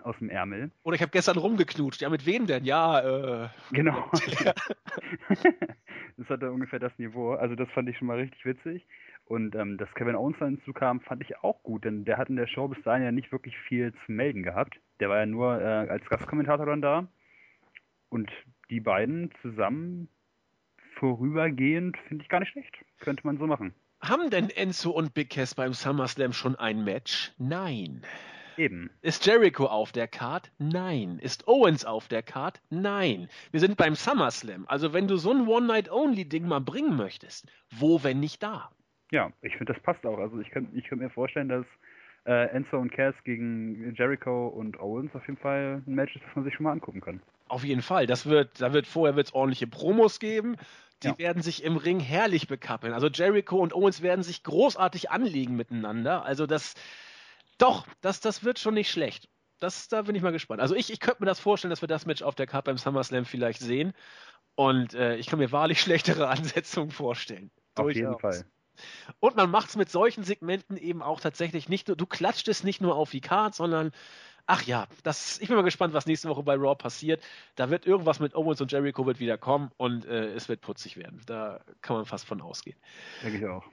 aus 0.04 0.16
dem 0.18 0.30
Ärmel. 0.30 0.70
Oder 0.84 0.94
ich 0.94 1.02
habe 1.02 1.10
gestern 1.10 1.38
rumgeknutscht. 1.38 2.02
Ja, 2.02 2.08
mit 2.08 2.24
wem 2.24 2.46
denn? 2.46 2.64
Ja, 2.64 3.00
äh. 3.00 3.48
Genau. 3.72 4.08
das 6.16 6.28
hatte 6.28 6.52
ungefähr 6.52 6.78
das 6.78 6.96
Niveau. 6.98 7.32
Also 7.32 7.56
das 7.56 7.68
fand 7.70 7.88
ich 7.88 7.98
schon 7.98 8.06
mal 8.06 8.18
richtig 8.18 8.44
witzig. 8.44 8.86
Und 9.28 9.54
ähm, 9.54 9.76
dass 9.76 9.92
Kevin 9.94 10.16
Owens 10.16 10.38
dann 10.38 10.56
hinzukam, 10.56 11.00
fand 11.02 11.22
ich 11.22 11.36
auch 11.44 11.62
gut, 11.62 11.84
denn 11.84 12.06
der 12.06 12.16
hat 12.16 12.30
in 12.30 12.36
der 12.36 12.46
Show 12.46 12.66
bis 12.66 12.82
dahin 12.82 13.04
ja 13.04 13.12
nicht 13.12 13.30
wirklich 13.30 13.54
viel 13.58 13.92
zu 14.06 14.12
melden 14.12 14.42
gehabt. 14.42 14.80
Der 15.00 15.10
war 15.10 15.18
ja 15.18 15.26
nur 15.26 15.60
äh, 15.60 15.64
als 15.64 16.08
Gastkommentator 16.08 16.64
dann 16.64 16.80
da. 16.80 17.06
Und 18.08 18.30
die 18.70 18.80
beiden 18.80 19.30
zusammen 19.42 20.08
vorübergehend 20.94 21.98
finde 22.08 22.22
ich 22.22 22.30
gar 22.30 22.40
nicht 22.40 22.52
schlecht. 22.52 22.74
Könnte 23.00 23.26
man 23.26 23.36
so 23.36 23.46
machen. 23.46 23.74
Haben 24.00 24.30
denn 24.30 24.48
Enzo 24.48 24.92
und 24.92 25.12
Big 25.12 25.28
Cass 25.28 25.54
beim 25.54 25.74
SummerSlam 25.74 26.32
schon 26.32 26.56
ein 26.56 26.82
Match? 26.84 27.32
Nein. 27.36 28.00
Eben. 28.56 28.90
Ist 29.02 29.26
Jericho 29.26 29.66
auf 29.66 29.92
der 29.92 30.08
Card? 30.08 30.50
Nein. 30.56 31.18
Ist 31.18 31.46
Owens 31.46 31.84
auf 31.84 32.08
der 32.08 32.22
Card? 32.22 32.62
Nein. 32.70 33.28
Wir 33.50 33.60
sind 33.60 33.76
beim 33.76 33.94
SummerSlam. 33.94 34.64
Also 34.68 34.94
wenn 34.94 35.06
du 35.06 35.16
so 35.16 35.32
ein 35.32 35.46
One-Night-Only-Ding 35.46 36.48
mal 36.48 36.60
bringen 36.60 36.96
möchtest, 36.96 37.46
wo, 37.70 38.02
wenn 38.02 38.20
nicht 38.20 38.42
da? 38.42 38.70
Ja, 39.10 39.32
ich 39.42 39.56
finde, 39.56 39.72
das 39.72 39.82
passt 39.82 40.04
auch. 40.04 40.18
Also 40.18 40.38
ich 40.40 40.50
könnte 40.50 40.76
ich 40.76 40.84
könnt 40.84 41.00
mir 41.00 41.10
vorstellen, 41.10 41.48
dass 41.48 41.66
äh, 42.26 42.50
Enzo 42.50 42.78
und 42.78 42.92
Cass 42.92 43.14
gegen 43.24 43.94
Jericho 43.96 44.48
und 44.48 44.78
Owens 44.80 45.14
auf 45.14 45.26
jeden 45.26 45.40
Fall 45.40 45.82
ein 45.86 45.94
Match 45.94 46.14
ist, 46.14 46.24
das 46.26 46.36
man 46.36 46.44
sich 46.44 46.54
schon 46.54 46.64
mal 46.64 46.72
angucken 46.72 47.00
kann. 47.00 47.22
Auf 47.48 47.64
jeden 47.64 47.80
Fall. 47.80 48.06
Das 48.06 48.26
wird, 48.26 48.60
da 48.60 48.72
wird 48.72 48.86
vorher 48.86 49.16
wird's 49.16 49.32
ordentliche 49.32 49.66
Promos 49.66 50.20
geben. 50.20 50.56
Die 51.02 51.08
ja. 51.08 51.18
werden 51.18 51.42
sich 51.42 51.62
im 51.62 51.76
Ring 51.76 52.00
herrlich 52.00 52.48
bekappeln. 52.48 52.92
Also 52.92 53.06
Jericho 53.06 53.56
und 53.56 53.72
Owens 53.72 54.02
werden 54.02 54.22
sich 54.22 54.42
großartig 54.42 55.10
anlegen 55.10 55.56
miteinander. 55.56 56.24
Also 56.24 56.46
das, 56.46 56.74
doch, 57.56 57.86
das, 58.00 58.20
das 58.20 58.44
wird 58.44 58.58
schon 58.58 58.74
nicht 58.74 58.90
schlecht. 58.90 59.28
Das, 59.60 59.88
da 59.88 60.02
bin 60.02 60.14
ich 60.16 60.22
mal 60.22 60.32
gespannt. 60.32 60.60
Also 60.60 60.74
ich, 60.74 60.92
ich 60.92 61.00
könnte 61.00 61.22
mir 61.22 61.26
das 61.26 61.40
vorstellen, 61.40 61.70
dass 61.70 61.82
wir 61.82 61.88
das 61.88 62.04
Match 62.04 62.22
auf 62.22 62.34
der 62.34 62.46
Karte 62.46 62.70
beim 62.70 62.78
SummerSlam 62.78 63.24
vielleicht 63.24 63.60
sehen. 63.60 63.94
Und 64.56 64.94
äh, 64.94 65.16
ich 65.16 65.28
kann 65.28 65.38
mir 65.38 65.52
wahrlich 65.52 65.80
schlechtere 65.80 66.28
Ansetzungen 66.28 66.90
vorstellen. 66.90 67.50
Auf 67.74 67.84
Durchaus. 67.84 67.96
jeden 67.96 68.18
Fall. 68.18 68.44
Und 69.20 69.36
man 69.36 69.50
macht 69.50 69.70
es 69.70 69.76
mit 69.76 69.90
solchen 69.90 70.24
Segmenten 70.24 70.76
eben 70.76 71.02
auch 71.02 71.20
tatsächlich 71.20 71.68
nicht 71.68 71.88
nur, 71.88 71.96
du 71.96 72.06
klatscht 72.06 72.48
es 72.48 72.64
nicht 72.64 72.80
nur 72.80 72.96
auf 72.96 73.10
die 73.10 73.20
Card, 73.20 73.54
sondern 73.54 73.92
ach 74.46 74.62
ja, 74.62 74.88
das, 75.04 75.38
ich 75.38 75.48
bin 75.48 75.56
mal 75.56 75.62
gespannt, 75.62 75.94
was 75.94 76.06
nächste 76.06 76.28
Woche 76.28 76.42
bei 76.42 76.54
Raw 76.54 76.74
passiert. 76.74 77.22
Da 77.54 77.70
wird 77.70 77.86
irgendwas 77.86 78.18
mit 78.18 78.34
Owens 78.34 78.60
und 78.60 78.72
Jericho 78.72 79.06
wird 79.06 79.20
wieder 79.20 79.38
kommen 79.38 79.70
und 79.76 80.06
äh, 80.06 80.32
es 80.32 80.48
wird 80.48 80.62
putzig 80.62 80.96
werden. 80.96 81.20
Da 81.26 81.60
kann 81.82 81.96
man 81.96 82.06
fast 82.06 82.26
von 82.26 82.40
ausgehen. 82.40 82.78
Denke 83.22 83.38
ich 83.38 83.46
auch. 83.46 83.64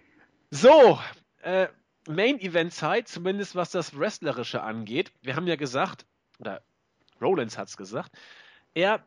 So, 0.52 1.00
äh, 1.42 1.68
Main-Event-Zeit, 2.08 3.08
zumindest 3.08 3.56
was 3.56 3.72
das 3.72 3.98
Wrestlerische 3.98 4.62
angeht. 4.62 5.12
Wir 5.22 5.36
haben 5.36 5.48
ja 5.48 5.56
gesagt, 5.56 6.06
oder 6.40 6.62
Rollins 7.22 7.58
hat 7.58 7.70
es 7.70 7.78
gesagt, 7.78 8.12
er 8.74 9.06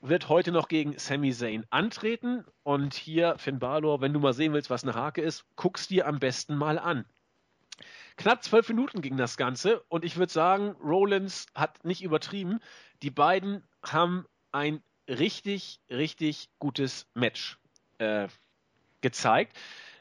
wird 0.00 0.28
heute 0.28 0.52
noch 0.52 0.68
gegen 0.68 0.98
Sami 0.98 1.32
Zayn 1.32 1.64
antreten. 1.70 2.44
Und 2.62 2.94
hier, 2.94 3.36
Finn 3.38 3.58
Balor, 3.58 4.00
wenn 4.00 4.12
du 4.12 4.20
mal 4.20 4.34
sehen 4.34 4.52
willst, 4.52 4.70
was 4.70 4.82
eine 4.82 4.94
Hake 4.94 5.22
ist, 5.22 5.44
guck's 5.56 5.88
dir 5.88 6.06
am 6.06 6.18
besten 6.18 6.56
mal 6.56 6.78
an. 6.78 7.04
Knapp 8.16 8.42
zwölf 8.42 8.68
Minuten 8.68 9.02
ging 9.02 9.16
das 9.16 9.36
Ganze 9.36 9.80
und 9.88 10.04
ich 10.04 10.16
würde 10.16 10.32
sagen, 10.32 10.74
Rollins 10.82 11.46
hat 11.54 11.84
nicht 11.84 12.02
übertrieben. 12.02 12.60
Die 13.02 13.10
beiden 13.10 13.62
haben 13.82 14.24
ein 14.52 14.82
richtig, 15.06 15.80
richtig 15.90 16.48
gutes 16.58 17.06
Match 17.14 17.58
äh, 17.98 18.28
gezeigt. 19.02 19.56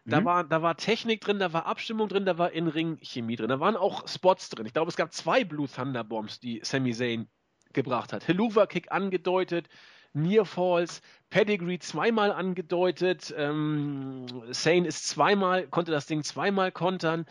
Da, 0.06 0.22
mhm. 0.22 0.26
war, 0.26 0.44
da 0.44 0.62
war 0.62 0.78
Technik 0.78 1.22
drin, 1.22 1.40
da 1.40 1.52
war 1.52 1.66
Abstimmung 1.66 2.08
drin, 2.08 2.26
da 2.26 2.38
war 2.38 2.52
In-Ring-Chemie 2.52 3.36
drin, 3.36 3.50
da 3.50 3.60
waren 3.60 3.76
auch 3.76 4.08
Spots 4.08 4.50
drin. 4.50 4.66
Ich 4.66 4.74
glaube, 4.74 4.90
es 4.90 4.96
gab 4.96 5.12
zwei 5.12 5.44
Blue 5.44 5.68
Thunder 5.68 6.04
Bombs, 6.04 6.40
die 6.40 6.62
Sami 6.64 6.94
Zayn 6.94 7.28
gebracht 7.76 8.12
hat. 8.12 8.28
Helluva 8.28 8.66
Kick 8.66 8.92
angedeutet, 8.92 9.70
Near 10.14 10.46
Falls, 10.46 11.04
Pedigree 11.30 11.78
zweimal 11.78 12.32
angedeutet, 12.32 13.32
ähm, 13.38 14.26
Sane 14.50 14.88
ist 14.88 15.08
zweimal, 15.08 15.68
konnte 15.68 15.92
das 15.92 16.08
Ding 16.08 16.24
zweimal 16.24 16.72
kontern. 16.72 17.26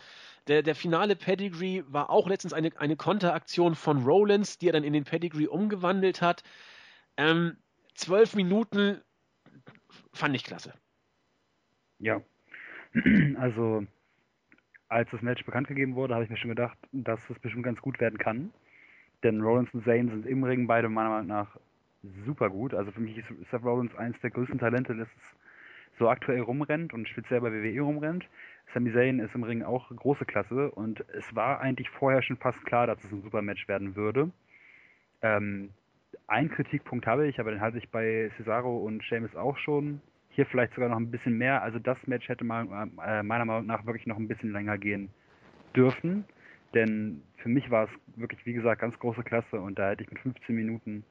Der, 0.47 0.61
der 0.61 0.75
finale 0.75 1.17
Pedigree 1.17 1.83
war 1.87 2.09
auch 2.09 2.29
letztens 2.29 2.53
eine, 2.53 2.69
eine 2.77 2.95
Konteraktion 2.95 3.75
von 3.75 4.03
Rollins, 4.03 4.57
die 4.59 4.69
er 4.69 4.73
dann 4.73 4.83
in 4.83 4.93
den 4.93 5.03
Pedigree 5.03 5.47
umgewandelt 5.47 6.21
hat. 6.21 6.43
Ähm, 7.17 7.57
zwölf 7.95 8.35
Minuten 8.35 9.01
fand 10.13 10.35
ich 10.35 10.43
klasse. 10.43 10.73
Ja, 11.99 12.21
Also, 13.37 13.85
als 14.87 15.09
das 15.11 15.21
Match 15.21 15.45
bekannt 15.45 15.67
gegeben 15.67 15.95
wurde, 15.95 16.13
habe 16.13 16.23
ich 16.23 16.29
mir 16.29 16.37
schon 16.37 16.49
gedacht, 16.49 16.77
dass 16.91 17.29
es 17.29 17.39
bestimmt 17.39 17.63
ganz 17.63 17.81
gut 17.81 17.99
werden 17.99 18.17
kann. 18.17 18.51
Denn 19.23 19.41
Rollins 19.41 19.73
und 19.73 19.83
Zayn 19.85 20.09
sind 20.09 20.25
im 20.25 20.43
Ring 20.43 20.67
beide 20.67 20.89
meiner 20.89 21.09
Meinung 21.09 21.27
nach 21.27 21.57
super 22.25 22.49
gut. 22.49 22.73
Also 22.73 22.91
für 22.91 23.01
mich 23.01 23.17
ist 23.17 23.27
Seth 23.49 23.63
Rollins 23.63 23.95
eines 23.95 24.19
der 24.21 24.29
größten 24.29 24.59
Talente, 24.59 24.95
das 24.95 25.07
so 25.97 26.09
aktuell 26.09 26.41
rumrennt 26.41 26.93
und 26.93 27.07
speziell 27.07 27.41
bei 27.41 27.51
WWE 27.51 27.81
rumrennt. 27.81 28.27
Sami 28.73 28.91
Zayn 28.91 29.19
ist 29.19 29.33
im 29.35 29.43
Ring 29.43 29.63
auch 29.63 29.89
große 29.89 30.25
Klasse 30.25 30.71
und 30.71 31.05
es 31.13 31.35
war 31.35 31.61
eigentlich 31.61 31.89
vorher 31.89 32.21
schon 32.21 32.37
fast 32.37 32.63
klar, 32.65 32.87
dass 32.87 33.03
es 33.03 33.11
ein 33.11 33.21
super 33.21 33.41
Match 33.41 33.67
werden 33.67 33.95
würde. 33.95 34.31
Ähm, 35.21 35.69
ein 36.27 36.49
Kritikpunkt 36.49 37.07
habe 37.07 37.27
ich, 37.27 37.39
aber 37.39 37.51
den 37.51 37.61
hatte 37.61 37.77
ich 37.77 37.89
bei 37.89 38.31
Cesaro 38.37 38.77
und 38.77 39.03
Sheamus 39.03 39.35
auch 39.35 39.57
schon. 39.57 40.01
Hier 40.29 40.45
vielleicht 40.45 40.73
sogar 40.73 40.89
noch 40.89 40.97
ein 40.97 41.11
bisschen 41.11 41.37
mehr. 41.37 41.61
Also 41.61 41.79
das 41.79 41.97
Match 42.07 42.27
hätte 42.27 42.43
äh, 42.43 43.23
meiner 43.23 43.45
Meinung 43.45 43.65
nach 43.65 43.85
wirklich 43.85 44.07
noch 44.07 44.17
ein 44.17 44.27
bisschen 44.27 44.51
länger 44.51 44.77
gehen 44.77 45.09
dürfen. 45.75 46.25
Denn 46.75 47.23
für 47.37 47.49
mich 47.49 47.71
war 47.71 47.85
es 47.85 48.19
wirklich, 48.19 48.45
wie 48.45 48.53
gesagt, 48.53 48.81
ganz 48.81 48.99
große 48.99 49.23
Klasse 49.23 49.59
und 49.59 49.79
da 49.79 49.89
hätte 49.89 50.03
ich 50.03 50.11
mit 50.11 50.19
15 50.19 50.53
Minuten, 50.53 51.05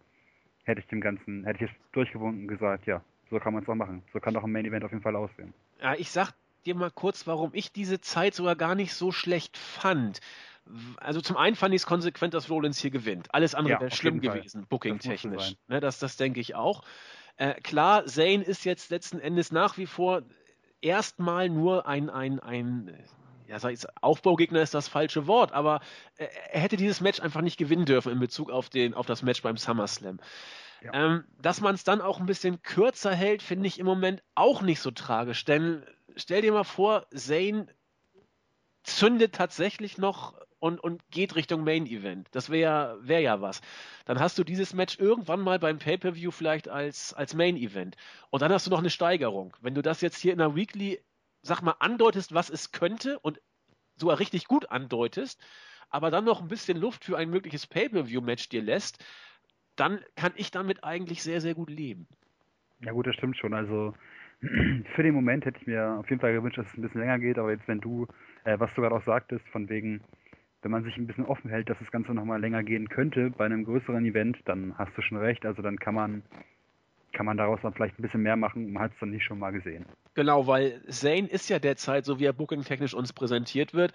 hätte 0.64 0.80
ich 0.80 0.86
dem 0.88 1.00
Ganzen, 1.00 1.44
hätte 1.44 1.64
ich 1.64 1.70
es 1.70 1.76
durchgewunken 1.92 2.42
und 2.42 2.48
gesagt, 2.48 2.86
ja, 2.86 3.02
so 3.30 3.38
kann 3.40 3.54
man 3.54 3.62
es 3.62 3.68
auch 3.68 3.74
machen. 3.74 4.02
So 4.12 4.20
kann 4.20 4.34
doch 4.34 4.44
ein 4.44 4.52
Main 4.52 4.66
Event 4.66 4.84
auf 4.84 4.90
jeden 4.90 5.02
Fall 5.02 5.16
aussehen. 5.16 5.54
Ja, 5.80 5.94
ich 5.94 6.10
sag 6.10 6.32
dir 6.66 6.74
mal 6.74 6.90
kurz, 6.90 7.26
warum 7.26 7.50
ich 7.54 7.72
diese 7.72 8.00
Zeit 8.00 8.34
sogar 8.34 8.56
gar 8.56 8.74
nicht 8.74 8.92
so 8.92 9.10
schlecht 9.10 9.56
fand. 9.56 10.20
Also 10.98 11.20
zum 11.20 11.36
einen 11.36 11.56
fand 11.56 11.74
ich 11.74 11.82
es 11.82 11.86
konsequent, 11.86 12.34
dass 12.34 12.50
Rollins 12.50 12.78
hier 12.78 12.90
gewinnt. 12.90 13.34
Alles 13.34 13.54
andere 13.54 13.74
ja, 13.74 13.80
wäre 13.80 13.90
schlimm 13.90 14.20
gewesen, 14.20 14.66
booking-technisch. 14.68 15.50
Das, 15.50 15.68
ne, 15.68 15.80
das, 15.80 15.98
das 15.98 16.16
denke 16.16 16.40
ich 16.40 16.54
auch. 16.54 16.82
Äh, 17.36 17.54
klar, 17.62 18.04
Zane 18.06 18.42
ist 18.44 18.64
jetzt 18.64 18.90
letzten 18.90 19.18
Endes 19.18 19.50
nach 19.50 19.78
wie 19.78 19.86
vor 19.86 20.22
erstmal 20.80 21.48
nur 21.48 21.86
ein, 21.86 22.10
ein, 22.10 22.38
ein 22.40 22.96
ja, 23.46 23.58
sag 23.58 23.72
ich, 23.72 23.80
Aufbaugegner 24.00 24.62
ist 24.62 24.74
das 24.74 24.88
falsche 24.88 25.26
Wort, 25.26 25.52
aber 25.52 25.80
er 26.16 26.60
hätte 26.60 26.76
dieses 26.76 27.00
Match 27.00 27.20
einfach 27.20 27.40
nicht 27.40 27.56
gewinnen 27.56 27.84
dürfen 27.84 28.12
in 28.12 28.20
Bezug 28.20 28.50
auf, 28.50 28.68
den, 28.68 28.94
auf 28.94 29.06
das 29.06 29.22
Match 29.22 29.42
beim 29.42 29.56
SummerSlam. 29.56 30.18
Ja. 30.82 30.92
Ähm, 30.92 31.24
dass 31.40 31.60
man 31.60 31.74
es 31.74 31.84
dann 31.84 32.00
auch 32.00 32.20
ein 32.20 32.26
bisschen 32.26 32.62
kürzer 32.62 33.14
hält, 33.14 33.42
finde 33.42 33.66
ich 33.66 33.78
im 33.78 33.86
Moment 33.86 34.22
auch 34.34 34.60
nicht 34.60 34.80
so 34.80 34.90
tragisch. 34.90 35.44
Denn 35.44 35.84
stell 36.14 36.42
dir 36.42 36.52
mal 36.52 36.64
vor, 36.64 37.06
Zane 37.14 37.68
zündet 38.82 39.34
tatsächlich 39.34 39.96
noch 39.96 40.34
und, 40.58 40.82
und 40.82 41.02
geht 41.10 41.36
Richtung 41.36 41.64
Main 41.64 41.86
Event. 41.86 42.28
Das 42.32 42.50
wäre 42.50 42.98
wär 43.00 43.20
ja 43.20 43.40
was. 43.40 43.60
Dann 44.04 44.20
hast 44.20 44.38
du 44.38 44.44
dieses 44.44 44.72
Match 44.74 44.98
irgendwann 44.98 45.40
mal 45.40 45.58
beim 45.58 45.78
Pay-Per-View 45.78 46.30
vielleicht 46.30 46.68
als, 46.68 47.12
als 47.14 47.34
Main 47.34 47.56
Event. 47.56 47.96
Und 48.30 48.42
dann 48.42 48.52
hast 48.52 48.66
du 48.66 48.70
noch 48.70 48.78
eine 48.78 48.90
Steigerung. 48.90 49.54
Wenn 49.60 49.74
du 49.74 49.82
das 49.82 50.00
jetzt 50.00 50.18
hier 50.18 50.32
in 50.32 50.38
der 50.38 50.54
Weekly, 50.54 51.00
sag 51.44 51.62
mal, 51.62 51.76
andeutest, 51.78 52.34
was 52.34 52.50
es 52.50 52.72
könnte 52.72 53.18
und 53.20 53.40
sogar 53.96 54.18
richtig 54.18 54.46
gut 54.48 54.70
andeutest, 54.70 55.40
aber 55.90 56.10
dann 56.10 56.24
noch 56.24 56.42
ein 56.42 56.48
bisschen 56.48 56.78
Luft 56.78 57.04
für 57.04 57.16
ein 57.16 57.30
mögliches 57.30 57.66
Pay-Per-View-Match 57.66 58.48
dir 58.48 58.62
lässt, 58.62 59.04
dann 59.76 60.00
kann 60.16 60.32
ich 60.36 60.50
damit 60.50 60.82
eigentlich 60.82 61.22
sehr, 61.22 61.40
sehr 61.40 61.54
gut 61.54 61.70
leben. 61.70 62.08
Ja 62.80 62.92
gut, 62.92 63.06
das 63.06 63.14
stimmt 63.14 63.36
schon. 63.36 63.54
Also 63.54 63.94
für 64.40 65.02
den 65.02 65.14
Moment 65.14 65.44
hätte 65.44 65.58
ich 65.60 65.66
mir 65.66 65.96
auf 65.98 66.08
jeden 66.08 66.20
Fall 66.20 66.32
gewünscht, 66.32 66.58
dass 66.58 66.66
es 66.66 66.78
ein 66.78 66.82
bisschen 66.82 67.00
länger 67.00 67.18
geht, 67.18 67.38
aber 67.38 67.52
jetzt 67.52 67.68
wenn 67.68 67.80
du, 67.80 68.06
äh, 68.44 68.58
was 68.58 68.72
du 68.74 68.80
gerade 68.80 68.94
auch 68.94 69.04
sagtest, 69.04 69.46
von 69.48 69.68
wegen, 69.68 70.00
wenn 70.62 70.70
man 70.70 70.82
sich 70.82 70.96
ein 70.96 71.06
bisschen 71.06 71.26
offen 71.26 71.50
hält, 71.50 71.68
dass 71.68 71.78
das 71.78 71.90
Ganze 71.90 72.14
nochmal 72.14 72.40
länger 72.40 72.62
gehen 72.62 72.88
könnte 72.88 73.30
bei 73.30 73.44
einem 73.44 73.64
größeren 73.64 74.04
Event, 74.04 74.38
dann 74.46 74.76
hast 74.78 74.96
du 74.96 75.02
schon 75.02 75.18
recht. 75.18 75.44
Also 75.44 75.62
dann 75.62 75.78
kann 75.78 75.94
man 75.94 76.22
kann 77.12 77.26
man 77.26 77.36
daraus 77.36 77.60
dann 77.62 77.74
vielleicht 77.74 77.98
ein 77.98 78.02
bisschen 78.02 78.22
mehr 78.22 78.36
machen. 78.36 78.72
Man 78.72 78.82
hat 78.82 78.92
es 78.92 78.98
dann 78.98 79.10
nicht 79.10 79.24
schon 79.24 79.38
mal 79.38 79.52
gesehen. 79.52 79.86
Genau, 80.14 80.46
weil 80.46 80.82
Zane 80.88 81.28
ist 81.28 81.48
ja 81.48 81.58
derzeit, 81.58 82.04
so 82.04 82.18
wie 82.18 82.24
er 82.24 82.32
booking-technisch 82.32 82.94
uns 82.94 83.12
präsentiert 83.12 83.74
wird, 83.74 83.92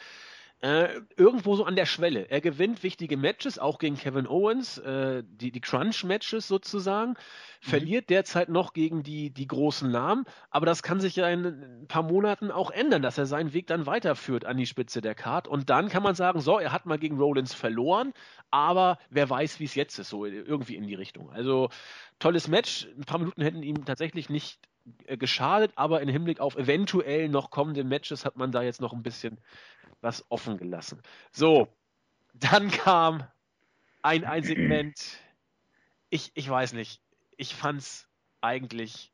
äh, 0.62 1.00
irgendwo 1.16 1.56
so 1.56 1.64
an 1.64 1.78
der 1.78 1.86
Schwelle. 1.86 2.30
Er 2.30 2.42
gewinnt 2.42 2.84
wichtige 2.84 3.16
Matches, 3.16 3.60
auch 3.60 3.80
gegen 3.80 3.96
Kevin 3.96 4.28
Owens, 4.28 4.78
äh, 4.80 5.24
die, 5.26 5.52
die 5.52 5.62
Crunch-Matches 5.62 6.50
sozusagen, 6.50 7.12
mhm. 7.12 7.16
verliert 7.62 8.10
derzeit 8.10 8.50
noch 8.50 8.74
gegen 8.74 9.02
die, 9.02 9.30
die 9.30 9.48
großen 9.48 9.90
Namen, 9.90 10.26
aber 10.50 10.66
das 10.66 10.84
kann 10.84 11.00
sich 11.00 11.16
ja 11.16 11.30
in 11.30 11.46
ein 11.46 11.88
paar 11.88 12.04
Monaten 12.04 12.52
auch 12.52 12.72
ändern, 12.72 13.02
dass 13.02 13.18
er 13.18 13.26
seinen 13.26 13.54
Weg 13.54 13.68
dann 13.68 13.86
weiterführt 13.86 14.44
an 14.44 14.58
die 14.58 14.66
Spitze 14.66 15.00
der 15.00 15.16
Card 15.16 15.48
und 15.48 15.70
dann 15.70 15.88
kann 15.88 16.04
man 16.04 16.16
sagen, 16.16 16.42
so, 16.42 16.60
er 16.60 16.74
hat 16.74 16.86
mal 16.86 17.00
gegen 17.00 17.18
Rollins 17.18 17.54
verloren, 17.54 18.12
aber 18.52 18.98
wer 19.10 19.30
weiß, 19.30 19.62
wie 19.62 19.66
es 19.66 19.76
jetzt 19.76 19.98
ist, 19.98 20.10
so 20.10 20.26
irgendwie 20.26 20.76
in 20.76 20.88
die 20.88 20.96
Richtung. 20.96 21.32
Also 21.32 21.70
tolles 22.20 22.50
Match, 22.50 22.86
ein 22.98 23.06
paar 23.06 23.20
Minuten 23.20 23.42
hätten 23.42 23.64
ihm 23.64 23.86
tatsächlich 23.86 24.30
nicht 24.30 24.60
geschadet, 25.08 25.72
aber 25.76 26.02
im 26.02 26.10
Hinblick 26.10 26.40
auf 26.40 26.56
eventuell 26.56 27.30
noch 27.30 27.52
kommende 27.52 27.84
Matches 27.84 28.26
hat 28.26 28.38
man 28.38 28.52
da 28.52 28.62
jetzt 28.62 28.82
noch 28.82 28.94
ein 28.94 29.04
bisschen 29.04 29.40
was 30.02 30.26
offen 30.30 30.58
gelassen. 30.58 31.02
So, 31.32 31.68
dann 32.34 32.72
kam 32.72 33.24
ein, 34.02 34.24
ein 34.24 34.44
Segment. 34.44 35.18
Ich, 36.10 36.32
ich 36.34 36.50
weiß 36.50 36.74
nicht. 36.74 37.02
Ich 37.38 37.56
fand's 37.56 38.08
eigentlich. 38.42 39.12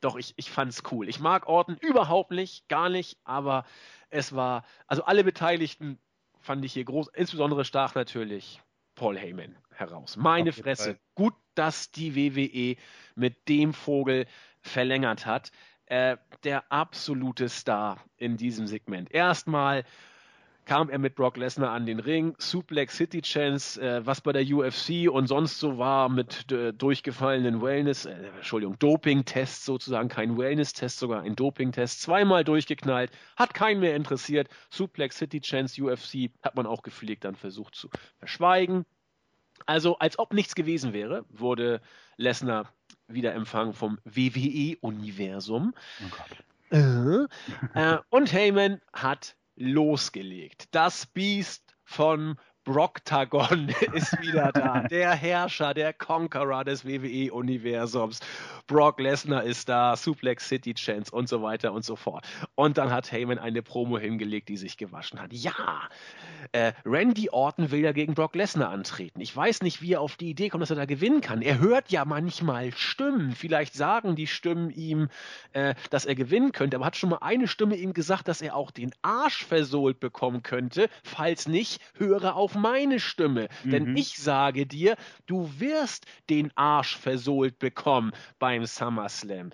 Doch, 0.00 0.16
ich, 0.16 0.34
ich 0.36 0.50
fand's 0.50 0.82
cool. 0.92 1.08
Ich 1.08 1.18
mag 1.18 1.48
Orton 1.48 1.76
überhaupt 1.80 2.30
nicht, 2.30 2.68
gar 2.68 2.88
nicht, 2.88 3.18
aber 3.24 3.64
es 4.10 4.34
war, 4.34 4.64
also 4.86 5.04
alle 5.04 5.24
Beteiligten 5.24 5.98
fand 6.40 6.64
ich 6.64 6.72
hier 6.72 6.84
groß, 6.84 7.08
insbesondere 7.14 7.64
stark 7.64 7.96
natürlich 7.96 8.62
Paul 8.94 9.18
Heyman 9.18 9.56
heraus. 9.74 10.16
Meine 10.16 10.52
Fresse. 10.52 10.84
Fall. 10.84 10.98
Gut, 11.14 11.34
dass 11.54 11.90
die 11.90 12.14
WWE 12.14 12.80
mit 13.16 13.48
dem 13.48 13.72
Vogel 13.72 14.26
verlängert 14.62 15.26
hat. 15.26 15.50
Äh, 15.86 16.16
der 16.44 16.70
absolute 16.70 17.48
Star 17.48 18.04
in 18.18 18.36
diesem 18.36 18.66
Segment. 18.66 19.10
Erstmal 19.10 19.84
kam 20.68 20.90
er 20.90 20.98
mit 20.98 21.14
Brock 21.14 21.38
Lesnar 21.38 21.70
an 21.70 21.86
den 21.86 21.98
Ring, 21.98 22.34
Suplex 22.38 22.94
City 22.98 23.22
Chance, 23.22 23.80
äh, 23.80 24.04
was 24.04 24.20
bei 24.20 24.32
der 24.32 24.42
UFC 24.42 25.10
und 25.10 25.26
sonst 25.26 25.58
so 25.58 25.78
war 25.78 26.10
mit 26.10 26.52
äh, 26.52 26.74
durchgefallenen 26.74 27.62
Wellness, 27.62 28.04
äh, 28.04 28.12
Entschuldigung, 28.36 28.78
Doping-Tests 28.78 29.64
sozusagen, 29.64 30.10
kein 30.10 30.36
Wellness-Test, 30.36 30.98
sogar 30.98 31.22
ein 31.22 31.34
Doping-Test, 31.34 32.02
zweimal 32.02 32.44
durchgeknallt, 32.44 33.10
hat 33.36 33.54
keinen 33.54 33.80
mehr 33.80 33.96
interessiert. 33.96 34.48
Suplex 34.68 35.16
City 35.16 35.40
Chance 35.40 35.82
UFC 35.82 36.30
hat 36.42 36.54
man 36.54 36.66
auch 36.66 36.82
gepflegt 36.82 37.24
dann 37.24 37.34
versucht 37.34 37.74
zu 37.74 37.88
verschweigen. 38.18 38.84
Also, 39.64 39.98
als 39.98 40.18
ob 40.18 40.34
nichts 40.34 40.54
gewesen 40.54 40.92
wäre, 40.92 41.24
wurde 41.30 41.80
Lesnar 42.18 42.72
wieder 43.08 43.34
empfangen 43.34 43.72
vom 43.72 43.98
WWE-Universum. 44.04 45.74
Oh. 46.70 46.74
Äh, 46.74 47.24
äh, 47.74 47.98
und 48.10 48.32
Heyman 48.32 48.80
hat 48.92 49.36
losgelegt. 49.56 50.68
Das 50.70 51.06
Biest 51.06 51.74
von 51.84 52.36
Brocktagon 52.68 53.70
ist 53.94 54.20
wieder 54.20 54.52
da. 54.52 54.80
Der 54.90 55.14
Herrscher, 55.14 55.72
der 55.72 55.94
Conqueror 55.94 56.64
des 56.64 56.84
WWE-Universums. 56.84 58.20
Brock 58.66 59.00
Lesnar 59.00 59.42
ist 59.42 59.70
da, 59.70 59.96
Suplex 59.96 60.46
City 60.48 60.74
Chance 60.74 61.10
und 61.10 61.30
so 61.30 61.42
weiter 61.42 61.72
und 61.72 61.82
so 61.82 61.96
fort. 61.96 62.26
Und 62.56 62.76
dann 62.76 62.90
hat 62.90 63.10
Heyman 63.10 63.38
eine 63.38 63.62
Promo 63.62 63.98
hingelegt, 63.98 64.50
die 64.50 64.58
sich 64.58 64.76
gewaschen 64.76 65.18
hat. 65.18 65.32
Ja, 65.32 65.88
äh, 66.52 66.72
Randy 66.84 67.30
Orton 67.30 67.70
will 67.70 67.80
ja 67.80 67.92
gegen 67.92 68.12
Brock 68.12 68.34
Lesnar 68.34 68.68
antreten. 68.68 69.22
Ich 69.22 69.34
weiß 69.34 69.62
nicht, 69.62 69.80
wie 69.80 69.94
er 69.94 70.02
auf 70.02 70.16
die 70.16 70.28
Idee 70.28 70.50
kommt, 70.50 70.60
dass 70.60 70.68
er 70.70 70.76
da 70.76 70.84
gewinnen 70.84 71.22
kann. 71.22 71.40
Er 71.40 71.60
hört 71.60 71.90
ja 71.90 72.04
manchmal 72.04 72.72
Stimmen. 72.72 73.32
Vielleicht 73.32 73.72
sagen 73.72 74.14
die 74.14 74.26
Stimmen 74.26 74.68
ihm, 74.70 75.08
äh, 75.54 75.74
dass 75.88 76.04
er 76.04 76.14
gewinnen 76.14 76.52
könnte, 76.52 76.76
aber 76.76 76.84
hat 76.84 76.96
schon 76.96 77.10
mal 77.10 77.18
eine 77.22 77.48
Stimme 77.48 77.76
ihm 77.76 77.94
gesagt, 77.94 78.28
dass 78.28 78.42
er 78.42 78.54
auch 78.54 78.70
den 78.70 78.92
Arsch 79.00 79.46
versohlt 79.46 80.00
bekommen 80.00 80.42
könnte. 80.42 80.90
Falls 81.02 81.48
nicht, 81.48 81.80
höre 81.94 82.36
auf 82.36 82.57
meine 82.58 83.00
Stimme. 83.00 83.48
Mhm. 83.64 83.70
Denn 83.70 83.96
ich 83.96 84.18
sage 84.18 84.66
dir, 84.66 84.96
du 85.26 85.50
wirst 85.58 86.06
den 86.30 86.50
Arsch 86.56 86.96
versohlt 86.96 87.58
bekommen 87.58 88.12
beim 88.38 88.66
SummerSlam. 88.66 89.50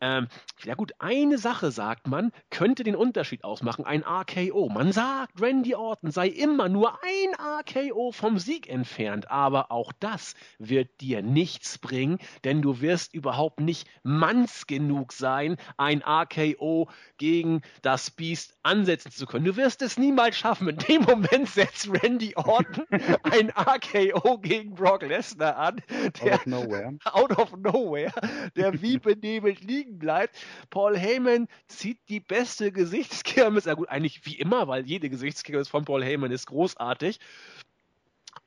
Ähm, 0.00 0.28
ja 0.64 0.74
gut, 0.74 0.92
eine 0.98 1.38
Sache 1.38 1.70
sagt 1.70 2.06
man, 2.06 2.32
könnte 2.50 2.84
den 2.84 2.96
Unterschied 2.96 3.44
ausmachen, 3.44 3.84
ein 3.84 4.02
RKO. 4.02 4.68
Man 4.68 4.92
sagt, 4.92 5.40
Randy 5.40 5.74
Orton 5.74 6.10
sei 6.10 6.28
immer 6.28 6.68
nur 6.68 6.98
ein 7.02 7.34
RKO 7.34 8.12
vom 8.12 8.38
Sieg 8.38 8.68
entfernt, 8.68 9.30
aber 9.30 9.70
auch 9.70 9.92
das 9.98 10.34
wird 10.58 11.00
dir 11.00 11.22
nichts 11.22 11.78
bringen, 11.78 12.18
denn 12.44 12.62
du 12.62 12.80
wirst 12.80 13.14
überhaupt 13.14 13.60
nicht 13.60 13.88
manns 14.02 14.66
genug 14.66 15.12
sein, 15.12 15.56
ein 15.76 16.02
RKO 16.02 16.88
gegen 17.16 17.62
das 17.82 18.10
Beast 18.10 18.54
ansetzen 18.62 19.12
zu 19.12 19.26
können. 19.26 19.44
Du 19.44 19.56
wirst 19.56 19.82
es 19.82 19.98
niemals 19.98 20.36
schaffen. 20.36 20.68
In 20.68 20.78
dem 20.78 21.02
Moment 21.02 21.48
setzt 21.48 21.88
Randy 21.88 22.34
Orton 22.36 22.84
ein 23.22 23.50
RKO 23.50 24.38
gegen 24.38 24.74
Brock 24.74 25.02
Lesnar 25.02 25.56
an, 25.56 25.82
der 26.22 26.34
out 26.34 26.40
of 26.40 26.46
nowhere, 26.46 26.98
out 27.12 27.38
of 27.38 27.56
nowhere 27.56 28.12
der 28.56 28.80
wie 28.82 28.98
benebelt 28.98 29.62
liegt 29.62 29.85
liegen 29.86 29.98
bleibt. 29.98 30.36
Paul 30.70 30.98
Heyman 30.98 31.48
zieht 31.68 31.98
die 32.08 32.20
beste 32.20 32.72
Gesichtskirmes. 32.72 33.64
Ja 33.64 33.74
gut, 33.74 33.88
eigentlich 33.88 34.24
wie 34.26 34.36
immer, 34.36 34.68
weil 34.68 34.86
jede 34.86 35.08
Gesichtskirmes 35.08 35.68
von 35.68 35.84
Paul 35.84 36.04
Heyman 36.04 36.32
ist 36.32 36.46
großartig. 36.46 37.20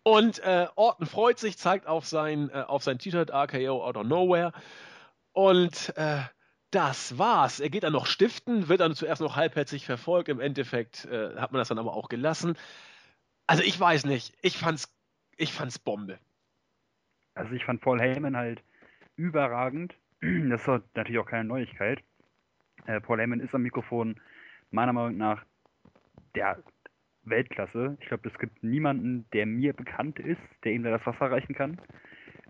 Und 0.03 0.39
äh, 0.39 0.67
Orton 0.75 1.07
freut 1.07 1.39
sich, 1.39 1.57
zeigt 1.57 1.87
auf 1.87 2.05
sein, 2.05 2.49
äh, 2.49 2.61
auf 2.61 2.83
sein 2.83 2.99
T-Shirt 2.99 3.31
RKO 3.31 3.83
Out 3.83 3.97
of 3.97 4.05
Nowhere. 4.05 4.53
Und 5.33 5.93
äh, 5.97 6.21
das 6.71 7.17
war's. 7.17 7.59
Er 7.59 7.69
geht 7.69 7.83
dann 7.83 7.93
noch 7.93 8.05
stiften, 8.05 8.67
wird 8.67 8.81
dann 8.81 8.95
zuerst 8.95 9.21
noch 9.21 9.35
halbherzig 9.35 9.85
verfolgt. 9.85 10.29
Im 10.29 10.39
Endeffekt 10.39 11.05
äh, 11.05 11.35
hat 11.35 11.51
man 11.51 11.59
das 11.59 11.69
dann 11.69 11.79
aber 11.79 11.93
auch 11.93 12.09
gelassen. 12.09 12.57
Also 13.47 13.63
ich 13.63 13.79
weiß 13.79 14.05
nicht. 14.05 14.33
Ich 14.41 14.57
fand's, 14.57 14.93
ich 15.37 15.53
fand's 15.53 15.79
Bombe. 15.79 16.19
Also 17.33 17.53
ich 17.53 17.65
fand 17.65 17.81
Paul 17.81 17.99
Heyman 17.99 18.35
halt 18.37 18.61
überragend. 19.15 19.95
Das 20.49 20.61
ist 20.61 20.95
natürlich 20.95 21.19
auch 21.19 21.25
keine 21.25 21.45
Neuigkeit. 21.45 22.03
Äh, 22.85 23.01
Paul 23.01 23.19
Heyman 23.19 23.39
ist 23.39 23.55
am 23.55 23.61
Mikrofon 23.61 24.19
meiner 24.71 24.93
Meinung 24.93 25.17
nach 25.17 25.45
der 26.35 26.61
Weltklasse. 27.23 27.97
Ich 27.99 28.07
glaube, 28.07 28.27
es 28.29 28.37
gibt 28.37 28.63
niemanden, 28.63 29.25
der 29.33 29.45
mir 29.45 29.73
bekannt 29.73 30.19
ist, 30.19 30.41
der 30.63 30.73
ihm 30.73 30.83
da 30.83 30.91
das 30.91 31.05
Wasser 31.05 31.31
reichen 31.31 31.53
kann. 31.55 31.79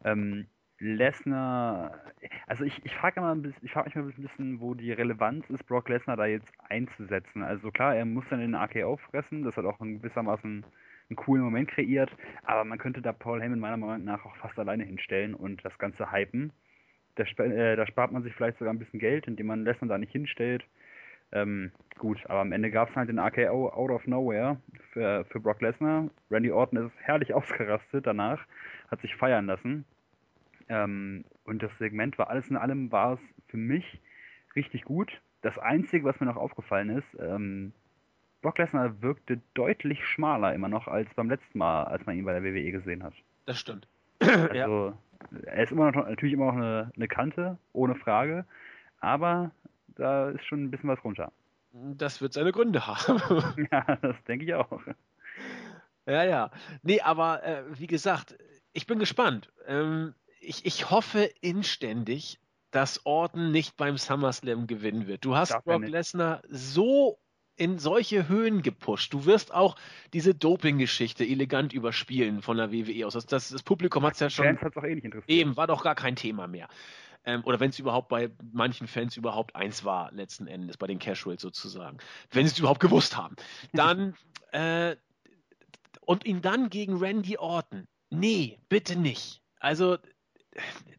Ähm, 0.04 0.48
Lesnar, 0.82 2.00
also 2.48 2.64
ich, 2.64 2.80
ich 2.86 2.96
frage 2.96 3.20
frage 3.20 3.90
mich 3.90 3.96
mal 3.96 4.04
ein 4.04 4.22
bisschen, 4.22 4.62
wo 4.62 4.74
die 4.74 4.94
Relevanz 4.94 5.50
ist, 5.50 5.66
Brock 5.68 5.90
Lesnar 5.90 6.16
da 6.16 6.26
jetzt 6.26 6.54
einzusetzen. 6.70 7.44
Also 7.44 7.70
klar, 7.70 7.96
er 7.96 8.06
muss 8.06 8.24
dann 8.30 8.40
den 8.40 8.56
AK 8.56 8.84
auffressen, 8.84 9.44
das 9.44 9.58
hat 9.58 9.66
auch 9.66 9.82
in 9.82 9.98
gewissermaßen 9.98 10.66
einen 11.10 11.16
coolen 11.18 11.44
Moment 11.44 11.70
kreiert, 11.70 12.16
aber 12.44 12.64
man 12.64 12.78
könnte 12.78 13.02
da 13.02 13.12
Paul 13.12 13.42
Heyman 13.42 13.60
meiner 13.60 13.78
Meinung 13.78 14.06
nach 14.06 14.24
auch 14.26 14.36
fast 14.38 14.58
alleine 14.58 14.86
hinstellen 14.86 15.34
und 15.34 15.66
das 15.66 15.78
Ganze 15.80 16.12
hypen. 16.12 16.54
Da, 17.20 17.44
äh, 17.44 17.76
da 17.76 17.86
spart 17.86 18.12
man 18.12 18.24
sich 18.24 18.34
vielleicht 18.34 18.58
sogar 18.58 18.74
ein 18.74 18.80
bisschen 18.80 19.00
Geld, 19.00 19.28
indem 19.28 19.48
man 19.48 19.66
Lesnar 19.66 19.90
da 19.90 19.98
nicht 19.98 20.12
hinstellt. 20.12 20.64
Ähm, 21.32 21.72
gut, 21.98 22.18
aber 22.26 22.40
am 22.40 22.52
Ende 22.52 22.72
gab 22.72 22.90
es 22.90 22.96
halt 22.96 23.10
den 23.10 23.20
RKO 23.20 23.70
out 23.70 23.92
of 23.92 24.08
nowhere 24.08 24.58
für, 24.94 25.26
für 25.26 25.40
Brock 25.40 25.62
Lesnar. 25.62 26.10
Randy 26.32 26.52
Orton 26.52 26.88
ist 26.88 26.94
herrlich 27.02 27.34
ausgerastet 27.36 28.08
danach, 28.08 28.40
hat 28.90 29.02
sich 29.02 29.16
feiern 29.16 29.46
lassen. 29.46 29.86
Ähm, 30.70 31.26
und 31.44 31.62
das 31.62 31.72
Segment 31.78 32.18
war 32.18 32.30
alles 32.30 32.48
in 32.50 32.58
allem 32.58 32.92
war 32.92 33.14
es 33.14 33.20
für 33.48 33.58
mich 33.58 34.00
richtig 34.56 34.86
gut. 34.86 35.12
Das 35.42 35.58
Einzige, 35.58 36.06
was 36.06 36.20
mir 36.20 36.26
noch 36.26 36.38
aufgefallen 36.38 36.90
ist, 36.90 37.18
ähm, 37.20 37.74
Brock 38.42 38.58
Lesnar 38.58 39.02
wirkte 39.02 39.42
deutlich 39.54 40.06
schmaler 40.06 40.54
immer 40.54 40.70
noch 40.70 40.88
als 40.88 41.14
beim 41.14 41.30
letzten 41.30 41.58
Mal, 41.58 41.84
als 41.84 42.06
man 42.06 42.18
ihn 42.18 42.26
bei 42.26 42.40
der 42.40 42.44
WWE 42.44 42.72
gesehen 42.72 43.04
hat. 43.04 43.14
Das 43.46 43.60
stimmt. 43.60 43.88
Also, 44.22 44.54
ja 44.54 44.94
er 45.46 45.64
ist 45.64 45.72
immer 45.72 45.92
noch, 45.92 46.08
natürlich 46.08 46.34
immer 46.34 46.48
noch 46.48 46.58
eine, 46.58 46.92
eine 46.96 47.08
Kante, 47.08 47.58
ohne 47.74 47.96
Frage, 47.96 48.46
aber 49.00 49.52
da 49.88 50.30
ist 50.30 50.46
schon 50.46 50.64
ein 50.64 50.72
bisschen 50.72 50.90
was 50.90 51.04
runter. 51.04 51.32
Das 51.72 52.22
wird 52.22 52.34
seine 52.34 52.52
Gründe 52.52 52.88
haben. 52.88 53.22
ja, 53.72 53.98
das 54.02 54.16
denke 54.28 54.46
ich 54.46 54.54
auch. 54.54 54.82
Ja, 56.06 56.24
ja. 56.24 56.52
Nee, 56.82 57.02
aber 57.02 57.44
äh, 57.44 57.64
wie 57.80 57.88
gesagt, 57.88 58.38
ich 58.74 58.88
bin 58.88 59.00
gespannt. 59.00 59.52
Ähm, 59.68 60.14
ich, 60.42 60.66
ich 60.66 60.90
hoffe 60.90 61.30
inständig, 61.42 62.40
dass 62.72 63.06
Orton 63.06 63.52
nicht 63.52 63.78
beim 63.78 63.98
SummerSlam 63.98 64.68
gewinnen 64.68 65.08
wird. 65.08 65.26
Du 65.26 65.36
hast 65.36 65.52
Darf 65.52 65.64
Brock 65.64 65.88
Lesnar 65.88 66.42
so 66.50 67.20
in 67.60 67.78
solche 67.78 68.30
Höhen 68.30 68.62
gepusht. 68.62 69.14
Du 69.14 69.26
wirst 69.26 69.54
auch 69.54 69.76
diese 70.14 70.34
Doping-Geschichte 70.34 71.26
elegant 71.26 71.74
überspielen 71.74 72.42
von 72.42 72.56
der 72.56 72.72
WWE 72.72 73.06
aus. 73.06 73.14
Das, 73.14 73.26
das, 73.26 73.50
das 73.50 73.64
Publikum 73.64 74.06
hat 74.06 74.14
es 74.14 74.22
ja 74.22 74.30
schon. 74.30 74.46
Fans 74.46 74.62
hat 74.62 74.78
auch 74.78 74.84
eh 74.84 74.96
nicht 74.96 75.04
interessiert. 75.04 75.30
Eben, 75.30 75.58
war 75.58 75.68
doch 75.68 75.84
gar 75.84 75.96
kein 75.96 76.16
Thema 76.16 76.48
mehr. 76.48 76.70
Ähm, 77.26 77.44
oder 77.44 77.60
wenn 77.60 77.70
es 77.70 77.78
überhaupt 77.78 78.08
bei 78.08 78.32
manchen 78.54 78.88
Fans 78.88 79.18
überhaupt 79.18 79.58
eins 79.58 79.84
war, 79.84 80.10
letzten 80.14 80.48
Endes, 80.48 80.78
bei 80.78 80.88
den 80.88 81.00
Casuals 81.00 81.42
sozusagen. 81.42 81.98
Wenn 82.32 82.48
sie 82.48 82.54
es 82.54 82.60
überhaupt 82.60 82.80
gewusst 82.80 83.18
haben. 83.18 83.36
Dann, 83.74 84.16
äh, 84.54 84.96
und 86.06 86.26
ihn 86.26 86.42
dann 86.42 86.70
gegen 86.70 86.98
Randy 86.98 87.38
Orton. 87.38 87.88
Nee, 88.10 88.58
bitte 88.70 88.98
nicht. 88.98 89.42
Also, 89.60 89.98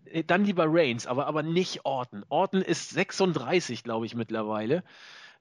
äh, 0.05 0.25
dann 0.25 0.45
lieber 0.45 0.67
Reigns, 0.69 1.07
aber, 1.07 1.27
aber 1.27 1.43
nicht 1.43 1.87
Orton. 1.87 2.23
Orton 2.29 2.61
ist 2.61 2.91
36, 2.91 3.83
glaube 3.83 4.05
ich, 4.05 4.15
mittlerweile. 4.15 4.85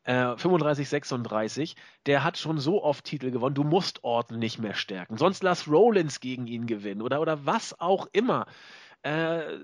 Äh, 0.09 0.37
35, 0.37 0.89
36. 0.89 1.75
Der 2.07 2.23
hat 2.23 2.39
schon 2.39 2.57
so 2.57 2.83
oft 2.83 3.05
Titel 3.05 3.29
gewonnen. 3.29 3.53
Du 3.53 3.63
musst 3.63 4.03
Orton 4.03 4.39
nicht 4.39 4.57
mehr 4.57 4.73
stärken. 4.73 5.17
Sonst 5.17 5.43
lass 5.43 5.67
Rollins 5.67 6.19
gegen 6.19 6.47
ihn 6.47 6.65
gewinnen 6.65 7.03
oder, 7.03 7.21
oder 7.21 7.45
was 7.45 7.79
auch 7.79 8.07
immer. 8.11 8.47
Äh, 9.03 9.59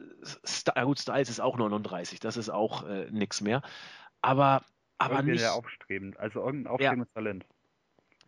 St 0.46 0.72
gut, 0.84 1.00
Styles 1.00 1.30
ist 1.30 1.40
auch 1.40 1.58
39, 1.58 2.20
das 2.20 2.38
ist 2.38 2.50
auch 2.52 2.88
äh, 2.88 3.10
nichts 3.10 3.42
mehr. 3.42 3.64
Aber, 4.22 4.62
aber 5.00 5.24
nicht. 5.24 5.42
Ja 5.42 5.54
aufstrebend, 5.54 6.20
also 6.20 6.42
irgendein 6.42 6.74
aufstrebendes 6.74 7.10
ja. 7.10 7.14
Talent. 7.16 7.46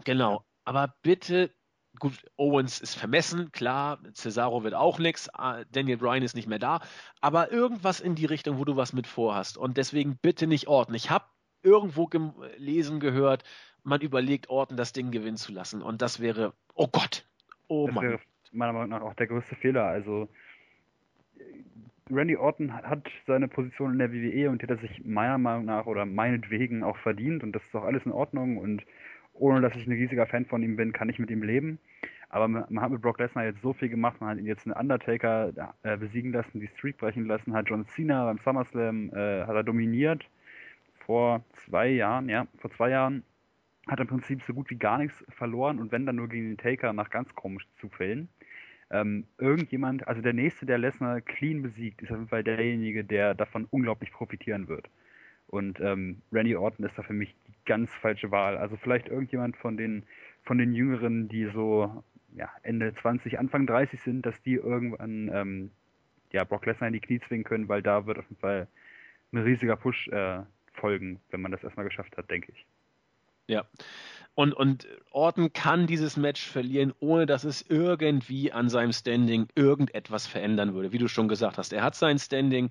Genau, 0.04 0.34
ja. 0.34 0.46
aber 0.66 0.96
bitte, 1.04 1.52
gut, 2.00 2.14
Owens 2.36 2.80
ist 2.80 2.96
vermessen, 2.96 3.52
klar, 3.52 4.00
Cesaro 4.14 4.64
wird 4.64 4.74
auch 4.74 4.98
nichts, 4.98 5.30
äh, 5.38 5.66
Daniel 5.72 5.98
Bryan 5.98 6.24
ist 6.24 6.36
nicht 6.36 6.48
mehr 6.48 6.58
da, 6.58 6.82
aber 7.22 7.52
irgendwas 7.52 8.00
in 8.00 8.16
die 8.16 8.26
Richtung, 8.26 8.58
wo 8.58 8.66
du 8.66 8.76
was 8.76 8.92
mit 8.92 9.06
vorhast. 9.06 9.56
Und 9.56 9.78
deswegen 9.78 10.18
bitte 10.18 10.48
nicht 10.48 10.68
Orten. 10.68 10.96
Ich 10.96 11.12
habe 11.12 11.26
irgendwo 11.68 12.08
gelesen 12.08 13.00
gehört, 13.00 13.44
man 13.84 14.02
überlegt, 14.02 14.50
Orten 14.50 14.78
das 14.78 14.94
Ding 14.94 15.12
gewinnen 15.12 15.38
zu 15.38 15.52
lassen. 15.52 15.82
Und 15.82 16.02
das 16.02 16.20
wäre, 16.20 16.54
oh 16.74 16.88
Gott, 16.88 17.26
oh 17.68 17.88
das 17.88 17.96
Mann. 17.96 18.06
Wäre 18.06 18.20
meiner 18.52 18.74
Meinung 18.74 18.90
nach 18.90 19.02
auch 19.02 19.14
der 19.14 19.28
größte 19.28 19.56
Fehler. 19.56 19.84
Also 19.84 20.30
Randy 22.10 22.38
Orton 22.38 22.74
hat 22.74 23.08
seine 23.26 23.48
Position 23.48 23.94
in 23.94 24.00
der 24.00 24.12
WWE 24.12 24.50
und 24.50 24.62
die 24.62 24.64
hat 24.64 24.72
er 24.72 24.78
sich 24.78 25.04
meiner 25.04 25.38
Meinung 25.38 25.66
nach 25.66 25.86
oder 25.86 26.06
meinetwegen 26.06 26.84
auch 26.84 26.98
verdient 26.98 27.44
und 27.44 27.52
das 27.52 27.64
ist 27.64 27.76
auch 27.76 27.84
alles 27.84 28.06
in 28.06 28.12
Ordnung 28.12 28.58
und 28.58 28.84
ohne 29.34 29.62
dass 29.62 29.76
ich 29.76 29.86
ein 29.86 29.92
riesiger 29.92 30.26
Fan 30.26 30.46
von 30.46 30.64
ihm 30.64 30.78
bin, 30.78 30.94
kann 30.94 31.10
ich 31.10 31.20
mit 31.20 31.30
ihm 31.30 31.44
leben. 31.44 31.78
Aber 32.30 32.48
man, 32.48 32.66
man 32.70 32.84
hat 32.84 32.92
mit 32.92 33.02
Brock 33.02 33.20
Lesnar 33.20 33.46
jetzt 33.46 33.62
so 33.62 33.74
viel 33.74 33.90
gemacht, 33.90 34.20
man 34.20 34.32
hat 34.32 34.38
ihn 34.38 34.48
jetzt 34.48 34.66
einen 34.66 34.76
Undertaker 34.76 35.76
äh, 35.84 35.98
besiegen 35.98 36.32
lassen, 36.32 36.60
die 36.60 36.70
Streak 36.78 36.98
brechen 36.98 37.26
lassen, 37.26 37.54
hat 37.54 37.70
John 37.70 37.86
Cena 37.96 38.26
beim 38.26 38.40
SummerSlam 38.40 39.10
äh, 39.14 39.46
hat 39.46 39.56
er 39.56 39.64
dominiert 39.64 40.28
vor 41.08 41.44
zwei 41.66 41.88
Jahren, 41.88 42.30
ja, 42.30 42.48
vor 42.60 42.70
zwei 42.72 42.92
Jahren 42.92 43.24
hat 43.88 44.00
im 44.00 44.08
Prinzip 44.08 44.44
so 44.44 44.54
gut 44.54 44.70
wie 44.70 44.76
gar 44.76 45.00
nichts 45.00 45.16
verloren 45.30 45.80
und 45.80 45.92
wenn 45.92 46.06
dann 46.06 46.18
nur 46.18 46.28
gegen 46.28 46.50
den 46.50 46.58
Taker 46.58 46.94
nach 46.94 47.10
ganz 47.10 47.34
komischen 47.34 47.72
Zufällen 47.80 48.30
ähm, 48.90 49.26
irgendjemand, 49.38 50.08
also 50.08 50.22
der 50.22 50.34
nächste, 50.34 50.66
der 50.66 50.78
Lesnar 50.78 51.22
clean 51.22 51.62
besiegt, 51.62 52.02
ist 52.02 52.12
auf 52.12 52.18
jeden 52.18 52.30
Fall 52.30 52.44
derjenige, 52.44 53.04
der 53.04 53.34
davon 53.34 53.68
unglaublich 53.72 54.12
profitieren 54.12 54.68
wird. 54.68 54.90
Und 55.48 55.80
ähm, 55.80 56.22
Randy 56.32 56.56
Orton 56.56 56.86
ist 56.86 56.98
da 56.98 57.04
für 57.04 57.14
mich 57.14 57.36
die 57.48 57.54
ganz 57.66 57.90
falsche 57.96 58.32
Wahl. 58.32 58.58
Also 58.58 58.76
vielleicht 58.78 59.08
irgendjemand 59.08 59.58
von 59.58 59.78
den 59.78 60.04
von 60.44 60.58
den 60.58 60.74
Jüngeren, 60.74 61.28
die 61.28 61.46
so 61.46 62.04
ja, 62.36 62.50
Ende 62.64 62.94
20, 62.94 63.40
Anfang 63.40 63.66
30 63.66 64.02
sind, 64.02 64.26
dass 64.26 64.42
die 64.42 64.56
irgendwann 64.56 65.30
ähm, 65.34 65.72
ja, 66.32 66.44
Brock 66.44 66.66
Lesnar 66.66 66.88
in 66.88 66.94
die 66.94 67.00
Knie 67.00 67.20
zwingen 67.20 67.44
können, 67.44 67.68
weil 67.68 67.82
da 67.82 68.06
wird 68.06 68.20
auf 68.20 68.26
jeden 68.30 68.40
Fall 68.40 68.68
ein 69.34 69.40
riesiger 69.40 69.76
Push 69.76 70.08
äh, 70.10 70.40
folgen, 70.78 71.20
wenn 71.30 71.42
man 71.42 71.52
das 71.52 71.64
erstmal 71.64 71.86
geschafft 71.86 72.18
hat, 72.18 72.30
denke 72.30 72.52
ich. 72.52 72.66
Ja. 73.48 73.66
Und, 74.36 74.54
und 74.54 74.88
Orton 75.12 75.52
kann 75.52 75.88
dieses 75.88 76.16
Match 76.16 76.46
verlieren, 76.46 76.94
ohne 77.00 77.26
dass 77.26 77.44
es 77.44 77.64
irgendwie 77.68 78.52
an 78.52 78.70
seinem 78.70 78.92
Standing 78.92 79.48
irgendetwas 79.56 80.28
verändern 80.28 80.74
würde. 80.74 80.92
Wie 80.92 81.00
du 81.00 81.08
schon 81.08 81.28
gesagt 81.28 81.58
hast, 81.58 81.74
er 81.74 81.82
hat 81.82 81.96
sein 81.96 82.20
Standing 82.20 82.70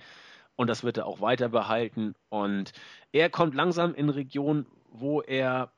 und 0.55 0.69
das 0.69 0.85
wird 0.85 0.99
er 0.99 1.07
auch 1.07 1.21
weiter 1.21 1.49
behalten. 1.49 2.15
Und 2.29 2.73
er 3.11 3.31
kommt 3.31 3.55
langsam 3.55 3.95
in 3.95 4.11
Regionen, 4.11 4.67
wo 4.93 5.23
er 5.23 5.73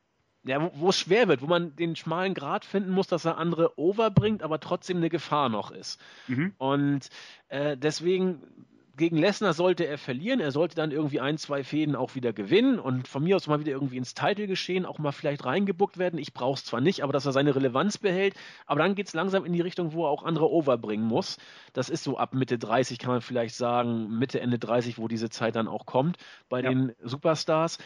ja, 0.45 0.71
wo, 0.75 0.89
es 0.89 0.99
schwer 0.99 1.29
wird, 1.29 1.43
wo 1.43 1.47
man 1.47 1.75
den 1.77 1.97
schmalen 1.97 2.33
Grad 2.33 2.65
finden 2.65 2.91
muss, 2.91 3.09
dass 3.09 3.25
er 3.25 3.39
andere 3.39 3.79
overbringt, 3.79 4.43
aber 4.43 4.61
trotzdem 4.61 4.99
eine 4.99 5.11
Gefahr 5.11 5.49
noch 5.49 5.71
ist. 5.71 6.01
Mhm. 6.27 6.55
Und 6.59 7.09
äh, 7.49 7.77
deswegen 7.77 8.41
gegen 8.99 9.17
Lesnar 9.17 9.55
sollte 9.55 9.87
er 9.87 9.97
verlieren. 9.97 10.41
Er 10.41 10.53
sollte 10.53 10.75
dann 10.77 10.91
irgendwie 10.91 11.21
ein, 11.21 11.39
zwei 11.39 11.65
Fäden 11.65 11.97
auch 11.97 12.15
wieder 12.15 12.35
gewinnen 12.35 12.79
und 12.79 13.09
von 13.09 13.25
mir 13.25 13.37
aus 13.37 13.47
mal 13.47 13.61
wieder 13.61 13.73
irgendwie 13.73 13.97
ins 13.97 14.13
Title 14.13 14.47
geschehen, 14.47 14.85
auch 14.85 14.99
mal 14.99 15.13
vielleicht 15.13 15.47
reingebuckt 15.47 15.97
werden. 15.97 16.19
Ich 16.19 16.35
brauche 16.35 16.59
es 16.59 16.65
zwar 16.65 16.83
nicht, 16.83 17.03
aber 17.03 17.13
dass 17.13 17.25
er 17.25 17.33
seine 17.33 17.55
Relevanz 17.55 17.97
behält. 17.97 18.35
Aber 18.67 18.81
dann 18.81 18.95
geht 18.95 19.07
es 19.07 19.15
langsam 19.15 19.47
in 19.47 19.55
die 19.55 19.63
Richtung, 19.63 19.95
wo 19.95 20.05
er 20.05 20.11
auch 20.11 20.25
andere 20.25 20.51
overbringen 20.51 21.07
muss. 21.07 21.39
Das 21.73 21.89
ist 21.89 22.05
so 22.05 22.19
ab 22.19 22.35
Mitte 22.35 22.59
30, 22.59 22.99
kann 22.99 23.13
man 23.13 23.23
vielleicht 23.23 23.55
sagen, 23.55 24.19
Mitte, 24.19 24.41
Ende 24.41 24.59
30, 24.59 24.99
wo 24.99 25.09
diese 25.09 25.31
Zeit 25.31 25.57
dann 25.57 25.69
auch 25.69 25.87
kommt 25.87 26.19
bei 26.51 26.61
ja. 26.61 26.69
den 26.69 26.93
Superstars. 27.03 27.79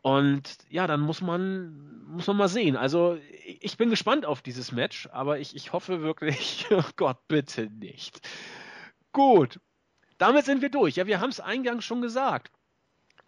Und 0.00 0.58
ja, 0.68 0.86
dann 0.86 1.00
muss 1.00 1.20
man, 1.20 2.04
muss 2.06 2.26
man 2.26 2.36
mal 2.36 2.48
sehen. 2.48 2.76
Also 2.76 3.18
ich 3.60 3.76
bin 3.76 3.90
gespannt 3.90 4.26
auf 4.26 4.42
dieses 4.42 4.72
Match, 4.72 5.08
aber 5.12 5.38
ich, 5.38 5.54
ich 5.54 5.72
hoffe 5.72 6.02
wirklich, 6.02 6.66
oh 6.70 6.82
Gott, 6.96 7.18
bitte 7.28 7.68
nicht. 7.70 8.20
Gut, 9.12 9.60
damit 10.22 10.44
sind 10.44 10.62
wir 10.62 10.70
durch. 10.70 10.94
Ja, 10.94 11.08
wir 11.08 11.20
haben 11.20 11.30
es 11.30 11.40
eingangs 11.40 11.84
schon 11.84 12.00
gesagt. 12.00 12.52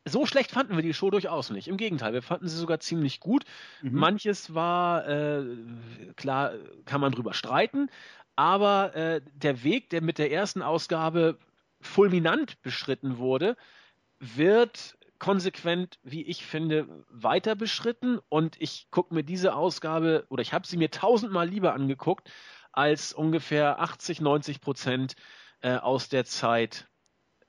So 0.04 0.26
schlecht 0.26 0.52
fanden 0.52 0.76
wir 0.76 0.82
die 0.82 0.94
Show 0.94 1.10
durchaus 1.10 1.50
nicht. 1.50 1.66
Im 1.66 1.76
Gegenteil, 1.76 2.12
wir 2.12 2.22
fanden 2.22 2.46
sie 2.46 2.56
sogar 2.56 2.78
ziemlich 2.78 3.18
gut. 3.18 3.44
Mhm. 3.82 3.98
Manches 3.98 4.54
war, 4.54 5.08
äh, 5.08 5.44
klar, 6.14 6.52
kann 6.84 7.00
man 7.00 7.10
drüber 7.10 7.34
streiten, 7.34 7.90
aber 8.36 8.94
äh, 8.94 9.20
der 9.34 9.64
Weg, 9.64 9.90
der 9.90 10.02
mit 10.02 10.18
der 10.18 10.30
ersten 10.30 10.62
Ausgabe 10.62 11.36
fulminant 11.80 12.62
beschritten 12.62 13.18
wurde, 13.18 13.56
wird 14.20 14.96
konsequent, 15.18 15.98
wie 16.04 16.22
ich 16.22 16.46
finde, 16.46 16.86
weiter 17.08 17.56
beschritten. 17.56 18.20
Und 18.28 18.54
ich 18.60 18.86
gucke 18.92 19.12
mir 19.12 19.24
diese 19.24 19.56
Ausgabe, 19.56 20.26
oder 20.28 20.42
ich 20.42 20.52
habe 20.52 20.66
sie 20.66 20.76
mir 20.76 20.92
tausendmal 20.92 21.48
lieber 21.48 21.74
angeguckt, 21.74 22.30
als 22.70 23.12
ungefähr 23.12 23.80
80, 23.80 24.20
90 24.20 24.60
Prozent 24.60 25.14
äh, 25.64 25.76
aus 25.78 26.10
der 26.10 26.26
Zeit 26.26 26.88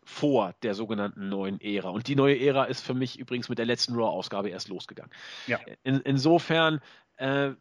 vor 0.06 0.56
der 0.64 0.74
sogenannten 0.74 1.28
neuen 1.28 1.60
Ära. 1.60 1.90
Und 1.90 2.08
die 2.08 2.16
neue 2.16 2.40
Ära 2.40 2.64
ist 2.64 2.82
für 2.82 2.94
mich 2.94 3.20
übrigens 3.20 3.50
mit 3.50 3.58
der 3.58 3.66
letzten 3.66 3.94
Raw-Ausgabe 3.96 4.50
erst 4.50 4.70
losgegangen. 4.70 5.12
Ja. 5.48 5.60
In, 5.84 6.00
insofern 6.00 6.80
äh, 7.18 7.52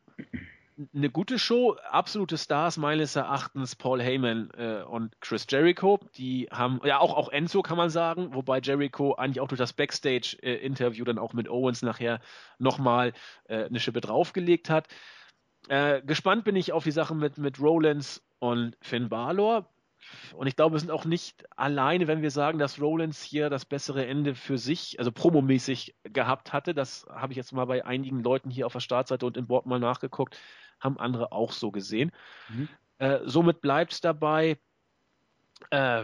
eine 0.95 1.11
gute 1.11 1.41
Show, 1.41 1.77
absolute 1.91 2.39
Stars 2.39 2.77
meines 2.77 3.17
Erachtens 3.17 3.75
Paul 3.75 4.01
Heyman 4.01 4.51
äh, 4.57 4.83
und 4.83 5.21
Chris 5.21 5.47
Jericho. 5.49 5.99
Die 6.17 6.49
haben, 6.53 6.81
ja 6.85 7.01
auch, 7.01 7.17
auch 7.17 7.31
Enzo 7.31 7.63
kann 7.63 7.77
man 7.77 7.91
sagen, 7.91 8.33
wobei 8.33 8.61
Jericho 8.61 9.15
eigentlich 9.15 9.41
auch 9.41 9.49
durch 9.49 9.59
das 9.59 9.73
Backstage-Interview 9.73 11.03
äh, 11.03 11.07
dann 11.07 11.19
auch 11.19 11.33
mit 11.33 11.49
Owens 11.49 11.83
nachher 11.83 12.21
nochmal 12.59 13.13
äh, 13.49 13.65
eine 13.65 13.81
Schippe 13.81 14.01
draufgelegt 14.01 14.71
hat. 14.71 14.87
Äh, 15.69 16.01
gespannt 16.03 16.45
bin 16.45 16.55
ich 16.55 16.73
auf 16.73 16.85
die 16.85 16.93
Sachen 16.93 17.19
mit, 17.19 17.39
mit 17.39 17.59
Rollins 17.59 18.23
und 18.39 18.77
Finn 18.83 19.09
Balor. 19.09 19.74
Und 20.35 20.47
ich 20.47 20.57
glaube, 20.57 20.75
wir 20.75 20.81
sind 20.81 20.91
auch 20.91 21.05
nicht 21.05 21.45
alleine, 21.57 22.07
wenn 22.07 22.23
wir 22.23 22.31
sagen, 22.31 22.59
dass 22.59 22.81
Rollins 22.81 23.23
hier 23.23 23.51
das 23.51 23.65
bessere 23.65 24.07
Ende 24.07 24.35
für 24.35 24.59
sich, 24.59 24.99
also 24.99 25.13
promomäßig 25.13 25.95
gehabt 26.05 26.53
hatte. 26.53 26.75
Das 26.75 27.07
habe 27.11 27.33
ich 27.33 27.37
jetzt 27.37 27.53
mal 27.53 27.67
bei 27.67 27.85
einigen 27.85 28.23
Leuten 28.23 28.51
hier 28.51 28.67
auf 28.67 28.73
der 28.73 28.81
Startseite 28.81 29.27
und 29.27 29.37
im 29.37 29.47
Board 29.47 29.67
mal 29.67 29.81
nachgeguckt, 29.81 30.39
haben 30.81 30.99
andere 30.99 31.33
auch 31.33 31.53
so 31.53 31.71
gesehen. 31.71 32.13
Mhm. 32.49 32.69
Äh, 32.99 33.21
somit 33.25 33.61
bleibt 33.61 33.93
es 33.93 34.01
dabei, 34.01 34.59
äh, 35.71 36.03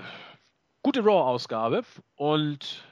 gute 0.83 1.05
Raw-Ausgabe 1.05 1.83
und 2.17 2.85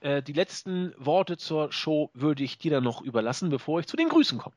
äh, 0.00 0.22
die 0.22 0.32
letzten 0.32 0.94
Worte 0.98 1.36
zur 1.36 1.72
Show 1.72 2.10
würde 2.14 2.42
ich 2.42 2.58
dir 2.58 2.70
dann 2.70 2.84
noch 2.84 3.02
überlassen, 3.02 3.50
bevor 3.50 3.80
ich 3.80 3.86
zu 3.86 3.96
den 3.96 4.08
Grüßen 4.08 4.38
komme. 4.38 4.56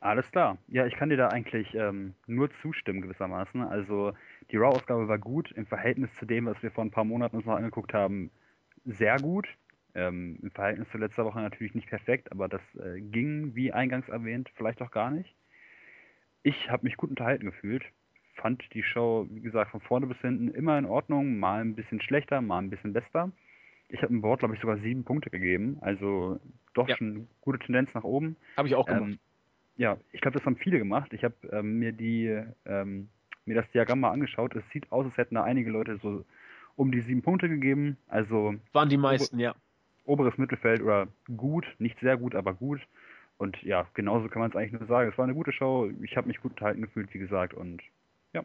Alles 0.00 0.30
klar. 0.30 0.56
Ja, 0.68 0.86
ich 0.86 0.94
kann 0.94 1.10
dir 1.10 1.16
da 1.16 1.28
eigentlich 1.28 1.74
ähm, 1.74 2.14
nur 2.26 2.50
zustimmen 2.62 3.02
gewissermaßen. 3.02 3.62
Also 3.62 4.12
die 4.50 4.56
Raw-Ausgabe 4.56 5.08
war 5.08 5.18
gut 5.18 5.52
im 5.52 5.66
Verhältnis 5.66 6.10
zu 6.18 6.26
dem, 6.26 6.46
was 6.46 6.62
wir 6.62 6.70
vor 6.70 6.84
ein 6.84 6.90
paar 6.90 7.04
Monaten 7.04 7.36
uns 7.36 7.46
noch 7.46 7.56
angeguckt 7.56 7.94
haben, 7.94 8.30
sehr 8.84 9.16
gut. 9.18 9.48
Ähm, 9.94 10.38
Im 10.42 10.50
Verhältnis 10.52 10.88
zu 10.90 10.98
letzter 10.98 11.24
Woche 11.24 11.40
natürlich 11.40 11.74
nicht 11.74 11.88
perfekt, 11.88 12.30
aber 12.30 12.48
das 12.48 12.60
äh, 12.76 13.00
ging, 13.00 13.54
wie 13.56 13.72
eingangs 13.72 14.08
erwähnt, 14.08 14.48
vielleicht 14.54 14.80
auch 14.82 14.92
gar 14.92 15.10
nicht. 15.10 15.34
Ich 16.42 16.70
habe 16.70 16.84
mich 16.84 16.96
gut 16.96 17.10
unterhalten 17.10 17.46
gefühlt. 17.46 17.84
Fand 18.34 18.62
die 18.72 18.84
Show, 18.84 19.26
wie 19.30 19.40
gesagt, 19.40 19.72
von 19.72 19.80
vorne 19.80 20.06
bis 20.06 20.18
hinten 20.20 20.48
immer 20.48 20.78
in 20.78 20.86
Ordnung, 20.86 21.38
mal 21.38 21.60
ein 21.60 21.74
bisschen 21.74 22.00
schlechter, 22.00 22.40
mal 22.40 22.58
ein 22.58 22.70
bisschen 22.70 22.92
besser. 22.92 23.32
Ich 23.88 24.02
habe 24.02 24.12
im 24.12 24.22
Board, 24.22 24.38
glaube 24.38 24.54
ich, 24.54 24.60
sogar 24.60 24.78
sieben 24.78 25.04
Punkte 25.04 25.30
gegeben, 25.30 25.78
also 25.80 26.38
doch 26.74 26.88
ja. 26.88 26.96
schon 26.96 27.26
gute 27.40 27.58
Tendenz 27.58 27.92
nach 27.92 28.04
oben. 28.04 28.36
Habe 28.56 28.68
ich 28.68 28.76
auch 28.76 28.86
gemacht. 28.86 29.10
Ähm, 29.10 29.18
ja, 29.76 29.96
ich 30.12 30.20
glaube, 30.20 30.38
das 30.38 30.46
haben 30.46 30.56
viele 30.56 30.78
gemacht. 30.78 31.12
Ich 31.12 31.24
habe 31.24 31.34
ähm, 31.50 31.80
mir 31.80 31.92
die 31.92 32.40
ähm, 32.64 33.08
mir 33.46 33.54
das 33.54 33.70
Diagramm 33.72 34.00
mal 34.00 34.10
angeschaut. 34.10 34.54
Es 34.54 34.64
sieht 34.72 34.90
aus, 34.92 35.06
als 35.06 35.16
hätten 35.16 35.34
da 35.34 35.44
einige 35.44 35.70
Leute 35.70 35.98
so 36.02 36.24
um 36.76 36.92
die 36.92 37.00
sieben 37.00 37.22
Punkte 37.22 37.48
gegeben. 37.48 37.96
Also 38.08 38.54
waren 38.72 38.88
die 38.88 38.96
meisten, 38.96 39.38
ja. 39.38 39.54
oberes 40.04 40.38
Mittelfeld 40.38 40.82
oder 40.82 41.08
gut, 41.36 41.66
nicht 41.78 41.98
sehr 42.00 42.16
gut, 42.16 42.34
aber 42.34 42.54
gut. 42.54 42.80
Und 43.38 43.62
ja, 43.62 43.86
genauso 43.94 44.28
kann 44.28 44.40
man 44.40 44.50
es 44.50 44.56
eigentlich 44.56 44.78
nur 44.78 44.86
sagen. 44.86 45.10
Es 45.10 45.16
war 45.16 45.24
eine 45.24 45.34
gute 45.34 45.52
Show. 45.52 45.90
Ich 46.02 46.16
habe 46.16 46.28
mich 46.28 46.40
gut 46.40 46.52
unterhalten 46.52 46.82
gefühlt, 46.82 47.12
wie 47.14 47.18
gesagt. 47.18 47.54
Und 47.54 47.82
ja, 48.32 48.44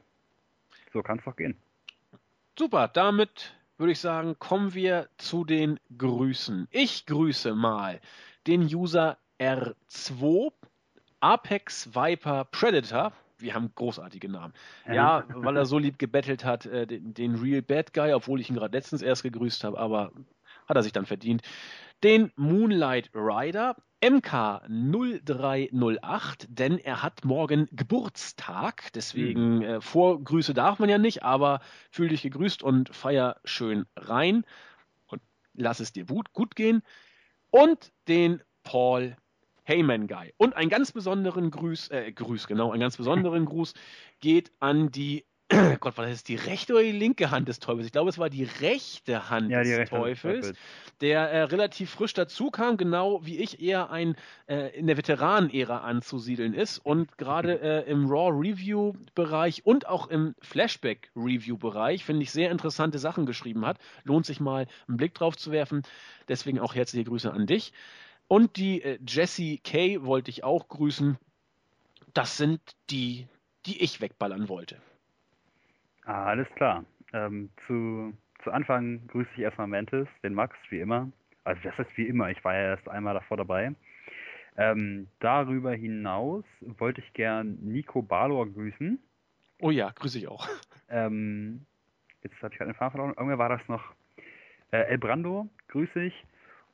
so 0.93 1.03
kann 1.03 1.19
es 1.19 1.25
doch 1.25 1.35
gehen. 1.35 1.55
Super, 2.57 2.87
damit 2.87 3.53
würde 3.77 3.91
ich 3.91 3.99
sagen, 3.99 4.37
kommen 4.39 4.73
wir 4.73 5.09
zu 5.17 5.43
den 5.43 5.79
Grüßen. 5.97 6.69
Ich 6.71 7.05
grüße 7.05 7.53
mal 7.55 7.99
den 8.47 8.61
User 8.61 9.17
R2 9.39 10.53
Apex 11.19 11.93
Viper 11.93 12.45
Predator. 12.45 13.11
Wir 13.37 13.53
haben 13.53 13.71
großartige 13.75 14.29
Namen. 14.29 14.53
Ja, 14.91 15.25
weil 15.29 15.57
er 15.57 15.65
so 15.65 15.77
lieb 15.77 15.99
gebettelt 15.99 16.45
hat, 16.45 16.65
äh, 16.65 16.87
den, 16.87 17.13
den 17.13 17.35
Real 17.35 17.61
Bad 17.61 17.93
Guy, 17.93 18.13
obwohl 18.13 18.39
ich 18.39 18.49
ihn 18.49 18.55
gerade 18.55 18.75
letztens 18.75 19.01
erst 19.01 19.23
gegrüßt 19.23 19.63
habe, 19.63 19.77
aber 19.77 20.11
hat 20.67 20.77
er 20.77 20.83
sich 20.83 20.93
dann 20.93 21.05
verdient. 21.05 21.41
Den 22.03 22.31
Moonlight 22.35 23.09
Rider, 23.13 23.75
MK0308, 24.01 26.47
denn 26.49 26.77
er 26.77 27.01
hat 27.01 27.23
morgen 27.25 27.67
Geburtstag. 27.71 28.91
Deswegen 28.93 29.55
mhm. 29.57 29.63
äh, 29.63 29.81
Vorgrüße 29.81 30.53
darf 30.53 30.79
man 30.79 30.89
ja 30.89 30.97
nicht, 30.97 31.23
aber 31.23 31.61
fühl 31.89 32.09
dich 32.09 32.21
gegrüßt 32.21 32.63
und 32.63 32.93
feier 32.95 33.37
schön 33.45 33.85
rein 33.95 34.43
und 35.07 35.21
lass 35.53 35.79
es 35.79 35.93
dir 35.93 36.05
gut, 36.05 36.33
gut 36.33 36.55
gehen. 36.55 36.83
Und 37.49 37.93
den 38.07 38.43
Paul 38.63 39.15
Heyman 39.65 40.07
Guy. 40.07 40.33
Und 40.37 40.55
einen 40.55 40.69
ganz 40.69 40.91
besonderen 40.91 41.51
Gruß, 41.51 41.89
äh, 41.89 42.11
Gruß, 42.11 42.47
genau, 42.47 42.71
einen 42.71 42.81
ganz 42.81 42.97
besonderen 42.97 43.45
Gruß 43.45 43.73
geht 44.19 44.51
an 44.59 44.91
die 44.91 45.25
Gott, 45.79 45.95
war 45.97 46.07
das 46.07 46.23
die 46.23 46.35
rechte 46.35 46.73
oder 46.73 46.81
die 46.81 46.91
linke 46.91 47.29
Hand 47.29 47.47
des 47.47 47.59
Teufels? 47.59 47.85
Ich 47.85 47.91
glaube, 47.91 48.09
es 48.09 48.17
war 48.17 48.31
die 48.31 48.45
rechte 48.45 49.29
Hand 49.29 49.51
ja, 49.51 49.61
des 49.61 49.89
Teufels, 49.89 50.47
Teufels, 50.47 50.57
der 51.01 51.29
äh, 51.29 51.43
relativ 51.43 51.91
frisch 51.91 52.13
dazu 52.13 52.49
kam, 52.49 52.77
genau 52.77 53.23
wie 53.23 53.37
ich 53.37 53.61
eher 53.61 53.91
ein 53.91 54.15
äh, 54.47 54.75
in 54.75 54.87
der 54.87 54.97
Veteranen-Ära 54.97 55.81
anzusiedeln 55.81 56.55
ist 56.55 56.79
und 56.79 57.19
gerade 57.19 57.61
äh, 57.85 57.89
im 57.89 58.07
Raw-Review-Bereich 58.07 59.63
und 59.67 59.87
auch 59.87 60.07
im 60.07 60.33
Flashback-Review-Bereich, 60.41 62.03
finde 62.03 62.23
ich, 62.23 62.31
sehr 62.31 62.49
interessante 62.49 62.97
Sachen 62.97 63.27
geschrieben 63.27 63.67
hat. 63.67 63.77
Lohnt 64.03 64.25
sich 64.25 64.39
mal 64.39 64.65
einen 64.87 64.97
Blick 64.97 65.13
drauf 65.13 65.37
zu 65.37 65.51
werfen. 65.51 65.83
Deswegen 66.27 66.59
auch 66.59 66.73
herzliche 66.73 67.05
Grüße 67.05 67.31
an 67.31 67.45
dich. 67.45 67.71
Und 68.27 68.57
die 68.57 68.81
äh, 68.81 68.99
Jessie 69.07 69.59
Kay 69.59 70.03
wollte 70.03 70.31
ich 70.31 70.43
auch 70.43 70.67
grüßen. 70.67 71.17
Das 72.13 72.37
sind 72.37 72.61
die, 72.89 73.27
die 73.65 73.83
ich 73.83 74.01
wegballern 74.01 74.49
wollte. 74.49 74.81
Ah, 76.05 76.25
alles 76.25 76.47
klar. 76.55 76.85
Ähm, 77.13 77.49
zu, 77.67 78.13
zu 78.43 78.51
Anfang 78.51 79.05
grüße 79.07 79.29
ich 79.35 79.39
erstmal 79.39 79.67
Mantis, 79.67 80.07
den 80.23 80.33
Max, 80.33 80.55
wie 80.69 80.79
immer. 80.79 81.11
Also 81.43 81.61
das 81.63 81.77
ist 81.79 81.97
wie 81.97 82.07
immer, 82.07 82.29
ich 82.31 82.43
war 82.43 82.55
ja 82.55 82.69
erst 82.71 82.89
einmal 82.89 83.13
davor 83.13 83.37
dabei. 83.37 83.75
Ähm, 84.57 85.07
darüber 85.19 85.73
hinaus 85.73 86.45
wollte 86.61 87.01
ich 87.01 87.13
gern 87.13 87.57
Nico 87.61 88.01
Balor 88.01 88.47
grüßen. 88.47 88.99
Oh 89.59 89.71
ja, 89.71 89.91
grüße 89.91 90.17
ich 90.17 90.27
auch. 90.27 90.47
Ähm, 90.87 91.65
jetzt 92.21 92.35
hatte 92.43 92.53
ich 92.53 92.59
gerade 92.59 92.69
eine 92.69 92.77
Frage 92.77 92.91
verloren. 92.91 93.15
Irgendwer 93.17 93.39
war 93.39 93.49
das 93.49 93.67
noch. 93.67 93.81
Äh, 94.69 94.81
El 94.81 94.99
Brando 94.99 95.49
grüße 95.69 95.99
ich. 95.99 96.13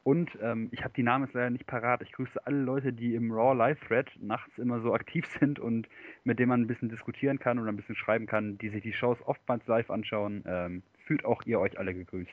Und 0.04 0.32
ähm, 0.42 0.70
ich 0.72 0.84
habe 0.84 0.94
die 0.96 1.04
Namen 1.04 1.26
jetzt 1.26 1.34
leider 1.36 1.52
nicht 1.52 1.68
parat. 1.68 2.02
Ich 2.02 2.12
grüße 2.12 2.46
alle 2.46 2.58
Leute, 2.58 2.92
die 2.92 3.14
im 3.14 3.32
Raw 3.32 3.56
Live 3.56 3.80
Thread 3.88 4.10
nachts 4.20 4.58
immer 4.58 4.82
so 4.82 4.94
aktiv 4.94 5.28
sind 5.40 5.60
und 5.60 5.88
mit 6.24 6.40
denen 6.40 6.50
man 6.50 6.62
ein 6.62 6.68
bisschen 6.68 6.90
diskutieren 6.90 7.40
kann 7.40 7.60
oder 7.60 7.72
ein 7.72 7.76
bisschen 7.76 7.96
schreiben 7.96 8.26
kann, 8.26 8.58
die 8.58 8.70
sich 8.70 8.82
die 8.82 8.94
Shows 8.94 9.18
oftmals 9.26 9.66
live 9.68 9.90
anschauen. 9.92 10.44
Ähm, 10.48 10.84
fühlt 11.06 11.24
auch 11.26 11.44
ihr 11.44 11.60
euch 11.60 11.78
alle 11.78 11.94
gegrüßt. 11.94 12.32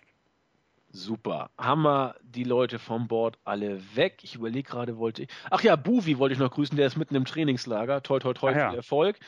Super. 0.91 1.51
Haben 1.59 1.83
wir 1.83 2.15
die 2.23 2.45
Leute 2.45 2.79
vom 2.79 3.09
Board 3.09 3.39
alle 3.45 3.81
weg? 3.95 4.21
Ich 4.23 4.35
überlege 4.35 4.71
gerade, 4.71 4.97
wollte 4.97 5.25
ich. 5.25 5.29
Ach 5.51 5.63
ja, 5.63 5.77
Buvi 5.77 6.19
wollte 6.19 6.33
ich 6.33 6.39
noch 6.39 6.51
grüßen, 6.51 6.77
der 6.77 6.87
ist 6.87 6.97
mitten 6.97 7.15
im 7.15 7.27
Trainingslager. 7.27 8.03
Toi, 8.03 8.19
toi, 8.19 8.33
toi, 8.33 8.53
ja. 8.53 8.71
viel 8.71 8.79
Erfolg. 8.79 9.19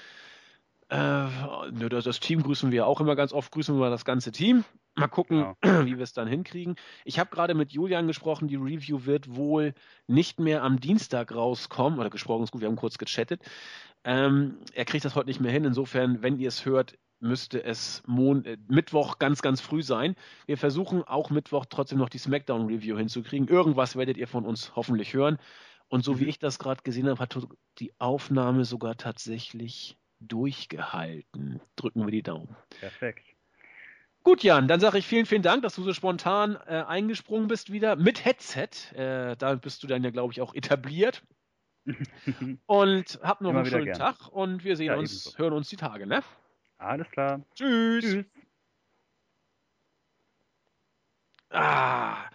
Äh, 0.90 1.88
das, 1.88 2.18
Team 2.18 2.42
grüßen 2.42 2.72
wir 2.72 2.86
auch 2.86 3.00
immer 3.00 3.14
ganz 3.14 3.32
oft. 3.32 3.52
Grüßen 3.52 3.78
wir 3.78 3.90
das 3.90 4.04
ganze 4.04 4.32
Team. 4.32 4.64
Mal 4.96 5.06
gucken, 5.06 5.54
genau. 5.60 5.84
wie 5.86 5.96
wir 5.96 6.02
es 6.02 6.12
dann 6.12 6.26
hinkriegen. 6.26 6.74
Ich 7.04 7.20
habe 7.20 7.30
gerade 7.30 7.54
mit 7.54 7.72
Julian 7.72 8.08
gesprochen, 8.08 8.48
die 8.48 8.56
Review 8.56 9.06
wird 9.06 9.36
wohl 9.36 9.74
nicht 10.08 10.40
mehr 10.40 10.64
am 10.64 10.80
Dienstag 10.80 11.32
rauskommen, 11.32 12.00
oder 12.00 12.10
gesprochen 12.10 12.42
ist 12.42 12.50
gut, 12.50 12.60
wir 12.60 12.68
haben 12.68 12.76
kurz 12.76 12.98
gechattet. 12.98 13.40
Ähm, 14.02 14.58
er 14.74 14.84
kriegt 14.84 15.04
das 15.04 15.14
heute 15.14 15.28
nicht 15.28 15.40
mehr 15.40 15.52
hin, 15.52 15.64
insofern, 15.64 16.22
wenn 16.22 16.38
ihr 16.38 16.48
es 16.48 16.64
hört, 16.64 16.98
müsste 17.20 17.62
es 17.62 18.02
Mon 18.06 18.44
äh, 18.44 18.56
Mittwoch 18.66 19.20
ganz, 19.20 19.42
ganz 19.42 19.60
früh 19.60 19.84
sein. 19.84 20.16
Wir 20.46 20.58
versuchen 20.58 21.04
auch 21.04 21.30
Mittwoch 21.30 21.66
trotzdem 21.70 21.98
noch 21.98 22.08
die 22.08 22.18
Smackdown-Review 22.18 22.96
hinzukriegen. 22.96 23.46
Irgendwas 23.46 23.94
werdet 23.94 24.16
ihr 24.16 24.26
von 24.26 24.44
uns 24.44 24.74
hoffentlich 24.74 25.14
hören. 25.14 25.38
Und 25.86 26.04
so 26.04 26.18
wie 26.18 26.24
mhm. 26.24 26.30
ich 26.30 26.38
das 26.40 26.58
gerade 26.58 26.82
gesehen 26.82 27.08
habe, 27.08 27.20
hat 27.20 27.38
die 27.78 27.92
Aufnahme 28.00 28.64
sogar 28.64 28.96
tatsächlich 28.96 29.99
durchgehalten. 30.20 31.60
Drücken 31.76 32.04
wir 32.06 32.10
die 32.10 32.22
Daumen. 32.22 32.56
Perfekt. 32.78 33.26
Gut, 34.22 34.42
Jan, 34.42 34.68
dann 34.68 34.80
sage 34.80 34.98
ich 34.98 35.06
vielen, 35.06 35.24
vielen 35.24 35.42
Dank, 35.42 35.62
dass 35.62 35.74
du 35.74 35.82
so 35.82 35.94
spontan 35.94 36.56
äh, 36.66 36.84
eingesprungen 36.86 37.48
bist 37.48 37.72
wieder 37.72 37.96
mit 37.96 38.24
Headset. 38.24 38.68
Äh, 38.94 39.36
da 39.36 39.54
bist 39.54 39.82
du 39.82 39.86
dann 39.86 40.04
ja, 40.04 40.10
glaube 40.10 40.32
ich, 40.32 40.42
auch 40.42 40.54
etabliert. 40.54 41.22
und 42.66 43.18
hab 43.22 43.40
noch 43.40 43.50
Immer 43.50 43.60
einen 43.60 43.70
schönen 43.70 43.84
gern. 43.86 43.98
Tag 43.98 44.28
und 44.28 44.62
wir 44.64 44.76
sehen 44.76 44.88
ja, 44.88 44.96
uns, 44.96 45.24
ebenso. 45.26 45.38
hören 45.38 45.52
uns 45.54 45.68
die 45.70 45.76
Tage, 45.76 46.06
ne? 46.06 46.22
Alles 46.76 47.10
klar. 47.10 47.40
Tschüss. 47.54 48.04
Tschüss. 48.04 48.24
Ah, 51.50 52.28